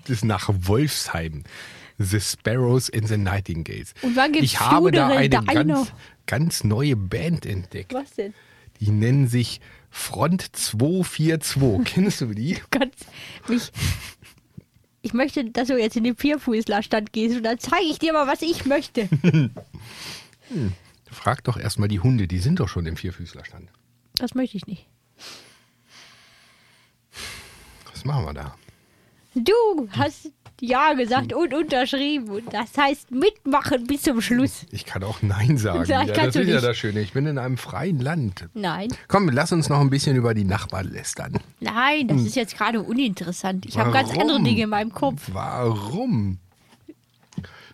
Gibt 0.02 0.10
es 0.10 0.24
nach 0.24 0.48
Wolfsheim. 0.48 1.44
The 1.98 2.20
Sparrows 2.20 2.90
and 2.90 3.06
the 3.06 3.16
Nightingales. 3.16 3.94
Und 4.02 4.16
wann 4.16 4.32
gibt's 4.32 4.52
ich 4.52 4.60
habe 4.60 4.90
da 4.90 5.08
eine 5.08 5.28
ganz, 5.28 5.92
ganz 6.26 6.64
neue 6.64 6.96
Band 6.96 7.46
entdeckt. 7.46 7.94
Was 7.94 8.14
denn? 8.14 8.34
Die 8.80 8.90
nennen 8.90 9.28
sich 9.28 9.60
Front 9.90 10.56
242. 10.56 11.84
Kennst 11.84 12.20
du 12.20 12.34
die? 12.34 12.58
Kannst 12.70 13.06
mich. 13.46 13.70
Ich 15.02 15.12
möchte, 15.12 15.44
dass 15.44 15.68
du 15.68 15.78
jetzt 15.78 15.96
in 15.96 16.02
den 16.02 16.16
Vierfußlerstand 16.16 17.12
gehst 17.12 17.36
und 17.36 17.44
dann 17.44 17.60
zeige 17.60 17.84
ich 17.84 18.00
dir 18.00 18.12
mal, 18.12 18.26
was 18.26 18.42
ich 18.42 18.64
möchte. 18.66 19.08
Hm. 20.48 20.72
Frag 21.10 21.44
doch 21.44 21.56
erstmal 21.56 21.88
die 21.88 22.00
Hunde, 22.00 22.28
die 22.28 22.38
sind 22.38 22.60
doch 22.60 22.68
schon 22.68 22.84
im 22.84 22.96
Vierfüßlerstand. 22.96 23.70
Das 24.16 24.34
möchte 24.34 24.58
ich 24.58 24.66
nicht. 24.66 24.86
Was 27.90 28.04
machen 28.04 28.26
wir 28.26 28.34
da? 28.34 28.54
Du 29.34 29.88
hast 29.92 30.30
Ja 30.60 30.92
gesagt 30.92 31.32
und 31.32 31.54
unterschrieben. 31.54 32.28
Und 32.28 32.52
das 32.52 32.76
heißt 32.76 33.10
mitmachen 33.10 33.86
bis 33.86 34.02
zum 34.02 34.20
Schluss. 34.20 34.66
Ich 34.70 34.84
kann 34.84 35.02
auch 35.02 35.22
Nein 35.22 35.58
sagen. 35.58 35.84
Ja, 35.86 36.04
das 36.04 36.28
ist 36.28 36.34
ja 36.36 36.44
nicht. 36.44 36.62
das 36.62 36.76
Schöne. 36.76 37.00
Ich 37.00 37.12
bin 37.12 37.26
in 37.26 37.38
einem 37.38 37.56
freien 37.58 37.98
Land. 37.98 38.48
Nein. 38.54 38.88
Komm, 39.08 39.28
lass 39.28 39.52
uns 39.52 39.68
noch 39.68 39.80
ein 39.80 39.90
bisschen 39.90 40.16
über 40.16 40.34
die 40.34 40.44
Nachbarn 40.44 40.90
lästern. 40.90 41.38
Nein, 41.60 42.08
das 42.08 42.22
ist 42.22 42.36
jetzt 42.36 42.56
gerade 42.56 42.80
uninteressant. 42.82 43.66
Ich 43.66 43.78
habe 43.78 43.90
ganz 43.90 44.12
Hm. 44.12 44.20
Andere 44.20 44.42
Dinge 44.42 44.62
in 44.62 44.68
meinem 44.70 44.92
Kopf. 44.92 45.22
Warum? 45.32 46.38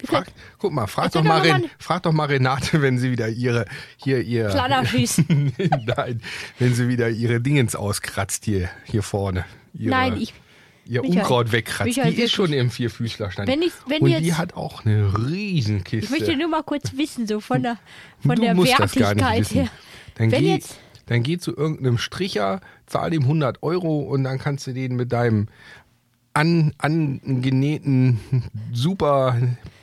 Frag, 0.04 0.28
guck 0.58 0.72
mal, 0.72 0.86
frag 0.86 1.10
doch 1.10 1.24
mal, 1.24 1.40
Ren, 1.40 1.64
frag 1.78 2.04
doch 2.04 2.12
mal 2.12 2.26
Renate, 2.26 2.80
wenn 2.82 2.98
sie 2.98 3.10
wieder 3.10 3.28
ihre 3.28 3.64
hier 3.96 4.20
ihr. 4.20 4.48
Nein, 5.96 6.22
wenn 6.58 6.74
sie 6.74 6.88
wieder 6.88 7.08
ihre 7.08 7.40
Dingens 7.40 7.74
auskratzt 7.74 8.44
hier 8.44 8.70
hier 8.84 9.02
vorne. 9.02 9.44
Ihre, 9.74 9.90
Nein, 9.90 10.16
ich. 10.16 10.32
Ihr 10.88 11.02
Michael, 11.02 11.20
Unkraut 11.20 11.52
wegkratzt. 11.52 11.86
Michael, 11.86 12.12
die 12.14 12.22
ist 12.22 12.32
schon 12.32 12.52
im 12.52 12.70
Vierfüßlerstand. 12.70 13.46
Wenn 13.48 13.62
ich- 13.62 13.72
wenn 13.86 14.02
Und 14.02 14.10
jetzt- 14.10 14.24
die 14.24 14.34
hat 14.34 14.54
auch 14.54 14.84
eine 14.84 15.12
Riesenkiste. 15.28 16.04
Ich 16.12 16.20
möchte 16.20 16.36
nur 16.36 16.48
mal 16.48 16.62
kurz 16.62 16.96
wissen, 16.96 17.26
so 17.28 17.38
von 17.40 17.62
der, 17.62 17.76
von 18.20 18.34
du 18.36 18.42
der 18.42 18.56
Wertigkeit 18.56 19.50
her. 19.52 19.68
Dann 20.16 20.30
Wenn 20.32 20.40
geh, 20.42 20.54
jetzt- 20.54 20.78
dann 21.06 21.22
geh 21.22 21.38
zu 21.38 21.56
irgendeinem 21.56 21.98
Stricher, 21.98 22.60
zahl 22.86 23.12
ihm 23.14 23.26
100 23.26 23.62
Euro 23.62 24.00
und 24.00 24.24
dann 24.24 24.38
kannst 24.38 24.66
du 24.66 24.72
den 24.72 24.96
mit 24.96 25.12
deinem 25.12 25.46
an, 26.34 26.72
angenähten 26.78 28.20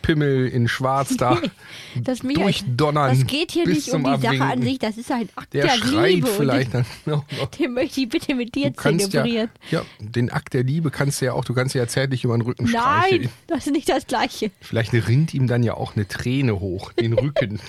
Superpimmel 0.06 0.48
in 0.48 0.68
Schwarz 0.68 1.18
da 1.18 1.42
Das, 1.96 2.20
durchdonnern. 2.20 3.18
das 3.18 3.28
geht 3.28 3.52
hier 3.52 3.66
bis 3.66 3.88
nicht 3.88 3.94
um 3.96 4.04
die 4.04 4.10
Sache 4.10 4.26
Abwinken. 4.28 4.42
an 4.42 4.62
sich. 4.62 4.80
Das 4.80 4.98
ist 4.98 5.12
ein 5.12 5.30
Akt 5.36 5.54
Der 5.54 5.64
der, 5.66 5.72
schreit 5.78 6.12
Liebe. 6.16 6.28
vielleicht 6.28 6.74
und 6.74 6.86
dann 6.86 6.86
noch. 7.14 7.24
den, 7.28 7.50
den 7.60 7.74
möchte 7.74 8.02
ich 8.02 8.10
bitte 8.10 8.36
mit 8.36 8.54
dir 8.56 8.72
kannst 8.72 9.14
ja, 9.14 9.22
zelebrieren. 9.24 9.50
ja, 9.72 9.84
den 10.00 10.30
Akt 10.32 10.54
der 10.54 10.64
Liebe 10.64 10.92
kannst 10.92 11.22
du 11.22 11.26
ja 11.26 11.34
auch, 11.34 11.46
du 11.46 11.54
kannst 11.54 11.74
ja 11.76 11.88
zärtlich 11.88 12.24
über 12.24 12.38
den 12.38 12.42
Rücken 12.42 12.66
Nein, 12.66 12.74
streicheln. 12.74 13.30
das 13.48 13.66
ist 13.68 13.72
nicht 13.74 13.90
das 13.90 14.08
Gleiche. 14.08 14.52
Vielleicht 14.62 14.94
rinnt 14.94 15.34
ihm 15.34 15.48
dann 15.48 15.64
ja 15.64 15.74
auch 15.76 15.96
eine 15.96 16.08
Träne 16.08 16.60
hoch, 16.60 16.92
den 16.94 17.14
Rücken. 17.14 17.60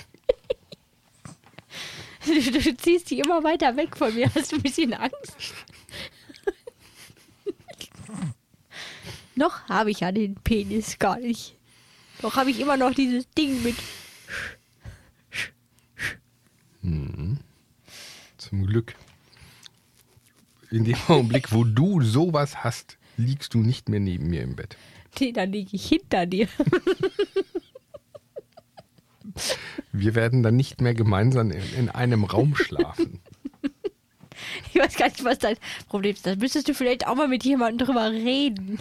Du, 2.25 2.33
du 2.61 2.77
ziehst 2.77 3.09
die 3.09 3.19
immer 3.19 3.43
weiter 3.43 3.75
weg 3.77 3.95
von 3.97 4.13
mir. 4.13 4.29
Hast 4.35 4.51
du 4.51 4.57
ein 4.57 4.61
bisschen 4.61 4.93
Angst? 4.93 5.35
noch 9.35 9.61
habe 9.69 9.91
ich 9.91 9.99
ja 10.01 10.11
den 10.11 10.35
Penis 10.35 10.97
gar 10.99 11.19
nicht. 11.19 11.56
Noch 12.21 12.35
habe 12.35 12.49
ich 12.51 12.59
immer 12.59 12.77
noch 12.77 12.93
dieses 12.93 13.29
Ding 13.31 13.63
mit. 13.63 13.75
Mhm. 16.81 17.37
Zum 18.37 18.65
Glück. 18.65 18.95
In 20.71 20.83
dem 20.83 20.97
Augenblick, 21.07 21.51
wo 21.51 21.63
du 21.63 22.01
sowas 22.01 22.63
hast, 22.63 22.97
liegst 23.17 23.53
du 23.53 23.59
nicht 23.59 23.89
mehr 23.89 23.99
neben 23.99 24.29
mir 24.29 24.41
im 24.41 24.55
Bett. 24.55 24.77
Nee, 25.19 25.31
dann 25.31 25.51
liege 25.51 25.69
ich 25.73 25.87
hinter 25.87 26.25
dir. 26.25 26.47
Wir 29.91 30.15
werden 30.15 30.43
dann 30.43 30.55
nicht 30.55 30.81
mehr 30.81 30.93
gemeinsam 30.93 31.51
in, 31.51 31.73
in 31.77 31.89
einem 31.89 32.23
Raum 32.23 32.55
schlafen. 32.55 33.19
Ich 34.71 34.79
weiß 34.79 34.95
gar 34.95 35.07
nicht, 35.07 35.23
was 35.23 35.39
dein 35.39 35.57
Problem 35.89 36.13
ist. 36.13 36.25
Da 36.25 36.35
müsstest 36.35 36.67
du 36.67 36.73
vielleicht 36.75 37.07
auch 37.07 37.15
mal 37.15 37.27
mit 37.27 37.43
jemandem 37.43 37.87
drüber 37.87 38.11
reden. 38.11 38.79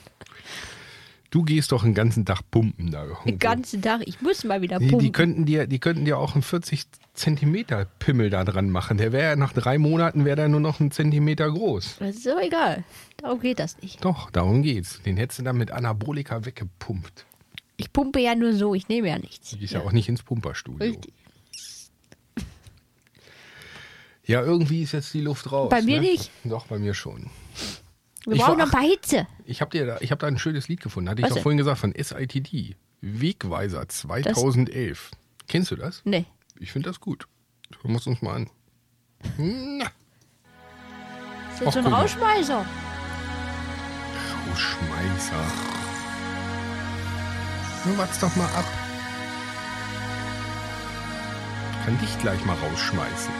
Du 1.37 1.43
gehst 1.43 1.71
doch 1.71 1.83
den 1.83 1.93
ganzen 1.93 2.25
Tag 2.25 2.41
pumpen 2.51 2.91
da. 2.91 3.03
irgendwo. 3.03 3.25
Den 3.25 3.39
ganzen 3.39 3.83
Tag. 3.83 4.01
Ich 4.07 4.23
muss 4.23 4.43
mal 4.45 4.63
wieder 4.63 4.79
Die, 4.79 4.87
pumpen. 4.87 5.05
die, 5.05 5.13
könnten 5.13 5.45
dir, 5.45 5.67
die 5.67 5.79
könnten 5.79 6.07
dir 6.07 6.17
auch 6.17 6.33
einen 6.33 6.41
40 6.41 6.85
Zentimeter 7.13 7.85
Pimmel 7.99 8.31
da 8.31 8.43
dran 8.43 8.71
machen. 8.71 8.97
Der 8.97 9.13
wäre 9.13 9.25
ja 9.33 9.37
nach 9.37 9.53
drei 9.53 9.77
Monaten 9.77 10.25
wäre 10.25 10.37
der 10.37 10.49
nur 10.49 10.61
noch 10.61 10.81
einen 10.81 10.93
Zentimeter 10.93 11.51
groß. 11.51 11.97
das 11.99 12.17
ist 12.17 12.27
aber 12.27 12.43
egal. 12.43 12.85
Darum 13.19 13.39
geht 13.41 13.59
das 13.59 13.77
nicht. 13.83 14.03
Doch, 14.03 14.31
darum 14.31 14.63
geht's. 14.63 15.03
Den 15.03 15.19
hättest 15.19 15.41
du 15.41 15.43
dann 15.43 15.59
mit 15.59 15.73
Anabolika 15.73 16.47
weggepumpt. 16.47 17.27
Ich 17.77 17.93
pumpe 17.93 18.21
ja 18.21 18.35
nur 18.35 18.55
so, 18.55 18.75
ich 18.75 18.89
nehme 18.89 19.09
ja 19.09 19.19
nichts. 19.19 19.51
Du 19.51 19.59
gehst 19.59 19.75
ja, 19.75 19.83
auch 19.83 19.93
nicht 19.93 20.09
ins 20.09 20.23
Pumperstudio. 20.23 20.89
Richtig. 20.89 21.13
Ja, 24.25 24.41
irgendwie 24.41 24.81
ist 24.85 24.93
jetzt 24.93 25.13
die 25.13 25.21
Luft 25.21 25.53
raus. 25.53 25.69
Bei 25.69 25.83
mir 25.83 26.01
ne? 26.01 26.13
nicht. 26.13 26.31
Doch, 26.45 26.65
bei 26.65 26.79
mir 26.79 26.95
schon. 26.95 27.29
Wir 28.27 28.35
Ich 28.37 28.43
brauchen 28.43 28.59
noch 28.59 28.67
ein 28.67 28.71
paar 28.73 28.83
Hitze. 28.83 29.27
Ich 29.45 29.61
habe 29.61 29.87
da, 29.87 29.99
ich 30.01 30.11
hab 30.11 30.19
da 30.19 30.27
ein 30.27 30.37
schönes 30.39 30.67
Lied 30.69 30.81
gefunden. 30.81 31.09
Hatte 31.09 31.21
ich 31.21 31.25
Was 31.25 31.31
doch 31.31 31.37
denn? 31.37 31.43
vorhin 31.45 31.59
gesagt, 31.59 31.79
von 31.79 31.95
SITD. 31.97 32.77
Wegweiser 33.01 33.89
2011. 33.89 35.11
Kennst 35.49 35.71
du 35.71 35.77
das? 35.77 36.03
Nee. 36.05 36.25
Ich 36.59 36.73
finde 36.73 36.89
das 36.91 37.01
gut. 37.01 37.29
Hören 37.83 37.91
wir 37.93 37.95
uns 37.97 38.07
uns 38.07 38.23
mal 38.23 38.35
an. 38.35 38.51
Na, 39.39 39.85
Ist 41.55 41.61
jetzt 41.61 41.73
so 41.75 41.79
ein. 41.79 41.87
Rauschmeißer. 41.87 42.67
Rausschmeißer. 44.51 45.45
Nun 47.85 47.99
wart's 47.99 48.19
doch 48.19 48.35
mal 48.35 48.47
ab. 48.47 48.65
Kann 51.85 51.99
dich 52.01 52.19
gleich 52.19 52.45
mal 52.45 52.57
rausschmeißen. 52.57 53.33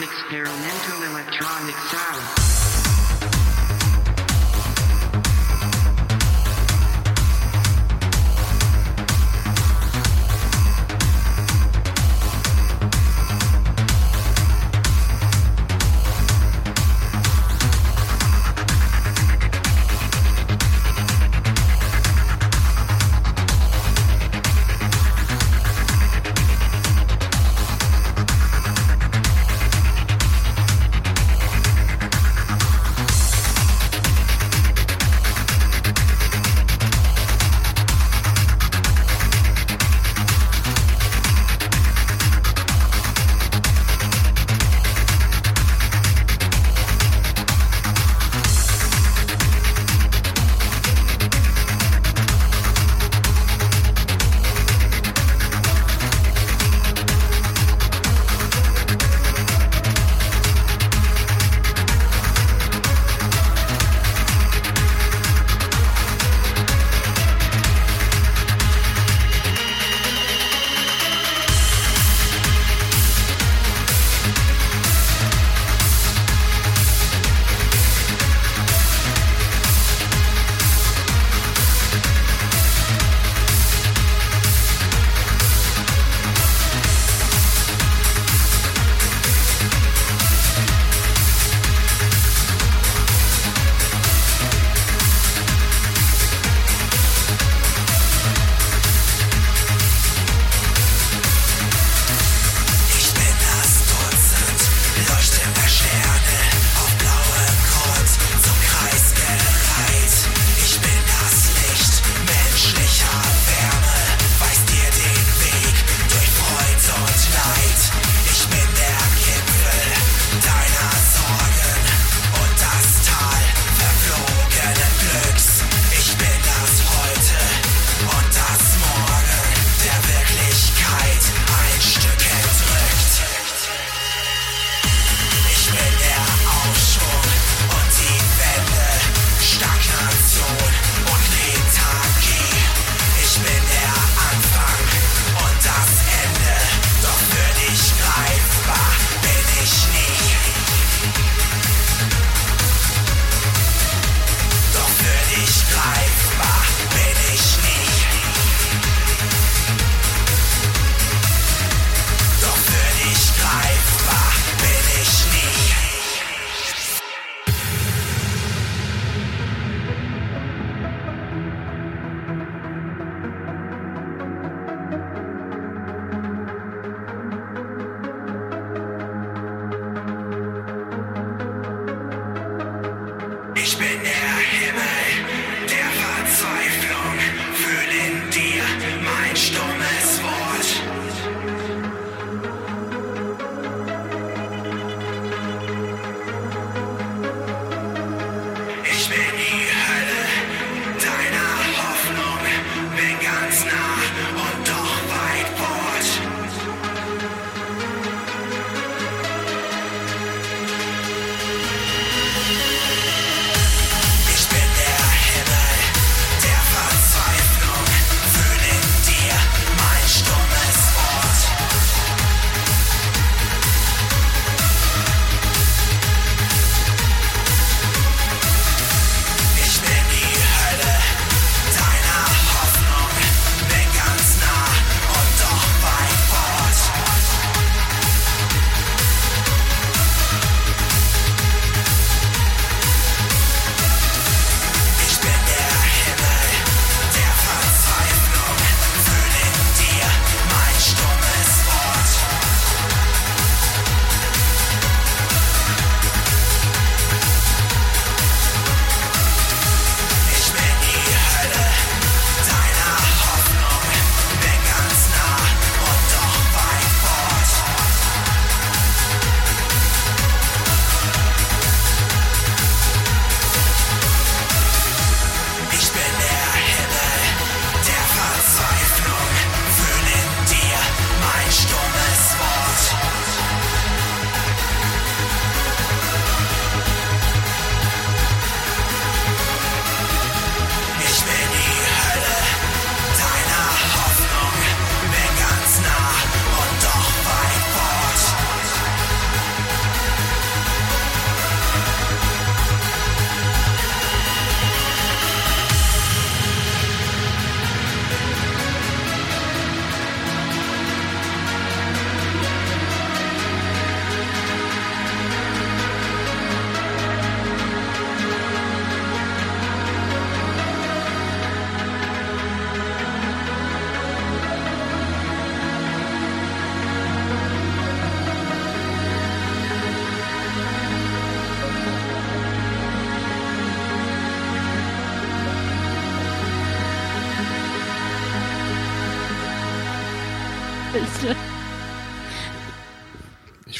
Experimental 0.00 1.02
electronic 1.04 1.76
sound. 1.76 2.83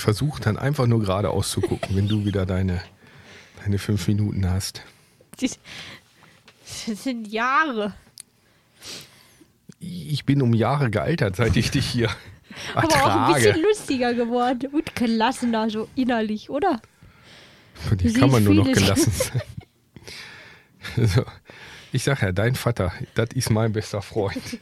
Versuche 0.04 0.42
dann 0.42 0.58
einfach 0.58 0.86
nur 0.86 1.00
geradeaus 1.00 1.50
zu 1.50 1.62
gucken, 1.62 1.96
wenn 1.96 2.08
du 2.08 2.26
wieder 2.26 2.44
deine, 2.44 2.82
deine 3.62 3.78
fünf 3.78 4.06
Minuten 4.06 4.48
hast. 4.48 4.82
Das 5.40 5.58
sind 7.02 7.26
Jahre. 7.26 7.94
Ich 9.80 10.24
bin 10.26 10.42
um 10.42 10.52
Jahre 10.52 10.90
gealtert, 10.90 11.36
seit 11.36 11.56
ich 11.56 11.70
dich 11.70 11.86
hier 11.86 12.10
Aber 12.74 12.86
auch 12.88 12.92
ein 12.92 12.98
ertrage. 13.00 13.34
bisschen 13.34 13.62
lustiger 13.62 14.14
geworden 14.14 14.70
und 14.72 14.94
gelassener, 14.94 15.70
so 15.70 15.88
innerlich, 15.94 16.50
oder? 16.50 16.80
Von 17.74 17.96
dir 17.96 18.12
kann 18.12 18.30
man 18.30 18.44
nur 18.44 18.54
noch 18.54 18.70
gelassen 18.70 19.12
sein. 19.16 19.42
Also, 20.96 21.24
ich 21.92 22.04
sag 22.04 22.22
ja, 22.22 22.30
dein 22.30 22.54
Vater, 22.54 22.92
das 23.14 23.30
ist 23.34 23.50
mein 23.50 23.72
bester 23.72 24.02
Freund. 24.02 24.58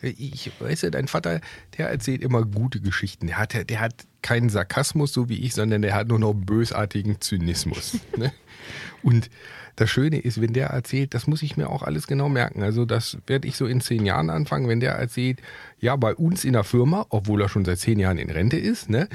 Ich 0.00 0.50
weiß 0.60 0.82
ja, 0.82 0.90
dein 0.90 1.08
Vater, 1.08 1.40
der 1.76 1.88
erzählt 1.88 2.22
immer 2.22 2.44
gute 2.44 2.80
Geschichten. 2.80 3.26
Der 3.26 3.38
hat, 3.38 3.68
der 3.68 3.80
hat 3.80 3.94
keinen 4.22 4.48
Sarkasmus, 4.48 5.12
so 5.12 5.28
wie 5.28 5.38
ich, 5.38 5.54
sondern 5.54 5.82
der 5.82 5.94
hat 5.94 6.08
nur 6.08 6.18
noch 6.18 6.34
bösartigen 6.34 7.20
Zynismus. 7.20 7.98
Ne? 8.16 8.32
Und 9.02 9.30
das 9.76 9.90
Schöne 9.90 10.18
ist, 10.18 10.40
wenn 10.40 10.52
der 10.52 10.68
erzählt, 10.68 11.14
das 11.14 11.28
muss 11.28 11.42
ich 11.42 11.56
mir 11.56 11.70
auch 11.70 11.84
alles 11.84 12.08
genau 12.08 12.28
merken. 12.28 12.64
Also 12.64 12.84
das 12.84 13.18
werde 13.28 13.46
ich 13.46 13.56
so 13.56 13.66
in 13.66 13.80
zehn 13.80 14.04
Jahren 14.04 14.28
anfangen, 14.28 14.66
wenn 14.68 14.80
der 14.80 14.92
erzählt, 14.92 15.40
ja, 15.78 15.94
bei 15.94 16.16
uns 16.16 16.44
in 16.44 16.54
der 16.54 16.64
Firma, 16.64 17.06
obwohl 17.10 17.40
er 17.40 17.48
schon 17.48 17.64
seit 17.64 17.78
zehn 17.78 18.00
Jahren 18.00 18.18
in 18.18 18.30
Rente 18.30 18.56
ist, 18.56 18.90
ne? 18.90 19.08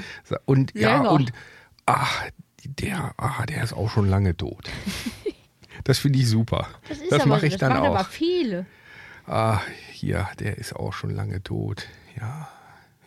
Und 0.46 0.74
ja, 0.74 0.96
Länger. 0.96 1.12
und 1.12 1.32
ach, 1.84 2.24
der, 2.64 3.12
ah, 3.18 3.44
der 3.44 3.62
ist 3.62 3.74
auch 3.74 3.90
schon 3.90 4.08
lange 4.08 4.36
tot. 4.36 4.70
Das 5.82 5.98
finde 5.98 6.20
ich 6.20 6.28
super. 6.28 6.68
Das 6.88 6.98
das 7.10 7.26
mache 7.26 7.46
ich 7.46 7.54
das 7.54 7.60
dann 7.60 7.70
machen 7.70 7.88
auch. 7.88 7.94
aber 7.96 8.04
viele. 8.04 8.64
Ah, 9.26 9.60
hier, 9.90 10.28
der 10.38 10.58
ist 10.58 10.76
auch 10.76 10.92
schon 10.92 11.10
lange 11.10 11.42
tot. 11.42 11.86
Ja, 12.16 12.48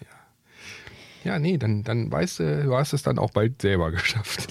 ja. 0.01 0.07
Ja, 1.23 1.39
nee, 1.39 1.57
dann, 1.57 1.83
dann 1.83 2.11
weißt 2.11 2.39
du, 2.39 2.63
du 2.63 2.75
hast 2.75 2.93
es 2.93 3.03
dann 3.03 3.19
auch 3.19 3.31
bald 3.31 3.61
selber 3.61 3.91
geschafft, 3.91 4.47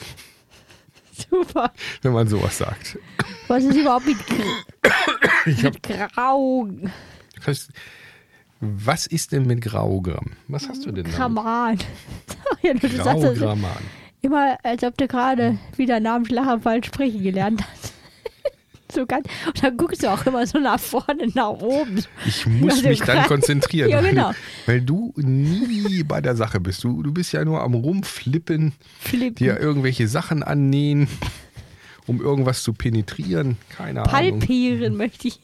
Super. 1.12 1.72
wenn 2.02 2.12
man 2.12 2.28
sowas 2.28 2.58
sagt. 2.58 2.98
Was 3.48 3.64
ist 3.64 3.76
überhaupt 3.76 4.06
mit, 4.06 4.16
Ich 5.46 5.64
hab, 5.64 5.74
mit 5.74 5.82
Grau? 5.82 6.68
was, 8.60 9.06
ist 9.06 9.32
denn 9.32 9.46
mit 9.46 9.60
Graugramm? 9.60 10.32
Was 10.48 10.68
hast 10.68 10.86
du 10.86 10.92
denn 10.92 11.04
damit? 11.04 11.16
Graman. 11.16 11.78
ja, 12.62 12.72
Graugramman. 12.74 13.82
immer, 14.22 14.56
als 14.62 14.84
ob 14.84 14.96
du 14.96 15.08
gerade 15.08 15.58
wieder 15.76 16.00
nach 16.00 16.16
dem 16.16 16.26
Schlaganfall 16.26 16.84
sprechen 16.84 17.22
gelernt 17.22 17.62
hast. 17.68 17.95
So 18.92 19.06
ganz, 19.06 19.26
und 19.46 19.62
dann 19.62 19.76
guckst 19.76 20.02
du 20.02 20.10
auch 20.12 20.24
immer 20.26 20.46
so 20.46 20.58
nach 20.58 20.80
vorne, 20.80 21.28
nach 21.34 21.50
oben. 21.50 22.04
Ich 22.26 22.46
muss 22.46 22.74
Also 22.76 22.88
mich 22.88 23.00
dann 23.00 23.24
konzentrieren, 23.26 23.88
Ja, 23.90 24.02
weil, 24.02 24.10
genau. 24.10 24.30
du, 24.30 24.36
weil 24.66 24.80
du 24.82 25.12
nie 25.16 26.02
bei 26.04 26.20
der 26.20 26.36
Sache 26.36 26.60
bist. 26.60 26.82
Du, 26.84 27.02
du 27.02 27.12
bist 27.12 27.32
ja 27.32 27.44
nur 27.44 27.62
am 27.62 27.74
Rumflippen, 27.74 28.72
Flippen. 29.00 29.34
dir 29.36 29.58
irgendwelche 29.60 30.08
Sachen 30.08 30.42
annähen, 30.42 31.08
um 32.06 32.20
irgendwas 32.20 32.62
zu 32.62 32.72
penetrieren. 32.72 33.56
Keine 33.76 34.02
Ahnung. 34.02 34.12
Palpieren 34.40 34.96
möchte 34.96 35.28
ich. 35.28 35.40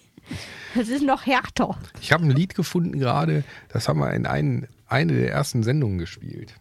Das 0.75 0.89
ist 0.89 1.03
noch 1.03 1.27
härter. 1.27 1.77
Ich 2.01 2.13
habe 2.13 2.25
ein 2.25 2.31
Lied 2.31 2.55
gefunden 2.55 2.99
gerade, 2.99 3.45
das 3.69 3.89
haben 3.89 3.99
wir 3.99 4.13
in 4.15 4.25
ein, 4.27 4.69
eine 4.87 5.13
der 5.13 5.31
ersten 5.31 5.63
Sendungen 5.63 5.99
gespielt. 5.99 6.55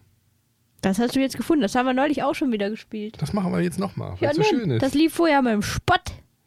Das 0.82 0.98
hast 0.98 1.14
du 1.14 1.20
jetzt 1.20 1.36
gefunden. 1.36 1.62
Das 1.62 1.76
haben 1.76 1.86
wir 1.86 1.94
neulich 1.94 2.24
auch 2.24 2.34
schon 2.34 2.50
wieder 2.50 2.68
gespielt. 2.68 3.16
Das 3.20 3.32
machen 3.32 3.52
wir 3.52 3.60
jetzt 3.60 3.78
nochmal, 3.78 4.10
weil 4.14 4.18
Ja, 4.20 4.30
es 4.30 4.36
so 4.36 4.42
schön 4.42 4.68
ist. 4.72 4.82
das 4.82 4.94
lief 4.94 5.14
vorher 5.14 5.40
mal 5.40 5.54
im 5.54 5.62
Spott. 5.62 6.02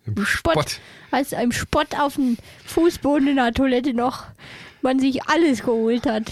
Im 0.05 0.25
Spott. 0.25 0.79
Als 1.11 1.31
im 1.31 1.51
Spott 1.51 1.95
auf 1.99 2.15
dem 2.15 2.37
Fußboden 2.65 3.27
in 3.27 3.35
der 3.37 3.53
Toilette 3.53 3.93
noch 3.93 4.25
man 4.81 4.99
sich 4.99 5.23
alles 5.23 5.63
geholt 5.63 6.05
hat. 6.05 6.31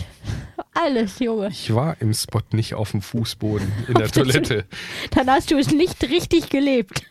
Alles, 0.76 1.20
Junge. 1.20 1.50
Ich 1.50 1.74
war 1.74 2.00
im 2.00 2.14
Spot 2.14 2.42
nicht 2.52 2.76
auf 2.76 2.92
dem 2.92 3.02
Fußboden 3.02 3.72
in 3.88 3.96
der 3.96 4.10
Toilette. 4.10 4.66
Dann 5.12 5.30
hast 5.30 5.50
du 5.52 5.58
es 5.58 5.72
nicht 5.72 6.02
richtig 6.04 6.50
gelebt. 6.50 7.04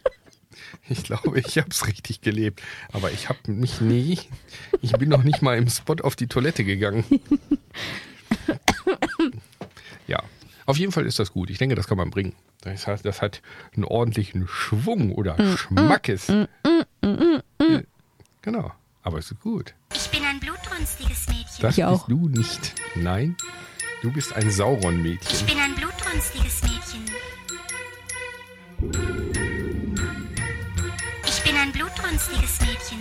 Ich 0.88 1.04
glaube, 1.04 1.40
ich 1.40 1.58
habe 1.58 1.68
es 1.70 1.86
richtig 1.86 2.20
gelebt. 2.20 2.62
Aber 2.92 3.10
ich 3.10 3.28
habe 3.28 3.38
mich 3.50 3.80
nie, 3.80 4.18
ich 4.80 4.92
bin 4.92 5.08
noch 5.08 5.22
nicht 5.22 5.42
mal 5.42 5.56
im 5.58 5.68
Spot 5.68 5.96
auf 6.02 6.16
die 6.16 6.26
Toilette 6.26 6.64
gegangen. 6.64 7.04
Ja, 10.08 10.22
auf 10.66 10.76
jeden 10.78 10.92
Fall 10.92 11.06
ist 11.06 11.18
das 11.18 11.32
gut. 11.32 11.50
Ich 11.50 11.58
denke, 11.58 11.74
das 11.74 11.86
kann 11.86 11.96
man 11.98 12.10
bringen. 12.10 12.34
Das 12.62 12.86
hat, 12.86 13.04
das 13.04 13.20
hat 13.22 13.42
einen 13.74 13.84
ordentlichen 13.84 14.46
Schwung 14.48 15.12
oder 15.12 15.36
Schmackes. 15.56 16.32
Genau, 18.42 18.72
aber 19.02 19.18
es 19.18 19.30
ist 19.30 19.40
gut. 19.40 19.74
Ich 19.94 20.08
bin 20.10 20.22
ein 20.24 20.40
blutrünstiges 20.40 21.28
Mädchen. 21.28 21.60
Das 21.60 21.76
bist 21.76 22.04
du 22.08 22.28
nicht. 22.28 22.74
Nein, 22.94 23.36
du 24.02 24.12
bist 24.12 24.32
ein 24.34 24.48
Ich 24.48 24.56
Sauron-Mädchen. 24.56 25.46
bin 25.46 25.58
ein 25.58 25.74
blutrünstiges 25.74 26.62
Mädchen. 26.62 27.04
Ich 31.26 31.42
bin 31.44 31.56
ein 31.56 31.72
blutrünstiges 31.72 32.60
Mädchen. 32.60 32.98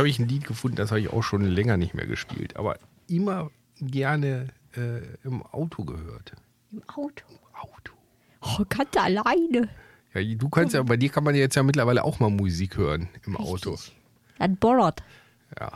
Habe 0.00 0.08
ich 0.08 0.18
ein 0.18 0.28
Lied 0.28 0.44
gefunden, 0.46 0.76
das 0.76 0.90
habe 0.90 1.00
ich 1.00 1.10
auch 1.12 1.22
schon 1.22 1.42
länger 1.44 1.76
nicht 1.76 1.94
mehr 1.94 2.06
gespielt, 2.06 2.56
aber 2.56 2.78
immer 3.08 3.50
gerne 3.80 4.48
äh, 4.76 5.00
im 5.24 5.42
Auto 5.42 5.84
gehört. 5.84 6.32
Im 6.72 6.82
Auto. 6.88 7.24
Auto. 7.54 7.92
Oh, 8.42 8.64
ganz 8.68 8.96
alleine. 8.96 9.68
Ja, 10.14 10.22
du 10.34 10.48
kannst 10.48 10.74
ja, 10.74 10.82
bei 10.82 10.96
dir 10.96 11.10
kann 11.10 11.24
man 11.24 11.34
jetzt 11.34 11.54
ja 11.56 11.62
mittlerweile 11.62 12.02
auch 12.04 12.18
mal 12.20 12.30
Musik 12.30 12.76
hören 12.76 13.08
im 13.26 13.36
Auto. 13.36 13.78
Dann 14.38 14.56
bollert. 14.56 15.02
Ja. 15.58 15.72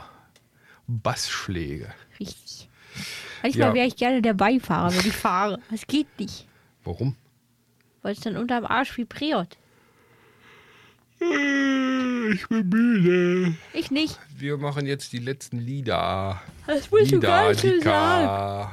Bassschläge. 0.87 1.93
Richtig. 2.19 2.69
Manchmal 3.43 3.69
Ja. 3.69 3.73
wäre 3.75 3.87
ich 3.87 3.95
gerne 3.95 4.21
der 4.21 4.33
Beifahrer, 4.33 4.91
wenn 4.93 5.05
ich 5.07 5.15
fahre. 5.15 5.59
Das 5.69 5.85
geht 5.87 6.07
nicht, 6.19 6.47
Warum? 6.83 7.15
weil 8.01 8.13
es 8.13 8.19
dann 8.21 8.37
unterm 8.37 8.65
Arsch 8.65 8.97
vibriert. 8.97 9.57
Ich 12.33 12.47
bin 12.47 12.69
müde. 12.69 13.55
Ich 13.73 13.91
nicht. 13.91 14.19
Wir 14.37 14.57
machen 14.57 14.85
jetzt 14.85 15.13
die 15.13 15.19
letzten 15.19 15.59
Lieder. 15.59 16.41
Das 16.67 16.89
du 16.89 16.97
Lieder, 16.97 17.19
gar 17.19 17.49
nicht 17.49 17.61
so 17.61 17.69
Dicker. 17.69 18.71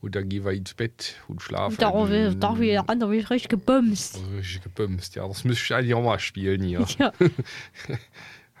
Und 0.00 0.14
dann 0.14 0.28
gehen 0.28 0.44
wir 0.44 0.52
ins 0.52 0.74
Bett 0.74 1.16
und 1.26 1.42
schlafen. 1.42 1.76
Da, 1.78 1.90
da 1.90 2.60
wieder 2.60 2.88
an, 2.88 3.00
da 3.00 3.06
bin 3.06 3.18
ich 3.18 3.30
richtig 3.30 3.48
gebumst. 3.48 4.20
Richtig 4.36 4.62
gebimst. 4.62 5.16
Ja, 5.16 5.26
das 5.26 5.44
müsste 5.44 5.64
ich 5.64 5.74
eigentlich 5.74 5.94
auch 5.94 6.02
mal 6.02 6.18
spielen 6.18 6.62
hier. 6.62 6.86
Ja. 6.98 7.12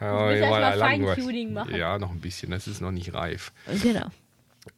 ja, 0.00 0.32
erst 0.32 0.50
mal. 0.50 0.78
Feintuning 0.78 1.52
machen. 1.52 1.74
Ja, 1.74 1.98
noch 1.98 2.12
ein 2.12 2.20
bisschen. 2.20 2.50
Das 2.50 2.68
ist 2.68 2.80
noch 2.80 2.92
nicht 2.92 3.14
reif. 3.14 3.52
Genau. 3.82 4.06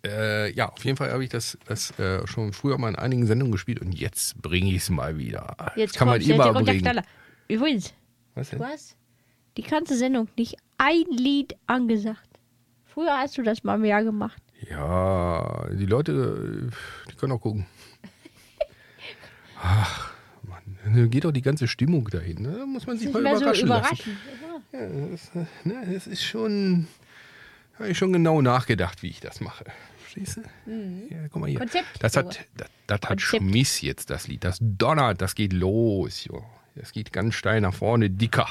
Äh, 0.05 0.53
ja, 0.53 0.71
auf 0.71 0.83
jeden 0.85 0.97
Fall 0.97 1.11
habe 1.13 1.25
ich 1.25 1.31
das, 1.31 1.59
das 1.67 1.99
äh, 1.99 2.27
schon 2.27 2.53
früher 2.53 2.79
mal 2.79 2.89
in 2.89 2.97
einigen 2.97 3.27
Sendungen 3.27 3.53
gespielt 3.53 3.81
und 3.81 3.93
jetzt 3.93 4.41
bringe 4.41 4.71
ich 4.71 4.77
es 4.77 4.91
mal 4.91 5.19
wieder. 5.19 5.57
Jetzt 5.77 5.97
kann 5.97 6.09
man 6.09 6.21
immer 6.21 6.53
bringen. 6.55 7.03
Übrigens, 7.49 7.93
Was 8.35 8.51
denn? 8.51 8.59
du 8.59 8.65
hast 8.65 8.97
die 9.57 9.63
ganze 9.63 9.97
Sendung 9.97 10.29
nicht 10.37 10.57
ein 10.79 11.05
Lied 11.11 11.57
angesagt. 11.67 12.29
Früher 12.87 13.17
hast 13.19 13.37
du 13.39 13.43
das 13.43 13.63
mal 13.63 13.79
mehr 13.79 14.03
gemacht. 14.03 14.43
Ja, 14.69 15.69
die 15.73 15.87
Leute, 15.87 16.13
äh, 16.13 17.11
die 17.11 17.17
können 17.17 17.33
auch 17.33 17.41
gucken. 17.41 17.67
Ach, 19.63 20.13
Mann, 20.43 21.11
geht 21.11 21.25
doch 21.25 21.33
die 21.33 21.43
ganze 21.43 21.69
Stimmung 21.69 22.09
dahin. 22.09 22.43
Ne? 22.43 22.57
Da 22.59 22.67
muss 22.67 22.87
man 22.87 22.99
sich 22.99 23.07
Nicht 23.07 23.15
mal 23.15 23.23
mehr 23.23 23.37
so 23.37 23.45
überraschen 23.45 23.69
lassen. 23.69 24.17
Ja, 24.73 24.89
das, 25.11 25.31
äh, 25.35 25.69
ne, 25.69 25.93
das 25.93 26.07
ist 26.07 26.23
schon, 26.23 26.87
habe 27.79 27.89
ich 27.89 27.99
schon 27.99 28.13
genau 28.13 28.43
nachgedacht, 28.43 29.03
wie 29.03 29.09
ich 29.09 29.21
das 29.21 29.41
mache. 29.41 29.65
Verstehst 29.99 30.39
du? 30.39 30.71
Mhm. 30.71 31.03
Ja, 31.11 31.29
guck 31.29 31.41
mal 31.41 31.49
hier. 31.49 31.59
Konzept, 31.59 31.87
das 32.01 32.17
hat, 32.17 32.47
das, 32.57 32.69
das 32.87 33.01
hat. 33.09 33.21
Schmiss 33.21 33.81
jetzt, 33.81 34.11
das 34.11 34.29
Lied. 34.29 34.45
Das 34.45 34.59
donnert, 34.61 35.21
das 35.23 35.35
geht 35.35 35.53
los. 35.53 36.25
Jo. 36.25 36.45
Das 36.75 36.93
geht 36.93 37.13
ganz 37.13 37.35
steil 37.35 37.61
nach 37.61 37.75
vorne, 37.75 38.11
dicker. 38.11 38.47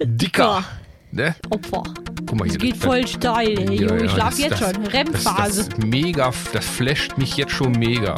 Dicker. 0.00 0.64
Ne? 1.12 1.34
Opfer. 1.50 1.82
Guck 2.26 2.34
mal 2.38 2.46
Es 2.46 2.52
hier. 2.52 2.60
geht 2.60 2.76
das- 2.76 2.84
voll 2.84 3.06
steil, 3.06 3.58
ey. 3.58 3.74
Ja, 3.76 3.88
Junge, 3.88 3.96
ich 3.96 4.02
ja, 4.04 4.08
schlaf 4.10 4.30
das- 4.30 4.38
jetzt 4.38 4.60
das- 4.60 4.74
schon. 4.74 4.86
REM-Phase. 4.86 5.64
Das, 5.64 5.68
das 5.70 5.86
mega, 5.86 6.32
das 6.52 6.64
flasht 6.64 7.16
mich 7.18 7.36
jetzt 7.36 7.52
schon 7.52 7.72
mega. 7.72 8.14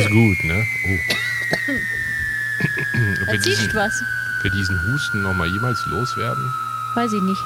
Das 0.00 0.08
ist 0.08 0.14
gut, 0.14 0.44
ne? 0.44 0.66
Oh. 0.86 0.98
Ob 3.22 3.32
wir 3.32 3.38
diesen, 3.38 3.74
was? 3.74 4.02
wir 4.42 4.50
diesen 4.50 4.80
Husten 4.82 5.22
nochmal 5.22 5.48
jemals 5.48 5.84
loswerden? 5.86 6.50
Weiß 6.94 7.12
ich 7.12 7.20
nicht. 7.20 7.42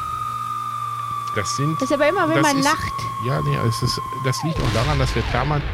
Das 1.35 1.57
sind. 1.57 1.75
Das 1.81 1.91
ist 1.91 1.93
aber 1.93 2.09
immer, 2.09 2.29
wenn 2.29 2.43
man 2.43 2.59
ist, 2.59 2.65
lacht. 2.65 2.93
Ja, 3.27 3.43
nee, 3.43 3.57
es 3.69 3.83
ist, 3.83 4.01
das 4.25 4.41
liegt 4.45 4.57
auch 4.61 4.73
daran, 4.73 5.01
dass 5.01 5.13
wir 5.17 5.23
permanent. 5.23 5.65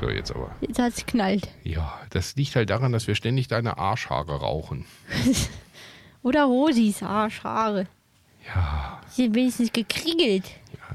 So, 0.00 0.10
jetzt 0.10 0.32
aber. 0.34 0.50
Jetzt 0.60 0.80
hat's 0.80 1.06
knallt. 1.06 1.48
Ja, 1.62 2.00
das 2.10 2.34
liegt 2.34 2.56
halt 2.56 2.68
daran, 2.68 2.90
dass 2.90 3.06
wir 3.06 3.14
ständig 3.14 3.46
deine 3.46 3.78
Arschhaare 3.78 4.40
rauchen. 4.40 4.86
Oder 6.22 6.44
Rosis 6.46 7.04
Arschhaare. 7.04 7.86
Ja. 8.52 9.00
Die 9.06 9.22
sind 9.22 9.34
wenigstens 9.36 9.72
gekriegelt. 9.72 10.44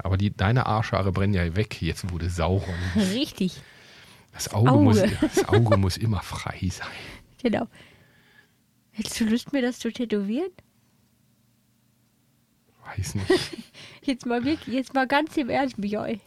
Aber 0.04 0.18
die, 0.18 0.36
deine 0.36 0.66
Arschhaare 0.66 1.14
brennen 1.14 1.34
ja 1.34 1.56
weg, 1.56 1.82
jetzt 1.82 2.12
wo 2.12 2.18
du 2.18 2.30
sauren. 2.30 2.76
Richtig. 3.14 3.62
Das 4.44 4.54
Auge, 4.56 4.72
Auge. 4.72 4.84
Muss, 4.84 5.04
das 5.22 5.48
Auge 5.50 5.78
muss 5.78 5.98
immer 5.98 6.22
frei 6.24 6.58
sein. 6.72 6.88
Genau. 7.44 7.68
Hättest 8.90 9.20
du 9.20 9.26
Lust, 9.26 9.54
mir 9.54 9.62
das 9.62 9.78
zu 9.78 9.92
tätowieren? 9.92 10.50
Weiß 12.98 13.16
nicht. 13.16 13.28
Jetzt 14.04 14.26
mal 14.26 14.44
wirklich, 14.44 14.74
jetzt 14.74 14.96
mal 14.96 15.06
ganz 15.06 15.38
im 15.38 15.52
Ernst, 15.52 15.78
Michael. 15.78 16.20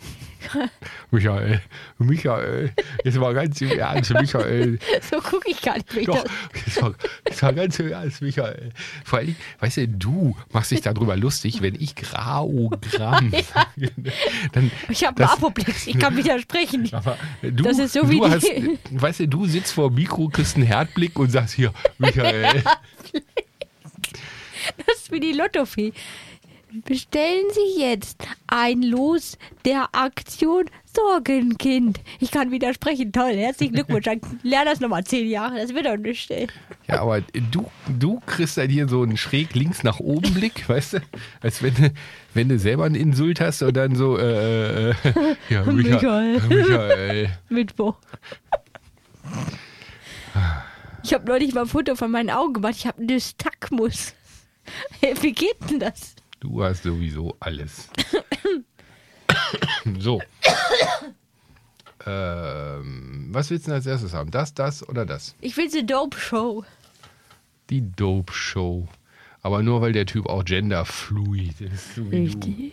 Michael, 1.10 1.60
Michael, 1.98 2.72
jetzt 3.04 3.18
mal 3.18 3.34
ganz 3.34 3.60
im 3.60 3.70
Ernst, 3.72 4.12
Michael. 4.12 4.78
So 5.10 5.18
gucke 5.20 5.50
ich 5.50 5.60
gar 5.60 5.74
nicht 5.76 5.92
mehr. 5.92 6.04
Doch, 6.04 6.24
jetzt 6.54 6.80
mal, 6.80 6.94
jetzt 7.26 7.42
mal 7.42 7.52
ganz 7.52 7.78
im 7.80 7.88
Ernst, 7.90 8.22
Michael. 8.22 8.70
Vor 9.04 9.18
allem, 9.18 9.34
weißt 9.58 9.78
du, 9.78 9.88
du 9.88 10.36
machst 10.52 10.70
dich 10.70 10.82
darüber 10.82 11.16
lustig, 11.16 11.62
wenn 11.62 11.74
ich 11.74 11.96
Graogramm 11.96 13.32
sage. 13.32 13.90
Dann, 14.52 14.70
Ich 14.88 15.04
habe 15.04 15.28
Apoplex, 15.28 15.88
ich 15.88 15.98
kann 15.98 16.16
widersprechen. 16.16 16.88
Aber 16.92 17.18
du, 17.42 17.64
Das 17.64 17.78
ist 17.80 17.94
so 17.94 18.08
wie 18.08 18.18
du 18.18 18.30
hast, 18.30 18.46
weißt 18.92 19.20
du, 19.20 19.28
du 19.28 19.46
sitzt 19.46 19.72
vor 19.72 19.88
dem 19.90 19.96
Mikro, 19.96 20.28
kriegst 20.28 20.54
einen 20.54 20.66
Herdblick 20.66 21.18
und 21.18 21.30
sagst 21.30 21.54
hier, 21.54 21.72
Michael. 21.98 22.62
Das 24.86 24.96
ist 24.96 25.10
wie 25.10 25.20
die 25.20 25.32
Lottofee. 25.32 25.92
Bestellen 26.82 27.44
Sie 27.52 27.80
jetzt 27.80 28.26
ein 28.48 28.82
Los 28.82 29.38
der 29.64 29.88
Aktion 29.92 30.64
Sorgenkind. 30.92 32.00
Ich 32.18 32.32
kann 32.32 32.50
widersprechen. 32.50 33.12
Toll, 33.12 33.34
herzlichen 33.36 33.74
Glückwunsch. 33.74 34.06
Dann 34.06 34.20
lern 34.42 34.66
das 34.66 34.80
nochmal 34.80 35.04
zehn 35.04 35.28
Jahre. 35.28 35.56
Das 35.56 35.72
wird 35.72 35.86
doch 35.86 35.96
nicht 35.96 36.30
ey. 36.32 36.48
Ja, 36.88 37.02
aber 37.02 37.20
du, 37.20 37.70
du 37.98 38.20
kriegst 38.26 38.58
dann 38.58 38.68
hier 38.70 38.88
so 38.88 39.02
einen 39.02 39.16
schräg 39.16 39.54
links 39.54 39.84
nach 39.84 40.00
oben 40.00 40.34
Blick, 40.34 40.68
weißt 40.68 40.94
du? 40.94 40.98
Als 41.40 41.62
wenn 41.62 41.74
du, 41.74 41.92
wenn 42.34 42.48
du 42.48 42.58
selber 42.58 42.84
einen 42.84 42.96
Insult 42.96 43.40
hast 43.40 43.62
und 43.62 43.76
dann 43.76 43.94
so, 43.94 44.18
äh, 44.18 44.90
äh, 44.90 44.94
ja, 45.50 45.64
Michael. 45.66 46.40
Michael. 46.40 46.40
Michael. 46.48 47.38
Mittwoch. 47.50 47.96
Ich 51.04 51.14
habe 51.14 51.26
neulich 51.26 51.54
mal 51.54 51.62
ein 51.62 51.68
Foto 51.68 51.94
von 51.94 52.10
meinen 52.10 52.30
Augen 52.30 52.54
gemacht. 52.54 52.74
Ich 52.76 52.86
habe 52.86 52.98
einen 52.98 53.06
Nystagmus. 53.06 54.14
Wie 55.20 55.32
geht 55.32 55.56
denn 55.70 55.78
das? 55.78 56.16
Du 56.44 56.62
hast 56.62 56.82
sowieso 56.82 57.34
alles. 57.40 57.88
so. 59.98 60.20
Ähm, 62.06 63.28
was 63.30 63.48
willst 63.48 63.64
du 63.64 63.70
denn 63.70 63.76
als 63.76 63.86
erstes 63.86 64.12
haben? 64.12 64.30
Das, 64.30 64.52
das 64.52 64.86
oder 64.86 65.06
das? 65.06 65.34
Ich 65.40 65.56
will 65.56 65.70
eine 65.72 65.84
Dope-Show. 65.84 66.62
Die 67.70 67.80
Dope 67.80 68.30
Show. 68.30 68.86
Aber 69.40 69.62
nur 69.62 69.80
weil 69.80 69.94
der 69.94 70.04
Typ 70.04 70.26
auch 70.26 70.44
genderfluid 70.44 71.62
ist. 71.62 71.94
So 71.94 72.10
wie 72.10 72.26
du. 72.26 72.38
Richtig. 72.46 72.72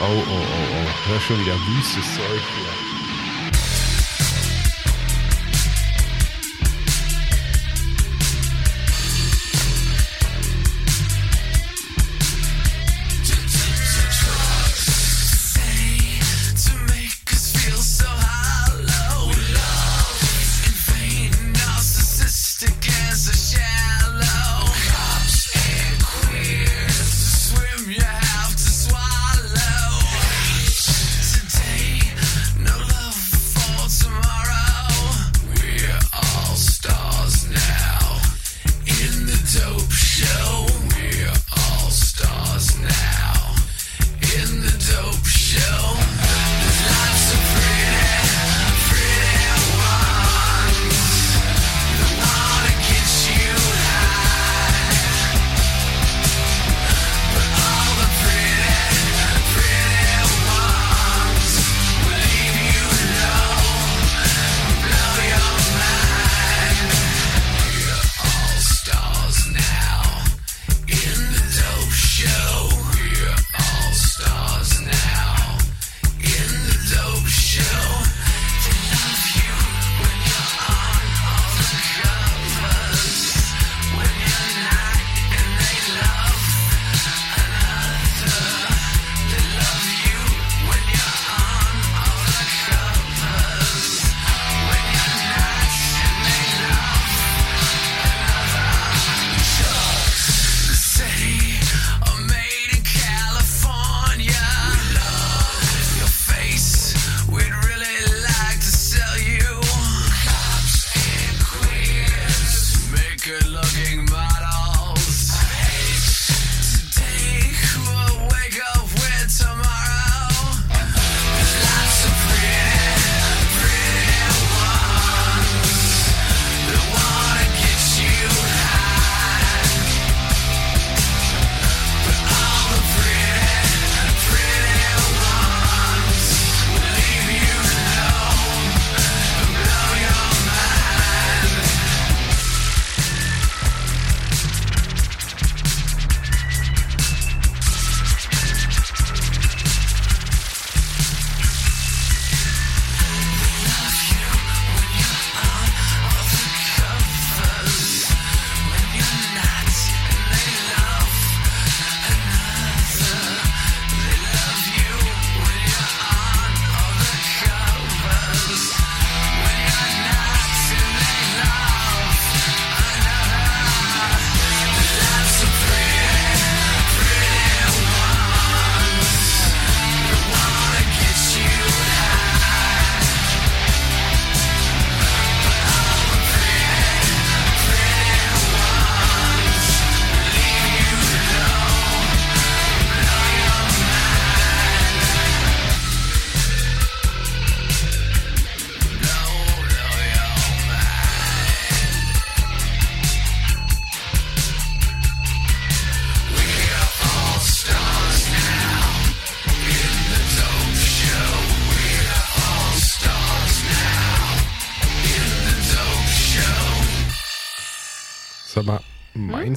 Oh, 0.00 0.06
oh, 0.06 0.22
oh, 0.26 0.40
oh. 0.40 1.08
Hör 1.10 1.20
schon 1.20 1.38
wieder 1.38 1.54
wüstes 1.54 2.14
Zeug 2.14 2.40
hier. 2.56 2.87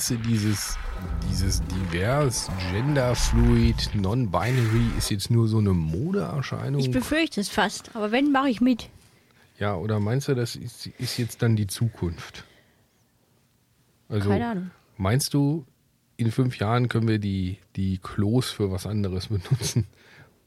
Du 0.10 0.16
dieses, 0.18 0.78
dieses 1.30 1.62
divers, 1.64 2.50
genderfluid, 2.72 3.92
non-binary 3.94 4.98
ist 4.98 5.12
jetzt 5.12 5.30
nur 5.30 5.48
so 5.48 5.60
eine 5.60 5.74
Modeerscheinung? 5.74 6.80
Ich 6.82 6.92
befürchte 6.92 7.40
es 7.42 7.50
fast, 7.50 7.96
aber 7.96 8.12
wenn, 8.12 8.32
mache 8.32 8.50
ich 8.50 8.62
mit. 8.62 8.90
ja, 9.60 9.76
oder 9.76 10.00
meinst 10.00 10.28
du, 10.28 10.36
das 10.36 10.56
ist, 10.56 10.88
ist 10.98 11.18
jetzt 11.18 11.42
dann 11.42 11.56
die 11.56 11.68
Zukunft? 11.68 12.46
Also, 14.10 14.30
Keine 14.30 14.48
Ahnung. 14.48 14.72
meinst 14.98 15.34
du, 15.34 15.66
in 16.18 16.32
fünf 16.32 16.58
Jahren 16.58 16.90
können 16.90 17.08
wir 17.08 17.20
die, 17.20 17.58
die 17.76 17.98
Klos 17.98 18.50
für 18.52 18.72
was 18.72 18.86
anderes 18.86 19.28
benutzen? 19.30 19.88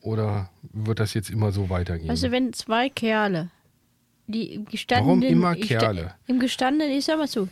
Oder 0.00 0.50
wird 0.72 1.00
das 1.00 1.14
jetzt 1.14 1.30
immer 1.30 1.50
so 1.50 1.70
weitergehen? 1.70 2.14
Du, 2.14 2.30
wenn 2.30 2.52
zwei 2.52 2.90
Kerle, 2.90 3.48
die 4.26 4.52
im 4.54 4.66
gestandenen... 4.66 5.20
Warum 5.20 5.22
immer 5.22 5.54
Kerle? 5.54 6.14
Im 6.26 6.38
gestandenen, 6.40 6.94
ich 6.94 7.06
sag 7.06 7.16
mal 7.16 7.26
so, 7.26 7.48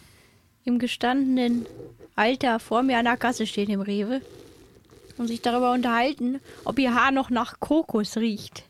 im 0.65 0.79
gestandenen 0.79 1.67
Alter 2.17 2.59
vor 2.61 2.83
mir 2.83 2.99
an 2.99 3.05
der 3.05 3.17
Kasse 3.17 3.47
stehen 3.47 3.71
im 3.71 3.81
Rewe 3.81 4.21
und 5.19 5.29
sich 5.29 5.43
darüber 5.43 5.73
unterhalten, 5.73 6.41
ob 6.65 6.79
ihr 6.79 6.95
Haar 6.95 7.11
noch 7.13 7.31
nach 7.31 7.59
Kokos 7.61 8.17
riecht. 8.17 8.65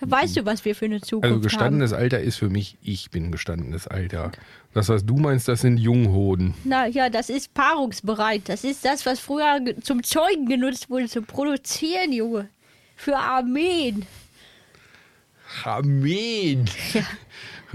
Da 0.00 0.10
weißt 0.10 0.36
du, 0.38 0.44
was 0.46 0.64
wir 0.64 0.74
für 0.74 0.86
eine 0.86 1.00
Zukunft 1.00 1.24
Also 1.24 1.34
haben. 1.36 1.42
gestandenes 1.42 1.92
Alter 1.92 2.20
ist 2.20 2.36
für 2.36 2.48
mich, 2.50 2.76
ich 2.82 3.10
bin 3.10 3.30
gestandenes 3.30 3.86
Alter. 3.86 4.32
Das, 4.74 4.88
was 4.88 5.04
du 5.06 5.16
meinst, 5.16 5.46
das 5.48 5.60
sind 5.60 5.76
Junghoden. 5.78 6.54
Na 6.64 6.86
ja, 6.86 7.08
das 7.10 7.28
ist 7.28 7.54
paarungsbereit. 7.54 8.48
Das 8.48 8.64
ist 8.64 8.84
das, 8.84 9.06
was 9.06 9.20
früher 9.20 9.60
zum 9.82 10.02
Zeugen 10.02 10.46
genutzt 10.46 10.90
wurde, 10.90 11.06
zum 11.08 11.24
Produzieren, 11.24 12.12
Junge. 12.12 12.48
Für 12.96 13.16
Armeen. 13.16 14.06
Amen. 15.64 16.64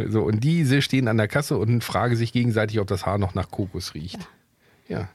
So, 0.09 0.24
und 0.24 0.43
diese 0.43 0.82
stehen 0.82 1.08
an 1.08 1.17
der 1.17 1.27
Kasse 1.27 1.58
und 1.58 1.84
fragen 1.84 2.16
sich 2.16 2.32
gegenseitig, 2.34 2.80
ob 2.80 2.88
das 2.88 3.06
Haar 3.06 3.17
noch 3.17 3.34
nach 3.35 3.50
Kokos 3.50 3.93
riecht. 3.93 4.19
Ja. 4.88 5.09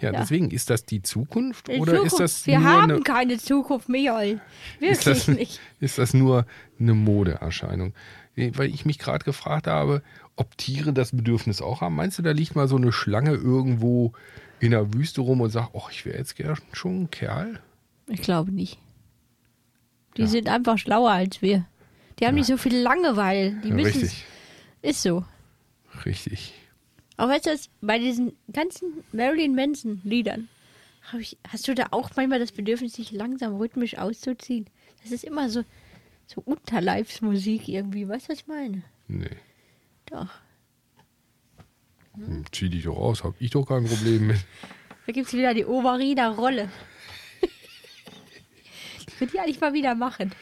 Ja, 0.00 0.10
Ja. 0.12 0.20
deswegen, 0.20 0.50
ist 0.50 0.70
das 0.70 0.84
die 0.86 1.02
Zukunft 1.02 1.68
In 1.68 1.80
oder 1.80 1.92
Zukunft, 1.94 2.12
ist 2.14 2.20
das 2.20 2.46
wir 2.46 2.58
nur 2.60 2.68
haben 2.68 2.90
eine, 2.92 3.00
keine 3.00 3.38
Zukunft, 3.38 3.88
Michael. 3.88 4.40
ist 4.80 5.04
Wirklich 5.06 5.26
das, 5.26 5.28
nicht. 5.28 5.60
ist 5.80 5.98
das 5.98 6.14
nur 6.14 6.46
eine 6.80 6.94
Modeerscheinung? 6.94 7.92
Weil 8.36 8.70
ich 8.74 8.84
mich 8.86 8.98
gerade 8.98 9.24
gefragt 9.24 9.66
habe, 9.66 10.02
ob 10.36 10.56
Tiere 10.56 10.92
das 10.92 11.12
Bedürfnis 11.14 11.60
auch 11.60 11.82
haben. 11.82 11.94
Meinst 11.94 12.18
du, 12.18 12.22
da 12.22 12.30
liegt 12.30 12.56
mal 12.56 12.66
so 12.68 12.76
eine 12.76 12.90
Schlange 12.92 13.32
irgendwo 13.34 14.12
in 14.60 14.70
der 14.70 14.94
Wüste 14.94 15.20
rum 15.20 15.40
und 15.42 15.50
sagt, 15.50 15.70
oh, 15.72 15.82
ich 15.90 16.06
wäre 16.06 16.16
jetzt 16.16 16.36
gern 16.36 16.56
schon 16.72 17.02
ein 17.02 17.10
Kerl? 17.10 17.60
Ich 18.08 18.22
glaube 18.22 18.50
nicht. 18.50 18.78
Die 20.16 20.26
sind 20.26 20.48
einfach 20.48 20.78
schlauer 20.78 21.10
als 21.10 21.42
wir. 21.42 21.66
Die 22.18 22.26
haben 22.26 22.34
nicht 22.34 22.46
so 22.46 22.56
viel 22.56 22.76
Langeweile. 22.76 23.52
Die 23.64 23.68
Ja, 23.70 23.76
wissen 23.76 24.00
richtig, 24.02 24.24
Ist 24.82 25.02
so. 25.02 25.24
richtig. 26.04 26.52
Aber 27.16 27.32
weißt 27.32 27.46
du, 27.46 27.56
bei 27.80 27.98
diesen 27.98 28.32
ganzen 28.52 29.04
Marilyn 29.12 29.54
Manson-Liedern, 29.54 30.48
ich, 31.18 31.36
hast 31.48 31.66
du 31.68 31.74
da 31.74 31.88
auch 31.90 32.10
manchmal 32.16 32.38
das 32.38 32.52
Bedürfnis, 32.52 32.92
dich 32.94 33.10
langsam 33.12 33.56
rhythmisch 33.56 33.96
auszuziehen? 33.98 34.66
Das 35.02 35.10
ist 35.12 35.24
immer 35.24 35.50
so, 35.50 35.64
so 36.26 36.42
Unterleibsmusik 36.44 37.68
irgendwie. 37.68 38.08
Weißt 38.08 38.28
du, 38.28 38.32
was 38.32 38.38
ich 38.40 38.46
meine? 38.46 38.82
Nee. 39.08 39.30
Doch. 40.06 40.28
Hm, 42.14 42.44
Zieh 42.52 42.68
dich 42.68 42.84
doch 42.84 42.96
aus, 42.96 43.24
hab 43.24 43.34
ich 43.40 43.50
doch 43.50 43.64
kein 43.64 43.84
Problem 43.84 44.28
mit. 44.28 44.38
Da 45.06 45.12
gibt 45.12 45.26
es 45.28 45.32
wieder 45.32 45.54
die 45.54 45.64
Oberina 45.64 46.28
Rolle. 46.30 46.68
ich 49.06 49.20
würde 49.20 49.32
die 49.32 49.40
eigentlich 49.40 49.60
mal 49.60 49.72
wieder 49.72 49.94
machen. 49.94 50.32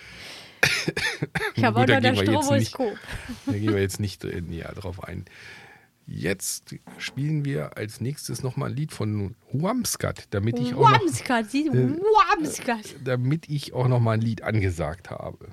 Ich 1.54 1.64
habe 1.64 1.80
auch 1.80 1.86
noch 1.86 2.00
das 2.00 2.12
nicht- 2.12 2.22
Stroboskop. 2.22 2.96
Da 3.46 3.52
gehen 3.52 3.72
wir 3.74 3.80
jetzt 3.80 4.00
nicht 4.00 4.24
äh, 4.24 4.40
näher 4.40 4.72
drauf 4.74 5.02
ein. 5.04 5.24
Jetzt 6.06 6.74
spielen 6.98 7.44
wir 7.44 7.76
als 7.76 8.00
nächstes 8.00 8.42
nochmal 8.42 8.70
ein 8.70 8.76
Lied 8.76 8.92
von 8.92 9.36
Wamskat, 9.52 10.26
damit 10.30 10.58
ich 10.58 10.74
auch 10.74 10.90
noch, 10.90 11.00
Wamskat, 11.00 11.52
du? 11.52 11.58
Äh, 11.58 11.96
Wamskat. 12.00 12.96
damit 13.04 13.48
ich 13.48 13.72
auch 13.74 13.86
noch 13.86 14.00
mal 14.00 14.12
ein 14.12 14.20
Lied 14.20 14.42
angesagt 14.42 15.10
habe. 15.10 15.50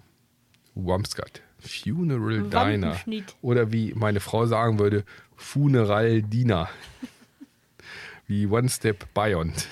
Wamskat, 0.74 1.42
Funeral 1.60 2.50
Diner. 2.50 3.00
Oder 3.42 3.72
wie 3.72 3.94
meine 3.94 4.20
Frau 4.20 4.48
sagen 4.48 4.80
würde, 4.80 5.04
Funeral 5.36 6.24
Diner. 6.24 6.70
Wie 8.30 8.46
One 8.46 8.68
Step 8.68 9.06
Beyond. 9.14 9.68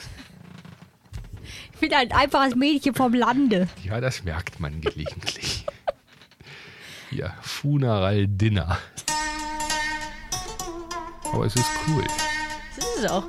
Ich 1.81 1.81
bin 1.81 1.93
ein 1.93 2.11
einfaches 2.13 2.55
Mädchen 2.55 2.95
vom 2.95 3.13
Lande. 3.13 3.67
Ja, 3.83 3.99
das 3.99 4.23
merkt 4.23 4.61
man 4.61 4.79
gelegentlich. 4.79 5.65
Hier, 7.09 7.33
Funeral 7.41 8.27
Dinner. 8.27 8.77
Aber 11.33 11.45
es 11.45 11.55
ist 11.55 11.69
cool. 11.87 12.03
Das 12.77 12.85
ist 12.85 12.97
es 12.99 13.11
auch. 13.11 13.25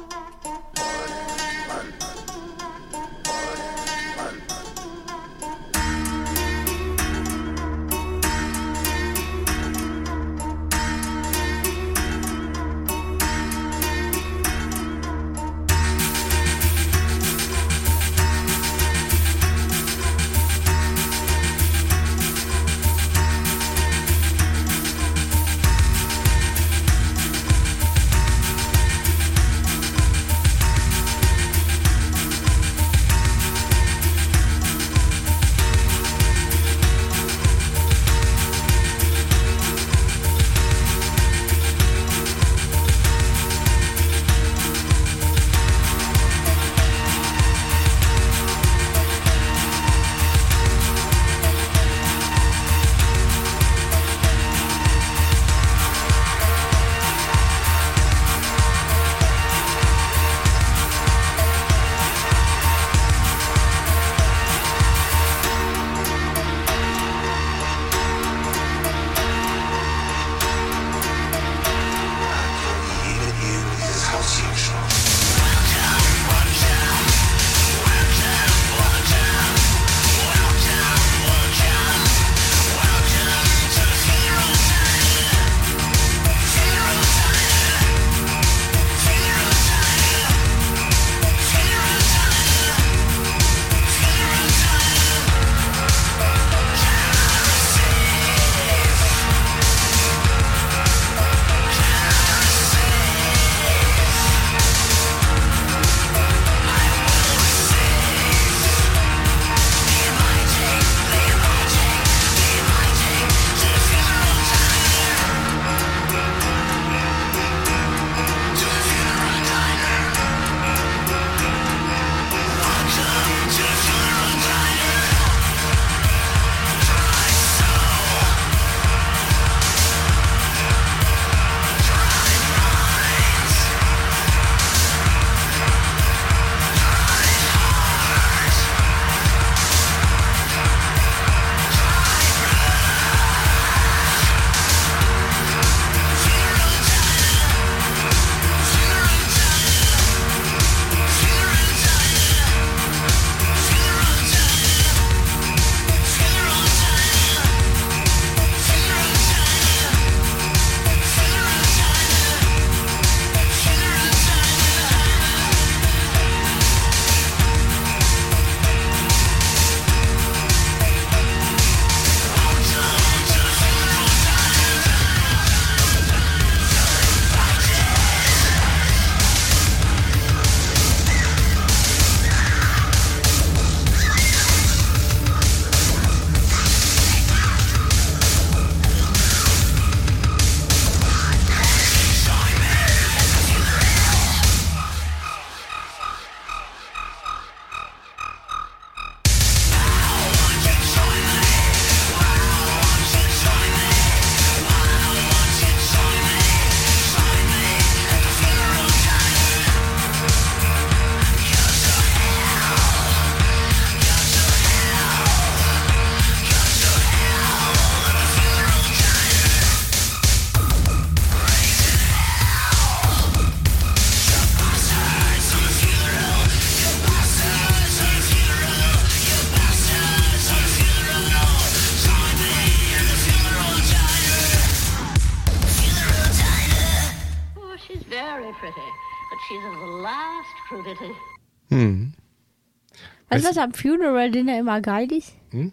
Was 243.49 243.59
am 243.59 243.73
Funeral 243.73 244.31
Dinner 244.31 244.59
immer 244.59 244.81
geil 244.81 245.13
ist? 245.13 245.35
Hm? 245.51 245.73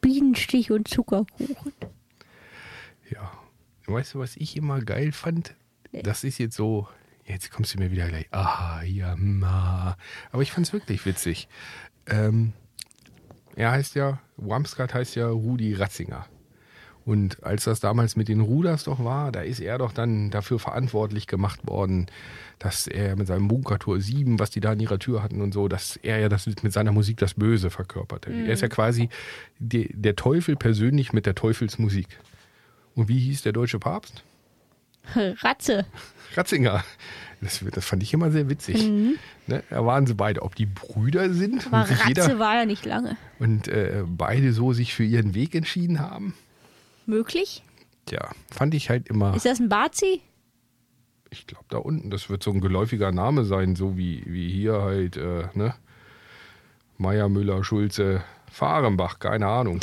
Bienenstich 0.00 0.70
und 0.70 0.86
Zuckerkuchen. 0.88 1.72
Weißt 3.88 4.14
du, 4.14 4.18
was 4.18 4.36
ich 4.36 4.54
immer 4.56 4.80
geil 4.80 5.12
fand? 5.12 5.54
Das 5.92 6.22
ist 6.22 6.36
jetzt 6.36 6.54
so, 6.54 6.86
jetzt 7.24 7.50
kommst 7.50 7.74
du 7.74 7.78
mir 7.78 7.90
wieder 7.90 8.06
gleich, 8.06 8.28
ah, 8.32 8.82
ja, 8.84 9.16
ma. 9.16 9.96
Aber 10.30 10.42
ich 10.42 10.52
fand 10.52 10.66
es 10.66 10.74
wirklich 10.74 11.06
witzig. 11.06 11.48
Ähm, 12.06 12.52
er 13.56 13.70
heißt 13.70 13.94
ja, 13.94 14.20
Wamsgard 14.36 14.92
heißt 14.92 15.16
ja 15.16 15.28
Rudi 15.28 15.72
Ratzinger. 15.72 16.26
Und 17.08 17.42
als 17.42 17.64
das 17.64 17.80
damals 17.80 18.16
mit 18.16 18.28
den 18.28 18.42
Ruders 18.42 18.84
doch 18.84 19.02
war, 19.02 19.32
da 19.32 19.40
ist 19.40 19.60
er 19.60 19.78
doch 19.78 19.92
dann 19.92 20.28
dafür 20.28 20.58
verantwortlich 20.58 21.26
gemacht 21.26 21.66
worden, 21.66 22.04
dass 22.58 22.86
er 22.86 23.16
mit 23.16 23.26
seinem 23.26 23.48
Bunkertor 23.48 23.98
7, 23.98 24.38
was 24.38 24.50
die 24.50 24.60
da 24.60 24.72
an 24.72 24.80
ihrer 24.80 24.98
Tür 24.98 25.22
hatten 25.22 25.40
und 25.40 25.54
so, 25.54 25.68
dass 25.68 25.96
er 25.96 26.18
ja 26.18 26.28
das 26.28 26.44
mit 26.62 26.70
seiner 26.70 26.92
Musik 26.92 27.16
das 27.16 27.32
Böse 27.32 27.70
verkörperte. 27.70 28.28
Mhm. 28.28 28.44
Er 28.44 28.52
ist 28.52 28.60
ja 28.60 28.68
quasi 28.68 29.08
die, 29.58 29.88
der 29.94 30.16
Teufel 30.16 30.54
persönlich 30.54 31.14
mit 31.14 31.24
der 31.24 31.34
Teufelsmusik. 31.34 32.08
Und 32.94 33.08
wie 33.08 33.20
hieß 33.20 33.40
der 33.40 33.52
deutsche 33.52 33.78
Papst? 33.78 34.22
Ratze. 35.14 35.86
Ratzinger. 36.34 36.84
Das, 37.40 37.64
das 37.72 37.86
fand 37.86 38.02
ich 38.02 38.12
immer 38.12 38.30
sehr 38.30 38.50
witzig. 38.50 38.86
Mhm. 38.86 39.14
Ne, 39.46 39.62
da 39.70 39.86
waren 39.86 40.06
sie 40.06 40.14
beide, 40.14 40.42
ob 40.42 40.54
die 40.56 40.66
Brüder 40.66 41.32
sind 41.32 41.68
Aber 41.68 41.88
Ratze 41.88 42.08
jeder, 42.08 42.38
war 42.38 42.56
ja 42.56 42.66
nicht 42.66 42.84
lange. 42.84 43.16
und 43.38 43.66
äh, 43.68 44.04
beide 44.06 44.52
so 44.52 44.74
sich 44.74 44.92
für 44.92 45.04
ihren 45.04 45.32
Weg 45.32 45.54
entschieden 45.54 46.00
haben. 46.00 46.34
Möglich? 47.08 47.64
Ja, 48.10 48.30
fand 48.50 48.74
ich 48.74 48.90
halt 48.90 49.08
immer. 49.08 49.34
Ist 49.34 49.46
das 49.46 49.60
ein 49.60 49.70
Bazi? 49.70 50.20
Ich 51.30 51.46
glaube, 51.46 51.64
da 51.68 51.78
unten, 51.78 52.10
das 52.10 52.28
wird 52.28 52.42
so 52.42 52.50
ein 52.50 52.60
geläufiger 52.60 53.12
Name 53.12 53.44
sein, 53.44 53.76
so 53.76 53.96
wie, 53.96 54.22
wie 54.26 54.50
hier 54.50 54.82
halt, 54.82 55.16
äh, 55.16 55.48
ne? 55.54 55.74
Meier, 56.98 57.28
Müller, 57.28 57.64
Schulze, 57.64 58.22
Fahrenbach, 58.50 59.18
keine 59.18 59.46
Ahnung. 59.46 59.80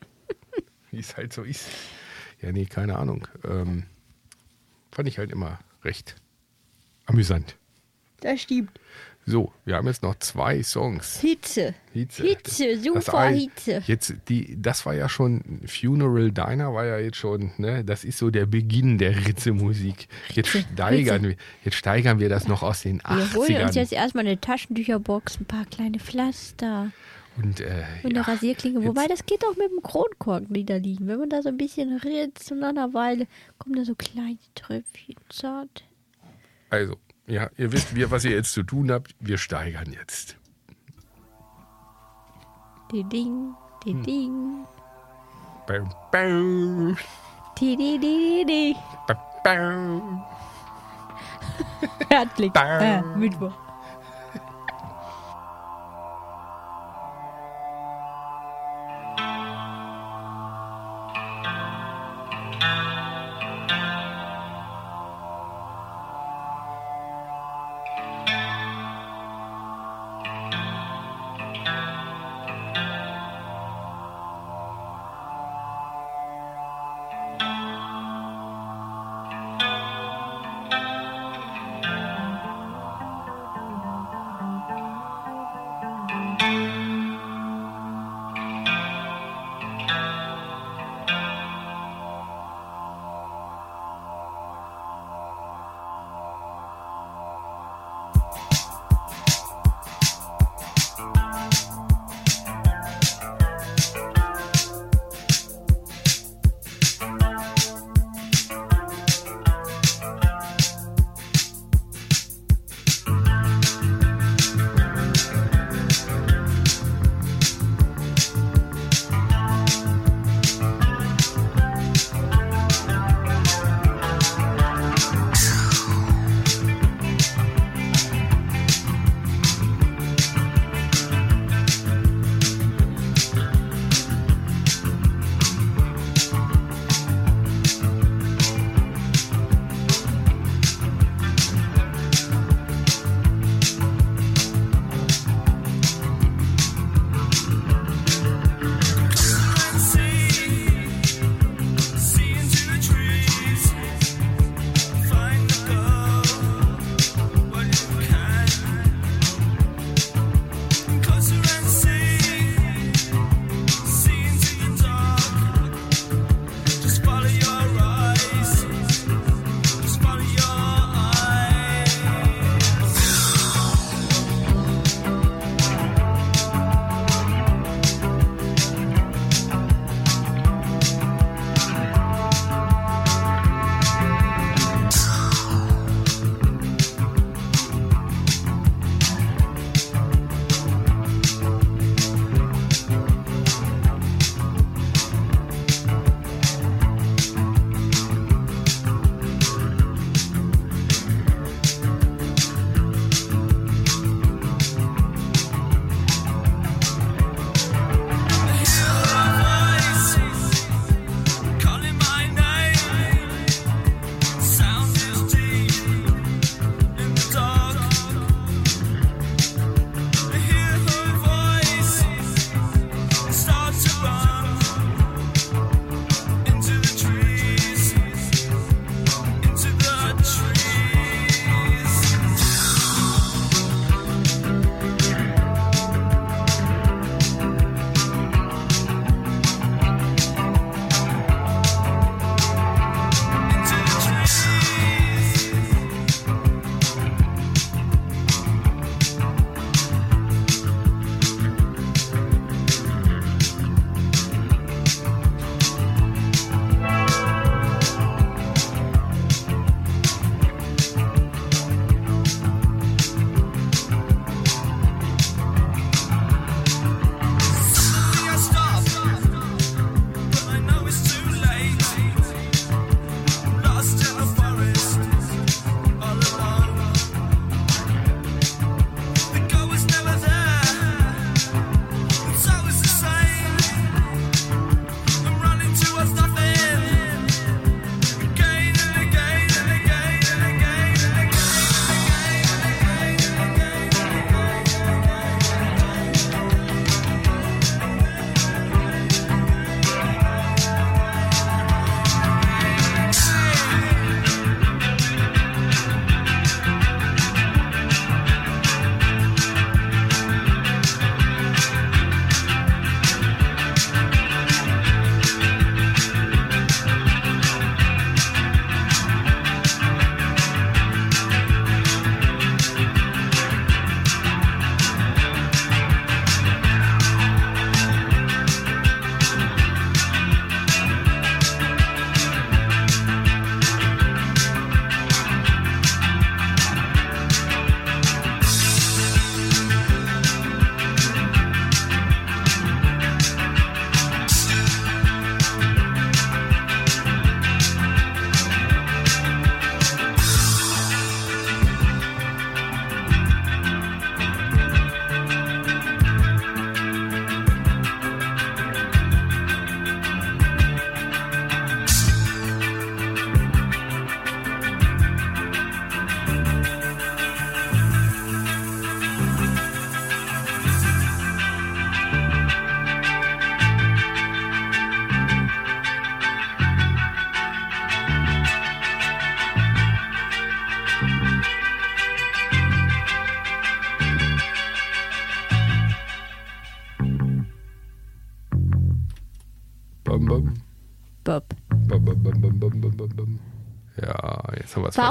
wie 0.90 1.00
es 1.00 1.16
halt 1.16 1.32
so 1.34 1.42
ist. 1.42 1.68
Ja, 2.40 2.50
nee, 2.50 2.64
keine 2.64 2.96
Ahnung. 2.96 3.28
Ähm, 3.44 3.84
fand 4.90 5.08
ich 5.08 5.18
halt 5.18 5.32
immer 5.32 5.58
recht 5.84 6.16
amüsant. 7.06 7.56
Das 8.20 8.40
stimmt. 8.40 8.80
So, 9.30 9.52
wir 9.64 9.76
haben 9.76 9.86
jetzt 9.86 10.02
noch 10.02 10.14
zwei 10.20 10.62
Songs. 10.62 11.20
Hitze. 11.20 11.74
Hitze. 11.92 12.22
Hitze, 12.22 12.78
super 12.78 13.18
ein- 13.18 13.36
Hitze. 13.36 13.82
Jetzt 13.86 14.14
die, 14.28 14.56
das 14.60 14.86
war 14.86 14.94
ja 14.94 15.08
schon 15.08 15.60
Funeral 15.66 16.32
Diner 16.32 16.72
war 16.72 16.86
ja 16.86 16.98
jetzt 16.98 17.18
schon, 17.18 17.52
ne, 17.58 17.84
das 17.84 18.04
ist 18.04 18.18
so 18.18 18.30
der 18.30 18.46
Beginn 18.46 18.96
der 18.98 19.26
Ritze-Musik. 19.26 20.08
Jetzt 20.32 20.48
steigern 20.48 21.22
wir, 21.24 21.36
jetzt 21.64 21.74
steigern 21.76 22.18
wir 22.20 22.28
das 22.28 22.48
noch 22.48 22.62
aus 22.62 22.82
den 22.82 23.02
Wir 23.06 23.34
holen 23.34 23.56
uns 23.62 23.72
80ern. 23.72 23.74
jetzt 23.74 23.92
erstmal 23.92 24.26
eine 24.26 24.40
Taschentücherbox, 24.40 25.40
ein 25.40 25.44
paar 25.44 25.66
kleine 25.66 25.98
Pflaster 25.98 26.90
Und 27.36 27.60
äh, 27.60 27.84
und 28.02 28.14
eine 28.16 28.26
Rasierklinge. 28.26 28.82
Wobei, 28.84 29.06
das 29.08 29.26
geht 29.26 29.44
auch 29.44 29.56
mit 29.56 29.70
dem 29.70 29.82
Kronkorken 29.82 30.52
niederliegen. 30.52 31.06
Wenn 31.06 31.18
man 31.18 31.28
da 31.28 31.42
so 31.42 31.50
ein 31.50 31.56
bisschen 31.58 31.98
ritzt 31.98 32.50
und 32.50 32.60
nach 32.60 32.70
einer 32.70 32.94
Weile 32.94 33.26
kommen 33.58 33.76
da 33.76 33.84
so 33.84 33.94
kleine 33.94 34.38
Tröpfchen 34.54 35.16
zart. 35.28 35.84
also, 36.70 36.96
ja, 37.28 37.48
ihr 37.56 37.72
wisst, 37.72 37.94
wir, 37.94 38.10
was 38.10 38.24
ihr 38.24 38.32
jetzt 38.32 38.52
zu 38.52 38.62
tun 38.62 38.90
habt, 38.90 39.14
wir 39.20 39.38
steigern 39.38 39.92
jetzt. 39.92 40.36
Die 42.90 43.04
Ding, 43.04 43.54
die 43.84 43.92
Hm. 43.92 44.02
Ding, 44.02 44.64
Bam, 45.66 45.94
bam, 46.10 46.96
die, 47.58 47.76
die, 47.76 47.98
die, 47.98 48.44
die. 48.48 48.76
bam, 49.06 49.18
bam. 49.44 50.22
Herzlich. 52.08 52.50
Äh, 52.54 53.02
Mittwoch. 53.16 53.52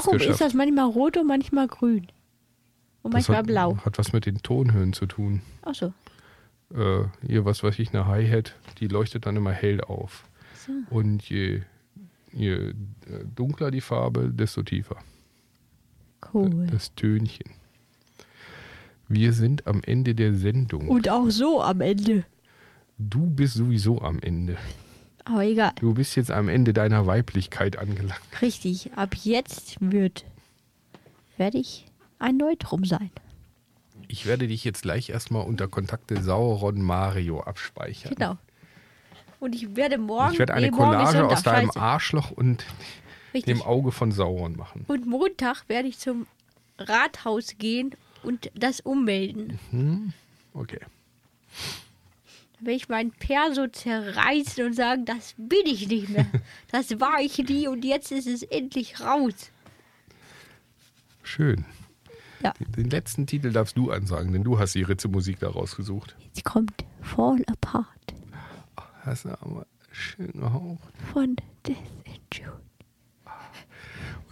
Warum 0.07 0.31
ist 0.31 0.41
das 0.41 0.53
manchmal 0.53 0.85
rot 0.85 1.17
und 1.17 1.27
manchmal 1.27 1.67
grün? 1.67 2.07
Und 3.03 3.13
Das 3.13 3.27
manchmal 3.27 3.37
hat, 3.37 3.47
blau. 3.47 3.77
Hat 3.85 3.97
was 3.97 4.13
mit 4.13 4.25
den 4.25 4.41
Tonhöhen 4.41 4.93
zu 4.93 5.05
tun. 5.05 5.41
Ach 5.61 5.75
so. 5.75 5.93
Äh, 6.73 7.05
hier, 7.25 7.45
was 7.45 7.63
weiß 7.63 7.79
ich, 7.79 7.93
eine 7.93 8.07
Hi-Hat, 8.07 8.55
die 8.79 8.87
leuchtet 8.87 9.25
dann 9.25 9.35
immer 9.35 9.51
hell 9.51 9.81
auf. 9.81 10.25
So. 10.65 10.71
Und 10.89 11.23
je, 11.29 11.61
je 12.33 12.53
äh, 12.53 12.73
dunkler 13.35 13.71
die 13.71 13.81
Farbe, 13.81 14.29
desto 14.33 14.63
tiefer. 14.63 14.97
Cool. 16.33 16.67
Das 16.71 16.93
Tönchen. 16.95 17.51
Wir 19.07 19.31
sind 19.31 19.67
am 19.67 19.81
Ende 19.83 20.15
der 20.15 20.33
Sendung. 20.33 20.89
Und 20.89 21.07
auch 21.09 21.29
so 21.29 21.61
am 21.61 21.79
Ende. 21.79 22.25
Du 22.97 23.25
bist 23.29 23.53
sowieso 23.53 24.01
am 24.01 24.19
Ende. 24.19 24.57
Aber 25.27 25.43
egal. 25.43 25.73
Du 25.79 25.93
bist 25.93 26.15
jetzt 26.15 26.31
am 26.31 26.47
Ende 26.47 26.73
deiner 26.73 27.05
Weiblichkeit 27.05 27.77
angelangt. 27.77 28.21
Richtig. 28.41 28.91
Ab 28.95 29.15
jetzt 29.23 29.75
wird 29.79 30.25
werde 31.35 31.57
ich 31.57 31.85
ein 32.17 32.37
Neutrum 32.37 32.85
sein. 32.85 33.11
Ich 34.07 34.25
werde 34.25 34.47
dich 34.47 34.63
jetzt 34.63 34.83
gleich 34.83 35.09
erstmal 35.09 35.45
unter 35.45 35.67
Kontakte 35.67 36.23
Sauron 36.23 36.81
Mario 36.81 37.41
abspeichern. 37.41 38.13
Genau. 38.15 38.37
Und 39.39 39.53
ich 39.53 39.75
werde 39.75 39.97
morgen. 39.97 40.33
Ich 40.33 40.39
werde 40.39 40.53
eine 40.53 40.67
nee, 40.67 40.71
Collage 40.71 41.27
aus 41.27 41.43
deinem 41.43 41.67
scheiße. 41.67 41.79
Arschloch 41.79 42.31
und 42.31 42.65
Richtig. 43.33 43.53
dem 43.53 43.61
Auge 43.61 43.91
von 43.91 44.11
Sauron 44.11 44.55
machen. 44.55 44.85
Und 44.87 45.05
Montag 45.05 45.67
werde 45.67 45.89
ich 45.89 45.99
zum 45.99 46.25
Rathaus 46.79 47.55
gehen 47.59 47.95
und 48.23 48.49
das 48.55 48.79
ummelden. 48.79 49.59
Hm? 49.71 50.13
Okay. 50.53 50.79
Dann 52.57 52.65
werde 52.65 52.77
ich 52.77 52.89
meinen 52.89 53.11
Perso 53.11 53.67
zerreißen 53.67 54.65
und 54.65 54.73
sagen, 54.73 55.05
das 55.05 55.35
bin 55.37 55.65
ich 55.65 55.87
nicht 55.87 56.09
mehr. 56.09 56.25
Das 56.71 56.99
war 56.99 57.21
ich 57.21 57.37
nie 57.37 57.67
und 57.67 57.85
jetzt 57.85 58.11
ist 58.11 58.27
es 58.27 58.43
endlich 58.43 58.99
raus. 58.99 59.51
Schön. 61.23 61.65
Ja. 62.43 62.53
Den 62.77 62.89
letzten 62.89 63.25
Titel 63.25 63.51
darfst 63.51 63.77
du 63.77 63.91
ansagen, 63.91 64.31
denn 64.33 64.43
du 64.43 64.59
hast 64.59 64.75
die 64.75 64.83
Ritze-Musik 64.83 65.39
da 65.39 65.49
rausgesucht. 65.49 66.15
Jetzt 66.19 66.43
kommt 66.45 66.85
Fall 67.01 67.41
Apart 67.47 67.85
Hast 69.01 69.25
du 69.25 69.29
aber 69.29 69.65
schön 69.91 70.31
gehaucht. 70.33 70.93
von 71.13 71.35
Death 71.65 71.77
in 72.05 72.19
June. 72.33 72.61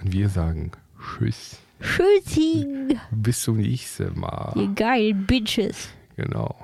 Und 0.01 0.11
wir 0.11 0.29
sagen 0.29 0.71
Tschüss. 0.99 1.57
Tschüssing, 1.81 2.99
Bis 3.11 3.41
zum 3.41 3.57
nächsten 3.57 4.17
Mal. 4.19 4.53
ihr 4.55 4.67
geilen 4.75 5.25
Bitches. 5.25 5.89
Genau. 6.15 6.55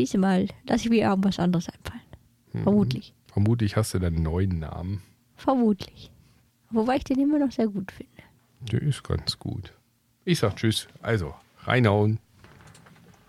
Nächstes 0.00 0.18
Mal 0.18 0.48
lasse 0.66 0.84
ich 0.84 0.90
mir 0.90 1.02
irgendwas 1.02 1.38
anderes 1.38 1.68
einfallen. 1.68 2.00
Mhm. 2.54 2.62
Vermutlich. 2.62 3.12
Vermutlich 3.30 3.76
hast 3.76 3.92
du 3.92 3.98
dann 3.98 4.14
neuen 4.14 4.58
Namen. 4.58 5.02
Vermutlich. 5.36 6.10
Wobei 6.70 6.96
ich 6.96 7.04
den 7.04 7.20
immer 7.20 7.38
noch 7.38 7.52
sehr 7.52 7.68
gut 7.68 7.92
finde. 7.92 8.22
Der 8.72 8.80
ist 8.80 9.04
ganz 9.04 9.38
gut. 9.38 9.74
Ich 10.24 10.38
sag 10.38 10.56
Tschüss. 10.56 10.88
Also, 11.02 11.34
reinhauen. 11.64 12.18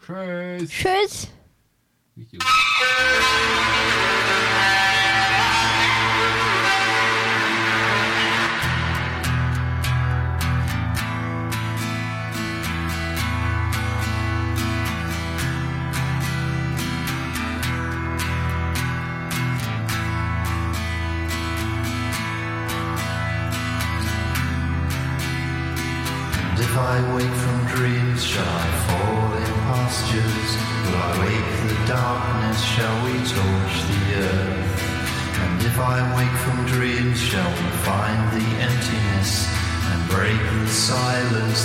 Tschüss. 0.05 0.69
Tschüss. 0.69 1.31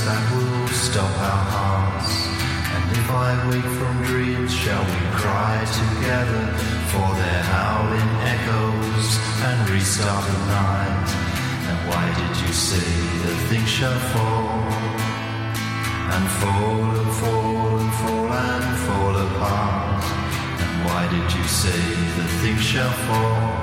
That 0.06 0.22
will 0.30 0.68
stop 0.70 1.14
our 1.18 1.44
hearts? 1.56 2.14
And 2.74 2.84
if 2.94 3.08
I 3.10 3.30
wake 3.50 3.70
from 3.78 3.94
dreams, 4.06 4.54
shall 4.54 4.84
we 4.92 5.02
cry 5.18 5.56
together 5.82 6.44
for 6.94 7.08
their 7.20 7.42
howling 7.54 8.12
echoes 8.34 9.08
and 9.48 9.58
restart 9.68 10.24
the 10.30 10.38
night? 10.62 11.08
And 11.68 11.78
why 11.90 12.04
did 12.20 12.34
you 12.42 12.52
say 12.54 12.90
that 13.22 13.38
things 13.50 13.68
shall 13.68 13.98
fall 14.14 14.62
and 16.14 16.26
fall 16.38 16.86
and 17.02 17.12
fall 17.20 17.78
and 17.82 17.92
fall 18.00 18.30
and 18.46 18.78
fall 18.86 19.16
apart? 19.26 20.04
And 20.62 20.74
why 20.86 21.02
did 21.14 21.28
you 21.36 21.44
say 21.62 21.82
that 22.16 22.30
things 22.42 22.62
shall 22.62 22.94
fall 23.08 23.58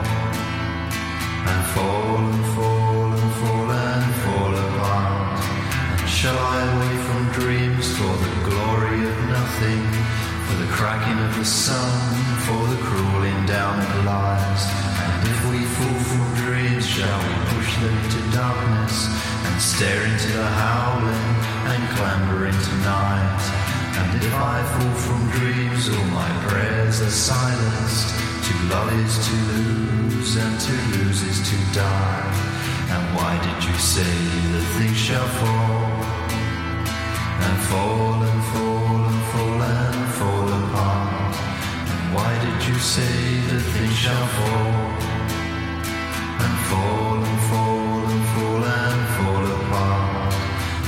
and 1.51 1.61
fall 1.73 2.17
and 2.31 2.45
fall 2.53 2.75
and 2.75 2.85
fall 2.85 2.92
cracking 10.93 11.23
of 11.25 11.35
the 11.37 11.45
sun, 11.45 12.13
for 12.45 12.67
the 12.67 12.81
crueling 12.83 13.45
down 13.47 13.79
of 13.79 14.05
lives? 14.05 14.63
And 15.01 15.27
if 15.27 15.39
we 15.49 15.59
fall 15.75 15.99
from 16.09 16.25
dreams, 16.45 16.85
shall 16.85 17.19
we 17.25 17.33
push 17.53 17.71
them 17.81 17.97
into 18.03 18.21
darkness 18.31 19.09
and 19.45 19.61
stare 19.61 20.03
into 20.05 20.29
the 20.37 20.45
howling 20.45 21.29
and 21.71 21.81
clamber 21.97 22.45
into 22.45 22.73
night? 22.85 23.41
And 23.97 24.21
if 24.21 24.33
I 24.35 24.57
fall 24.73 24.95
from 25.05 25.21
dreams, 25.39 25.89
all 25.89 26.05
my 26.21 26.31
prayers 26.47 27.01
are 27.01 27.09
silenced. 27.09 28.09
To 28.47 28.53
love 28.69 28.93
is 29.05 29.15
to 29.27 29.35
lose, 29.51 30.35
and 30.37 30.59
to 30.59 30.73
lose 30.93 31.23
is 31.23 31.39
to 31.49 31.57
die. 31.73 32.29
And 32.93 33.03
why 33.15 33.33
did 33.41 33.59
you 33.67 33.75
say 33.79 34.15
that 34.53 34.65
things 34.77 34.97
shall 34.97 35.29
fall? 35.41 36.03
And 37.45 37.57
fall 37.69 38.21
and 38.29 38.43
fall 38.51 39.05
and 39.09 39.23
fall 39.31 39.52
why 42.15 42.31
did 42.45 42.67
you 42.67 42.77
say 42.79 43.41
that 43.49 43.63
things 43.73 43.97
shall 44.03 44.27
fall? 44.37 44.73
And 46.43 46.55
fall 46.69 47.17
and 47.29 47.39
fall 47.49 48.03
and 48.13 48.25
fall 48.33 48.63
and 48.79 49.01
fall 49.15 49.45
apart. 49.57 50.33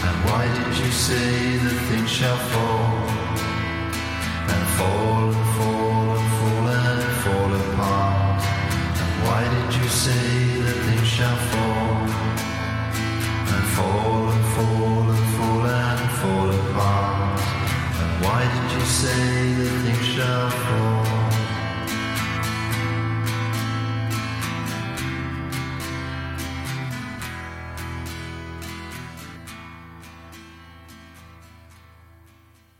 And 0.07 0.17
why 0.27 0.43
did 0.57 0.73
you 0.83 0.91
say 0.91 1.57
that 1.63 1.77
things 1.89 2.11
shall 2.11 2.41
fall? 2.51 2.91
And 4.53 4.63
fall 4.77 5.25
and 5.37 5.47
fall 5.55 6.07
and 6.17 6.29
fall 6.37 6.67
and 6.83 7.13
fall 7.23 7.51
apart. 7.63 8.41
And 9.01 9.11
why 9.25 9.41
did 9.55 9.81
you 9.81 9.89
say 9.89 10.45